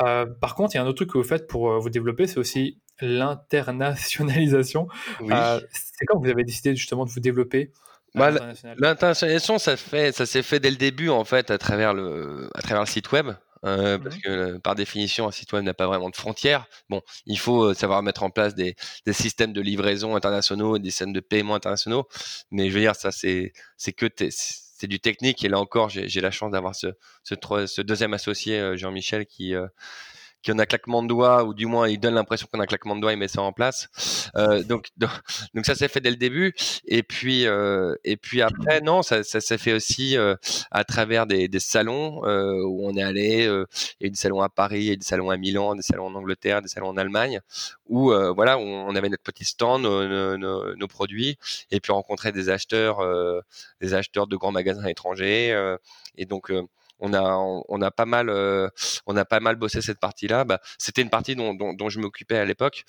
Euh, 0.00 0.26
par 0.40 0.54
contre, 0.54 0.74
il 0.74 0.78
y 0.78 0.80
a 0.80 0.84
un 0.84 0.86
autre 0.86 0.98
truc 0.98 1.10
que 1.10 1.18
vous 1.18 1.24
faites 1.24 1.48
pour 1.48 1.80
vous 1.80 1.90
développer, 1.90 2.28
c'est 2.28 2.38
aussi 2.38 2.78
l'internationalisation. 3.00 4.86
Oui. 5.20 5.34
c'est 5.72 6.04
quand 6.06 6.20
vous 6.20 6.28
avez 6.28 6.44
décidé 6.44 6.76
justement 6.76 7.04
de 7.06 7.10
vous 7.10 7.20
développer? 7.20 7.72
Bah, 8.14 8.30
L'internationalisation, 8.78 9.58
ça, 9.58 9.76
fait, 9.76 10.12
ça 10.12 10.26
s'est 10.26 10.42
fait 10.42 10.60
dès 10.60 10.70
le 10.70 10.76
début, 10.76 11.08
en 11.08 11.24
fait, 11.24 11.50
à 11.50 11.58
travers 11.58 11.94
le, 11.94 12.48
à 12.54 12.62
travers 12.62 12.80
le 12.80 12.86
site 12.86 13.12
web. 13.12 13.32
Euh, 13.64 13.98
parce 13.98 14.16
que 14.18 14.56
par 14.58 14.74
définition, 14.74 15.26
un 15.26 15.32
site 15.32 15.52
web 15.52 15.64
n'a 15.64 15.74
pas 15.74 15.86
vraiment 15.86 16.10
de 16.10 16.16
frontières. 16.16 16.66
Bon, 16.88 17.02
il 17.26 17.38
faut 17.38 17.64
euh, 17.64 17.74
savoir 17.74 18.02
mettre 18.02 18.22
en 18.22 18.30
place 18.30 18.54
des, 18.54 18.76
des 19.04 19.12
systèmes 19.12 19.52
de 19.52 19.60
livraison 19.60 20.14
internationaux, 20.14 20.78
des 20.78 20.90
systèmes 20.90 21.12
de 21.12 21.20
paiement 21.20 21.54
internationaux. 21.54 22.06
Mais 22.50 22.68
je 22.68 22.74
veux 22.74 22.80
dire, 22.80 22.94
ça, 22.94 23.10
c'est, 23.10 23.52
c'est 23.76 23.92
que 23.92 24.06
c'est 24.18 24.86
du 24.86 25.00
technique. 25.00 25.44
Et 25.44 25.48
là 25.48 25.58
encore, 25.58 25.88
j'ai 25.88 26.20
la 26.20 26.30
chance 26.30 26.52
d'avoir 26.52 26.74
ce, 26.74 26.88
ce, 27.24 27.34
ce, 27.66 27.82
deuxième 27.82 28.14
associé, 28.14 28.60
euh, 28.60 28.76
Jean-Michel, 28.76 29.26
qui, 29.26 29.54
qui 30.42 30.52
en 30.52 30.58
a 30.58 30.66
claquement 30.66 31.02
de 31.02 31.08
doigts, 31.08 31.44
ou 31.44 31.54
du 31.54 31.66
moins 31.66 31.88
il 31.88 31.98
donne 31.98 32.14
l'impression 32.14 32.46
qu'on 32.50 32.60
a 32.60 32.62
un 32.62 32.66
claquement 32.66 32.96
de 32.96 33.00
doigts, 33.00 33.12
il 33.12 33.18
met 33.18 33.28
ça 33.28 33.42
en 33.42 33.52
place. 33.52 34.30
Euh, 34.36 34.62
donc, 34.62 34.88
donc 35.54 35.66
ça 35.66 35.74
s'est 35.74 35.88
fait 35.88 36.00
dès 36.00 36.10
le 36.10 36.16
début. 36.16 36.54
Et 36.86 37.02
puis, 37.02 37.46
euh, 37.46 37.94
et 38.04 38.16
puis 38.16 38.42
après, 38.42 38.80
non, 38.80 39.02
ça, 39.02 39.22
ça 39.24 39.40
s'est 39.40 39.58
fait 39.58 39.72
aussi 39.72 40.16
euh, 40.16 40.36
à 40.70 40.84
travers 40.84 41.26
des, 41.26 41.48
des 41.48 41.60
salons 41.60 42.24
euh, 42.24 42.62
où 42.64 42.86
on 42.86 42.96
est 42.96 43.02
allé. 43.02 43.46
Euh, 43.46 43.66
il 44.00 44.04
y 44.04 44.06
a 44.06 44.08
eu 44.08 44.10
des 44.10 44.16
salons 44.16 44.40
à 44.40 44.48
Paris, 44.48 44.80
il 44.80 44.84
y 44.84 44.90
a 44.90 44.92
eu 44.92 44.96
des 44.96 45.04
salons 45.04 45.30
à 45.30 45.36
Milan, 45.36 45.74
des 45.74 45.82
salons 45.82 46.06
en 46.06 46.14
Angleterre, 46.14 46.62
des 46.62 46.68
salons 46.68 46.88
en 46.88 46.96
Allemagne, 46.96 47.40
où 47.86 48.12
voilà, 48.34 48.58
on, 48.58 48.94
avait 48.94 49.08
notre 49.08 49.22
petit 49.22 49.44
stand, 49.44 49.82
nos, 49.82 50.36
nos, 50.36 50.76
nos, 50.76 50.88
produits, 50.88 51.38
et 51.70 51.80
puis 51.80 51.92
rencontrer 51.92 52.32
des 52.32 52.48
acheteurs, 52.48 52.98
des 53.80 53.94
acheteurs 53.94 54.26
de 54.26 54.36
grands 54.36 54.52
magasins 54.52 54.86
étrangers. 54.86 55.76
et 56.16 56.26
donc 56.26 56.52
on 57.00 57.14
a 57.14 57.36
on 57.68 57.82
a 57.82 57.90
pas 57.90 58.06
mal 58.06 58.28
euh, 58.28 58.68
on 59.06 59.16
a 59.16 59.24
pas 59.24 59.40
mal 59.40 59.56
bossé 59.56 59.80
cette 59.80 60.00
partie-là. 60.00 60.44
Bah, 60.44 60.60
c'était 60.78 61.02
une 61.02 61.10
partie 61.10 61.36
dont, 61.36 61.54
dont, 61.54 61.88
je 61.88 62.00
m'occupais 62.00 62.38
à 62.38 62.44
l'époque. 62.44 62.84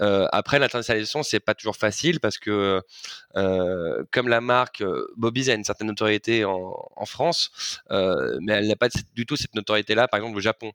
Euh, 0.00 0.26
après 0.32 0.58
l'internationalisation, 0.58 1.22
c'est 1.22 1.40
pas 1.40 1.54
toujours 1.54 1.76
facile 1.76 2.20
parce 2.20 2.38
que 2.38 2.82
euh, 3.36 4.04
comme 4.10 4.28
la 4.28 4.40
marque 4.40 4.82
Bobby's 5.16 5.48
a 5.48 5.54
une 5.54 5.64
certaine 5.64 5.88
notoriété 5.88 6.44
en, 6.44 6.74
en 6.96 7.06
France, 7.06 7.80
mais 7.90 8.52
elle 8.54 8.68
n'a 8.68 8.76
pas 8.76 8.88
du 9.14 9.26
tout 9.26 9.36
cette 9.36 9.54
notoriété-là, 9.54 10.08
par 10.08 10.18
exemple 10.18 10.36
au 10.36 10.40
Japon. 10.40 10.72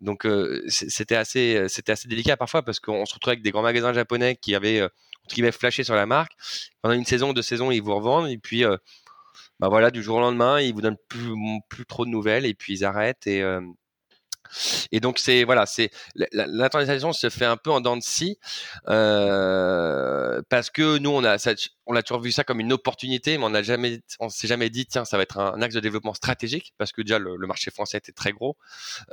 Donc 0.00 0.26
c'était 0.68 1.16
assez 1.16 1.66
c'était 1.68 1.92
assez 1.92 2.08
délicat 2.08 2.36
parfois 2.36 2.62
parce 2.62 2.80
qu'on 2.80 3.06
se 3.06 3.14
retrouvait 3.14 3.34
avec 3.34 3.44
des 3.44 3.50
grands 3.50 3.62
magasins 3.62 3.92
japonais 3.92 4.36
qui 4.36 4.54
avaient 4.54 4.86
qui 5.28 5.42
flashé 5.52 5.84
sur 5.84 5.94
la 5.94 6.06
marque. 6.06 6.32
Pendant 6.82 6.94
une 6.94 7.06
saison, 7.06 7.32
deux 7.32 7.42
saisons, 7.42 7.70
ils 7.70 7.80
vous 7.80 7.94
revendent 7.94 8.28
et 8.28 8.38
puis 8.38 8.64
bah 9.60 9.68
voilà, 9.68 9.90
du 9.90 10.02
jour 10.02 10.16
au 10.16 10.20
lendemain, 10.20 10.60
ils 10.60 10.74
vous 10.74 10.82
donnent 10.82 10.96
plus, 11.08 11.32
plus 11.68 11.86
trop 11.86 12.04
de 12.04 12.10
nouvelles 12.10 12.46
et 12.46 12.54
puis 12.54 12.74
ils 12.74 12.84
arrêtent 12.84 13.26
et 13.26 13.42
et 14.92 15.00
donc 15.00 15.18
c'est 15.18 15.44
voilà, 15.44 15.66
c'est 15.66 15.90
l'internationalisation 16.32 17.12
se 17.12 17.30
fait 17.30 17.44
un 17.44 17.56
peu 17.56 17.70
en 17.70 17.80
dents 17.80 17.96
de 17.96 18.02
scie 18.02 18.38
euh, 18.88 20.42
parce 20.48 20.70
que 20.70 20.98
nous 20.98 21.10
on 21.10 21.24
a 21.24 21.36
on 21.86 21.96
a 21.96 22.02
toujours 22.02 22.22
vu 22.22 22.32
ça 22.32 22.44
comme 22.44 22.60
une 22.60 22.72
opportunité, 22.72 23.36
mais 23.38 23.44
on 23.44 23.50
n'a 23.50 23.62
jamais 23.62 24.00
on 24.20 24.28
s'est 24.28 24.46
jamais 24.46 24.70
dit 24.70 24.86
tiens 24.86 25.04
ça 25.04 25.16
va 25.16 25.22
être 25.22 25.38
un, 25.38 25.60
axe 25.60 25.74
de 25.74 25.80
développement 25.80 26.14
stratégique 26.14 26.74
parce 26.78 26.92
que 26.92 27.02
déjà 27.02 27.18
le, 27.18 27.36
marché 27.46 27.70
français 27.70 27.98
était 27.98 28.12
très 28.12 28.32
gros 28.32 28.56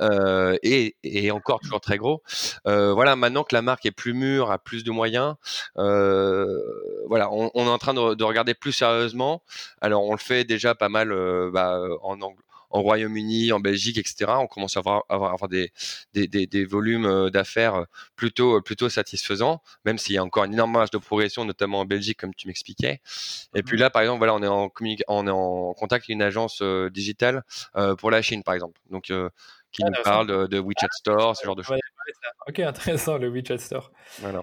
euh, 0.00 0.56
et, 0.62 1.30
encore 1.30 1.60
toujours 1.60 1.80
très 1.80 1.98
gros. 1.98 2.22
Euh, 2.66 2.92
voilà 2.92 3.16
maintenant 3.16 3.44
que 3.44 3.54
la 3.54 3.62
marque 3.62 3.86
est 3.86 3.90
plus 3.90 4.14
mûre, 4.14 4.50
a 4.50 4.58
plus 4.58 4.84
de 4.84 4.90
moyens, 4.90 5.34
voilà 5.76 7.30
on, 7.30 7.50
est 7.54 7.68
en 7.68 7.78
train 7.78 7.94
de, 7.94 8.14
de, 8.14 8.24
regarder 8.24 8.54
plus 8.54 8.72
sérieusement. 8.72 9.42
Alors 9.80 10.04
on 10.04 10.12
le 10.12 10.18
fait 10.18 10.44
déjà 10.44 10.74
pas 10.74 10.88
mal 10.88 11.10
bah, 11.52 11.80
en 12.02 12.20
anglais 12.20 12.44
en 12.72 12.82
Royaume-Uni, 12.82 13.52
en 13.52 13.60
Belgique, 13.60 13.98
etc. 13.98 14.32
On 14.38 14.46
commence 14.46 14.76
à 14.76 14.80
avoir, 14.80 15.04
avoir, 15.08 15.32
avoir 15.32 15.48
des, 15.48 15.72
des, 16.14 16.26
des, 16.26 16.46
des, 16.46 16.64
volumes 16.64 17.06
euh, 17.06 17.30
d'affaires 17.30 17.74
euh, 17.74 17.84
plutôt, 18.16 18.56
euh, 18.56 18.60
plutôt 18.60 18.88
satisfaisants, 18.88 19.62
même 19.84 19.98
s'il 19.98 20.14
y 20.14 20.18
a 20.18 20.24
encore 20.24 20.44
une 20.44 20.54
énorme 20.54 20.72
marge 20.72 20.90
de 20.90 20.98
progression, 20.98 21.44
notamment 21.44 21.80
en 21.80 21.84
Belgique, 21.84 22.18
comme 22.18 22.34
tu 22.34 22.48
m'expliquais. 22.48 23.00
Et 23.54 23.62
puis 23.62 23.76
mmh. 23.76 23.80
là, 23.80 23.90
par 23.90 24.02
exemple, 24.02 24.18
voilà, 24.18 24.34
on 24.34 24.42
est 24.42 24.46
en, 24.46 24.70
on 25.08 25.26
est 25.26 25.30
en 25.30 25.74
contact 25.74 26.04
avec 26.04 26.08
une 26.08 26.22
agence 26.22 26.62
digitale 26.90 27.44
euh, 27.76 27.94
pour 27.96 28.10
la 28.10 28.22
Chine, 28.22 28.42
par 28.42 28.54
exemple. 28.54 28.80
Donc, 28.90 29.10
euh, 29.10 29.28
qui 29.72 29.82
ah, 29.84 29.88
nous 29.88 30.02
parle 30.02 30.26
de, 30.26 30.46
de, 30.46 30.58
WeChat 30.58 30.88
Store, 30.92 31.36
ce 31.36 31.44
genre 31.44 31.56
de 31.56 31.62
choses. 31.62 31.78
Ok, 32.46 32.58
intéressant, 32.60 33.18
le 33.18 33.28
WeChat 33.28 33.58
Store. 33.58 33.90
Voilà. 34.20 34.42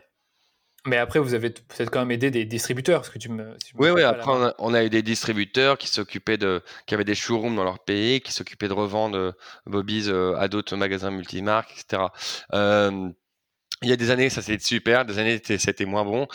Mais 0.85 0.97
après, 0.97 1.19
vous 1.19 1.33
avez 1.33 1.49
peut-être 1.49 1.91
quand 1.91 1.99
même 1.99 2.11
aidé 2.11 2.31
des 2.31 2.45
distributeurs, 2.45 3.01
parce 3.01 3.09
que 3.09 3.19
tu 3.19 3.29
me. 3.29 3.53
oui, 3.75 3.89
oui. 3.89 4.03
Après, 4.03 4.53
on 4.57 4.73
a, 4.73 4.83
eu 4.83 4.89
des 4.89 5.01
distributeurs 5.01 5.77
qui 5.77 5.87
s'occupaient 5.87 6.37
de, 6.37 6.61
qui 6.85 6.93
avaient 6.93 7.03
des 7.03 7.15
showrooms 7.15 7.55
dans 7.55 7.65
leur 7.65 7.79
pays, 7.79 8.21
qui 8.21 8.31
s'occupaient 8.31 8.69
de 8.69 8.73
revendre 8.73 9.17
euh, 9.17 9.31
Bobby's 9.65 10.07
euh, 10.07 10.35
à 10.37 10.47
d'autres 10.47 10.77
magasins 10.77 11.11
multimarques, 11.11 11.71
etc. 11.71 12.03
Euh, 12.53 13.09
il 13.81 13.89
y 13.89 13.91
a 13.91 13.97
des 13.97 14.09
années, 14.09 14.29
ça 14.29 14.41
c'était 14.41 14.63
super. 14.63 15.05
Des 15.05 15.19
années, 15.19 15.41
c'était 15.43 15.85
moins 15.85 16.05
bon. 16.05 16.27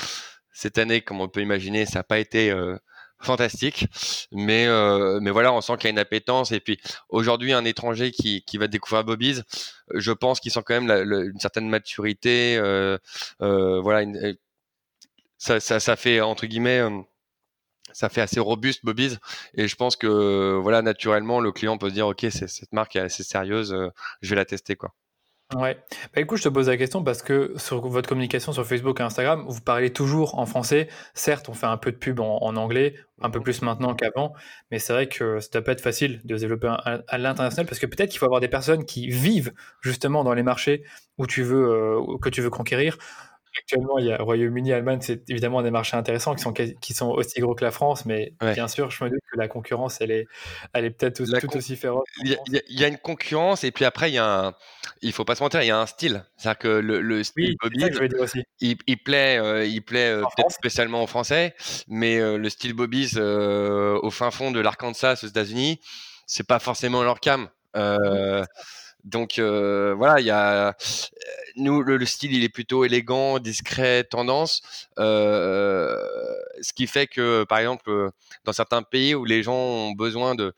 Cette 0.52 0.78
année, 0.78 1.00
comme 1.00 1.20
on 1.20 1.28
peut 1.28 1.40
imaginer, 1.40 1.86
ça 1.86 2.00
n'a 2.00 2.04
pas 2.04 2.18
été 2.18 2.50
euh, 2.50 2.76
fantastique. 3.24 3.86
Mais, 4.32 4.66
euh, 4.66 5.18
mais 5.20 5.30
voilà, 5.30 5.52
on 5.52 5.60
sent 5.60 5.74
qu'il 5.76 5.84
y 5.84 5.88
a 5.88 5.90
une 5.90 5.98
appétence. 5.98 6.52
Et 6.52 6.60
puis 6.60 6.78
aujourd'hui, 7.08 7.52
un 7.52 7.64
étranger 7.64 8.10
qui, 8.10 8.42
qui 8.44 8.58
va 8.58 8.68
découvrir 8.68 9.04
Bobby's, 9.04 9.42
je 9.94 10.12
pense 10.12 10.40
qu'ils 10.40 10.52
sent 10.52 10.62
quand 10.64 10.80
même 10.80 10.90
une 10.90 11.40
certaine 11.40 11.68
maturité. 11.68 12.56
Euh, 12.58 12.98
euh, 13.42 13.80
voilà, 13.80 14.06
ça, 15.38 15.60
ça, 15.60 15.96
fait 15.96 16.20
entre 16.20 16.46
guillemets. 16.46 16.82
Ça 17.92 18.08
fait 18.08 18.22
assez 18.22 18.40
robuste 18.40 18.84
Bobby's 18.84 19.18
et 19.54 19.68
je 19.68 19.76
pense 19.76 19.94
que 19.94 20.58
voilà 20.60 20.82
naturellement 20.82 21.38
le 21.38 21.52
client 21.52 21.78
peut 21.78 21.90
se 21.90 21.94
dire 21.94 22.08
ok 22.08 22.26
cette 22.28 22.72
marque 22.72 22.96
est 22.96 23.00
assez 23.00 23.22
sérieuse 23.22 23.76
je 24.20 24.30
vais 24.30 24.34
la 24.34 24.44
tester 24.44 24.74
quoi 24.74 24.94
Ouais. 25.52 25.76
Bah, 26.14 26.20
écoute, 26.20 26.38
je 26.38 26.44
te 26.44 26.48
pose 26.48 26.68
la 26.68 26.76
question 26.76 27.04
parce 27.04 27.22
que 27.22 27.52
sur 27.56 27.86
votre 27.86 28.08
communication 28.08 28.52
sur 28.52 28.66
Facebook 28.66 28.98
et 28.98 29.02
Instagram, 29.02 29.44
vous 29.46 29.60
parlez 29.60 29.92
toujours 29.92 30.38
en 30.38 30.46
français. 30.46 30.88
Certes, 31.12 31.48
on 31.48 31.52
fait 31.52 31.66
un 31.66 31.76
peu 31.76 31.92
de 31.92 31.96
pub 31.96 32.18
en, 32.18 32.56
anglais, 32.56 32.94
un 33.20 33.30
peu 33.30 33.40
plus 33.40 33.62
maintenant 33.62 33.94
qu'avant, 33.94 34.32
mais 34.70 34.78
c'est 34.78 34.92
vrai 34.94 35.06
que 35.06 35.40
ça 35.40 35.48
doit 35.52 35.62
pas 35.62 35.72
être 35.72 35.82
facile 35.82 36.22
de 36.24 36.36
se 36.36 36.40
développer 36.40 36.68
à, 36.68 37.18
l'international 37.18 37.66
parce 37.66 37.78
que 37.78 37.86
peut-être 37.86 38.10
qu'il 38.10 38.18
faut 38.18 38.24
avoir 38.24 38.40
des 38.40 38.48
personnes 38.48 38.84
qui 38.84 39.08
vivent 39.08 39.52
justement 39.80 40.24
dans 40.24 40.34
les 40.34 40.42
marchés 40.42 40.82
où 41.18 41.26
tu 41.26 41.42
veux, 41.42 41.70
euh, 41.70 42.18
que 42.20 42.30
tu 42.30 42.40
veux 42.40 42.50
conquérir 42.50 42.96
actuellement, 43.56 43.98
il 43.98 44.06
y 44.06 44.12
a 44.12 44.18
Royaume-Uni, 44.18 44.72
Allemagne, 44.72 44.98
c'est 45.00 45.28
évidemment 45.30 45.62
des 45.62 45.70
marchés 45.70 45.96
intéressants 45.96 46.34
qui 46.34 46.42
sont, 46.42 46.52
qui 46.52 46.94
sont 46.94 47.08
aussi 47.08 47.40
gros 47.40 47.54
que 47.54 47.64
la 47.64 47.70
France, 47.70 48.04
mais 48.04 48.34
bien 48.40 48.68
sûr, 48.68 48.90
je 48.90 49.04
me 49.04 49.10
dis 49.10 49.16
que 49.32 49.38
la 49.38 49.48
concurrence, 49.48 50.00
elle 50.00 50.10
est, 50.10 50.26
elle 50.72 50.84
est 50.84 50.90
peut-être 50.90 51.16
tout, 51.16 51.56
aussi 51.56 51.76
féroce. 51.76 52.04
Il 52.24 52.36
y, 52.68 52.84
a, 52.84 52.88
une 52.88 52.98
concurrence, 52.98 53.64
et 53.64 53.70
puis 53.70 53.84
après, 53.84 54.10
il 54.10 54.14
y 54.14 54.18
a 54.18 54.46
un, 54.46 54.54
il 55.02 55.12
faut 55.12 55.24
pas 55.24 55.34
se 55.34 55.42
mentir, 55.42 55.62
il 55.62 55.66
y 55.66 55.70
a 55.70 55.78
un 55.78 55.86
style. 55.86 56.24
C'est-à-dire 56.36 56.58
que 56.58 56.68
le, 56.68 57.22
style 57.22 57.56
Bobby, 57.62 57.84
il, 58.60 58.76
il, 58.86 58.98
plaît, 58.98 59.38
euh, 59.38 59.64
il 59.64 59.82
plaît 59.82 60.10
euh, 60.10 60.22
peut-être 60.36 60.52
spécialement 60.52 61.02
aux 61.02 61.06
Français, 61.06 61.54
mais 61.88 62.18
euh, 62.18 62.38
le 62.38 62.48
style 62.48 62.74
Bobby's 62.74 63.16
au 63.16 64.10
fin 64.10 64.30
fond 64.30 64.50
de 64.50 64.60
l'Arkansas 64.60 65.20
aux 65.22 65.26
États-Unis, 65.26 65.80
c'est 66.26 66.46
pas 66.46 66.58
forcément 66.58 67.02
leur 67.02 67.20
cam. 67.20 67.48
Donc 69.04 69.38
euh, 69.38 69.94
voilà, 69.96 70.20
il 70.20 70.26
y 70.26 70.30
a 70.30 70.68
euh, 70.68 70.72
nous 71.56 71.82
le, 71.82 72.04
style 72.06 72.32
il 72.34 72.42
est 72.42 72.48
plutôt 72.48 72.84
élégant, 72.84 73.38
discret, 73.38 74.04
tendance, 74.04 74.62
euh, 74.98 75.96
ce 76.62 76.72
qui 76.72 76.86
fait 76.86 77.06
que 77.06 77.44
par 77.44 77.58
exemple 77.58 78.10
dans 78.44 78.52
certains 78.52 78.82
pays 78.82 79.14
où 79.14 79.24
les 79.24 79.42
gens 79.42 79.54
ont 79.54 79.92
besoin 79.92 80.34
de 80.34 80.54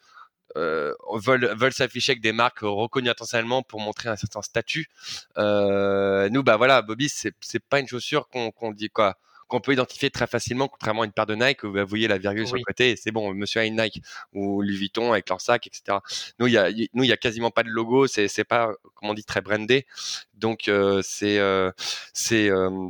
veulent, 0.54 1.54
veulent 1.58 1.72
s'afficher 1.72 2.12
avec 2.12 2.22
des 2.22 2.32
marques 2.32 2.60
reconnues 2.60 3.10
internationalement 3.10 3.62
pour 3.62 3.80
montrer 3.80 4.08
un 4.08 4.16
certain 4.16 4.42
statut. 4.42 4.88
nous, 5.36 6.42
bah 6.42 6.56
voilà, 6.56 6.82
Bobby, 6.82 7.08
c'est 7.10 7.64
pas 7.68 7.80
une 7.80 7.88
chaussure 7.88 8.28
qu'on 8.28 8.70
dit 8.72 8.88
quoi 8.90 9.16
qu'on 9.48 9.60
peut 9.60 9.72
identifier 9.72 10.10
très 10.10 10.26
facilement, 10.26 10.68
contrairement 10.68 11.02
à 11.02 11.04
une 11.04 11.12
paire 11.12 11.26
de 11.26 11.34
Nike 11.34 11.62
où 11.64 11.72
vous 11.72 11.86
voyez 11.86 12.08
la 12.08 12.18
virgule 12.18 12.46
sur 12.46 12.56
le 12.56 12.62
côté 12.62 12.90
et 12.90 12.96
c'est 12.96 13.12
bon, 13.12 13.32
monsieur 13.34 13.60
a 13.60 13.64
une 13.64 13.80
Nike 13.80 14.02
ou 14.32 14.62
Louis 14.62 14.76
Vuitton 14.76 15.12
avec 15.12 15.28
leur 15.28 15.40
sac, 15.40 15.66
etc. 15.66 15.98
Nous, 16.38 16.46
il 16.46 16.52
y 16.52 16.58
a, 16.58 16.70
nous, 16.94 17.04
il 17.04 17.08
y 17.08 17.12
a 17.12 17.16
quasiment 17.16 17.50
pas 17.50 17.62
de 17.62 17.68
logo, 17.68 18.06
c'est, 18.06 18.28
c'est 18.28 18.44
pas, 18.44 18.72
comment 18.94 19.12
on 19.12 19.14
dit, 19.14 19.24
très 19.24 19.40
brandé. 19.40 19.86
Donc, 20.34 20.68
euh, 20.68 21.00
c'est, 21.04 21.38
euh, 21.38 21.70
c'est, 22.12 22.50
euh, 22.50 22.88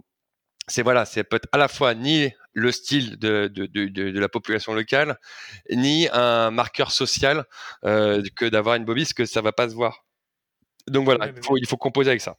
c'est 0.67 0.83
voilà, 0.83 1.05
c'est 1.05 1.25
peut-être 1.25 1.49
à 1.53 1.59
la 1.59 1.69
fois 1.69 1.95
ni 1.95 2.31
le 2.55 2.73
style 2.73 3.19
de, 3.19 3.49
de, 3.49 3.67
de, 3.67 3.87
de, 3.87 4.19
la 4.19 4.29
population 4.29 4.73
locale, 4.73 5.19
ni 5.71 6.09
un 6.11 6.51
marqueur 6.51 6.91
social 6.91 7.45
que 7.83 8.49
d'avoir 8.49 8.77
une 8.77 8.85
bobisse 8.87 9.13
que 9.13 9.27
ça 9.27 9.43
va 9.43 9.53
pas 9.53 9.69
se 9.69 9.75
voir. 9.75 10.07
Donc 10.89 11.05
voilà, 11.05 11.29
il, 11.29 11.43
faut, 11.43 11.59
il 11.59 11.67
faut 11.67 11.77
composer 11.77 12.11
avec 12.11 12.23
ça. 12.23 12.39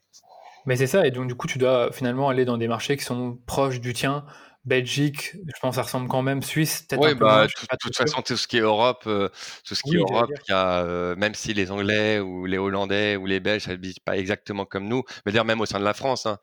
Mais 0.67 0.75
c'est 0.75 0.87
ça, 0.87 1.07
et 1.07 1.11
donc 1.11 1.27
du 1.27 1.35
coup, 1.35 1.47
tu 1.47 1.57
dois 1.57 1.91
finalement 1.91 2.29
aller 2.29 2.45
dans 2.45 2.57
des 2.57 2.67
marchés 2.67 2.97
qui 2.97 3.05
sont 3.05 3.39
proches 3.47 3.79
du 3.79 3.93
tien, 3.93 4.25
Belgique, 4.67 5.31
je 5.33 5.59
pense 5.61 5.71
que 5.71 5.75
ça 5.77 5.83
ressemble 5.83 6.09
quand 6.09 6.21
même. 6.21 6.43
Suisse, 6.43 6.81
peut-être 6.81 7.05
un 7.05 7.15
peu 7.15 7.23
bah, 7.23 7.47
de 7.47 7.77
toute 7.79 7.95
façon, 7.95 8.21
tout 8.21 8.35
ce 8.35 8.49
qui 8.49 8.57
est 8.57 8.61
Europe, 8.61 9.03
euh, 9.07 9.29
tout 9.65 9.75
ce 9.75 9.81
qui 9.81 9.95
est 9.95 9.99
Europe, 9.99 10.29
il 10.29 10.51
y 10.51 10.53
a, 10.53 10.83
euh, 10.83 11.15
même 11.15 11.35
si 11.35 11.53
les 11.53 11.71
Anglais 11.71 12.19
ou 12.19 12.45
les 12.45 12.57
Hollandais 12.57 13.15
ou 13.15 13.25
les 13.25 13.39
Belges, 13.39 13.65
ne 13.69 13.75
vivent 13.75 14.01
pas 14.03 14.17
exactement 14.17 14.65
comme 14.65 14.89
nous, 14.89 15.03
mais 15.25 15.31
d'ailleurs 15.31 15.45
même 15.45 15.61
au 15.61 15.65
sein 15.65 15.79
de 15.79 15.85
la 15.85 15.93
France, 15.93 16.25
hein, 16.25 16.37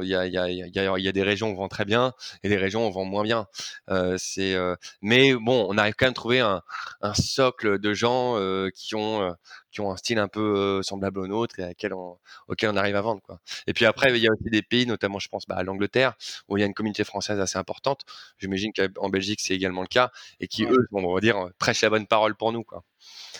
il 0.00 0.08
y, 0.08 0.14
a, 0.14 0.26
y, 0.26 0.38
a, 0.38 0.48
y, 0.48 0.62
a, 0.62 0.98
y, 0.98 1.08
a, 1.08 1.12
des 1.12 1.22
régions 1.22 1.50
où 1.50 1.52
on 1.52 1.56
vend 1.56 1.68
très 1.68 1.84
bien 1.84 2.14
et 2.42 2.48
des 2.48 2.56
régions 2.56 2.86
où 2.86 2.88
on 2.88 2.90
vend 2.90 3.04
moins 3.04 3.22
bien. 3.22 3.46
Euh, 3.90 4.16
c'est, 4.18 4.56
mais 5.02 5.34
bon, 5.34 5.66
on 5.68 5.76
arrive 5.76 5.94
quand 5.94 6.06
même 6.06 6.12
à 6.12 6.14
trouver 6.14 6.40
un, 6.40 6.62
un 7.02 7.12
socle 7.12 7.78
de 7.78 7.92
gens 7.92 8.36
qui 8.74 8.94
ont 8.94 9.36
qui 9.76 9.82
ont 9.82 9.92
un 9.92 9.96
style 9.98 10.18
un 10.18 10.28
peu 10.28 10.80
semblable 10.82 11.20
au 11.20 11.26
nôtre 11.26 11.60
et 11.60 11.62
à 11.62 11.74
quel 11.74 11.92
on, 11.92 12.16
auquel 12.48 12.70
on 12.70 12.76
arrive 12.76 12.96
à 12.96 13.02
vendre. 13.02 13.20
Quoi. 13.20 13.40
Et 13.66 13.74
puis 13.74 13.84
après, 13.84 14.10
il 14.10 14.22
y 14.22 14.26
a 14.26 14.32
aussi 14.32 14.48
des 14.48 14.62
pays, 14.62 14.86
notamment 14.86 15.18
je 15.18 15.28
pense 15.28 15.46
bah, 15.46 15.56
à 15.56 15.62
l'Angleterre, 15.64 16.14
où 16.48 16.56
il 16.56 16.60
y 16.60 16.64
a 16.64 16.66
une 16.66 16.72
communauté 16.72 17.04
française 17.04 17.38
assez 17.40 17.58
importante. 17.58 18.06
J'imagine 18.38 18.72
qu'en 18.72 19.10
Belgique, 19.10 19.40
c'est 19.42 19.54
également 19.54 19.82
le 19.82 19.88
cas, 19.88 20.10
et 20.40 20.48
qui, 20.48 20.64
eux, 20.64 20.88
on 20.92 21.12
va 21.12 21.20
dire, 21.20 21.50
prêchent 21.58 21.82
la 21.82 21.90
bonne 21.90 22.06
parole 22.06 22.34
pour 22.36 22.52
nous. 22.52 22.64
Quoi. 22.64 22.84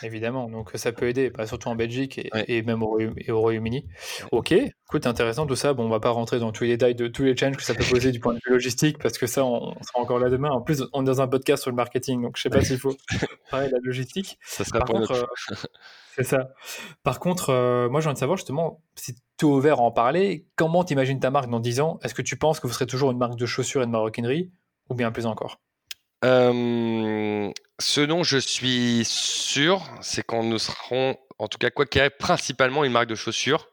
Évidemment, 0.02 0.48
donc 0.48 0.70
ça 0.74 0.92
peut 0.92 1.08
aider, 1.08 1.32
surtout 1.46 1.68
en 1.68 1.74
Belgique 1.74 2.20
et, 2.48 2.62
même 2.62 2.82
au, 2.82 2.98
Royaume-Uni. 3.28 3.86
Ok, 4.30 4.52
écoute, 4.52 5.06
intéressant 5.06 5.46
tout 5.46 5.56
ça. 5.56 5.72
Bon, 5.72 5.86
on 5.86 5.88
va 5.88 6.00
pas 6.00 6.10
rentrer 6.10 6.38
dans 6.38 6.52
tous 6.52 6.64
les 6.64 6.70
détails 6.70 6.94
de 6.94 7.08
tous 7.08 7.22
les 7.22 7.36
challenges 7.36 7.56
que 7.56 7.62
ça 7.62 7.74
peut 7.74 7.84
poser 7.88 8.12
du 8.12 8.20
point 8.20 8.34
de 8.34 8.40
vue 8.44 8.52
logistique, 8.52 8.98
parce 8.98 9.18
que 9.18 9.26
ça, 9.26 9.44
on, 9.44 9.74
sera 9.82 10.00
encore 10.00 10.18
là 10.18 10.28
demain. 10.28 10.50
En 10.50 10.60
plus, 10.60 10.84
on 10.92 11.02
est 11.02 11.06
dans 11.06 11.20
un 11.20 11.28
podcast 11.28 11.62
sur 11.62 11.70
le 11.70 11.76
marketing, 11.76 12.22
donc 12.22 12.36
je 12.36 12.42
sais 12.42 12.50
pas 12.50 12.62
s'il 12.62 12.78
faut 12.78 12.94
parler 13.50 13.68
de 13.68 13.72
la 13.72 13.80
logistique. 13.82 14.38
Ça 14.42 14.64
sera 14.64 14.80
Par 14.80 14.88
contre, 14.88 15.12
euh, 15.12 15.54
c'est 16.16 16.24
ça. 16.24 16.50
Par 17.02 17.20
contre, 17.20 17.50
euh, 17.50 17.88
moi, 17.88 18.00
j'ai 18.00 18.08
envie 18.08 18.14
de 18.14 18.20
savoir 18.20 18.36
justement 18.36 18.82
si 18.96 19.14
tu 19.38 19.46
es 19.46 19.48
ouvert 19.48 19.80
à 19.80 19.82
en 19.82 19.92
parler. 19.92 20.46
Comment 20.56 20.84
t'imagines 20.84 21.20
ta 21.20 21.30
marque 21.30 21.48
dans 21.48 21.60
10 21.60 21.80
ans? 21.80 21.98
Est-ce 22.02 22.14
que 22.14 22.22
tu 22.22 22.36
penses 22.36 22.60
que 22.60 22.66
vous 22.66 22.72
serez 22.72 22.86
toujours 22.86 23.10
une 23.10 23.18
marque 23.18 23.36
de 23.36 23.46
chaussures 23.46 23.82
et 23.82 23.86
de 23.86 23.90
maroquinerie, 23.90 24.50
ou 24.90 24.94
bien 24.94 25.10
plus 25.10 25.26
encore? 25.26 25.60
Euh, 26.24 27.50
ce 27.78 28.00
dont 28.00 28.22
je 28.22 28.38
suis 28.38 29.04
sûr, 29.04 29.82
c'est 30.00 30.24
qu'on 30.24 30.42
nous 30.42 30.58
serons, 30.58 31.16
en 31.38 31.48
tout 31.48 31.58
cas, 31.58 31.70
quoi 31.70 31.86
qu'il 31.86 32.00
y 32.00 32.04
ait, 32.04 32.10
principalement 32.10 32.84
une 32.84 32.92
marque 32.92 33.08
de 33.08 33.14
chaussures. 33.14 33.68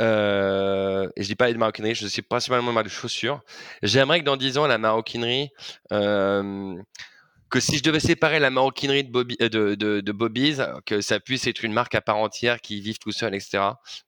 Euh, 0.00 1.08
et 1.14 1.22
je 1.22 1.28
dis 1.28 1.36
pas 1.36 1.52
de 1.52 1.58
maroquinerie, 1.58 1.94
je 1.94 2.06
suis 2.06 2.22
principalement 2.22 2.68
une 2.68 2.74
marque 2.74 2.86
de 2.86 2.92
chaussures. 2.92 3.42
J'aimerais 3.82 4.20
que 4.20 4.24
dans 4.24 4.36
10 4.36 4.58
ans, 4.58 4.66
la 4.66 4.78
maroquinerie, 4.78 5.50
euh, 5.92 6.74
que 7.50 7.60
si 7.60 7.78
je 7.78 7.82
devais 7.82 8.00
séparer 8.00 8.38
la 8.38 8.50
maroquinerie 8.50 9.04
de, 9.04 9.10
Bobby, 9.10 9.36
de, 9.38 9.48
de, 9.74 10.00
de, 10.00 10.12
Bobby's, 10.12 10.62
que 10.86 11.00
ça 11.00 11.20
puisse 11.20 11.46
être 11.46 11.64
une 11.64 11.72
marque 11.72 11.94
à 11.94 12.00
part 12.00 12.18
entière 12.18 12.60
qui 12.60 12.80
vive 12.80 12.98
tout 12.98 13.12
seul, 13.12 13.34
etc. 13.34 13.62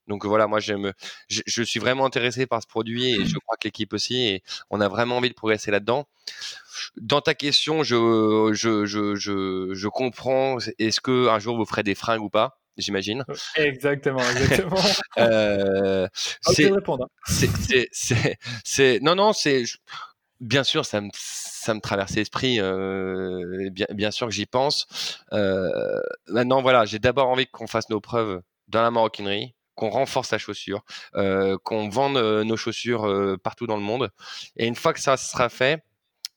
Donc 0.06 0.24
voilà, 0.24 0.46
moi 0.46 0.60
je, 0.60 0.92
je, 1.28 1.62
suis 1.62 1.80
vraiment 1.80 2.06
intéressé 2.06 2.46
par 2.46 2.62
ce 2.62 2.66
produit 2.66 3.10
et 3.10 3.24
je 3.24 3.38
crois 3.38 3.56
que 3.56 3.66
l'équipe 3.66 3.92
aussi, 3.92 4.26
et 4.26 4.42
on 4.70 4.80
a 4.80 4.88
vraiment 4.88 5.16
envie 5.16 5.30
de 5.30 5.34
progresser 5.34 5.70
là-dedans 5.70 6.06
dans 6.96 7.20
ta 7.20 7.34
question, 7.34 7.82
je, 7.82 8.50
je, 8.54 8.86
je, 8.86 9.14
je, 9.14 9.74
je 9.74 9.88
comprends. 9.88 10.58
Est-ce 10.78 11.00
que 11.00 11.28
un 11.28 11.38
jour 11.38 11.56
vous 11.56 11.66
ferez 11.66 11.82
des 11.82 11.94
fringues 11.94 12.22
ou 12.22 12.30
pas? 12.30 12.58
J'imagine. 12.78 13.24
Exactement, 13.56 14.22
exactement. 14.30 14.76
euh, 15.18 16.08
c'est, 16.40 16.70
répondre. 16.70 17.06
C'est, 17.26 17.50
c'est, 17.92 18.38
c'est, 18.64 18.98
non, 19.00 19.14
non, 19.14 19.34
c'est, 19.34 19.64
bien 20.42 20.64
sûr, 20.64 20.84
ça 20.84 21.00
me, 21.00 21.08
ça 21.14 21.72
me 21.74 21.80
traverse 21.80 22.14
l'esprit. 22.16 22.60
Euh, 22.60 23.70
bien, 23.90 24.10
sûr 24.10 24.26
que 24.26 24.34
j'y 24.34 24.46
pense. 24.46 24.86
Euh, 25.32 26.00
maintenant, 26.28 26.60
voilà, 26.60 26.84
j'ai 26.84 26.98
d'abord 26.98 27.28
envie 27.28 27.46
qu'on 27.46 27.66
fasse 27.66 27.88
nos 27.88 28.00
preuves 28.00 28.42
dans 28.68 28.82
la 28.82 28.90
maroquinerie, 28.90 29.54
qu'on 29.74 29.90
renforce 29.90 30.32
la 30.32 30.38
chaussure, 30.38 30.84
euh, 31.14 31.56
qu'on 31.64 31.88
vende 31.88 32.16
euh, 32.16 32.44
nos 32.44 32.56
chaussures 32.56 33.06
euh, 33.06 33.36
partout 33.42 33.66
dans 33.66 33.76
le 33.76 33.82
monde. 33.82 34.10
Et 34.56 34.66
une 34.66 34.76
fois 34.76 34.92
que 34.92 35.00
ça 35.00 35.16
sera 35.16 35.48
fait, 35.48 35.82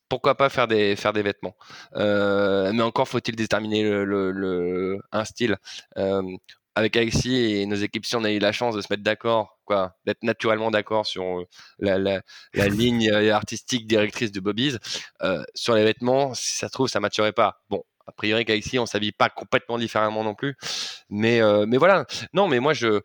pourquoi 0.08 0.36
pas 0.36 0.48
faire 0.48 0.68
des 0.68 0.94
faire 0.94 1.12
des 1.12 1.22
vêtements 1.22 1.56
euh, 1.96 2.70
mais 2.72 2.82
encore 2.84 3.08
faut-il 3.08 3.34
déterminer 3.34 3.82
le, 3.82 4.30
le, 4.30 5.00
un 5.10 5.24
style 5.24 5.56
euh, 5.98 6.22
avec 6.76 6.96
Alexis 6.96 7.34
et 7.34 7.66
nos 7.66 7.74
équipes 7.74 8.06
si 8.06 8.14
on 8.14 8.22
a 8.22 8.30
eu 8.30 8.38
la 8.38 8.52
chance 8.52 8.76
de 8.76 8.80
se 8.80 8.86
mettre 8.90 9.02
d'accord 9.02 9.58
quoi 9.64 9.96
d'être 10.04 10.22
naturellement 10.22 10.70
d'accord 10.70 11.06
sur 11.06 11.24
euh, 11.24 11.44
la, 11.78 11.98
la, 11.98 12.20
la 12.54 12.68
ligne 12.68 13.10
artistique 13.10 13.86
directrice 13.86 14.30
de 14.30 14.40
Bobby's 14.40 14.78
euh, 15.22 15.42
sur 15.54 15.74
les 15.74 15.82
vêtements 15.82 16.34
si 16.34 16.52
ça 16.52 16.68
se 16.68 16.72
trouve 16.72 16.88
ça 16.88 17.00
matcherait 17.00 17.32
pas. 17.32 17.62
Bon 17.70 17.82
a 18.06 18.12
priori 18.12 18.44
qu'ici 18.44 18.78
on 18.78 18.86
s'habille 18.86 19.12
pas 19.12 19.28
complètement 19.28 19.78
différemment 19.78 20.22
non 20.22 20.34
plus. 20.34 20.54
Mais 21.10 21.40
euh, 21.42 21.66
mais 21.66 21.76
voilà. 21.76 22.06
Non 22.32 22.46
mais 22.48 22.60
moi 22.60 22.72
je 22.72 23.00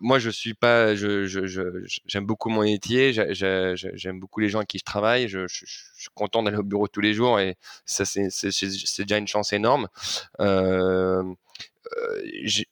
moi 0.00 0.18
je 0.18 0.30
suis 0.30 0.54
pas 0.54 0.94
je 0.94 1.26
j'aime 1.26 1.84
je, 2.06 2.18
beaucoup 2.20 2.48
mon 2.48 2.62
métier 2.62 3.12
j'aime 3.12 4.20
beaucoup 4.20 4.40
les 4.40 4.48
gens 4.48 4.58
avec 4.58 4.68
qui 4.68 4.78
je 4.78 4.84
travaille 4.84 5.28
je, 5.28 5.46
je, 5.46 5.64
suis 5.66 6.08
content 6.14 6.42
d'aller 6.42 6.56
au 6.56 6.62
bureau 6.62 6.88
tous 6.88 7.00
les 7.00 7.14
jours 7.14 7.38
et 7.38 7.56
ça 7.84 8.04
c'est 8.04 9.02
déjà 9.02 9.18
une 9.18 9.28
chance 9.28 9.52
énorme. 9.52 9.88
Euh, 10.40 11.22
euh 11.22 11.34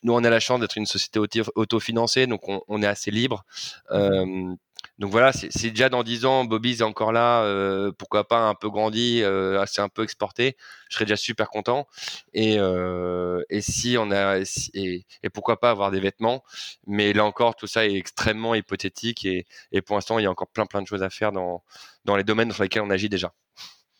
nous, 0.02 0.12
on 0.12 0.24
a 0.24 0.30
la 0.30 0.40
chance 0.40 0.60
d'être 0.60 0.76
une 0.76 0.86
société 0.86 1.20
autofinancée, 1.54 2.26
donc 2.26 2.42
on, 2.46 2.82
est 2.82 2.86
assez 2.86 3.10
libre. 3.10 3.44
Euh, 3.90 4.54
donc 4.98 5.10
voilà, 5.10 5.32
c'est 5.32 5.70
déjà 5.70 5.88
dans 5.88 6.02
10 6.02 6.26
ans, 6.26 6.44
Bobby 6.44 6.72
est 6.72 6.82
encore 6.82 7.12
là, 7.12 7.42
euh, 7.44 7.92
pourquoi 7.98 8.28
pas 8.28 8.40
un 8.48 8.54
peu 8.54 8.68
grandi, 8.70 9.22
euh, 9.22 9.60
assez 9.60 9.80
un 9.80 9.88
peu 9.88 10.02
exporté, 10.02 10.56
je 10.90 10.94
serais 10.94 11.06
déjà 11.06 11.16
super 11.16 11.48
content. 11.48 11.88
Et, 12.34 12.58
euh, 12.58 13.42
si 13.60 13.96
on 13.98 14.10
a, 14.10 14.38
et, 14.74 15.04
pourquoi 15.32 15.58
pas 15.58 15.70
avoir 15.70 15.90
des 15.90 16.00
vêtements, 16.00 16.44
mais 16.86 17.12
là 17.12 17.24
encore, 17.24 17.56
tout 17.56 17.66
ça 17.66 17.86
est 17.86 17.94
extrêmement 17.94 18.54
hypothétique 18.54 19.24
et, 19.24 19.46
et 19.72 19.82
pour 19.82 19.96
l'instant, 19.96 20.18
il 20.18 20.22
y 20.24 20.26
a 20.26 20.30
encore 20.30 20.48
plein 20.48 20.66
plein 20.66 20.82
de 20.82 20.86
choses 20.86 21.02
à 21.02 21.10
faire 21.10 21.32
dans, 21.32 21.62
dans 22.04 22.16
les 22.16 22.24
domaines 22.24 22.48
dans 22.48 22.62
lesquels 22.62 22.82
on 22.82 22.90
agit 22.90 23.08
déjà. 23.08 23.32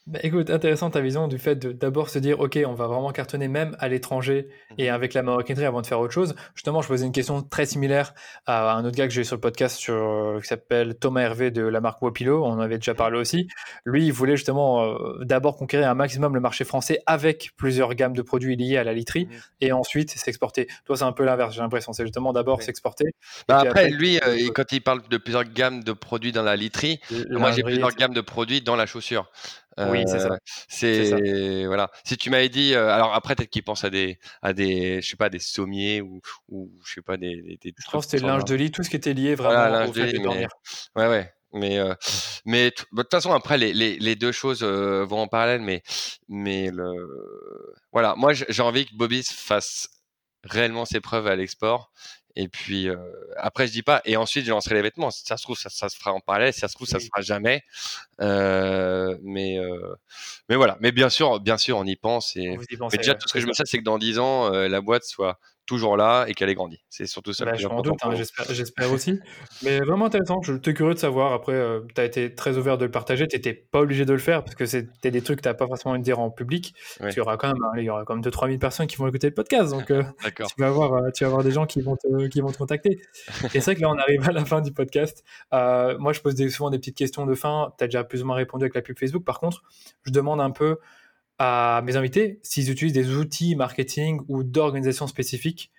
Bah, 0.08 0.18
écoute, 0.24 0.50
intéressant 0.50 0.90
ta 0.90 1.00
vision 1.00 1.28
du 1.28 1.38
fait 1.38 1.54
de 1.54 1.70
d'abord 1.70 2.08
se 2.08 2.18
dire, 2.18 2.40
OK, 2.40 2.58
on 2.66 2.74
va 2.74 2.88
vraiment 2.88 3.12
cartonner 3.12 3.46
même 3.46 3.76
à 3.78 3.86
l'étranger 3.86 4.48
et 4.76 4.88
mhm. 4.88 4.94
avec 4.94 5.14
la 5.14 5.22
maroquinerie 5.22 5.64
avant 5.64 5.80
de 5.80 5.86
faire 5.86 6.00
autre 6.00 6.12
chose. 6.12 6.34
Justement, 6.56 6.82
je 6.82 6.88
posais 6.88 7.06
une 7.06 7.12
question 7.12 7.40
très 7.40 7.66
similaire 7.66 8.12
à 8.46 8.72
un 8.72 8.84
autre 8.84 8.96
gars 8.96 9.06
que 9.06 9.12
j'ai 9.12 9.20
eu 9.20 9.24
sur 9.24 9.36
le 9.36 9.40
podcast 9.40 9.76
sur, 9.76 9.94
euh, 9.94 10.40
qui 10.40 10.48
s'appelle 10.48 10.96
Thomas 10.96 11.20
Hervé 11.20 11.52
de 11.52 11.62
la 11.62 11.80
marque 11.80 12.02
Wapilo. 12.02 12.44
On 12.44 12.48
en 12.48 12.58
avait 12.58 12.78
déjà 12.78 12.94
parlé 12.94 13.16
aussi. 13.16 13.46
Lui, 13.84 14.06
il 14.06 14.12
voulait 14.12 14.34
justement 14.34 14.82
euh, 14.84 15.24
d'abord 15.24 15.56
conquérir 15.56 15.88
un 15.88 15.94
maximum 15.94 16.34
le 16.34 16.40
marché 16.40 16.64
français 16.64 16.98
avec 17.06 17.52
plusieurs 17.56 17.94
gammes 17.94 18.14
de 18.14 18.22
produits 18.22 18.56
liés 18.56 18.78
à 18.78 18.84
la 18.84 18.94
literie 18.94 19.26
mhm. 19.26 19.40
et 19.60 19.70
ensuite 19.70 20.10
s'exporter. 20.10 20.66
Toi, 20.84 20.96
c'est 20.96 21.04
un 21.04 21.12
peu 21.12 21.24
l'inverse, 21.24 21.54
j'ai 21.54 21.60
l'impression. 21.60 21.92
C'est 21.92 22.04
justement 22.04 22.32
d'abord 22.32 22.60
s'exporter. 22.60 23.14
Bah 23.46 23.60
après, 23.60 23.88
lui, 23.88 24.18
euh, 24.18 24.50
quand 24.52 24.72
il 24.72 24.80
parle 24.80 25.02
de 25.08 25.16
plusieurs 25.16 25.44
gammes 25.44 25.84
de 25.84 25.92
produits 25.92 26.32
dans 26.32 26.42
la 26.42 26.56
literie, 26.56 26.98
moi, 27.30 27.52
j'ai 27.52 27.62
plusieurs 27.62 27.94
gammes 27.94 28.14
de 28.14 28.20
produits 28.20 28.62
dans 28.62 28.74
la 28.74 28.86
chaussure 28.86 29.30
oui, 29.78 30.04
c'est 30.06 30.20
ça. 30.20 30.38
C'est 30.68 31.66
voilà. 31.66 31.90
Si 32.04 32.16
tu 32.16 32.30
m'avais 32.30 32.48
dit, 32.48 32.74
alors 32.74 33.14
après 33.14 33.34
peut-être 33.34 33.50
qu'il 33.50 33.64
pense 33.64 33.84
à 33.84 33.90
des 33.90 34.18
à 34.42 34.52
des 34.52 35.00
je 35.02 35.08
sais 35.08 35.16
pas 35.16 35.28
des 35.28 35.38
sommiers 35.38 36.00
ou 36.00 36.20
ou 36.48 36.70
je 36.84 36.94
sais 36.94 37.02
pas 37.02 37.16
des. 37.16 37.58
des, 37.60 37.74
je 37.76 37.90
pense 37.90 38.06
que 38.06 38.10
c'était 38.12 38.26
linge 38.26 38.44
de 38.44 38.54
lit, 38.54 38.70
tout 38.70 38.82
ce 38.82 38.90
qui 38.90 38.96
était 38.96 39.14
lié 39.14 39.34
vraiment 39.34 39.88
au 39.88 39.92
fait 39.92 40.12
de, 40.12 40.18
dormir. 40.18 40.48
Ouais 40.96 41.08
ouais. 41.08 41.32
Mais 41.54 41.78
mais 42.46 42.72
bah, 42.92 43.02
de 43.02 43.02
toute 43.02 43.10
façon 43.10 43.32
après 43.32 43.58
les, 43.58 43.74
les, 43.74 43.98
les 43.98 44.16
deux 44.16 44.32
choses 44.32 44.62
vont 44.62 45.20
en 45.20 45.28
parallèle, 45.28 45.60
mais 45.60 45.82
mais 46.28 46.70
le 46.70 47.74
voilà. 47.92 48.14
Moi 48.16 48.32
j'ai 48.32 48.62
envie 48.62 48.86
que 48.86 48.94
Bobby 48.94 49.22
fasse 49.22 49.88
réellement 50.44 50.84
ses 50.84 51.00
preuves 51.00 51.26
à 51.26 51.36
l'export 51.36 51.92
et 52.36 52.48
puis 52.48 52.88
euh, 52.88 52.96
après, 53.36 53.66
je 53.66 53.72
dis 53.72 53.82
pas. 53.82 54.00
Et 54.04 54.16
ensuite, 54.16 54.44
je 54.44 54.50
lancerai 54.50 54.74
les 54.74 54.82
vêtements. 54.82 55.10
Si 55.10 55.24
ça 55.24 55.36
se 55.36 55.42
trouve, 55.42 55.58
ça, 55.58 55.68
ça 55.70 55.88
se 55.88 55.96
fera 55.96 56.12
en 56.12 56.20
parallèle. 56.20 56.52
Si 56.52 56.60
ça 56.60 56.68
se 56.68 56.74
trouve, 56.74 56.86
ça 56.86 56.98
se 56.98 57.06
fera 57.06 57.20
jamais. 57.20 57.62
Euh, 58.20 59.16
mais 59.22 59.58
euh, 59.58 59.94
mais 60.48 60.56
voilà. 60.56 60.76
Mais 60.80 60.92
bien 60.92 61.10
sûr, 61.10 61.40
bien 61.40 61.58
sûr, 61.58 61.76
on 61.76 61.84
y 61.84 61.96
pense. 61.96 62.36
Et 62.36 62.56
mais 62.58 62.98
déjà, 62.98 63.14
tout 63.14 63.28
ce 63.28 63.34
que 63.34 63.40
je 63.40 63.46
me 63.46 63.52
sais, 63.52 63.64
c'est 63.66 63.78
que 63.78 63.84
dans 63.84 63.98
10 63.98 64.18
ans, 64.18 64.50
la 64.50 64.80
boîte 64.80 65.04
soit 65.04 65.38
toujours 65.66 65.96
là 65.96 66.24
et 66.26 66.34
qu'elle 66.34 66.48
ait 66.48 66.54
grandi. 66.54 66.82
C'est 66.90 67.06
surtout 67.06 67.32
ça. 67.32 67.44
Bah, 67.44 67.54
je 67.54 67.68
m'en 67.68 67.82
doute, 67.82 67.98
hein, 68.02 68.10
j'espère 68.50 68.92
aussi. 68.92 69.20
Mais 69.62 69.78
vraiment 69.80 70.06
intéressant. 70.06 70.40
Je 70.42 70.54
suis 70.62 70.74
curieux 70.74 70.94
de 70.94 70.98
savoir. 70.98 71.32
Après, 71.32 71.52
euh, 71.52 71.80
tu 71.94 72.00
as 72.00 72.04
été 72.04 72.34
très 72.34 72.56
ouvert 72.56 72.78
de 72.78 72.84
le 72.84 72.90
partager. 72.90 73.26
Tu 73.28 73.36
n'étais 73.36 73.54
pas 73.54 73.80
obligé 73.80 74.04
de 74.04 74.12
le 74.12 74.18
faire 74.18 74.42
parce 74.44 74.54
que 74.56 74.66
c'était 74.66 75.10
des 75.10 75.22
trucs 75.22 75.38
que 75.38 75.42
tu 75.42 75.48
n'as 75.48 75.54
pas 75.54 75.66
forcément 75.66 75.92
envie 75.92 76.00
de 76.00 76.04
dire 76.04 76.18
en 76.18 76.30
public. 76.30 76.74
Tu 77.10 77.20
auras 77.20 77.36
quand 77.36 77.48
même, 77.48 77.62
hein, 77.62 77.72
il 77.76 77.84
y 77.84 77.90
aura 77.90 78.04
quand 78.04 78.14
même 78.14 78.24
2-3 78.24 78.48
000 78.48 78.58
personnes 78.58 78.86
qui 78.86 78.96
vont 78.96 79.06
écouter 79.06 79.28
le 79.28 79.34
podcast. 79.34 79.70
Donc, 79.70 79.90
euh, 79.90 80.02
tu, 80.36 80.54
vas 80.58 80.66
avoir, 80.66 80.94
euh, 80.94 81.10
tu 81.14 81.24
vas 81.24 81.28
avoir 81.28 81.44
des 81.44 81.52
gens 81.52 81.66
qui 81.66 81.80
vont 81.80 81.96
te, 81.96 82.26
qui 82.26 82.40
vont 82.40 82.50
te 82.50 82.58
contacter. 82.58 83.00
et 83.54 83.60
c'est 83.60 83.60
vrai 83.60 83.76
que 83.76 83.80
là, 83.80 83.90
on 83.90 83.98
arrive 83.98 84.28
à 84.28 84.32
la 84.32 84.44
fin 84.44 84.60
du 84.60 84.72
podcast. 84.72 85.24
moi, 85.52 86.12
je 86.12 86.20
pose 86.20 86.48
souvent 86.48 86.70
des 86.70 86.78
petites 86.78 86.96
questions 86.96 87.26
de 87.26 87.34
fin. 87.34 87.72
Tu 87.78 87.84
as 87.84 87.86
déjà 87.86 88.04
plus 88.04 88.22
ou 88.22 88.26
moins 88.26 88.36
répondu 88.36 88.64
avec 88.64 88.74
la 88.74 88.82
pub 88.82 88.98
Facebook. 88.98 89.24
Par 89.24 89.38
contre, 89.38 89.62
je 90.04 90.10
demande 90.10 90.40
un 90.40 90.50
peu 90.50 90.78
à 91.44 91.82
mes 91.82 91.96
invités 91.96 92.38
s'ils 92.44 92.70
utilisent 92.70 92.92
des 92.92 93.16
outils 93.16 93.56
marketing 93.56 94.20
ou 94.28 94.44
d'organisation 94.44 95.08
spécifiques 95.08 95.72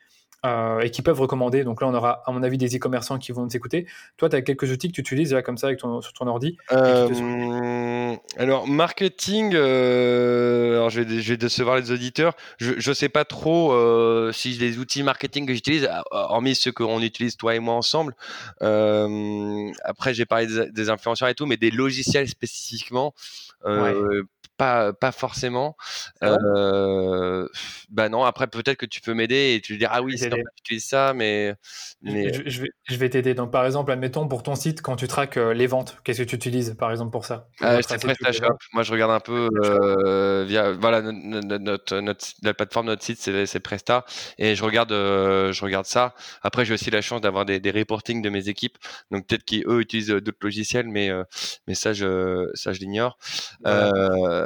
euh, 0.46 0.82
et 0.82 0.92
qui 0.92 1.02
peuvent 1.02 1.22
recommander. 1.22 1.64
Donc 1.64 1.82
là, 1.82 1.88
on 1.88 1.94
aura, 1.94 2.22
à 2.26 2.34
mon 2.34 2.44
avis, 2.44 2.58
des 2.58 2.76
e-commerçants 2.76 3.18
qui 3.18 3.32
vont 3.32 3.44
nous 3.44 3.56
écouter. 3.56 3.88
Toi, 4.18 4.28
tu 4.28 4.36
as 4.36 4.42
quelques 4.42 4.70
outils 4.70 4.90
que 4.90 4.94
tu 4.94 5.00
utilises 5.00 5.32
là, 5.32 5.42
comme 5.42 5.58
ça 5.58 5.68
avec 5.68 5.80
ton, 5.80 6.02
sur 6.02 6.12
ton 6.12 6.28
ordi 6.28 6.58
euh, 6.74 8.14
Alors, 8.36 8.68
marketing, 8.68 9.54
euh, 9.54 10.74
alors 10.74 10.90
je, 10.90 11.00
vais, 11.00 11.22
je 11.22 11.30
vais 11.30 11.38
décevoir 11.38 11.78
les 11.78 11.92
auditeurs. 11.92 12.36
Je 12.58 12.90
ne 12.90 12.94
sais 12.94 13.08
pas 13.08 13.24
trop 13.24 13.72
si 14.34 14.50
les 14.56 14.80
outils 14.80 15.02
marketing 15.02 15.46
que 15.46 15.54
j'utilise, 15.54 15.90
hormis 16.12 16.56
ceux 16.56 16.74
qu'on 16.74 17.02
utilise 17.02 17.38
toi 17.38 17.56
et 17.56 17.60
moi 17.60 17.76
ensemble. 17.76 18.14
après, 18.60 20.14
j'ai 20.14 20.26
parlé 20.26 20.48
des, 20.48 20.72
des, 20.72 20.90
influenceurs 20.90 21.30
et 21.30 21.36
tout, 21.36 21.46
mais 21.46 21.56
des 21.56 21.72
logiciels 21.72 22.28
spécifiquement. 22.28 23.14
Ouais 23.66 23.94
pas, 24.58 24.94
pas 24.94 25.12
forcément. 25.12 25.76
Euh, 26.24 27.48
bah 27.90 28.10
non, 28.10 28.24
après 28.24 28.48
peut-être 28.48 28.78
que 28.78 28.86
tu 28.86 29.02
peux 29.02 29.14
m'aider 29.14 29.56
et 29.56 29.62
tu 29.62 29.78
dire 29.78 29.90
ah 29.92 30.02
oui, 30.02 30.18
c'est 30.18 30.30
normal 30.30 30.48
tu 30.56 30.62
utilises 30.74 30.86
ça, 30.86 31.14
mais, 31.14 31.56
mais... 32.02 32.32
Je, 32.34 32.62
vais, 32.62 32.70
je 32.86 32.96
vais 32.96 33.10
t'aider. 33.10 33.34
Donc 33.34 33.52
par 33.52 33.66
exemple, 33.66 33.92
admettons 33.92 34.28
pour 34.28 34.44
ton 34.44 34.56
site, 34.56 34.82
quand 34.82 34.96
tu 34.96 35.08
traques 35.08 35.38
euh, 35.38 35.54
les 35.54 35.68
ventes, 35.68 35.98
qu'est-ce 36.04 36.22
que 36.22 36.28
tu 36.28 36.36
utilises 36.36 36.76
par 36.78 36.92
exemple 36.92 37.12
pour 37.12 37.26
ça? 37.26 37.48
Ah, 37.62 37.82
C'est 37.82 38.02
PrestaShop. 38.02 38.58
Moi 38.74 38.84
je 38.84 38.92
regarde 38.92 39.12
un 39.12 39.20
peu 39.20 39.50
euh, 39.64 40.46
via 40.48 40.72
voilà 40.72 41.02
notre, 41.02 42.00
notre, 42.00 42.26
la 42.44 42.54
plateforme 42.54 42.88
notre 42.88 43.04
site, 43.04 43.20
c'est 43.20 43.60
Presta 43.60 44.06
et 44.38 44.56
je 44.56 44.64
regarde 44.64 44.92
je 44.92 45.64
regarde 45.64 45.86
ça. 45.86 46.14
Après 46.42 46.66
j'ai 46.66 46.74
aussi 46.74 46.92
la 46.92 47.02
chance 47.02 47.22
d'avoir 47.22 47.46
des, 47.46 47.60
des 47.60 47.72
reportings 47.72 48.22
de 48.22 48.30
mes 48.30 48.50
équipes, 48.50 48.78
donc 49.12 49.28
peut-être 49.28 49.46
qu'eux 49.46 49.82
utilisent 49.82 50.10
d'autres 50.10 50.38
logiciels, 50.42 50.88
mais 50.88 51.10
mais 51.68 51.76
ça 51.76 51.94
je 51.94 52.50
ça 52.54 52.74
je 52.74 52.80
l'ignore. 52.80 53.18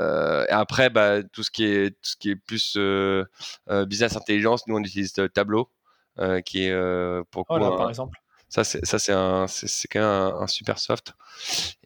Euh, 0.08 0.46
et 0.48 0.52
après, 0.52 0.90
bah, 0.90 1.24
tout 1.24 1.44
ce 1.44 1.52
qui 1.52 1.66
est 1.66 1.92
tout 1.92 2.10
ce 2.10 2.16
qui 2.16 2.32
est 2.32 2.36
plus 2.36 2.76
euh, 2.78 3.26
euh, 3.70 3.86
business 3.86 4.16
intelligence, 4.16 4.68
nous 4.68 4.76
on 4.76 4.84
utilise 4.84 5.14
Tableau, 5.34 5.70
qui 6.46 6.66
est 6.66 7.24
pour 7.32 7.46
oh 7.50 7.60
par 7.60 7.90
exemple. 7.90 8.18
Ça 8.50 8.64
c'est 8.64 8.86
ça 8.86 8.98
c'est 8.98 9.12
un 9.12 9.46
c'est 9.48 9.88
quand 9.90 10.00
même 10.00 10.34
un, 10.42 10.48
super 10.48 10.80
soft 10.80 11.14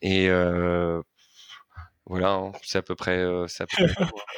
et 0.01 0.27
voilà, 2.11 2.33
hein, 2.33 2.51
c'est 2.61 2.77
à 2.77 2.81
peu 2.81 2.95
près. 2.95 3.25
c'est 3.47 3.65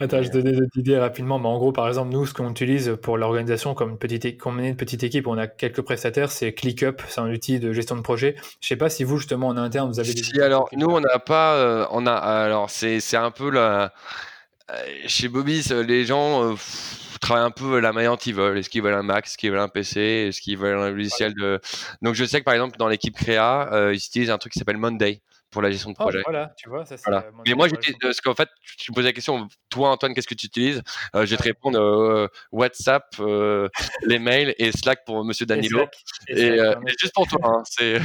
Attends, 0.00 0.22
je 0.22 0.30
donnais 0.30 0.52
des 0.52 0.66
idées 0.80 0.98
rapidement, 0.98 1.38
mais 1.38 1.46
en 1.46 1.56
gros, 1.56 1.72
par 1.72 1.88
exemple, 1.88 2.12
nous, 2.12 2.26
ce 2.26 2.34
qu'on 2.34 2.50
utilise 2.50 2.98
pour 3.00 3.16
l'organisation 3.16 3.74
comme 3.74 3.90
une 3.90 3.98
petite, 3.98 4.36
comme 4.38 4.60
une 4.60 4.76
petite 4.76 5.04
équipe, 5.04 5.26
on 5.26 5.38
a 5.38 5.46
quelques 5.46 5.80
prestataires, 5.80 6.30
c'est 6.30 6.52
ClickUp, 6.52 7.00
c'est 7.08 7.20
un 7.20 7.32
outil 7.32 7.60
de 7.60 7.72
gestion 7.72 7.96
de 7.96 8.02
projet. 8.02 8.34
Je 8.60 8.68
sais 8.68 8.76
pas 8.76 8.90
si 8.90 9.04
vous, 9.04 9.18
justement, 9.18 9.48
en 9.48 9.56
interne, 9.56 9.88
vous 9.88 10.00
avez 10.00 10.12
des. 10.12 10.22
Si, 10.22 10.38
alors, 10.40 10.68
nous, 10.72 10.88
on 10.88 11.00
n'a 11.00 11.18
pas. 11.18 11.54
Euh, 11.54 11.86
on 11.92 12.06
a, 12.06 12.12
alors, 12.12 12.68
c'est, 12.68 13.00
un 13.14 13.30
peu 13.30 13.50
la. 13.50 13.94
Euh, 14.70 14.74
chez 15.06 15.28
Bobis, 15.28 15.72
les 15.86 16.04
gens 16.04 16.44
euh, 16.44 16.54
travaillent 17.20 17.46
un 17.46 17.50
peu 17.50 17.78
la 17.78 17.92
manière 17.92 18.16
ils 18.26 18.34
veulent. 18.34 18.58
Est-ce 18.58 18.68
qu'ils 18.68 18.82
veulent 18.82 18.94
un 18.94 19.02
Mac, 19.02 19.26
est-ce 19.26 19.38
qu'ils 19.38 19.52
veulent 19.52 19.60
un 19.60 19.68
PC, 19.68 20.00
est-ce 20.28 20.40
qu'ils 20.40 20.58
veulent 20.58 20.78
un 20.78 20.90
logiciel 20.90 21.34
de. 21.34 21.60
Donc, 22.02 22.14
je 22.16 22.24
sais 22.24 22.40
que 22.40 22.44
par 22.44 22.54
exemple, 22.54 22.76
dans 22.78 22.88
l'équipe 22.88 23.14
Créa, 23.14 23.70
ils 23.92 23.96
utilisent 23.96 24.30
un 24.30 24.38
truc 24.38 24.52
qui 24.52 24.58
s'appelle 24.58 24.78
Monday 24.78 25.22
pour 25.54 25.62
la 25.62 25.70
gestion 25.70 25.90
de 25.90 25.96
oh, 25.98 26.02
projet. 26.02 26.20
voilà, 26.24 26.52
tu 26.58 26.68
vois, 26.68 26.84
ça 26.84 26.96
c'est. 26.96 27.08
Euh, 27.10 27.20
Mais 27.46 27.54
moi, 27.54 27.68
parce 28.02 28.20
qu'en 28.20 28.34
fait, 28.34 28.48
tu 28.76 28.90
me 28.90 28.94
posais 28.94 29.06
la 29.06 29.12
question, 29.12 29.46
toi, 29.70 29.90
Antoine, 29.90 30.12
qu'est-ce 30.12 30.26
que 30.26 30.34
tu 30.34 30.46
utilises? 30.46 30.82
Euh, 31.14 31.24
Je 31.24 31.30
vais 31.30 31.36
te 31.36 31.42
répondre 31.44 31.78
euh, 31.80 32.26
WhatsApp, 32.50 33.04
les 34.02 34.18
mails 34.18 34.54
et 34.58 34.72
Slack 34.72 35.04
pour 35.06 35.24
Monsieur 35.24 35.46
Danilo. 35.46 35.86
Et, 36.28 36.58
juste 37.00 37.14
pour 37.14 37.26
toi. 37.28 37.40
Hein, 37.44 37.62
c'est... 37.70 38.00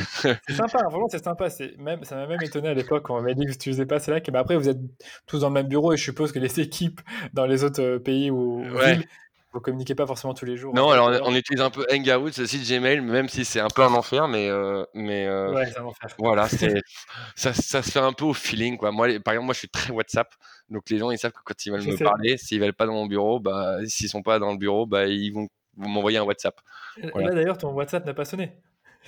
sympa, 0.54 0.84
vraiment, 0.90 1.08
c'est 1.10 1.24
sympa. 1.24 1.50
C'est 1.50 1.76
même, 1.78 2.04
ça 2.04 2.16
m'a 2.16 2.28
même 2.28 2.42
étonné 2.44 2.70
à 2.70 2.74
l'époque 2.74 3.04
quand 3.04 3.18
on 3.18 3.22
m'a 3.22 3.34
dit 3.34 3.46
que 3.46 3.52
tu 3.52 3.56
n'utilisais 3.56 3.88
pas 3.88 4.00
Slack. 4.00 4.30
Mais 4.32 4.38
après, 4.38 4.56
vous 4.56 4.70
êtes 4.70 4.80
tous 5.26 5.40
dans 5.40 5.48
le 5.48 5.56
même 5.56 5.68
bureau 5.68 5.92
et 5.92 5.98
je 5.98 6.04
suppose 6.04 6.32
que 6.32 6.40
les 6.40 6.60
équipes 6.62 7.02
dans 7.34 7.48
les 7.48 7.64
autres 7.64 7.98
pays 7.98 8.30
ou 8.30 8.62
villes 8.62 9.06
vous 9.52 9.60
communiquez 9.60 9.96
pas 9.96 10.06
forcément 10.06 10.34
tous 10.34 10.46
les 10.46 10.58
jours. 10.58 10.74
Non, 10.76 10.92
alors 10.92 11.10
on, 11.24 11.34
utilise 11.34 11.62
un 11.62 11.72
peu 11.72 11.86
Hangout, 11.92 12.38
le 12.38 12.46
site 12.46 12.70
Gmail, 12.70 13.02
même 13.02 13.30
si 13.30 13.46
c'est 13.46 13.60
un 13.60 13.68
peu 13.68 13.82
un 13.82 13.94
enfer, 13.94 14.28
mais 14.28 14.48
euh, 14.48 14.84
mais 14.94 15.26
euh, 15.26 15.54
ouais, 15.54 15.66
c'est 15.66 15.80
un 15.80 15.86
enfer. 15.86 16.10
Voilà, 16.20 16.48
ça, 17.36 17.54
ça 17.54 17.82
se 17.82 17.92
fait 17.92 18.00
un 18.00 18.14
peu 18.14 18.26
au 18.26 18.34
feeling 18.34 18.78
quoi. 18.78 18.92
Moi, 18.92 19.08
par 19.20 19.34
exemple, 19.34 19.46
moi 19.46 19.54
je 19.54 19.60
suis 19.60 19.70
très 19.70 19.92
WhatsApp, 19.92 20.30
donc 20.70 20.90
les 20.90 21.00
gens 21.00 21.10
ils 21.10 21.18
savent 21.18 21.32
que 21.32 21.42
quand 21.44 21.66
ils 21.66 21.72
veulent 21.72 21.84
me 21.84 21.98
parler, 21.98 22.38
s'ils 22.38 22.60
veulent 22.60 22.74
pas 22.74 22.86
dans 22.86 22.94
mon 22.94 23.08
bureau, 23.08 23.40
bah 23.40 23.78
s'ils 23.86 24.10
sont 24.10 24.22
pas 24.22 24.38
dans 24.38 24.52
le 24.52 24.58
bureau, 24.58 24.86
bah 24.86 25.08
ils 25.08 25.32
vont, 25.32 25.48
m'envoyer 25.78 26.18
un 26.18 26.24
WhatsApp. 26.24 26.60
Là 26.98 27.32
d'ailleurs, 27.32 27.58
ton 27.58 27.72
WhatsApp 27.72 28.06
n'a 28.06 28.14
pas 28.14 28.26
sonné. 28.26 28.54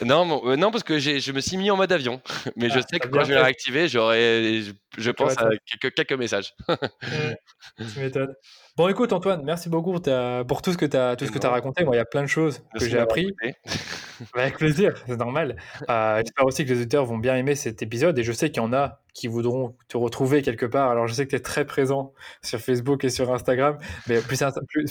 Non, 0.06 0.42
euh, 0.48 0.56
non, 0.56 0.72
parce 0.72 0.84
que 0.84 0.98
je 0.98 1.32
me 1.32 1.42
suis 1.42 1.58
mis 1.58 1.70
en 1.70 1.78
mode 1.78 1.92
avion. 1.92 2.22
Mais 2.56 2.70
je 2.70 2.80
ah, 2.80 2.82
sais 2.90 3.00
que 3.00 3.08
quand 3.08 3.24
je 3.24 3.34
vais 3.34 3.42
réactiver, 3.42 3.88
j'aurai, 3.88 4.64
je, 4.98 5.12
pense 5.12 5.38
à 5.38 5.50
quelques, 5.66 5.94
quelques 5.94 6.20
messages. 6.20 6.56
tu 7.78 8.00
m'étonnes. 8.00 8.34
Bon, 8.78 8.88
écoute, 8.88 9.12
Antoine, 9.12 9.42
merci 9.44 9.68
beaucoup 9.68 9.92
pour 9.92 10.62
tout 10.62 10.72
ce 10.72 10.78
que 10.78 10.86
tu 10.86 10.96
as, 10.96 11.18
tout 11.18 11.26
ce 11.26 11.32
que 11.32 11.46
as 11.46 11.50
raconté. 11.50 11.84
Moi, 11.84 11.96
il 11.96 11.98
y 11.98 12.02
a 12.02 12.06
plein 12.06 12.22
de 12.22 12.28
choses 12.28 12.64
que 12.80 12.88
j'ai 12.88 13.00
appris. 13.00 13.36
Avec 14.36 14.58
plaisir, 14.58 14.94
c'est 15.08 15.18
normal. 15.18 15.58
Euh, 15.90 16.18
j'espère 16.20 16.46
aussi 16.46 16.64
que 16.64 16.70
les 16.70 16.78
auditeurs 16.78 17.06
vont 17.06 17.18
bien 17.18 17.36
aimer 17.36 17.56
cet 17.56 17.82
épisode 17.82 18.18
et 18.18 18.24
je 18.24 18.32
sais 18.32 18.50
qu'il 18.50 18.62
y 18.62 18.66
en 18.66 18.72
a 18.72 19.00
qui 19.14 19.28
voudront 19.28 19.76
te 19.90 19.98
retrouver 19.98 20.42
quelque 20.42 20.66
part. 20.66 20.90
Alors, 20.90 21.08
je 21.08 21.14
sais 21.14 21.26
que 21.26 21.32
tu 21.32 21.36
es 21.36 21.40
très 21.40 21.66
présent 21.66 22.14
sur 22.42 22.60
Facebook 22.60 23.04
et 23.04 23.10
sur 23.10 23.34
Instagram, 23.34 23.78
mais 24.08 24.22
plus, 24.22 24.42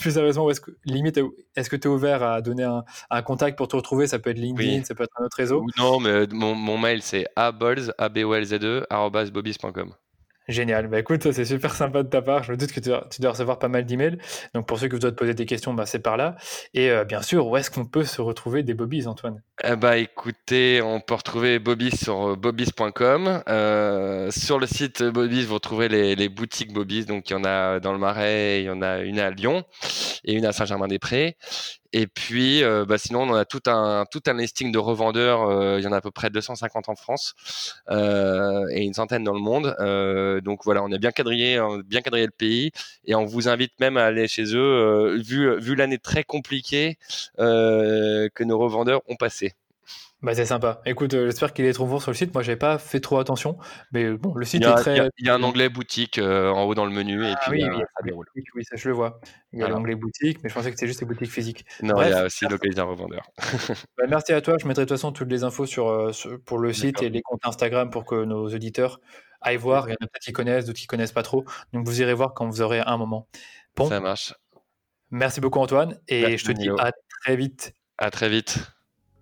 plus, 0.00 0.10
sérieusement, 0.10 0.50
est-ce 0.50 0.60
que, 0.60 0.72
limite, 0.84 1.18
est-ce 1.56 1.70
que 1.70 1.76
tu 1.76 1.88
es 1.88 1.90
ouvert 1.90 2.22
à 2.22 2.42
donner 2.42 2.64
un, 2.64 3.22
contact 3.22 3.56
pour 3.56 3.68
te 3.68 3.76
retrouver? 3.76 4.06
Ça 4.08 4.18
peut 4.18 4.30
être 4.30 4.38
LinkedIn, 4.38 4.84
ça 4.84 4.94
peut 4.94 5.04
être 5.04 5.14
un 5.18 5.24
autre 5.24 5.36
réseau 5.36 5.64
Non, 5.78 6.00
mais 6.00 6.26
mon, 6.32 6.76
mail, 6.76 7.00
c'est 7.00 7.26
abolz, 7.36 7.92
a 7.96 8.08
b 8.08 8.24
o 8.24 8.34
l 8.34 8.44
z 8.44 8.58
e, 8.62 8.84
Génial. 10.50 10.88
Bah 10.88 10.98
écoute, 10.98 11.30
c'est 11.30 11.44
super 11.44 11.74
sympa 11.76 12.02
de 12.02 12.08
ta 12.08 12.22
part. 12.22 12.42
Je 12.42 12.50
me 12.50 12.56
doute 12.56 12.72
que 12.72 12.80
tu 12.80 12.90
dois, 13.20 13.30
recevoir 13.30 13.60
pas 13.60 13.68
mal 13.68 13.84
d'emails. 13.84 14.18
Donc 14.52 14.66
pour 14.66 14.80
ceux 14.80 14.88
qui 14.88 14.98
doivent 14.98 15.12
te 15.12 15.18
poser 15.18 15.32
des 15.32 15.46
questions, 15.46 15.74
bah, 15.74 15.86
c'est 15.86 16.00
par 16.00 16.16
là. 16.16 16.34
Et 16.74 16.90
euh, 16.90 17.04
bien 17.04 17.22
sûr, 17.22 17.46
où 17.46 17.56
est-ce 17.56 17.70
qu'on 17.70 17.84
peut 17.84 18.04
se 18.04 18.20
retrouver 18.20 18.64
des 18.64 18.74
Bobbies, 18.74 19.06
Antoine? 19.06 19.42
Eh 19.62 19.76
bah 19.76 19.96
écoutez, 19.98 20.82
on 20.82 21.00
peut 21.00 21.14
retrouver 21.14 21.60
Bobbies 21.60 21.96
sur 21.96 22.30
euh, 22.30 22.36
bobbies.com. 22.36 23.44
Euh, 23.48 24.30
sur 24.32 24.58
le 24.58 24.66
site 24.66 25.04
Bobbies, 25.04 25.44
vous 25.44 25.54
retrouvez 25.54 25.88
les, 25.88 26.28
boutiques 26.28 26.72
Bobbies. 26.72 27.04
Donc 27.04 27.30
il 27.30 27.34
y 27.34 27.36
en 27.36 27.44
a 27.44 27.78
dans 27.78 27.92
le 27.92 27.98
Marais, 27.98 28.62
il 28.62 28.64
y 28.64 28.70
en 28.70 28.82
a 28.82 28.98
une 28.98 29.20
à 29.20 29.30
Lyon 29.30 29.62
et 30.24 30.34
une 30.34 30.46
à 30.46 30.52
Saint-Germain-des-Prés. 30.52 31.36
Et 31.92 32.06
puis, 32.06 32.62
euh, 32.62 32.84
bah, 32.84 32.98
sinon, 32.98 33.22
on 33.22 33.34
a 33.34 33.44
tout 33.44 33.62
un 33.66 34.04
tout 34.10 34.22
un 34.26 34.34
listing 34.34 34.70
de 34.72 34.78
revendeurs. 34.78 35.42
Euh, 35.42 35.78
il 35.80 35.84
y 35.84 35.88
en 35.88 35.92
a 35.92 35.96
à 35.96 36.00
peu 36.00 36.10
près 36.10 36.30
250 36.30 36.88
en 36.88 36.94
France 36.94 37.34
euh, 37.90 38.66
et 38.70 38.84
une 38.84 38.94
centaine 38.94 39.24
dans 39.24 39.34
le 39.34 39.40
monde. 39.40 39.74
donc 40.44 40.60
voilà, 40.64 40.82
on 40.84 40.92
a 40.92 40.98
bien 40.98 41.10
quadrillé, 41.12 41.60
bien 41.86 42.00
quadrillé 42.02 42.26
le 42.26 42.32
pays 42.32 42.70
et 43.04 43.14
on 43.14 43.24
vous 43.24 43.48
invite 43.48 43.72
même 43.80 43.96
à 43.96 44.04
aller 44.04 44.28
chez 44.28 44.54
eux, 44.54 45.16
vu 45.20 45.58
vu 45.60 45.74
l'année 45.74 45.98
très 45.98 46.24
compliquée 46.24 46.98
que 47.38 48.44
nos 48.44 48.58
revendeurs 48.58 49.02
ont 49.08 49.16
passé. 49.16 49.54
Bah 50.22 50.34
c'est 50.34 50.44
sympa. 50.44 50.82
Écoute, 50.84 51.14
euh, 51.14 51.26
j'espère 51.26 51.54
qu'il 51.54 51.64
est 51.64 51.72
trop 51.72 51.86
bon 51.86 51.98
sur 51.98 52.10
le 52.10 52.16
site. 52.16 52.34
Moi, 52.34 52.42
j'avais 52.42 52.58
pas 52.58 52.76
fait 52.76 53.00
trop 53.00 53.18
attention, 53.18 53.56
mais 53.90 54.10
bon, 54.12 54.34
le 54.34 54.44
site 54.44 54.62
est 54.62 54.74
très. 54.74 55.10
Il 55.16 55.26
y, 55.26 55.30
a 55.30 55.34
un 55.34 55.42
onglet 55.42 55.70
boutique 55.70 56.18
euh, 56.18 56.50
en 56.50 56.64
haut 56.64 56.74
dans 56.74 56.84
le 56.84 56.92
menu 56.92 57.24
et 57.24 57.32
ah 57.32 57.40
puis 57.48 57.64
oui, 57.64 57.78
ça 57.78 58.02
déroule. 58.04 58.26
Oui, 58.34 58.64
ça 58.64 58.76
je 58.76 58.88
le 58.88 58.94
vois. 58.94 59.20
Il 59.52 59.60
y 59.60 59.62
a 59.62 59.68
l'onglet 59.68 59.94
boutique, 59.94 60.42
mais 60.42 60.50
je 60.50 60.54
pensais 60.54 60.70
que 60.70 60.76
c'était 60.76 60.86
juste 60.86 61.00
les 61.00 61.06
boutiques 61.06 61.30
physiques. 61.30 61.64
Non, 61.82 62.02
il 62.02 62.10
y 62.10 62.12
a 62.12 62.26
aussi 62.26 62.44
localisé 62.46 62.80
un 62.80 62.84
revendeur. 62.84 63.22
bah, 63.96 64.04
merci 64.08 64.32
à 64.34 64.42
toi. 64.42 64.56
Je 64.60 64.66
mettrai 64.66 64.84
de 64.84 64.88
toute 64.88 64.98
façon 64.98 65.10
toutes 65.10 65.30
les 65.30 65.42
infos 65.42 65.64
sur, 65.64 65.88
euh, 65.88 66.12
pour 66.44 66.58
le 66.58 66.74
site 66.74 67.02
et 67.02 67.08
les 67.08 67.22
comptes 67.22 67.40
Instagram 67.44 67.88
pour 67.88 68.04
que 68.04 68.24
nos 68.24 68.46
auditeurs 68.48 69.00
aillent 69.40 69.56
voir. 69.56 69.88
Il 69.88 69.92
y 69.92 69.94
en 69.94 70.04
a 70.04 70.06
peut-être 70.06 70.22
qui 70.22 70.32
connaissent, 70.32 70.66
d'autres 70.66 70.78
qui 70.78 70.86
connaissent 70.86 71.12
pas 71.12 71.22
trop. 71.22 71.46
Donc 71.72 71.86
vous 71.86 72.02
irez 72.02 72.14
voir 72.14 72.34
quand 72.34 72.46
vous 72.46 72.60
aurez 72.60 72.80
un 72.80 72.98
moment. 72.98 73.26
Bon. 73.74 73.88
Ça 73.88 74.00
marche. 74.00 74.34
Merci 75.10 75.40
beaucoup 75.40 75.60
Antoine 75.60 75.98
et 76.08 76.36
je 76.36 76.44
te 76.44 76.52
dis 76.52 76.68
à 76.78 76.92
très 77.22 77.36
vite. 77.36 77.72
À 77.96 78.10
très 78.10 78.28
vite. 78.28 78.58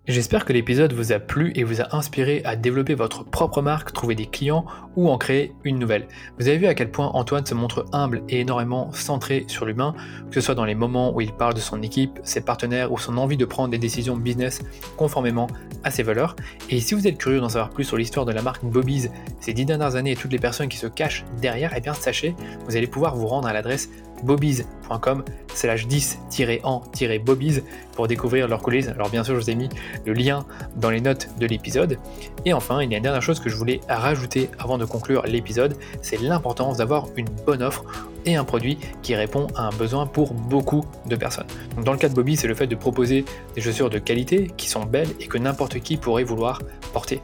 J'espère 0.09 0.47
que 0.47 0.55
l'épisode 0.55 0.95
vous 0.95 1.13
a 1.13 1.19
plu 1.19 1.53
et 1.55 1.65
vous 1.65 1.83
a 1.83 1.95
inspiré 1.95 2.41
à 2.47 2.57
développer 2.57 2.95
votre 2.95 3.25
propre 3.25 3.61
marque, 3.61 3.93
trouver 3.93 4.15
des 4.15 4.25
clients 4.25 4.65
ou 4.97 5.11
en 5.11 5.19
créer 5.19 5.53
une 5.65 5.79
nouvelle. 5.79 6.09
Vous 6.39 6.49
avez 6.49 6.57
vu 6.57 6.67
à 6.67 6.75
quel 6.75 6.91
point 6.91 7.09
Antoine 7.09 7.45
se 7.45 7.53
montre 7.53 7.85
humble 7.93 8.23
et 8.31 8.41
énormément 8.41 8.91
centré 8.95 9.45
sur 9.49 9.67
l'humain, 9.67 9.95
que 10.31 10.37
ce 10.37 10.41
soit 10.41 10.55
dans 10.55 10.65
les 10.65 10.75
moments 10.75 11.15
où 11.15 11.21
il 11.21 11.35
parle 11.35 11.53
de 11.53 11.61
son 11.61 11.83
équipe, 11.83 12.21
ses 12.23 12.41
partenaires 12.41 12.91
ou 12.91 12.97
son 12.97 13.19
envie 13.19 13.37
de 13.37 13.45
prendre 13.45 13.69
des 13.69 13.77
décisions 13.77 14.17
business 14.17 14.63
conformément 14.97 15.47
à 15.85 15.91
ses 15.91 16.05
valeurs. 16.05 16.37
Et 16.71 16.81
si 16.81 16.95
vous 16.95 17.07
êtes 17.07 17.19
curieux 17.19 17.41
d'en 17.41 17.51
savoir 17.51 17.69
plus 17.69 17.85
sur 17.85 17.99
l'histoire 17.99 18.25
de 18.25 18.33
la 18.33 18.41
marque 18.41 18.65
Bobby's 18.65 19.11
ces 19.41 19.53
dix 19.53 19.67
dernières 19.67 19.97
années 19.97 20.13
et 20.13 20.17
toutes 20.17 20.33
les 20.33 20.39
personnes 20.39 20.69
qui 20.69 20.79
se 20.79 20.87
cachent 20.87 21.27
derrière, 21.43 21.75
eh 21.77 21.83
bien 21.83 21.93
sachez, 21.93 22.35
vous 22.67 22.79
allez 22.79 22.87
pouvoir 22.87 23.15
vous 23.15 23.27
rendre 23.27 23.47
à 23.47 23.53
l'adresse 23.53 23.91
bobbies.com 24.25 25.25
slash 25.55 25.87
10-en-bobbies 25.87 27.63
pour 27.93 28.09
découvrir 28.09 28.49
leurs 28.49 28.63
coulisses. 28.63 28.89
Alors 28.89 29.11
bien 29.11 29.25
sûr, 29.25 29.35
je 29.35 29.41
vous 29.41 29.51
ai 29.51 29.55
mis 29.55 29.69
le 30.05 30.13
lien 30.13 30.47
dans 30.77 30.91
les 30.91 31.01
notes 31.01 31.29
de 31.39 31.47
l'épisode. 31.47 31.99
Et 32.45 32.53
enfin, 32.53 32.83
il 32.83 32.91
y 32.91 32.95
a 32.95 32.97
une 32.97 33.03
dernière 33.03 33.23
chose 33.23 33.41
que 33.41 33.49
je 33.49 33.57
voulais 33.57 33.81
rajouter 33.89 34.51
avant 34.59 34.79
de 34.79 34.85
conclure 34.85 35.23
l'épisode, 35.27 35.77
c'est 36.03 36.21
l'importance 36.21 36.79
d'avoir 36.79 37.09
une 37.17 37.29
bonne 37.47 37.63
offre 37.63 37.85
et 38.25 38.37
un 38.37 38.45
produit 38.45 38.79
qui 39.03 39.15
répond 39.15 39.47
à 39.55 39.63
un 39.63 39.71
besoin 39.71 40.07
pour 40.07 40.35
beaucoup 40.35 40.85
de 41.07 41.17
personnes. 41.17 41.47
Dans 41.85 41.93
le 41.93 41.99
cas 41.99 42.09
de 42.09 42.15
Bobby, 42.15 42.37
c'est 42.37 42.49
le 42.49 42.55
fait 42.55 42.67
de 42.67 42.75
proposer 42.75 43.25
des 43.55 43.61
chaussures 43.61 43.91
de 43.91 43.99
qualité 43.99 44.51
qui 44.57 44.69
sont 44.69 44.85
belles 44.85 45.11
et 45.21 45.27
que 45.27 45.39
n'importe 45.39 45.81
qui 45.81 45.97
pourrait 45.97 46.25
vouloir 46.25 46.61
porter. 46.93 47.21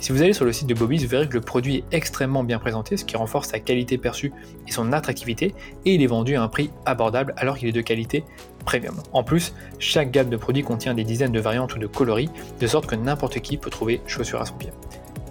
Si 0.00 0.12
vous 0.12 0.22
allez 0.22 0.32
sur 0.32 0.44
le 0.44 0.52
site 0.52 0.66
de 0.66 0.74
Bobby's, 0.74 1.02
vous 1.02 1.08
verrez 1.08 1.28
que 1.28 1.34
le 1.34 1.40
produit 1.40 1.76
est 1.76 1.84
extrêmement 1.92 2.44
bien 2.44 2.58
présenté, 2.58 2.96
ce 2.96 3.04
qui 3.04 3.16
renforce 3.16 3.48
sa 3.48 3.58
qualité 3.58 3.96
perçue 3.96 4.32
et 4.68 4.72
son 4.72 4.92
attractivité, 4.92 5.54
et 5.86 5.94
il 5.94 6.02
est 6.02 6.06
vendu 6.06 6.36
à 6.36 6.42
un 6.42 6.48
prix 6.48 6.70
abordable 6.84 7.32
alors 7.36 7.56
qu'il 7.56 7.68
est 7.68 7.72
de 7.72 7.80
qualité 7.80 8.24
premium. 8.64 8.96
En 9.12 9.22
plus, 9.22 9.54
chaque 9.78 10.10
gamme 10.10 10.28
de 10.28 10.36
produits 10.36 10.62
contient 10.62 10.94
des 10.94 11.04
dizaines 11.04 11.32
de 11.32 11.40
variantes 11.40 11.74
ou 11.74 11.78
de 11.78 11.86
coloris, 11.86 12.28
de 12.60 12.66
sorte 12.66 12.86
que 12.86 12.94
n'importe 12.94 13.40
qui 13.40 13.56
peut 13.56 13.70
trouver 13.70 14.00
chaussures 14.06 14.40
à 14.40 14.46
son 14.46 14.54
pied. 14.54 14.70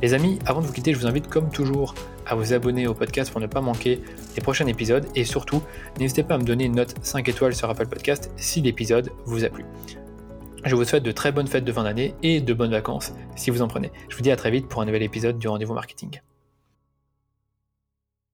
Les 0.02 0.14
amis, 0.14 0.40
avant 0.45 0.61
de 0.61 0.65
vous 0.65 0.73
quitter, 0.73 0.94
je 0.94 0.99
vous 0.99 1.07
invite 1.07 1.30
comme 1.30 1.49
toujours 1.49 1.95
à 2.26 2.35
vous 2.35 2.53
abonner 2.53 2.88
au 2.88 2.94
podcast 2.94 3.31
pour 3.31 3.41
ne 3.41 3.48
pas 3.48 3.61
manquer 3.61 4.02
les 4.35 4.41
prochains 4.41 4.68
épisodes 4.68 5.06
et 5.15 5.23
surtout, 5.23 5.61
n'hésitez 5.99 6.23
pas 6.23 6.35
à 6.35 6.38
me 6.38 6.44
donner 6.44 6.65
une 6.65 6.76
note 6.76 6.95
5 7.02 7.27
étoiles 7.30 7.56
sur 7.56 7.69
Apple 7.69 7.88
Podcast 7.88 8.31
si 8.35 8.61
l'épisode 8.61 9.11
vous 9.26 9.45
a 9.45 9.49
plu. 9.49 9.64
Je 10.65 10.76
vous 10.76 10.85
souhaite 10.85 11.03
de 11.03 11.11
très 11.11 11.34
bonnes 11.34 11.48
fêtes 11.48 11.65
de 11.65 11.73
fin 11.73 11.84
d'année 11.84 12.15
et 12.23 12.40
de 12.40 12.53
bonnes 12.53 12.72
vacances 12.72 13.11
si 13.35 13.52
vous 13.52 13.61
en 13.61 13.68
prenez. 13.68 13.91
Je 14.07 14.15
vous 14.15 14.22
dis 14.22 14.31
à 14.31 14.38
très 14.38 14.49
vite 14.49 14.69
pour 14.69 14.81
un 14.81 14.85
nouvel 14.85 15.03
épisode 15.03 15.38
du 15.38 15.48
rendez-vous 15.49 15.73
marketing. 15.73 16.22